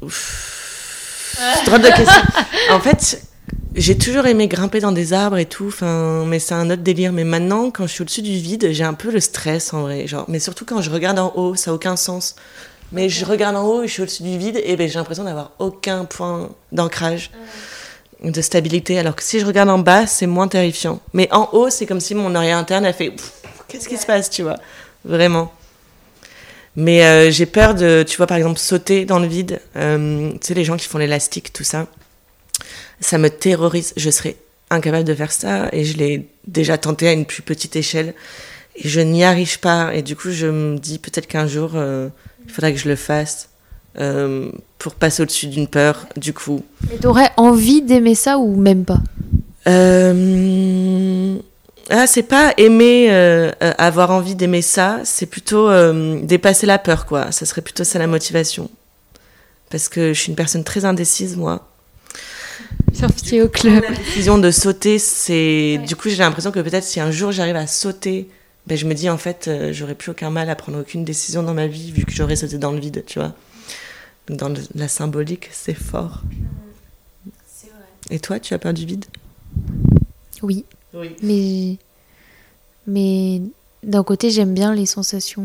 pff, 0.00 1.62
drôle 1.66 1.82
de 1.82 1.88
question. 1.88 2.22
En 2.70 2.80
fait, 2.80 3.22
j'ai 3.74 3.98
toujours 3.98 4.26
aimé 4.26 4.46
grimper 4.46 4.80
dans 4.80 4.92
des 4.92 5.12
arbres 5.12 5.38
et 5.38 5.46
tout, 5.46 5.66
enfin, 5.66 6.24
mais 6.26 6.38
c'est 6.38 6.54
un 6.54 6.70
autre 6.70 6.82
délire. 6.82 7.12
Mais 7.12 7.24
maintenant, 7.24 7.70
quand 7.70 7.86
je 7.86 7.92
suis 7.92 8.02
au-dessus 8.02 8.22
du 8.22 8.36
vide, 8.36 8.68
j'ai 8.70 8.84
un 8.84 8.94
peu 8.94 9.10
le 9.10 9.20
stress 9.20 9.72
en 9.74 9.82
vrai. 9.82 10.06
Genre, 10.06 10.24
mais 10.28 10.38
surtout 10.38 10.64
quand 10.64 10.80
je 10.80 10.90
regarde 10.90 11.18
en 11.18 11.32
haut, 11.34 11.54
ça 11.54 11.70
n'a 11.70 11.74
aucun 11.74 11.96
sens. 11.96 12.36
Mais 12.92 13.08
je 13.08 13.24
regarde 13.24 13.56
en 13.56 13.64
haut 13.64 13.82
et 13.82 13.88
je 13.88 13.92
suis 13.92 14.02
au-dessus 14.02 14.22
du 14.22 14.38
vide 14.38 14.60
et 14.62 14.76
ben, 14.76 14.88
j'ai 14.88 14.94
l'impression 14.94 15.24
d'avoir 15.24 15.52
aucun 15.58 16.04
point 16.04 16.50
d'ancrage, 16.70 17.30
de 18.22 18.40
stabilité. 18.40 18.98
Alors 18.98 19.16
que 19.16 19.22
si 19.22 19.40
je 19.40 19.46
regarde 19.46 19.70
en 19.70 19.78
bas, 19.78 20.06
c'est 20.06 20.26
moins 20.26 20.46
terrifiant. 20.46 21.00
Mais 21.12 21.28
en 21.32 21.48
haut, 21.52 21.70
c'est 21.70 21.86
comme 21.86 22.00
si 22.00 22.14
mon 22.14 22.34
oreille 22.34 22.52
interne 22.52 22.84
a 22.86 22.92
fait 22.92 23.12
Qu'est-ce 23.66 23.88
qui 23.88 23.96
se 23.96 24.06
passe, 24.06 24.30
tu 24.30 24.42
vois? 24.42 24.56
Vraiment. 25.04 25.52
Mais 26.76 27.04
euh, 27.04 27.30
j'ai 27.30 27.46
peur 27.46 27.74
de, 27.74 28.04
tu 28.06 28.16
vois, 28.16 28.26
par 28.26 28.36
exemple, 28.36 28.58
sauter 28.58 29.04
dans 29.04 29.18
le 29.18 29.26
vide. 29.26 29.60
Euh, 29.76 30.30
tu 30.32 30.38
sais, 30.42 30.54
les 30.54 30.64
gens 30.64 30.76
qui 30.76 30.86
font 30.86 30.98
l'élastique, 30.98 31.52
tout 31.52 31.64
ça. 31.64 31.86
Ça 33.04 33.18
me 33.18 33.28
terrorise. 33.28 33.92
Je 33.98 34.08
serais 34.08 34.36
incapable 34.70 35.04
de 35.04 35.14
faire 35.14 35.30
ça 35.30 35.68
et 35.72 35.84
je 35.84 35.98
l'ai 35.98 36.26
déjà 36.46 36.78
tenté 36.78 37.06
à 37.06 37.12
une 37.12 37.26
plus 37.26 37.42
petite 37.42 37.76
échelle. 37.76 38.14
Et 38.76 38.88
je 38.88 39.00
n'y 39.00 39.24
arrive 39.24 39.60
pas. 39.60 39.94
Et 39.94 40.00
du 40.00 40.16
coup, 40.16 40.30
je 40.30 40.46
me 40.46 40.78
dis 40.78 40.98
peut-être 40.98 41.26
qu'un 41.26 41.46
jour, 41.46 41.72
euh, 41.74 42.08
il 42.46 42.50
faudrait 42.50 42.72
que 42.72 42.80
je 42.80 42.88
le 42.88 42.96
fasse 42.96 43.50
euh, 44.00 44.50
pour 44.78 44.94
passer 44.94 45.22
au-dessus 45.22 45.48
d'une 45.48 45.68
peur, 45.68 46.06
du 46.16 46.32
coup. 46.32 46.64
Et 46.94 46.96
t'aurais 46.96 47.28
envie 47.36 47.82
d'aimer 47.82 48.14
ça 48.14 48.38
ou 48.38 48.56
même 48.56 48.86
pas? 48.86 49.00
Euh, 49.68 51.36
Ah, 51.90 52.06
c'est 52.06 52.22
pas 52.22 52.54
aimer, 52.56 53.10
avoir 53.76 54.12
envie 54.12 54.34
d'aimer 54.34 54.62
ça, 54.62 55.00
c'est 55.04 55.26
plutôt 55.26 55.68
dépasser 56.22 56.64
la 56.64 56.78
peur, 56.78 57.04
quoi. 57.04 57.32
Ça 57.32 57.44
serait 57.44 57.60
plutôt 57.60 57.84
ça 57.84 57.98
la 57.98 58.06
motivation. 58.06 58.70
Parce 59.68 59.90
que 59.90 60.14
je 60.14 60.18
suis 60.18 60.30
une 60.30 60.36
personne 60.36 60.64
très 60.64 60.86
indécise, 60.86 61.36
moi. 61.36 61.68
Sorti 62.92 63.40
au 63.40 63.48
club. 63.48 63.82
La 63.82 63.90
décision 63.96 64.38
de 64.38 64.50
sauter, 64.50 64.98
c'est. 64.98 65.78
Du 65.86 65.96
coup, 65.96 66.08
j'ai 66.08 66.16
l'impression 66.16 66.50
que 66.52 66.60
peut-être 66.60 66.84
si 66.84 67.00
un 67.00 67.10
jour 67.10 67.32
j'arrive 67.32 67.56
à 67.56 67.66
sauter, 67.66 68.28
ben, 68.66 68.76
je 68.78 68.86
me 68.86 68.94
dis 68.94 69.10
en 69.10 69.18
fait, 69.18 69.46
euh, 69.48 69.72
j'aurais 69.72 69.94
plus 69.94 70.10
aucun 70.12 70.30
mal 70.30 70.48
à 70.48 70.54
prendre 70.54 70.80
aucune 70.80 71.04
décision 71.04 71.42
dans 71.42 71.54
ma 71.54 71.66
vie 71.66 71.90
vu 71.92 72.04
que 72.04 72.12
j'aurais 72.12 72.36
sauté 72.36 72.56
dans 72.58 72.70
le 72.72 72.78
vide, 72.80 73.02
tu 73.06 73.18
vois. 73.18 73.34
Donc, 74.28 74.38
Dans 74.38 74.48
le- 74.48 74.60
la 74.74 74.88
symbolique, 74.88 75.48
c'est 75.52 75.74
fort. 75.74 76.22
Et 78.10 78.18
toi, 78.20 78.38
tu 78.38 78.54
as 78.54 78.58
peur 78.58 78.72
du 78.74 78.86
vide? 78.86 79.04
Oui, 80.42 80.64
Oui. 80.94 81.16
mais 81.22 81.76
mais 82.86 83.40
d'un 83.82 84.02
côté 84.04 84.30
j'aime 84.30 84.52
bien 84.54 84.74
les 84.74 84.86
sensations. 84.86 85.42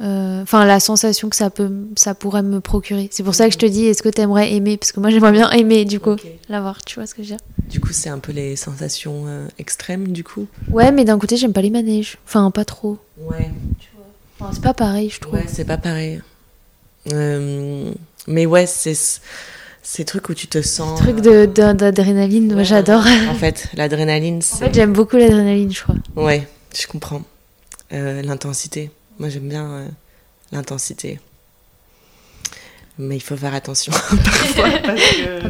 Euh, 0.00 0.42
Enfin, 0.42 0.64
la 0.64 0.80
sensation 0.80 1.28
que 1.28 1.36
ça 1.36 1.50
peut, 1.50 1.70
ça 1.96 2.14
pourrait 2.14 2.42
me 2.42 2.60
procurer. 2.60 3.08
C'est 3.12 3.22
pour 3.22 3.34
ça 3.34 3.46
que 3.46 3.52
je 3.52 3.58
te 3.58 3.66
dis, 3.66 3.86
est-ce 3.86 4.02
que 4.02 4.08
t'aimerais 4.08 4.52
aimer? 4.52 4.76
Parce 4.76 4.92
que 4.92 5.00
moi, 5.00 5.10
j'aimerais 5.10 5.32
bien 5.32 5.50
aimer, 5.50 5.84
du 5.84 6.00
coup, 6.00 6.16
l'avoir. 6.48 6.82
Tu 6.84 6.96
vois 6.96 7.06
ce 7.06 7.14
que 7.14 7.22
je 7.22 7.28
veux 7.30 7.36
dire? 7.36 7.44
Du 7.70 7.80
coup, 7.80 7.92
c'est 7.92 8.08
un 8.10 8.18
peu 8.18 8.32
les 8.32 8.56
sensations 8.56 9.24
euh, 9.26 9.46
extrêmes, 9.58 10.08
du 10.08 10.24
coup? 10.24 10.46
Ouais, 10.70 10.90
mais 10.92 11.04
d'un 11.04 11.18
côté, 11.18 11.36
j'aime 11.36 11.52
pas 11.52 11.62
les 11.62 11.70
manèges. 11.70 12.18
Enfin, 12.26 12.50
pas 12.50 12.64
trop. 12.64 12.98
Ouais. 13.18 13.50
Enfin, 14.40 14.50
c'est 14.52 14.62
pas 14.62 14.74
pareil, 14.74 15.08
je 15.10 15.20
trouve. 15.20 15.34
Ouais, 15.34 15.46
c'est 15.46 15.64
pas 15.64 15.76
pareil. 15.78 16.20
Euh, 17.12 17.92
mais 18.26 18.46
ouais, 18.46 18.66
c'est 18.66 18.96
ces 19.82 20.04
trucs 20.04 20.28
où 20.28 20.34
tu 20.34 20.46
te 20.48 20.62
sens. 20.62 21.00
Truc 21.00 21.20
de- 21.20 21.46
d'adrénaline, 21.46 22.46
moi 22.48 22.56
Ouais, 22.58 22.64
j'adore. 22.64 23.04
En 23.30 23.34
fait, 23.34 23.68
l'adrénaline, 23.74 24.38
En 24.38 24.40
c'est. 24.40 24.58
fait, 24.66 24.74
j'aime 24.74 24.92
beaucoup 24.92 25.16
l'adrénaline, 25.16 25.72
je 25.72 25.82
crois. 25.82 25.96
Ouais, 26.16 26.46
je 26.78 26.86
comprends. 26.86 27.22
Euh, 27.92 28.22
l'intensité. 28.22 28.90
Moi, 29.22 29.28
j'aime 29.28 29.48
bien 29.48 29.70
euh, 29.70 29.88
l'intensité. 30.50 31.20
Mais 32.98 33.14
il 33.14 33.20
faut 33.20 33.36
faire 33.36 33.54
attention 33.54 33.92
parfois 34.24 34.70
parce 34.84 35.00
que 35.00 35.40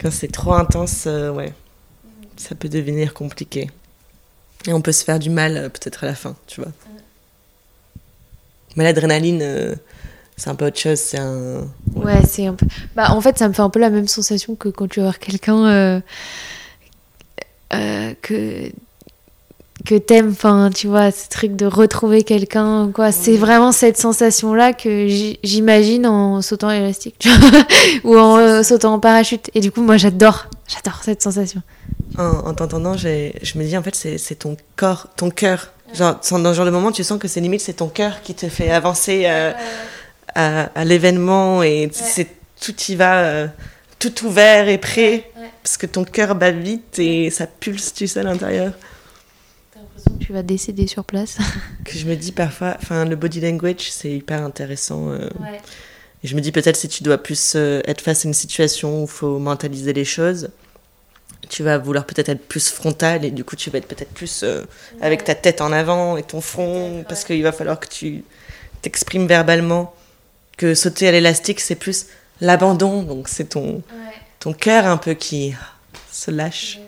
quand 0.00 0.10
c'est 0.10 0.32
trop 0.32 0.54
intense, 0.54 1.04
euh, 1.06 1.30
ouais, 1.30 1.52
ça 2.38 2.54
peut 2.54 2.70
devenir 2.70 3.12
compliqué. 3.12 3.70
Et 4.66 4.72
on 4.72 4.80
peut 4.80 4.92
se 4.92 5.04
faire 5.04 5.18
du 5.18 5.28
mal 5.28 5.58
euh, 5.58 5.68
peut-être 5.68 6.04
à 6.04 6.06
la 6.06 6.14
fin, 6.14 6.34
tu 6.46 6.62
vois. 6.62 6.72
Mais 8.76 8.84
l'adrénaline, 8.84 9.42
euh, 9.42 9.74
c'est 10.38 10.48
un 10.48 10.54
peu 10.54 10.68
autre 10.68 10.78
chose. 10.78 11.00
C'est 11.00 11.18
un. 11.18 11.68
Ouais, 11.94 12.24
c'est 12.26 12.46
un 12.46 12.54
peu. 12.54 12.64
Bah, 12.96 13.10
en 13.10 13.20
fait, 13.20 13.36
ça 13.36 13.46
me 13.46 13.52
fait 13.52 13.60
un 13.60 13.68
peu 13.68 13.78
la 13.78 13.90
même 13.90 14.08
sensation 14.08 14.54
que 14.54 14.70
quand 14.70 14.88
tu 14.88 15.00
vas 15.00 15.04
voir 15.08 15.18
quelqu'un 15.18 15.66
euh, 15.66 16.00
euh, 17.74 18.14
que 18.22 18.72
que 19.84 19.96
t'aimes. 19.96 20.30
Enfin, 20.30 20.70
tu 20.74 20.86
vois, 20.86 21.10
ce 21.10 21.28
truc 21.28 21.56
de 21.56 21.66
retrouver 21.66 22.22
quelqu'un, 22.22 22.90
quoi. 22.92 23.12
C'est 23.12 23.36
vraiment 23.36 23.72
cette 23.72 23.96
sensation-là 23.96 24.72
que 24.72 25.06
j'imagine 25.42 26.06
en 26.06 26.42
sautant 26.42 26.70
tu 27.18 27.28
vois, 27.28 27.50
ou 28.04 28.18
en 28.18 28.36
euh, 28.38 28.62
sautant 28.62 28.94
en 28.94 28.98
parachute. 28.98 29.50
Et 29.54 29.60
du 29.60 29.70
coup, 29.70 29.82
moi, 29.82 29.96
j'adore, 29.96 30.46
j'adore 30.68 31.00
cette 31.02 31.22
sensation. 31.22 31.62
En, 32.18 32.22
en 32.24 32.54
t'entendant, 32.54 32.96
je 32.96 33.58
me 33.58 33.64
dis 33.64 33.76
en 33.76 33.82
fait, 33.82 33.94
c'est 33.94 34.34
ton 34.34 34.56
corps, 34.76 35.08
ton 35.16 35.30
cœur. 35.30 35.72
Genre, 35.94 36.20
dans 36.30 36.52
ce 36.52 36.56
genre 36.56 36.66
de 36.66 36.70
moment, 36.70 36.92
tu 36.92 37.02
sens 37.02 37.18
que 37.18 37.26
c'est 37.26 37.40
limite 37.40 37.60
c'est 37.60 37.74
ton 37.74 37.88
cœur 37.88 38.22
qui 38.22 38.34
te 38.34 38.48
fait 38.48 38.70
avancer 38.70 39.22
euh, 39.24 39.52
à, 40.34 40.62
à 40.74 40.84
l'événement 40.84 41.62
et 41.64 41.88
c'est 41.92 42.28
tout 42.60 42.74
y 42.88 42.94
va, 42.94 43.22
euh, 43.24 43.46
tout 43.98 44.24
ouvert 44.24 44.68
et 44.68 44.78
prêt 44.78 45.30
parce 45.62 45.76
que 45.76 45.86
ton 45.86 46.04
cœur 46.04 46.34
bat 46.34 46.52
vite 46.52 46.98
et 46.98 47.30
ça 47.30 47.46
pulse, 47.46 47.92
tu 47.92 48.06
sais, 48.06 48.20
à 48.20 48.22
l'intérieur. 48.22 48.72
Tu 50.18 50.32
vas 50.32 50.42
décéder 50.42 50.86
sur 50.86 51.04
place. 51.04 51.38
Que 51.84 51.92
je 51.92 52.06
me 52.06 52.14
dis 52.16 52.32
parfois, 52.32 52.76
enfin, 52.80 53.04
le 53.04 53.16
body 53.16 53.40
language, 53.40 53.90
c'est 53.90 54.10
hyper 54.10 54.42
intéressant. 54.42 55.10
euh, 55.10 55.28
Et 56.22 56.28
je 56.28 56.36
me 56.36 56.40
dis 56.40 56.52
peut-être 56.52 56.76
si 56.76 56.88
tu 56.88 57.02
dois 57.02 57.18
plus 57.18 57.54
euh, 57.56 57.80
être 57.86 58.00
face 58.00 58.24
à 58.24 58.28
une 58.28 58.34
situation 58.34 59.00
où 59.00 59.04
il 59.04 59.08
faut 59.10 59.38
mentaliser 59.38 59.92
les 59.92 60.04
choses, 60.04 60.50
tu 61.48 61.62
vas 61.62 61.78
vouloir 61.78 62.04
peut-être 62.06 62.28
être 62.28 62.46
plus 62.46 62.68
frontal 62.68 63.24
et 63.24 63.30
du 63.30 63.42
coup 63.44 63.56
tu 63.56 63.70
vas 63.70 63.78
être 63.78 63.88
peut-être 63.88 64.12
plus 64.12 64.42
euh, 64.44 64.62
avec 65.00 65.24
ta 65.24 65.34
tête 65.34 65.60
en 65.60 65.72
avant 65.72 66.16
et 66.16 66.22
ton 66.22 66.40
front 66.40 67.04
parce 67.08 67.24
qu'il 67.24 67.42
va 67.42 67.50
falloir 67.52 67.80
que 67.80 67.88
tu 67.88 68.22
t'exprimes 68.82 69.26
verbalement. 69.26 69.94
Que 70.56 70.74
sauter 70.74 71.08
à 71.08 71.12
l'élastique, 71.12 71.58
c'est 71.60 71.74
plus 71.74 72.06
l'abandon, 72.42 73.02
donc 73.02 73.28
c'est 73.28 73.48
ton, 73.50 73.82
ton 74.40 74.52
cœur 74.52 74.84
un 74.86 74.98
peu 74.98 75.14
qui 75.14 75.54
se 76.12 76.30
lâche. 76.30 76.78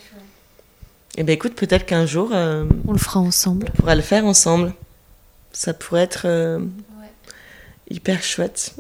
Et 1.18 1.24
ben 1.24 1.32
écoute, 1.34 1.54
peut-être 1.54 1.84
qu'un 1.84 2.06
jour 2.06 2.30
euh, 2.32 2.64
On 2.88 2.92
le 2.92 2.98
fera 2.98 3.20
ensemble. 3.20 3.66
on 3.74 3.76
pourra 3.76 3.94
le 3.94 4.02
faire 4.02 4.24
ensemble. 4.24 4.72
Ça 5.52 5.74
pourrait 5.74 6.02
être 6.02 6.22
euh, 6.24 6.58
hyper 7.90 8.22
chouette. 8.22 8.74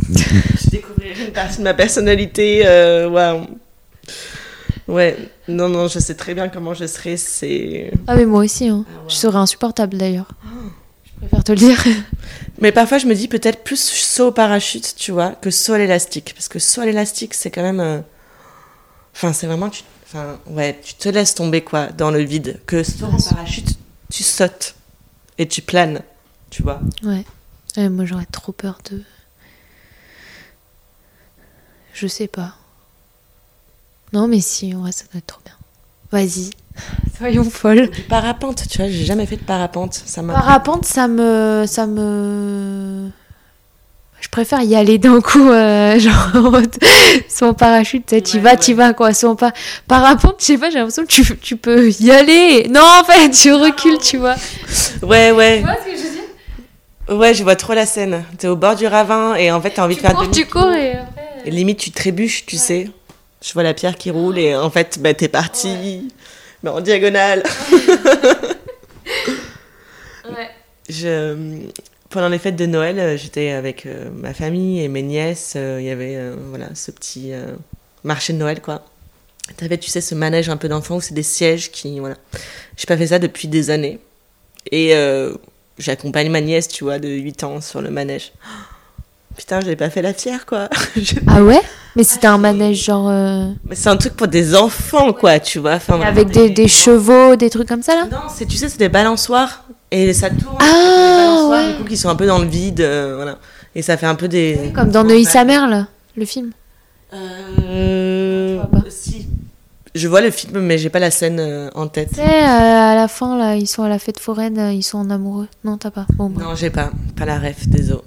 je 0.10 0.70
découvrirai 0.70 1.26
une 1.26 1.32
partie 1.32 1.58
de 1.58 1.62
ma 1.62 1.74
personnalité. 1.74 2.62
euh, 2.64 3.08
waouh. 3.08 3.46
Ouais, 4.88 5.16
non, 5.46 5.68
non, 5.68 5.86
je 5.86 5.98
sais 5.98 6.14
très 6.14 6.34
bien 6.34 6.48
comment 6.48 6.74
je 6.74 6.86
serai. 6.86 7.16
C'est. 7.16 7.92
Ah, 8.06 8.16
mais 8.16 8.24
moi 8.24 8.42
aussi, 8.44 8.68
hein. 8.68 8.84
Je 9.08 9.14
serais 9.14 9.36
insupportable 9.38 9.96
d'ailleurs. 9.98 10.30
Je 11.22 11.26
préfère 11.26 11.44
te 11.44 11.52
le 11.52 11.58
dire. 11.58 11.84
Mais 12.60 12.72
parfois, 12.72 12.98
je 12.98 13.06
me 13.06 13.14
dis 13.14 13.28
peut-être 13.28 13.62
plus 13.62 13.78
saut 13.80 14.28
au 14.28 14.32
parachute, 14.32 14.94
tu 14.96 15.12
vois, 15.12 15.30
que 15.32 15.50
saut 15.50 15.74
à 15.74 15.78
l'élastique. 15.78 16.32
Parce 16.34 16.48
que 16.48 16.58
saut 16.58 16.80
à 16.80 16.86
l'élastique, 16.86 17.34
c'est 17.34 17.50
quand 17.50 17.62
même. 17.62 17.80
euh, 17.80 18.00
Enfin, 19.14 19.32
c'est 19.34 19.46
vraiment. 19.46 19.68
Tu... 19.68 19.82
Enfin, 20.12 20.40
ouais, 20.46 20.80
tu 20.82 20.94
te 20.94 21.08
laisses 21.08 21.36
tomber, 21.36 21.62
quoi, 21.62 21.86
dans 21.86 22.10
le 22.10 22.20
vide. 22.20 22.60
Que 22.66 22.82
saut 22.82 23.06
en 23.06 23.16
parachute, 23.16 23.78
tu 24.10 24.24
sautes 24.24 24.74
et 25.38 25.46
tu 25.46 25.62
planes, 25.62 26.02
tu 26.50 26.64
vois. 26.64 26.80
Ouais. 27.04 27.24
Ouais, 27.76 27.88
moi 27.88 28.04
j'aurais 28.04 28.26
trop 28.26 28.50
peur 28.50 28.80
de. 28.90 29.02
Je 31.94 32.08
sais 32.08 32.26
pas. 32.26 32.56
Non, 34.12 34.26
mais 34.26 34.40
si, 34.40 34.72
vrai, 34.72 34.90
ça 34.90 35.04
doit 35.12 35.18
être 35.18 35.26
trop 35.26 35.40
bien. 35.44 35.54
Vas-y. 36.10 36.50
Soyons 37.16 37.48
folles. 37.48 37.90
Du 37.90 38.02
parapente, 38.02 38.66
tu 38.68 38.78
vois, 38.78 38.88
j'ai 38.88 39.04
jamais 39.04 39.26
fait 39.26 39.36
de 39.36 39.44
parapente. 39.44 39.94
Ça. 39.94 40.24
Parapente, 40.24 40.86
ça 40.86 41.06
me. 41.06 41.66
Ça 41.68 41.86
me. 41.86 43.10
Je 44.20 44.28
préfère 44.28 44.60
y 44.62 44.74
aller 44.76 44.98
d'un 44.98 45.20
coup, 45.20 45.50
euh, 45.50 45.98
genre 45.98 46.30
en 46.34 46.50
mode 46.50 46.74
sans 47.28 47.54
parachute, 47.54 48.06
tu 48.06 48.16
sais, 48.16 48.36
Ouais, 48.36 48.40
vas, 48.42 48.50
ouais. 48.50 48.56
t'y 48.58 48.72
vas 48.74 48.92
quoi, 48.92 49.12
sans 49.14 49.34
pas. 49.34 49.52
Parapente, 49.88 50.36
je 50.40 50.44
sais 50.44 50.58
pas, 50.58 50.70
j'ai 50.70 50.76
l'impression 50.78 51.02
que 51.04 51.08
tu, 51.08 51.36
tu 51.38 51.56
peux 51.56 51.90
y 52.00 52.10
aller. 52.10 52.68
Non, 52.68 52.82
en 53.00 53.04
fait, 53.04 53.30
tu 53.30 53.52
recules, 53.52 53.98
tu 53.98 54.18
vois. 54.18 54.36
Ouais, 55.02 55.30
ouais. 55.32 55.60
vois 55.60 55.76
ce 55.84 55.90
que 55.90 55.96
je 55.96 56.02
veux 56.02 56.10
dire? 56.10 57.18
Ouais, 57.18 57.34
je 57.34 57.42
vois 57.42 57.56
trop 57.56 57.72
la 57.74 57.86
scène. 57.86 58.24
T'es 58.38 58.46
au 58.46 58.56
bord 58.56 58.76
du 58.76 58.86
ravin 58.86 59.34
et 59.34 59.50
en 59.50 59.60
fait, 59.60 59.70
t'as 59.70 59.84
envie 59.84 59.96
Tu 59.96 60.02
de 60.02 60.06
faire 60.06 60.14
cours, 60.16 60.24
demi- 60.24 60.34
tu 60.36 60.46
cours 60.46 60.70
et 60.72 60.92
après. 60.92 61.26
Et 61.46 61.50
limite, 61.50 61.78
tu 61.78 61.90
trébuches, 61.90 62.44
tu 62.46 62.56
sais. 62.56 62.88
Je 63.42 63.52
vois 63.54 63.62
la 63.62 63.72
pierre 63.74 63.96
qui 63.96 64.10
roule 64.10 64.38
et 64.38 64.54
en 64.54 64.68
fait, 64.70 64.98
bah, 65.00 65.14
t'es 65.14 65.28
parti. 65.28 66.08
Mais 66.62 66.68
en 66.70 66.80
diagonale. 66.82 67.42
Ouais. 70.28 70.50
je, 70.90 71.56
pendant 72.10 72.28
les 72.28 72.38
fêtes 72.38 72.56
de 72.56 72.66
Noël, 72.66 72.98
euh, 72.98 73.16
j'étais 73.16 73.50
avec 73.50 73.86
euh, 73.86 74.10
ma 74.14 74.34
famille 74.34 74.80
et 74.82 74.88
mes 74.88 75.02
nièces. 75.02 75.54
euh, 75.56 75.78
Il 75.80 75.86
y 75.86 75.90
avait 75.90 76.16
euh, 76.16 76.34
voilà, 76.50 76.66
ce 76.74 76.90
petit 76.90 77.32
marché 78.04 78.32
de 78.32 78.38
Noël, 78.38 78.60
quoi. 78.60 78.82
T'avais, 79.56 79.78
tu 79.78 79.90
sais, 79.90 80.00
ce 80.00 80.14
manège 80.14 80.48
un 80.48 80.56
peu 80.56 80.68
d'enfants 80.68 80.96
où 80.96 81.00
c'est 81.00 81.14
des 81.14 81.22
sièges 81.22 81.70
qui. 81.70 81.98
Voilà. 81.98 82.16
J'ai 82.76 82.86
pas 82.86 82.96
fait 82.96 83.08
ça 83.08 83.18
depuis 83.18 83.48
des 83.48 83.70
années. 83.70 83.98
Et 84.70 84.94
j'accompagne 85.78 86.30
ma 86.30 86.40
nièce, 86.40 86.68
tu 86.68 86.84
vois, 86.84 86.98
de 87.00 87.08
8 87.08 87.42
ans 87.44 87.60
sur 87.60 87.80
le 87.82 87.90
manège. 87.90 88.32
Putain, 89.36 89.60
j'avais 89.60 89.76
pas 89.76 89.90
fait 89.90 90.02
la 90.02 90.12
fière, 90.12 90.44
quoi. 90.46 90.68
Je- 90.96 91.14
Ah 91.26 91.42
ouais? 91.42 91.60
Mais 91.96 92.04
c'était 92.04 92.26
un 92.26 92.38
manège 92.38 92.84
genre. 92.84 93.08
Mais 93.64 93.74
c'est 93.74 93.88
un 93.88 93.96
truc 93.96 94.14
pour 94.14 94.28
des 94.28 94.54
enfants, 94.54 95.12
quoi, 95.12 95.40
tu 95.40 95.58
vois. 95.58 95.74
Enfin, 95.74 96.00
avec 96.00 96.28
vraiment 96.28 96.46
des, 96.48 96.50
des 96.50 96.68
chevaux, 96.68 97.34
des 97.36 97.48
trucs 97.50 97.66
comme 97.68 97.82
ça 97.82 97.94
là? 97.96 98.04
Non, 98.10 98.28
c'est, 98.32 98.46
tu 98.46 98.56
sais, 98.56 98.68
c'est 98.68 98.78
des 98.78 98.88
balançoires. 98.88 99.64
Et 99.90 100.12
ça 100.12 100.30
tourne. 100.30 100.56
Ah, 100.60 101.48
ouais. 101.50 101.72
du 101.72 101.78
coup, 101.82 101.84
qui 101.88 101.96
sont 101.96 102.08
un 102.08 102.16
peu 102.16 102.26
dans 102.26 102.38
le 102.38 102.46
vide. 102.46 102.80
euh, 102.80 103.14
voilà. 103.16 103.38
Et 103.74 103.82
ça 103.82 103.96
fait 103.96 104.06
un 104.06 104.14
peu 104.14 104.28
des. 104.28 104.72
Comme 104.74 104.90
dans 104.90 105.04
Neuilly 105.04 105.24
sa 105.24 105.44
mère 105.44 105.68
là, 105.68 105.86
le 106.16 106.24
film. 106.24 106.52
Euh, 107.12 108.52
Je 108.52 108.54
vois 108.56 108.82
pas. 108.82 108.88
si. 108.90 109.26
Je 109.94 110.06
vois 110.06 110.20
le 110.20 110.30
film, 110.30 110.60
mais 110.60 110.78
j'ai 110.78 110.88
pas 110.90 111.00
la 111.00 111.10
scène 111.10 111.40
euh, 111.40 111.68
en 111.74 111.88
tête. 111.88 112.10
Tu 112.10 112.14
sais, 112.16 112.22
euh, 112.22 112.46
à 112.92 112.94
la 112.94 113.08
fin 113.08 113.36
là, 113.36 113.56
ils 113.56 113.66
sont 113.66 113.82
à 113.82 113.88
la 113.88 113.98
fête 113.98 114.20
foraine, 114.20 114.70
ils 114.72 114.84
sont 114.84 114.98
en 114.98 115.10
amoureux. 115.10 115.48
Non, 115.64 115.76
t'as 115.78 115.90
pas. 115.90 116.06
Bon, 116.14 116.30
bah. 116.30 116.42
Non, 116.44 116.54
j'ai 116.54 116.70
pas. 116.70 116.90
Pas 117.16 117.24
la 117.24 117.38
ref, 117.40 117.66
désolé. 117.68 118.00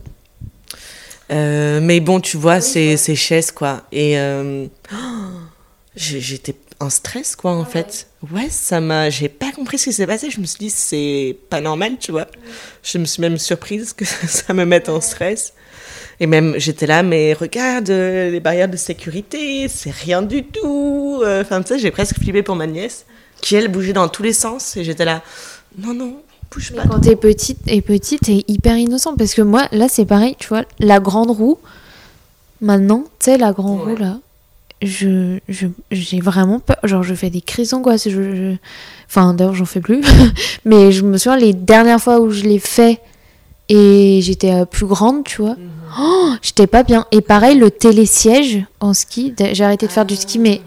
Mais 1.30 1.99
bon, 1.99 2.19
tu 2.22 2.38
vois, 2.38 2.61
c'est 2.61 2.95
ces 2.95 3.15
chaises, 3.15 3.51
quoi. 3.51 3.81
Et 3.91 4.15
j'étais 5.95 6.55
en 6.80 6.89
stress, 6.89 7.35
quoi, 7.35 7.51
en 7.51 7.65
fait. 7.65 8.07
Ouais, 8.32 8.48
ça 8.50 8.80
m'a. 8.80 9.10
J'ai 9.10 9.28
pas 9.30 9.52
compris 9.52 9.78
ce 9.78 9.86
qui 9.86 9.94
s'est 9.94 10.08
passé. 10.08 10.30
Je 10.30 10.40
me 10.40 10.45
suis 10.45 10.58
dit, 10.60 10.70
c'est 10.70 11.36
pas 11.50 11.60
normal, 11.60 11.98
tu 12.00 12.12
vois. 12.12 12.28
Je 12.82 12.98
me 12.98 13.06
suis 13.06 13.22
même 13.22 13.38
surprise 13.38 13.91
que 13.94 14.06
ça 14.28 14.54
me 14.54 14.64
mette 14.66 14.88
en 14.90 15.02
stress. 15.02 15.54
Et 16.20 16.28
même, 16.28 16.54
j'étais 16.58 16.86
là, 16.88 17.04
mais 17.04 17.34
regarde, 17.34 17.90
euh, 17.90 18.30
les 18.30 18.40
barrières 18.40 18.70
de 18.70 18.78
sécurité, 18.78 19.68
c'est 19.68 19.91
rien 19.91 20.22
du 20.22 20.44
tout. 20.45 21.22
Euh, 21.24 21.41
Enfin, 21.41 21.62
tu 21.62 21.70
sais, 21.74 21.80
j'ai 21.80 21.91
presque 21.91 22.18
flippé 22.20 22.44
pour 22.44 22.56
ma 22.56 22.68
nièce, 22.68 23.06
qui, 23.41 23.56
elle, 23.56 23.68
bougeait 23.68 23.94
dans 23.94 24.08
tous 24.08 24.24
les 24.24 24.32
sens. 24.34 24.78
Et 24.78 24.84
j'étais 24.86 25.06
là, 25.06 25.22
non, 25.78 25.94
non, 25.94 26.16
bouge 26.52 26.72
Mais 26.76 26.84
pas. 26.84 26.88
quand 26.88 27.00
t'es 27.02 27.16
petite 27.18 27.60
et 27.68 27.82
petite, 27.82 28.22
t'es 28.22 28.45
hyper 28.48 28.78
innocent 28.78 29.16
parce 29.18 29.34
que 29.34 29.41
moi, 29.41 29.68
là, 29.74 29.88
c'est 29.90 30.06
pareil, 30.06 30.36
tu 30.40 30.48
vois, 30.48 30.64
la 30.80 31.00
grande 31.02 31.32
roue. 31.32 31.58
Maintenant, 32.62 33.04
tu 33.20 33.26
sais, 33.26 33.38
la 33.38 33.52
grande 33.52 33.80
Ouais. 33.86 33.94
roue 33.94 33.98
là, 33.98 34.20
je, 34.82 35.40
j'ai 35.91 36.20
vraiment 36.20 36.60
peur. 36.60 36.78
Genre, 36.84 37.04
je 37.04 37.14
fais 37.14 37.30
des 37.30 37.41
crises 37.41 37.70
d'angoisse. 37.70 38.10
Je, 38.10 38.36
je- 38.36 38.56
Enfin, 39.08 39.34
d'ailleurs, 39.34 39.54
j'en 39.56 39.66
fais 39.66 39.80
plus. 39.82 40.02
Mais 40.66 40.91
je 40.91 41.04
me 41.04 41.18
souviens 41.18 41.38
les 41.38 41.54
dernières 41.54 42.02
fois 42.02 42.20
où 42.20 42.32
je 42.32 42.44
l'ai 42.44 42.60
fait 42.60 43.00
et 43.70 44.20
j'étais 44.22 44.52
euh, 44.54 44.66
plus 44.66 44.86
grande, 44.88 45.24
tu 45.24 45.41
vois. 45.41 45.56
Oh, 46.00 46.32
j'étais 46.41 46.68
pas 46.68 46.84
bien. 46.84 47.06
Et 47.12 47.22
pareil, 47.22 47.58
le 47.58 47.70
télésiège 47.72 48.64
en 48.80 48.94
ski, 48.94 49.34
j'ai 49.54 49.64
arrêté 49.64 49.86
de 49.88 49.91
faire 49.91 50.06
du 50.06 50.16
ski, 50.16 50.40
mais. 50.40 50.62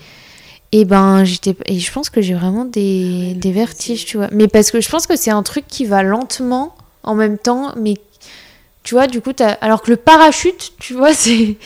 Et 0.73 0.85
ben, 0.85 1.25
j'étais. 1.25 1.57
Et 1.67 1.79
je 1.79 1.93
pense 1.93 2.11
que 2.11 2.21
j'ai 2.23 2.35
vraiment 2.35 2.65
des, 2.65 3.35
des 3.35 3.53
vertiges, 3.53 4.05
tu 4.07 4.17
vois. 4.17 4.29
Mais 4.33 4.49
parce 4.49 4.71
que 4.71 4.81
je 4.81 4.89
pense 4.89 5.07
que 5.07 5.17
c'est 5.17 5.31
un 5.31 5.43
truc 5.43 5.65
qui 5.69 5.85
va 5.85 6.03
lentement 6.03 6.75
en 7.03 7.15
même 7.15 7.39
temps, 7.39 7.73
mais. 7.77 7.95
Tu 8.85 8.95
vois, 8.95 9.09
du 9.09 9.21
coup, 9.21 9.33
alors 9.61 9.83
que 9.83 9.91
le 9.91 9.97
parachute, 9.97 10.73
tu 10.79 10.95
vois, 10.95 11.13
c'est. 11.13 11.57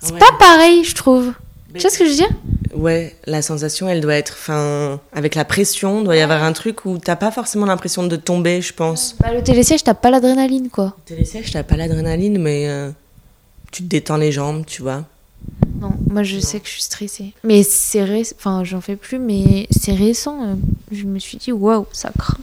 C'est 0.00 0.12
Ouais. 0.12 0.18
pas 0.18 0.32
pareil, 0.38 0.84
je 0.84 0.94
trouve. 0.94 1.32
Tu 1.74 1.80
vois 1.80 1.90
ce 1.90 1.98
que 1.98 2.04
je 2.04 2.10
veux 2.10 2.16
dire? 2.16 2.30
Ouais, 2.74 3.14
la 3.26 3.42
sensation, 3.42 3.88
elle 3.88 4.00
doit 4.00 4.14
être, 4.14 4.32
enfin, 4.34 5.00
avec 5.12 5.34
la 5.34 5.44
pression, 5.44 6.02
doit 6.02 6.16
y 6.16 6.20
avoir 6.20 6.42
un 6.42 6.52
truc 6.52 6.84
où 6.84 6.98
t'as 6.98 7.16
pas 7.16 7.30
forcément 7.30 7.66
l'impression 7.66 8.06
de 8.06 8.16
tomber, 8.16 8.62
je 8.62 8.72
pense. 8.72 9.14
bah, 9.20 9.32
Le 9.32 9.42
télésiège, 9.42 9.84
t'as 9.84 9.94
pas 9.94 10.10
l'adrénaline, 10.10 10.68
quoi. 10.70 10.96
Télésiège, 11.04 11.50
t'as 11.50 11.62
pas 11.62 11.76
l'adrénaline, 11.76 12.38
mais 12.38 12.68
euh, 12.68 12.90
tu 13.70 13.82
te 13.82 13.88
détends 13.88 14.16
les 14.16 14.32
jambes, 14.32 14.64
tu 14.66 14.82
vois. 14.82 15.04
Non, 15.80 15.92
moi 16.10 16.24
je 16.24 16.40
sais 16.40 16.58
que 16.58 16.66
je 16.66 16.72
suis 16.72 16.82
stressée. 16.82 17.32
Mais 17.44 17.62
c'est 17.62 18.02
récent, 18.02 18.34
enfin 18.38 18.64
j'en 18.64 18.80
fais 18.80 18.96
plus, 18.96 19.18
mais 19.20 19.68
c'est 19.70 19.92
récent. 19.94 20.42
euh, 20.42 20.54
Je 20.90 21.04
me 21.04 21.18
suis 21.20 21.38
dit, 21.38 21.52
waouh, 21.52 21.86
ça 21.92 22.10
craint. 22.18 22.36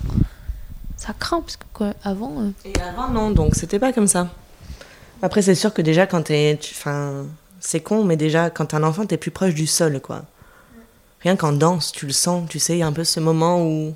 Ça 0.98 1.14
craint, 1.20 1.42
parce 1.42 1.58
que 1.58 1.66
quoi, 1.74 1.94
avant. 2.04 2.34
euh, 2.40 2.50
Et 2.64 2.74
avant, 2.82 3.10
non, 3.10 3.32
donc 3.32 3.56
c'était 3.56 3.80
pas 3.80 3.92
comme 3.92 4.08
ça. 4.08 4.30
Après, 5.22 5.42
c'est 5.42 5.56
sûr 5.56 5.74
que 5.74 5.82
déjà, 5.82 6.08
quand 6.08 6.22
t'es. 6.24 6.58
tu- 6.62 6.74
Enfin, 6.78 7.26
c'est 7.66 7.80
con, 7.80 8.04
mais 8.04 8.16
déjà, 8.16 8.52
quand 8.52 8.68
t'es 8.68 8.76
un 8.76 8.84
enfant, 8.84 9.06
t'es 9.06 9.18
plus 9.18 9.32
proche 9.32 9.56
du 9.56 9.66
sol, 9.66 10.00
quoi. 10.00 10.22
Rien 11.22 11.36
qu'en 11.36 11.52
danse, 11.52 11.92
tu 11.92 12.06
le 12.06 12.12
sens, 12.12 12.48
tu 12.48 12.60
sais, 12.60 12.74
il 12.74 12.80
y 12.80 12.84
a 12.84 12.88
un 12.88 12.94
peu 12.94 13.04
ce 13.04 13.20
moment 13.20 13.66
où. 13.66 13.96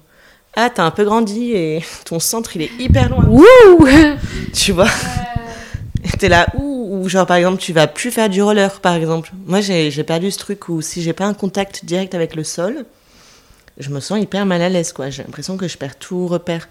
Ah, 0.55 0.71
t'as 0.73 0.83
un 0.83 0.91
peu 0.91 1.05
grandi 1.05 1.51
et 1.53 1.83
ton 2.05 2.19
centre, 2.19 2.55
il 2.55 2.63
est 2.63 2.71
hyper 2.79 3.09
loin. 3.09 3.23
Wouh 3.25 3.87
tu 4.53 4.71
vois? 4.71 4.89
Et 6.03 6.17
t'es 6.17 6.29
là, 6.29 6.47
ou, 6.55 7.01
ou 7.03 7.09
genre 7.09 7.27
par 7.27 7.37
exemple, 7.37 7.61
tu 7.61 7.71
vas 7.71 7.85
plus 7.85 8.09
faire 8.09 8.29
du 8.29 8.41
roller, 8.41 8.79
par 8.81 8.95
exemple. 8.95 9.31
Moi, 9.45 9.61
j'ai 9.61 9.91
j'ai 9.91 10.03
perdu 10.03 10.31
ce 10.31 10.39
truc 10.39 10.67
où 10.69 10.81
si 10.81 11.03
j'ai 11.03 11.13
pas 11.13 11.25
un 11.25 11.35
contact 11.35 11.85
direct 11.85 12.15
avec 12.15 12.35
le 12.35 12.43
sol, 12.43 12.85
je 13.77 13.89
me 13.91 13.99
sens 13.99 14.19
hyper 14.19 14.47
mal 14.47 14.63
à 14.63 14.69
l'aise, 14.69 14.93
quoi. 14.93 15.11
J'ai 15.11 15.21
l'impression 15.21 15.57
que 15.57 15.67
je 15.67 15.77
perds 15.77 15.97
tout 15.99 16.25
repère. 16.25 16.69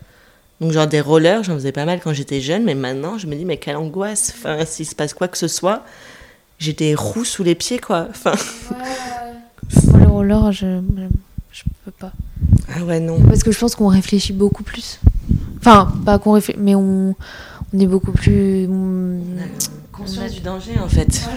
Donc, 0.60 0.72
genre 0.72 0.88
des 0.88 1.00
rollers, 1.00 1.44
j'en 1.44 1.54
faisais 1.54 1.70
pas 1.70 1.84
mal 1.84 2.00
quand 2.02 2.12
j'étais 2.12 2.40
jeune, 2.40 2.64
mais 2.64 2.74
maintenant, 2.74 3.18
je 3.18 3.28
me 3.28 3.36
dis, 3.36 3.44
mais 3.44 3.58
quelle 3.58 3.76
angoisse. 3.76 4.34
Enfin, 4.36 4.64
s'il 4.64 4.86
se 4.86 4.96
passe 4.96 5.14
quoi 5.14 5.28
que 5.28 5.38
ce 5.38 5.46
soit, 5.46 5.84
j'ai 6.58 6.72
des 6.72 6.94
roues 6.94 7.24
sous 7.24 7.42
les 7.42 7.54
pieds, 7.54 7.78
quoi. 7.78 8.08
Enfin, 8.10 8.32
le 9.98 10.06
roller, 10.08 10.52
je, 10.52 10.80
je 11.52 11.62
peux 11.84 11.90
pas. 11.90 12.12
ah 12.74 12.84
ouais, 12.84 13.00
non. 13.00 13.20
Parce 13.22 13.42
que 13.42 13.52
je 13.52 13.58
pense 13.58 13.74
qu'on 13.74 13.88
réfléchit 13.88 14.32
beaucoup 14.32 14.62
plus. 14.62 15.00
Enfin, 15.58 15.92
pas 16.04 16.18
qu'on 16.18 16.32
réfléchit, 16.32 16.58
mais 16.60 16.74
on, 16.74 17.14
on 17.72 17.78
est 17.78 17.86
beaucoup 17.86 18.12
plus. 18.12 18.66
on- 18.68 19.20
Conscience 19.92 20.32
du 20.32 20.40
danger, 20.40 20.78
en 20.78 20.88
fait. 20.88 21.28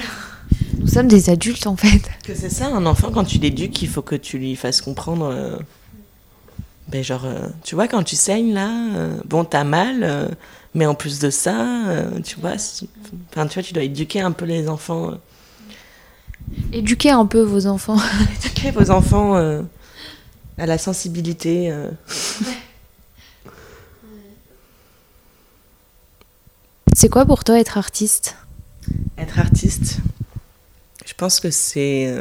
Nous 0.80 0.88
sommes 0.88 1.08
des 1.08 1.30
adultes 1.30 1.68
en 1.68 1.76
fait. 1.76 2.02
Que 2.24 2.34
c'est 2.36 2.50
ça, 2.50 2.68
un 2.68 2.86
enfant, 2.86 3.12
quand 3.12 3.24
tu 3.24 3.38
l'éduques, 3.40 3.82
il 3.82 3.88
faut 3.88 4.02
que 4.02 4.16
tu 4.16 4.38
lui 4.38 4.56
fasses 4.56 4.82
comprendre. 4.82 5.26
euh, 5.32 5.58
ben, 6.92 7.04
genre, 7.04 7.26
euh, 7.26 7.48
tu 7.64 7.76
vois, 7.76 7.88
quand 7.88 8.04
tu 8.04 8.18
saignes 8.18 8.54
là, 8.54 8.70
euh, 8.96 9.16
bon, 9.24 9.46
t'as 9.46 9.64
mal, 9.64 10.04
euh, 10.04 10.28
mais 10.76 10.86
en 10.86 10.94
plus 10.94 11.20
de 11.20 11.30
ça, 11.30 11.80
tu 12.24 12.38
vois, 12.40 12.56
enfin, 13.30 13.48
tu 13.48 13.54
vois, 13.54 13.64
tu 13.64 13.74
dois 13.74 13.84
éduquer 13.84 14.20
un 14.20 14.32
peu 14.34 14.44
les 14.44 14.68
enfants. 14.68 15.12
Éduquez 16.74 17.12
un 17.12 17.26
peu 17.26 17.42
vos 17.42 17.66
enfants. 17.66 17.98
éduquer 18.44 18.72
vos 18.72 18.92
enfants 18.92 19.36
à 20.58 20.66
la 20.66 20.78
sensibilité. 20.78 21.74
C'est 26.94 27.10
quoi 27.10 27.26
pour 27.26 27.46
toi 27.46 27.60
être 27.60 27.78
artiste? 27.78 28.36
Être 29.18 29.40
artiste, 29.40 30.00
je 31.06 31.14
pense 31.14 31.40
que 31.40 31.52
c'est 31.52 32.14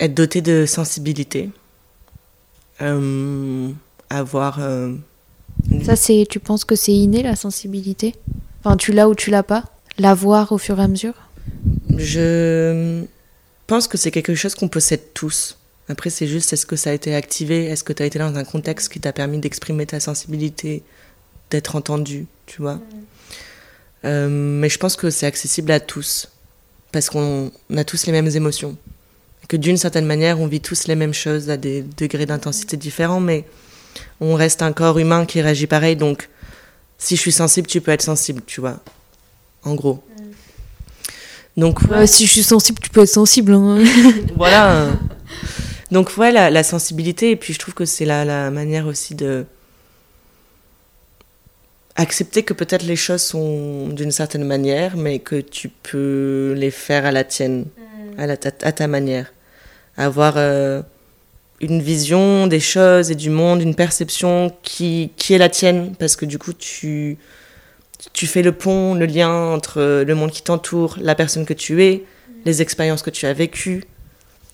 être 0.00 0.14
doté 0.14 0.40
de 0.40 0.66
sensibilité, 0.66 1.50
euh, 2.80 3.70
avoir. 4.08 4.58
euh, 4.60 4.94
Ça, 5.84 5.94
c'est, 5.94 6.26
tu 6.28 6.40
penses 6.40 6.64
que 6.64 6.74
c'est 6.74 6.92
inné 6.94 7.22
la 7.22 7.36
sensibilité? 7.36 8.14
Enfin, 8.64 8.76
tu 8.76 8.92
l'as 8.92 9.08
ou 9.08 9.14
tu 9.14 9.30
l'as 9.30 9.42
pas? 9.42 9.64
L'avoir 9.98 10.52
au 10.52 10.58
fur 10.58 10.80
et 10.80 10.82
à 10.82 10.88
mesure? 10.88 11.14
Je 11.98 13.04
pense 13.66 13.86
que 13.86 13.98
c'est 13.98 14.10
quelque 14.10 14.34
chose 14.34 14.54
qu'on 14.54 14.68
possède 14.68 15.12
tous. 15.14 15.58
Après, 15.88 16.08
c'est 16.08 16.26
juste, 16.26 16.52
est-ce 16.52 16.66
que 16.66 16.76
ça 16.76 16.90
a 16.90 16.92
été 16.92 17.14
activé? 17.14 17.66
Est-ce 17.66 17.84
que 17.84 17.92
tu 17.92 18.02
as 18.02 18.06
été 18.06 18.18
dans 18.18 18.34
un 18.36 18.44
contexte 18.44 18.90
qui 18.90 19.00
t'a 19.00 19.12
permis 19.12 19.38
d'exprimer 19.38 19.86
ta 19.86 20.00
sensibilité, 20.00 20.82
d'être 21.50 21.76
entendu, 21.76 22.26
tu 22.46 22.62
vois? 22.62 22.78
Euh, 24.04 24.28
Mais 24.28 24.68
je 24.68 24.78
pense 24.78 24.96
que 24.96 25.10
c'est 25.10 25.26
accessible 25.26 25.72
à 25.72 25.80
tous. 25.80 26.28
Parce 26.92 27.10
qu'on 27.10 27.50
on 27.68 27.76
a 27.76 27.84
tous 27.84 28.06
les 28.06 28.12
mêmes 28.12 28.28
émotions. 28.28 28.76
Que 29.50 29.56
d'une 29.56 29.76
certaine 29.76 30.06
manière, 30.06 30.38
on 30.40 30.46
vit 30.46 30.60
tous 30.60 30.86
les 30.86 30.94
mêmes 30.94 31.12
choses 31.12 31.50
à 31.50 31.56
des 31.56 31.82
degrés 31.96 32.24
d'intensité 32.24 32.76
différents, 32.76 33.18
mais 33.18 33.44
on 34.20 34.34
reste 34.36 34.62
un 34.62 34.72
corps 34.72 34.96
humain 35.00 35.26
qui 35.26 35.40
réagit 35.42 35.66
pareil. 35.66 35.96
Donc, 35.96 36.28
si 36.98 37.16
je 37.16 37.20
suis 37.20 37.32
sensible, 37.32 37.66
tu 37.66 37.80
peux 37.80 37.90
être 37.90 38.02
sensible, 38.02 38.42
tu 38.46 38.60
vois. 38.60 38.78
En 39.64 39.74
gros. 39.74 40.04
Donc, 41.56 41.80
ouais, 41.82 41.96
Euh, 42.02 42.06
Si 42.06 42.26
je 42.26 42.30
suis 42.30 42.44
sensible, 42.44 42.78
tu 42.78 42.90
peux 42.90 43.02
être 43.02 43.08
sensible. 43.08 43.52
hein. 43.54 43.82
voilà. 44.36 44.92
Donc, 45.90 46.16
ouais, 46.16 46.30
la, 46.30 46.48
la 46.48 46.62
sensibilité, 46.62 47.32
et 47.32 47.36
puis 47.36 47.52
je 47.52 47.58
trouve 47.58 47.74
que 47.74 47.84
c'est 47.84 48.04
la, 48.04 48.24
la 48.24 48.52
manière 48.52 48.86
aussi 48.86 49.16
de 49.16 49.44
accepter 51.96 52.44
que 52.44 52.54
peut-être 52.54 52.84
les 52.84 52.94
choses 52.94 53.22
sont 53.22 53.88
d'une 53.88 54.12
certaine 54.12 54.44
manière, 54.44 54.96
mais 54.96 55.18
que 55.18 55.40
tu 55.40 55.68
peux 55.68 56.54
les 56.56 56.70
faire 56.70 57.04
à 57.04 57.10
la 57.10 57.24
tienne, 57.24 57.66
à, 58.16 58.26
la, 58.26 58.36
ta- 58.36 58.52
à 58.66 58.70
ta 58.70 58.86
manière. 58.86 59.32
Avoir 60.00 60.34
euh, 60.36 60.82
une 61.60 61.82
vision 61.82 62.46
des 62.46 62.60
choses 62.60 63.10
et 63.10 63.14
du 63.14 63.30
monde, 63.30 63.60
une 63.60 63.74
perception 63.74 64.50
qui, 64.62 65.12
qui 65.16 65.34
est 65.34 65.38
la 65.38 65.48
tienne, 65.48 65.94
parce 65.98 66.16
que 66.16 66.24
du 66.24 66.38
coup, 66.38 66.54
tu, 66.54 67.18
tu 68.12 68.26
fais 68.26 68.42
le 68.42 68.52
pont, 68.52 68.94
le 68.94 69.06
lien 69.06 69.30
entre 69.30 70.02
le 70.02 70.14
monde 70.14 70.30
qui 70.30 70.42
t'entoure, 70.42 70.96
la 71.00 71.14
personne 71.14 71.44
que 71.44 71.52
tu 71.52 71.84
es, 71.84 72.04
les 72.44 72.62
expériences 72.62 73.02
que 73.02 73.10
tu 73.10 73.26
as 73.26 73.34
vécues. 73.34 73.84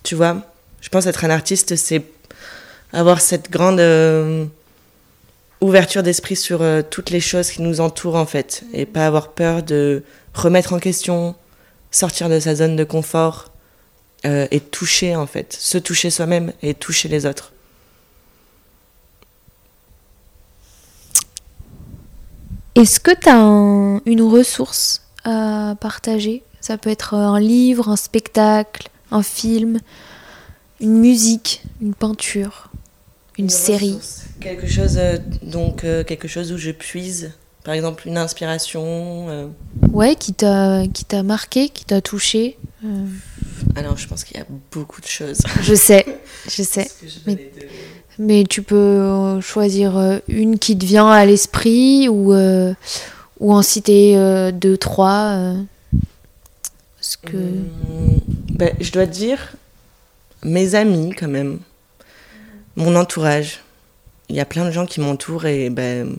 Tu 0.02 0.14
vois, 0.14 0.42
je 0.80 0.88
pense 0.88 1.06
être 1.06 1.24
un 1.24 1.30
artiste, 1.30 1.76
c'est 1.76 2.02
avoir 2.92 3.20
cette 3.20 3.50
grande 3.50 3.80
euh, 3.80 4.46
ouverture 5.60 6.02
d'esprit 6.02 6.36
sur 6.36 6.62
euh, 6.62 6.82
toutes 6.88 7.10
les 7.10 7.20
choses 7.20 7.50
qui 7.50 7.62
nous 7.62 7.80
entourent 7.80 8.16
en 8.16 8.26
fait 8.26 8.64
et 8.72 8.86
pas 8.86 9.06
avoir 9.06 9.32
peur 9.32 9.62
de 9.62 10.02
remettre 10.34 10.72
en 10.72 10.78
question, 10.78 11.34
sortir 11.90 12.28
de 12.28 12.40
sa 12.40 12.54
zone 12.54 12.76
de 12.76 12.84
confort 12.84 13.52
euh, 14.26 14.46
et 14.50 14.60
toucher 14.60 15.16
en 15.16 15.26
fait, 15.26 15.52
se 15.52 15.78
toucher 15.78 16.10
soi-même 16.10 16.52
et 16.62 16.74
toucher 16.74 17.08
les 17.08 17.26
autres. 17.26 17.52
Est-ce 22.74 23.00
que 23.00 23.12
tu 23.12 23.28
as 23.28 24.02
une 24.04 24.22
ressource 24.22 25.02
à 25.24 25.76
partager? 25.80 26.42
Ça 26.60 26.76
peut 26.76 26.90
être 26.90 27.14
un 27.14 27.40
livre, 27.40 27.88
un 27.88 27.96
spectacle, 27.96 28.90
un 29.10 29.22
film, 29.22 29.78
une 30.80 30.98
musique, 30.98 31.62
une 31.80 31.94
peinture, 31.94 32.70
une, 33.38 33.48
série. 33.48 33.98
Quelque 34.40 34.66
chose, 34.66 34.96
euh, 34.98 35.16
donc 35.42 35.84
euh, 35.84 36.04
quelque 36.04 36.28
chose 36.28 36.52
où 36.52 36.58
je 36.58 36.70
puise, 36.70 37.32
par 37.64 37.72
exemple 37.72 38.08
une 38.08 38.18
inspiration. 38.18 39.26
Euh. 39.30 39.46
Ouais, 39.92 40.16
qui 40.16 40.34
t'a 40.34 40.82
qui 40.92 41.04
t'a 41.04 41.22
marqué, 41.22 41.70
qui 41.70 41.84
t'a 41.84 42.00
touché. 42.00 42.58
Alors, 43.76 43.96
je 43.96 44.08
pense 44.08 44.24
qu'il 44.24 44.36
y 44.38 44.40
a 44.40 44.46
beaucoup 44.72 45.00
de 45.00 45.06
choses. 45.06 45.38
Je 45.62 45.74
sais, 45.74 46.04
je 46.48 46.62
sais. 46.62 46.90
Mais, 48.18 48.44
tu 48.44 48.62
peux 48.62 49.40
choisir 49.40 50.20
une 50.28 50.58
qui 50.58 50.76
te 50.78 50.84
vient 50.84 51.08
à 51.08 51.26
l'esprit 51.26 52.08
ou 52.08 52.34
ou 53.38 53.52
en 53.52 53.62
citer 53.62 54.50
deux, 54.52 54.78
trois. 54.78 55.54
Ce 57.00 57.16
que. 57.18 57.36
Hum, 57.36 58.20
ben, 58.56 58.72
je 58.80 58.90
dois 58.90 59.06
te 59.06 59.12
dire, 59.12 59.54
mes 60.42 60.74
amis 60.74 61.10
quand 61.10 61.28
même, 61.28 61.58
mon 62.74 62.96
entourage. 62.96 63.60
Il 64.28 64.36
y 64.36 64.40
a 64.40 64.44
plein 64.46 64.64
de 64.64 64.70
gens 64.70 64.86
qui 64.86 65.00
m'entourent 65.00 65.44
et 65.44 65.70
ben, 65.70 66.16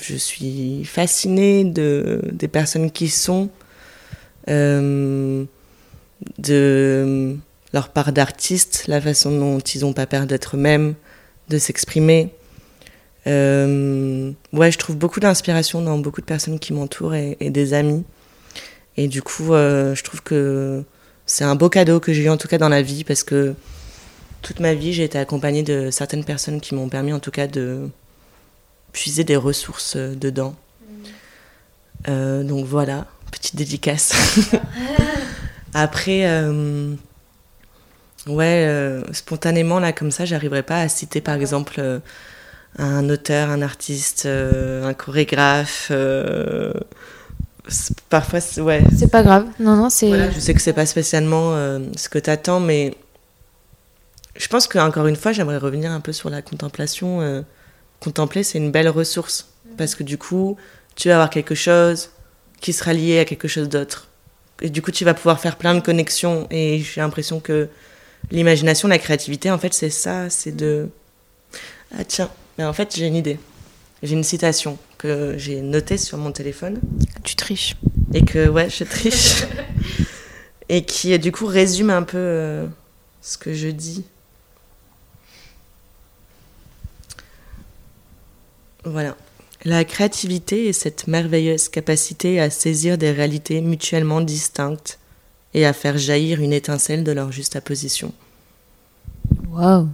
je 0.00 0.16
suis 0.16 0.84
fascinée 0.84 1.64
de, 1.64 2.20
des 2.32 2.48
personnes 2.48 2.90
qui 2.90 3.08
sont, 3.08 3.48
euh, 4.48 5.44
de 6.38 7.36
leur 7.72 7.90
part 7.90 8.12
d'artiste, 8.12 8.84
la 8.86 9.00
façon 9.00 9.30
dont 9.30 9.58
ils 9.58 9.82
n'ont 9.82 9.92
pas 9.92 10.06
peur 10.06 10.26
d'être 10.26 10.56
eux-mêmes, 10.56 10.94
de 11.48 11.58
s'exprimer. 11.58 12.32
Euh, 13.26 14.32
ouais, 14.52 14.72
je 14.72 14.78
trouve 14.78 14.96
beaucoup 14.96 15.20
d'inspiration 15.20 15.82
dans 15.82 15.98
beaucoup 15.98 16.20
de 16.20 16.26
personnes 16.26 16.58
qui 16.58 16.72
m'entourent 16.72 17.14
et, 17.14 17.36
des 17.40 17.74
amis. 17.74 18.04
Et 18.96 19.06
du 19.06 19.22
coup, 19.22 19.52
euh, 19.52 19.94
je 19.94 20.02
trouve 20.02 20.22
que 20.22 20.82
c'est 21.26 21.44
un 21.44 21.54
beau 21.54 21.68
cadeau 21.68 22.00
que 22.00 22.12
j'ai 22.12 22.24
eu 22.24 22.28
en 22.30 22.36
tout 22.36 22.48
cas 22.48 22.58
dans 22.58 22.70
la 22.70 22.82
vie 22.82 23.04
parce 23.04 23.22
que 23.22 23.54
toute 24.42 24.60
ma 24.60 24.74
vie, 24.74 24.92
j'ai 24.92 25.04
été 25.04 25.18
accompagnée 25.18 25.62
de 25.62 25.90
certaines 25.90 26.24
personnes 26.24 26.60
qui 26.60 26.74
m'ont 26.74 26.88
permis 26.88 27.12
en 27.12 27.20
tout 27.20 27.30
cas 27.30 27.46
de 27.46 27.88
puiser 28.92 29.24
des 29.24 29.36
ressources 29.36 29.94
euh, 29.96 30.14
dedans. 30.14 30.54
Mm. 30.80 30.94
Euh, 32.08 32.42
donc 32.44 32.64
voilà, 32.64 33.06
petite 33.30 33.56
dédicace. 33.56 34.12
Après, 35.74 36.22
euh, 36.24 36.94
ouais, 38.26 39.02
spontanément, 39.12 39.78
là, 39.78 39.92
comme 39.92 40.10
ça, 40.10 40.24
j'arriverai 40.24 40.62
pas 40.62 40.80
à 40.80 40.88
citer 40.88 41.20
par 41.20 41.34
exemple 41.34 42.00
un 42.78 43.08
auteur, 43.10 43.50
un 43.50 43.62
artiste, 43.62 44.26
un 44.26 44.94
chorégraphe. 44.94 45.92
parfois, 48.08 48.40
ouais. 48.58 48.82
C'est 48.96 49.10
pas 49.10 49.22
grave, 49.22 49.46
non, 49.60 49.76
non, 49.76 49.90
c'est. 49.90 50.08
Voilà, 50.08 50.30
je 50.30 50.40
sais 50.40 50.54
que 50.54 50.60
c'est 50.60 50.72
pas 50.72 50.86
spécialement 50.86 51.52
ce 51.96 52.08
que 52.08 52.18
tu 52.18 52.30
attends, 52.30 52.60
mais 52.60 52.96
je 54.38 54.46
pense 54.46 54.68
qu'encore 54.68 55.06
une 55.06 55.16
fois, 55.16 55.32
j'aimerais 55.32 55.58
revenir 55.58 55.90
un 55.90 56.00
peu 56.00 56.12
sur 56.12 56.30
la 56.30 56.42
contemplation. 56.42 57.20
Euh, 57.20 57.42
contempler, 58.00 58.44
c'est 58.44 58.58
une 58.58 58.70
belle 58.70 58.88
ressource. 58.88 59.48
Parce 59.76 59.94
que 59.94 60.04
du 60.04 60.16
coup, 60.16 60.56
tu 60.94 61.08
vas 61.08 61.14
avoir 61.14 61.30
quelque 61.30 61.54
chose 61.54 62.10
qui 62.60 62.72
sera 62.72 62.92
lié 62.92 63.18
à 63.18 63.24
quelque 63.24 63.48
chose 63.48 63.68
d'autre. 63.68 64.07
Et 64.60 64.70
du 64.70 64.82
coup, 64.82 64.90
tu 64.90 65.04
vas 65.04 65.14
pouvoir 65.14 65.40
faire 65.40 65.56
plein 65.56 65.74
de 65.74 65.80
connexions. 65.80 66.46
Et 66.50 66.80
j'ai 66.80 67.00
l'impression 67.00 67.40
que 67.40 67.68
l'imagination, 68.30 68.88
la 68.88 68.98
créativité, 68.98 69.50
en 69.50 69.58
fait, 69.58 69.72
c'est 69.74 69.90
ça. 69.90 70.30
C'est 70.30 70.56
de. 70.56 70.88
Ah 71.96 72.04
tiens, 72.04 72.30
mais 72.58 72.64
en 72.64 72.72
fait, 72.72 72.94
j'ai 72.96 73.06
une 73.06 73.16
idée. 73.16 73.38
J'ai 74.02 74.14
une 74.14 74.24
citation 74.24 74.78
que 74.96 75.34
j'ai 75.38 75.60
notée 75.60 75.96
sur 75.96 76.18
mon 76.18 76.32
téléphone. 76.32 76.80
Tu 77.24 77.36
triches. 77.36 77.76
Et 78.14 78.24
que, 78.24 78.48
ouais, 78.48 78.68
je 78.70 78.84
triche. 78.84 79.44
et 80.68 80.84
qui, 80.84 81.18
du 81.18 81.32
coup, 81.32 81.46
résume 81.46 81.90
un 81.90 82.02
peu 82.02 82.18
euh, 82.18 82.66
ce 83.22 83.38
que 83.38 83.54
je 83.54 83.68
dis. 83.68 84.04
Voilà. 88.84 89.16
La 89.64 89.84
créativité 89.84 90.68
est 90.68 90.72
cette 90.72 91.08
merveilleuse 91.08 91.68
capacité 91.68 92.40
à 92.40 92.48
saisir 92.48 92.96
des 92.96 93.10
réalités 93.10 93.60
mutuellement 93.60 94.20
distinctes 94.20 94.98
et 95.52 95.66
à 95.66 95.72
faire 95.72 95.98
jaillir 95.98 96.40
une 96.40 96.52
étincelle 96.52 97.02
de 97.02 97.10
leur 97.10 97.32
juste 97.32 97.56
apposition. 97.56 98.12
Waouh 99.50 99.88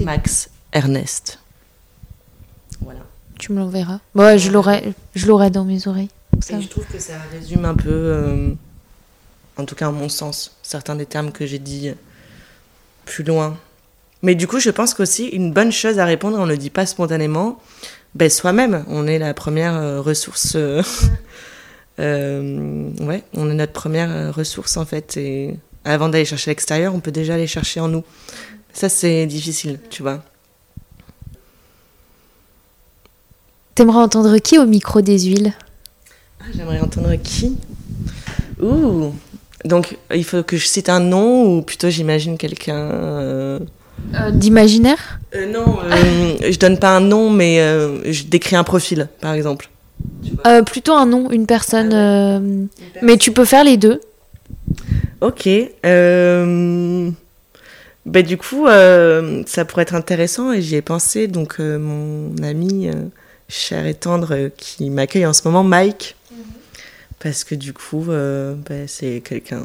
Max 0.00 0.50
Ernest. 0.72 1.38
Voilà. 2.80 3.00
Tu 3.38 3.52
me 3.52 3.60
l'enverras. 3.60 4.00
Ouais, 4.14 4.38
je 4.38 4.50
l'aurai, 4.50 4.92
je 5.14 5.26
l'aurai 5.26 5.50
dans 5.50 5.64
mes 5.64 5.86
oreilles. 5.86 6.10
Et 6.50 6.60
je 6.60 6.68
trouve 6.68 6.84
que 6.86 6.98
ça 6.98 7.14
résume 7.32 7.64
un 7.64 7.74
peu, 7.74 7.88
euh, 7.88 8.50
en 9.56 9.64
tout 9.64 9.76
cas 9.76 9.88
en 9.88 9.92
mon 9.92 10.08
sens, 10.08 10.56
certains 10.62 10.96
des 10.96 11.06
termes 11.06 11.30
que 11.30 11.46
j'ai 11.46 11.60
dit 11.60 11.92
plus 13.04 13.22
loin 13.22 13.56
mais 14.22 14.34
du 14.34 14.46
coup, 14.48 14.58
je 14.58 14.70
pense 14.70 14.94
qu'aussi, 14.94 15.26
une 15.26 15.52
bonne 15.52 15.70
chose 15.70 15.98
à 15.98 16.04
répondre, 16.04 16.38
on 16.38 16.46
ne 16.46 16.50
le 16.50 16.56
dit 16.56 16.70
pas 16.70 16.86
spontanément, 16.86 17.60
ben, 18.14 18.30
soi-même, 18.30 18.84
on 18.88 19.06
est 19.06 19.18
la 19.18 19.34
première 19.34 19.74
euh, 19.74 20.00
ressource. 20.00 20.54
Euh, 20.56 20.82
euh, 22.00 22.90
ouais, 23.00 23.22
on 23.34 23.50
est 23.50 23.54
notre 23.54 23.72
première 23.72 24.34
ressource 24.34 24.76
en 24.76 24.84
fait. 24.84 25.16
Et 25.16 25.56
avant 25.84 26.08
d'aller 26.08 26.24
chercher 26.24 26.50
à 26.50 26.52
l'extérieur, 26.52 26.94
on 26.94 27.00
peut 27.00 27.12
déjà 27.12 27.34
aller 27.34 27.46
chercher 27.46 27.80
en 27.80 27.88
nous. 27.88 28.04
Ça, 28.72 28.88
c'est 28.88 29.26
difficile, 29.26 29.78
tu 29.90 30.02
vois. 30.02 30.22
T'aimerais 33.74 33.98
entendre 33.98 34.36
qui 34.38 34.58
au 34.58 34.66
micro 34.66 35.00
des 35.00 35.20
huiles? 35.20 35.52
Ah, 36.40 36.44
J'aimerais 36.54 36.80
entendre 36.80 37.14
qui? 37.16 37.56
Ouh 38.60 39.12
Donc, 39.64 39.96
il 40.12 40.24
faut 40.24 40.42
que 40.42 40.56
je 40.56 40.66
cite 40.66 40.88
un 40.88 41.00
nom 41.00 41.58
ou 41.58 41.62
plutôt 41.62 41.88
j'imagine 41.88 42.38
quelqu'un 42.38 42.76
euh, 42.76 43.60
d'imaginaire 44.32 45.20
euh, 45.34 45.46
Non, 45.50 45.78
euh, 45.84 46.50
je 46.50 46.58
donne 46.58 46.78
pas 46.78 46.96
un 46.96 47.00
nom, 47.00 47.30
mais 47.30 47.58
je 48.10 48.24
décris 48.24 48.56
un 48.56 48.64
profil, 48.64 49.08
par 49.20 49.34
exemple. 49.34 49.68
plutôt 50.66 50.94
un 50.94 51.06
nom, 51.06 51.30
une 51.30 51.46
personne, 51.46 51.92
ah 51.92 52.40
Mais 53.02 53.16
tu 53.16 53.32
peux 53.32 53.44
faire 53.44 53.64
les 53.64 53.76
deux. 53.76 54.00
Ok. 55.20 55.48
Ben, 58.06 58.22
du 58.22 58.38
coup, 58.38 58.66
ça 59.46 59.64
pourrait 59.64 59.82
être 59.82 59.94
intéressant 59.94 60.52
et 60.52 60.62
j'y 60.62 60.76
ai 60.76 60.82
pensé. 60.82 61.26
Donc, 61.26 61.58
mon 61.58 62.34
ami 62.42 62.88
cher 63.48 63.86
et 63.86 63.94
tendre 63.94 64.50
qui 64.56 64.90
m'accueille 64.90 65.26
en 65.26 65.32
ce 65.32 65.42
moment, 65.44 65.64
Mike, 65.64 66.16
mhm. 66.30 66.38
parce 67.18 67.44
que 67.44 67.54
du 67.54 67.72
coup, 67.72 68.04
ben, 68.06 68.86
c'est 68.86 69.22
quelqu'un 69.24 69.62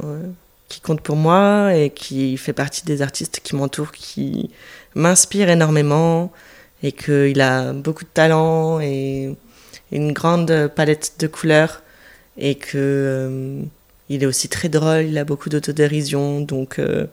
qui 0.74 0.82
compte 0.82 1.02
pour 1.02 1.16
moi 1.16 1.76
et 1.76 1.92
qui 1.92 2.36
fait 2.38 2.54
partie 2.54 2.84
des 2.84 3.04
artistes 3.04 3.42
qui 3.44 3.56
m'entourent, 3.56 3.92
qui 3.92 4.50
m'inspirent 4.96 5.50
énormément 5.50 6.32
et 6.82 6.92
qu'il 6.92 7.40
a 7.42 7.74
beaucoup 7.74 8.04
de 8.04 8.10
talent 8.12 8.80
et 8.80 9.36
une 9.92 10.14
grande 10.14 10.72
palette 10.76 11.14
de 11.20 11.28
couleurs 11.28 11.84
et 12.40 12.56
que 12.56 12.72
euh, 12.76 13.62
il 14.10 14.24
est 14.24 14.26
aussi 14.26 14.50
très 14.50 14.68
drôle, 14.68 15.06
il 15.06 15.18
a 15.20 15.26
beaucoup 15.26 15.50
d'autodérision 15.50 16.42
donc 16.42 16.80
euh, 16.80 17.06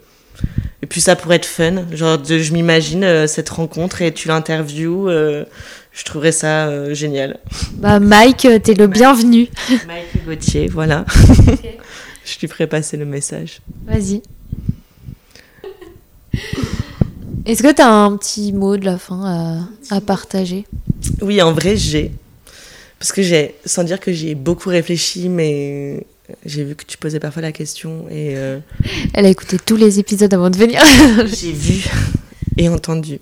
et 0.81 0.87
puis 0.87 1.03
ça 1.03 1.15
pourrait 1.17 1.37
être 1.37 1.45
fun, 1.45 1.85
genre 1.93 2.17
de, 2.17 2.39
je 2.39 2.55
m'imagine 2.55 3.05
euh, 3.05 3.27
cette 3.27 3.51
rencontre 3.51 4.01
et 4.01 4.15
tu 4.15 4.29
l'interviews, 4.29 5.11
je 5.11 6.05
trouverais 6.05 6.33
ça 6.33 6.95
génial. 6.95 7.39
Bah 7.75 8.01
Mike, 8.01 8.49
t'es 8.63 8.73
le 8.73 8.87
bienvenu. 8.87 9.49
Mike 9.87 10.25
Gauthier, 10.25 10.69
voilà. 10.69 11.05
Je 12.31 12.39
lui 12.39 12.49
ferai 12.49 12.67
passer 12.69 12.97
le 12.97 13.05
message. 13.05 13.61
Vas-y. 13.87 14.23
Est-ce 17.45 17.63
que 17.63 17.73
tu 17.73 17.83
as 17.83 17.93
un 17.93 18.17
petit 18.17 18.53
mot 18.53 18.77
de 18.77 18.85
la 18.85 18.99
fin 18.99 19.69
à, 19.91 20.01
partager? 20.01 20.65
Oui, 21.21 21.43
en 21.43 21.53
vrai, 21.53 21.77
j'ai. 21.77 22.13
Parce 23.01 23.11
que 23.13 23.23
j'ai, 23.23 23.57
sans 23.65 23.83
dire 23.83 23.99
que 23.99 24.13
j'ai 24.13 24.37
beaucoup 24.37 24.69
réfléchi, 24.69 25.29
mais 25.29 26.07
j'ai 26.45 26.63
vu 26.63 26.77
que 26.77 26.85
tu 26.85 26.99
posais 26.99 27.19
parfois 27.19 27.43
la 27.43 27.51
question 27.51 28.07
et. 28.11 28.37
Euh, 28.37 28.61
Elle 29.15 29.27
a 29.27 29.31
écouté 29.31 29.57
tous 29.59 29.77
les 29.77 29.99
épisodes 29.99 30.33
avant 30.33 30.51
de 30.51 30.57
venir. 30.57 30.81
j'ai 31.27 31.53
vu 31.53 31.85
et 32.57 32.69
entendu. 32.69 33.19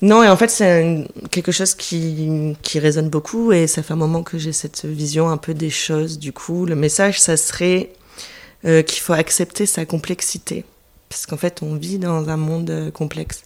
Non, 0.00 0.22
et 0.22 0.28
en 0.28 0.36
fait, 0.36 0.48
c'est 0.48 1.04
quelque 1.30 1.52
chose 1.52 1.74
qui, 1.74 2.56
qui 2.62 2.78
résonne 2.78 3.10
beaucoup 3.10 3.52
et 3.52 3.66
ça 3.66 3.82
fait 3.82 3.92
un 3.92 3.96
moment 3.96 4.22
que 4.22 4.38
j'ai 4.38 4.52
cette 4.52 4.86
vision 4.86 5.28
un 5.28 5.36
peu 5.36 5.52
des 5.52 5.70
choses. 5.70 6.18
Du 6.18 6.32
coup, 6.32 6.64
le 6.64 6.74
message, 6.74 7.20
ça 7.20 7.36
serait 7.36 7.90
euh, 8.64 8.82
qu'il 8.82 9.00
faut 9.00 9.12
accepter 9.12 9.66
sa 9.66 9.84
complexité. 9.84 10.64
Parce 11.08 11.26
qu'en 11.26 11.36
fait, 11.36 11.62
on 11.62 11.74
vit 11.74 11.98
dans 11.98 12.28
un 12.28 12.36
monde 12.36 12.70
euh, 12.70 12.92
complexe. 12.92 13.42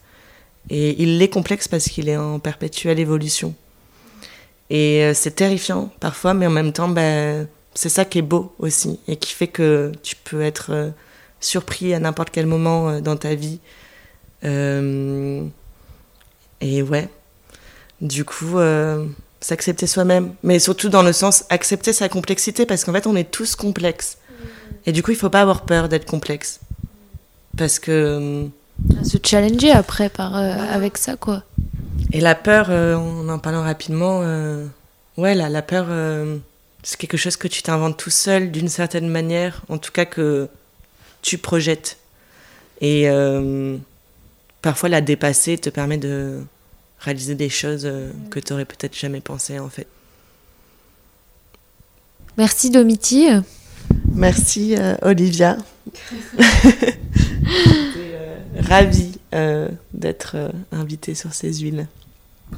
Et 0.68 1.02
il 1.02 1.22
est 1.22 1.30
complexe 1.30 1.68
parce 1.68 1.86
qu'il 1.86 2.10
est 2.10 2.18
en 2.18 2.38
perpétuelle 2.38 3.00
évolution. 3.00 3.54
Et 4.68 5.02
euh, 5.04 5.14
c'est 5.14 5.30
terrifiant 5.30 5.90
parfois, 6.00 6.34
mais 6.34 6.46
en 6.46 6.50
même 6.50 6.74
temps, 6.74 6.88
ben, 6.88 7.48
c'est 7.72 7.88
ça 7.88 8.04
qui 8.04 8.18
est 8.18 8.22
beau 8.22 8.54
aussi 8.58 9.00
et 9.08 9.16
qui 9.16 9.32
fait 9.32 9.46
que 9.46 9.92
tu 10.02 10.16
peux 10.16 10.42
être 10.42 10.92
surpris 11.40 11.94
à 11.94 11.98
n'importe 11.98 12.28
quel 12.30 12.44
moment 12.46 13.00
dans 13.00 13.16
ta 13.16 13.34
vie. 13.34 13.60
et 14.42 14.42
ouais, 16.82 17.08
du 18.00 18.24
coup, 18.24 18.56
s'accepter 19.40 19.86
soi-même, 19.86 20.34
mais 20.42 20.58
surtout 20.58 20.88
dans 20.88 21.02
le 21.02 21.12
sens 21.12 21.44
accepter 21.50 21.92
sa 21.92 22.08
complexité 22.08 22.66
parce 22.66 22.84
qu'en 22.84 22.92
fait, 22.92 23.06
on 23.06 23.14
est 23.14 23.30
tous 23.30 23.56
complexes. 23.56 24.18
Et 24.86 24.92
du 24.92 25.02
coup, 25.02 25.10
il 25.10 25.16
faut 25.16 25.30
pas 25.30 25.42
avoir 25.42 25.62
peur 25.62 25.88
d'être 25.88 26.06
complexe. 26.06 26.60
Parce 27.56 27.78
que. 27.78 28.48
Se 29.02 29.16
challenger 29.22 29.70
après 29.70 30.08
par, 30.08 30.36
avec 30.36 30.98
ça, 30.98 31.16
quoi. 31.16 31.42
Et 32.12 32.20
la 32.20 32.34
peur, 32.34 32.66
euh, 32.70 32.94
en 32.94 33.28
en 33.28 33.38
parlant 33.38 33.62
rapidement, 33.62 34.20
euh, 34.22 34.66
ouais, 35.16 35.34
la, 35.34 35.48
la 35.48 35.62
peur, 35.62 35.86
euh, 35.88 36.38
c'est 36.82 36.98
quelque 36.98 37.16
chose 37.16 37.36
que 37.36 37.48
tu 37.48 37.62
t'inventes 37.62 37.96
tout 37.96 38.10
seul 38.10 38.50
d'une 38.50 38.68
certaine 38.68 39.08
manière, 39.08 39.62
en 39.68 39.78
tout 39.78 39.92
cas 39.92 40.04
que 40.04 40.48
tu 41.22 41.38
projettes. 41.38 41.98
Et 42.80 43.08
parfois 44.60 44.90
la 44.90 45.00
dépasser 45.00 45.56
te 45.56 45.70
permet 45.70 45.96
de 45.96 46.42
réaliser 47.00 47.34
des 47.34 47.48
choses 47.48 47.90
que 48.30 48.38
tu 48.38 48.52
aurais 48.52 48.66
peut-être 48.66 48.94
jamais 48.94 49.20
pensé 49.20 49.58
en 49.58 49.70
fait. 49.70 49.86
Merci 52.36 52.70
Domiti. 52.70 53.28
Merci 54.16 54.74
Olivia. 55.02 55.56
ravie 58.68 59.18
euh, 59.34 59.68
d'être 59.92 60.32
euh, 60.34 60.48
invitée 60.72 61.14
sur 61.14 61.32
ces 61.32 61.52
huiles. 61.54 61.86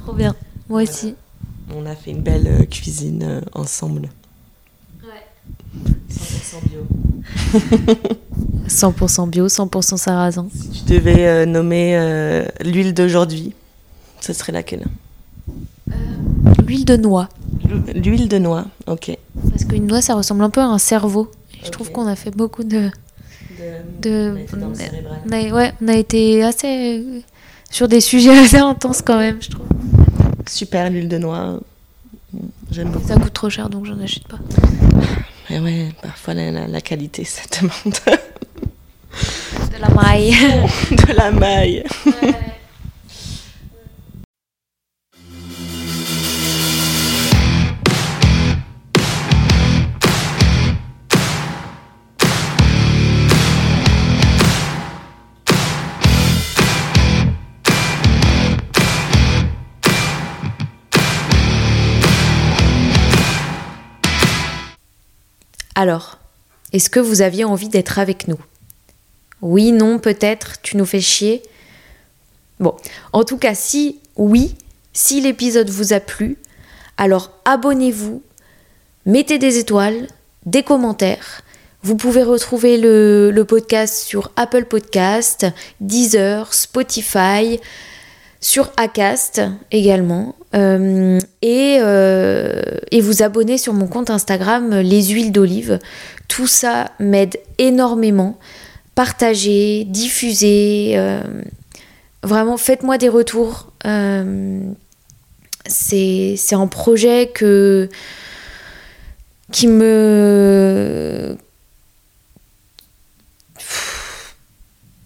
Trop 0.02 0.12
bien, 0.12 0.35
moi 0.68 0.82
aussi. 0.82 1.14
On 1.74 1.86
a 1.86 1.94
fait 1.94 2.10
une 2.10 2.22
belle 2.22 2.47
euh, 2.47 2.64
cuisine 2.64 3.43
ensemble. 3.55 4.09
Ouais. 5.02 5.26
100% 6.10 6.68
bio. 6.68 6.86
100% 8.68 9.30
bio, 9.30 9.47
100% 9.48 9.97
sarrasin. 9.97 10.48
Si 10.52 10.85
tu 10.85 10.93
devais 10.93 11.47
nommer 11.47 12.47
l'huile 12.62 12.94
d'aujourd'hui, 12.94 13.55
ce 14.20 14.32
serait 14.32 14.52
laquelle? 14.52 14.86
L'huile 16.66 16.85
de 16.85 16.97
noix. 16.97 17.28
L'huile 17.94 18.28
de 18.28 18.39
noix, 18.39 18.66
ok. 18.86 19.16
Parce 19.51 19.64
qu'une 19.64 19.86
noix, 19.86 20.02
ça 20.02 20.14
ressemble 20.14 20.43
un 20.43 20.51
peu 20.51 20.60
à 20.60 20.66
un 20.66 20.78
cerveau. 20.78 21.30
Je 21.64 21.70
trouve 21.70 21.90
qu'on 21.90 22.06
a 22.06 22.16
fait 22.16 22.30
beaucoup 22.30 22.64
de, 22.64 22.90
de, 24.01 24.35
on 25.26 25.32
a, 25.32 25.51
ouais, 25.52 25.72
on 25.82 25.89
a 25.89 25.94
été 25.94 26.43
assez 26.43 27.05
sur 27.70 27.89
des 27.89 28.01
sujets 28.01 28.36
assez 28.44 28.59
intenses 28.59 29.02
quand 29.02 29.18
même, 29.18 29.39
je 29.40 29.51
trouve. 29.51 29.66
Super 30.47 30.90
l'huile 30.90 31.09
de 31.09 31.18
noix, 31.18 31.60
j'aime 32.70 32.90
beaucoup. 32.90 33.09
Ça 33.09 33.16
coûte 33.16 33.32
trop 33.32 33.51
cher 33.51 33.68
donc 33.68 33.86
j'en 33.86 34.01
achète 34.01 34.26
pas. 34.28 34.39
Mais 35.51 35.60
ouais, 35.60 35.89
parfois 36.02 36.35
la, 36.35 36.66
la 36.66 36.80
qualité 36.80 37.24
ça 37.24 37.43
demande. 37.60 37.94
de 39.72 39.80
la 39.80 39.89
maille. 39.90 40.35
de 40.90 41.12
la 41.12 41.30
maille. 41.30 41.85
Alors, 65.79 66.19
est-ce 66.73 66.91
que 66.91 66.99
vous 66.99 67.23
aviez 67.23 67.45
envie 67.45 67.69
d'être 67.69 68.01
avec 68.01 68.27
nous? 68.27 68.41
Oui, 69.43 69.71
non, 69.71 70.01
peut-être, 70.01 70.61
tu 70.61 70.77
nous 70.77 70.85
fais 70.85 71.01
chier? 71.01 71.41
Bon, 72.59 72.75
en 73.13 73.23
tout 73.23 73.39
cas, 73.39 73.55
si 73.55 74.01
oui, 74.17 74.57
si 74.93 75.21
l'épisode 75.21 75.71
vous 75.71 75.93
a 75.93 76.01
plu, 76.01 76.37
alors 76.97 77.31
abonnez-vous, 77.45 78.25
mettez 79.07 79.39
des 79.39 79.59
étoiles, 79.59 80.09
des 80.47 80.65
commentaires. 80.65 81.43
Vous 81.85 81.95
pouvez 81.95 82.25
retrouver 82.25 82.77
le, 82.77 83.45
podcast 83.45 84.03
sur 84.03 84.33
Apple 84.35 84.65
Podcast, 84.65 85.47
Deezer, 85.81 86.53
Spotify, 86.55 87.61
sur 88.40 88.70
Acast 88.77 89.43
également. 89.70 90.35
Euh, 90.55 91.19
et, 91.43 91.78
euh, 91.81 92.62
et, 92.90 93.01
vous 93.02 93.23
abonner 93.23 93.59
sur 93.59 93.74
mon 93.74 93.86
compte 93.86 94.09
Instagram 94.09 94.81
Les 94.81 95.02
Huiles 95.09 95.32
d'Olive. 95.32 95.78
Tout 96.27 96.47
ça 96.47 96.93
m'aide 96.98 97.39
énormément. 97.59 98.39
Partagez, 98.94 99.85
diffusez. 99.85 100.94
Euh, 100.97 101.23
vraiment, 102.23 102.56
faites-moi 102.56 102.97
des 102.98 103.09
retours. 103.09 103.73
c'est 105.66 106.36
un 106.52 106.66
projet 106.66 107.31
que 107.35 107.89
qui 109.51 109.66
me 109.66 111.36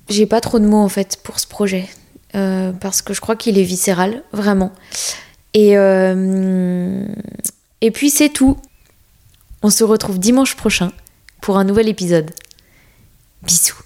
j'ai 0.09 0.27
pas 0.27 0.41
trop 0.41 0.59
de 0.59 0.67
mots 0.67 0.79
en 0.79 0.89
fait 0.89 1.17
pour 1.23 1.39
ce 1.39 1.47
projet 1.47 1.89
parce 2.33 3.03
que 3.03 3.15
je 3.15 3.21
crois 3.21 3.37
qu'il 3.37 3.59
est 3.59 3.65
viscéral 3.65 4.23
vraiment 4.33 4.73
et, 5.55 5.77
euh, 5.77 7.07
et 7.81 7.91
puis 7.91 8.11
c'est 8.11 8.31
tout. 8.31 8.57
On 9.63 9.71
se 9.71 9.85
retrouve 9.85 10.19
dimanche 10.19 10.57
prochain 10.57 10.93
pour 11.41 11.59
un 11.59 11.65
nouvel 11.65 11.89
épisode. 11.89 12.31
Bisous. 13.43 13.83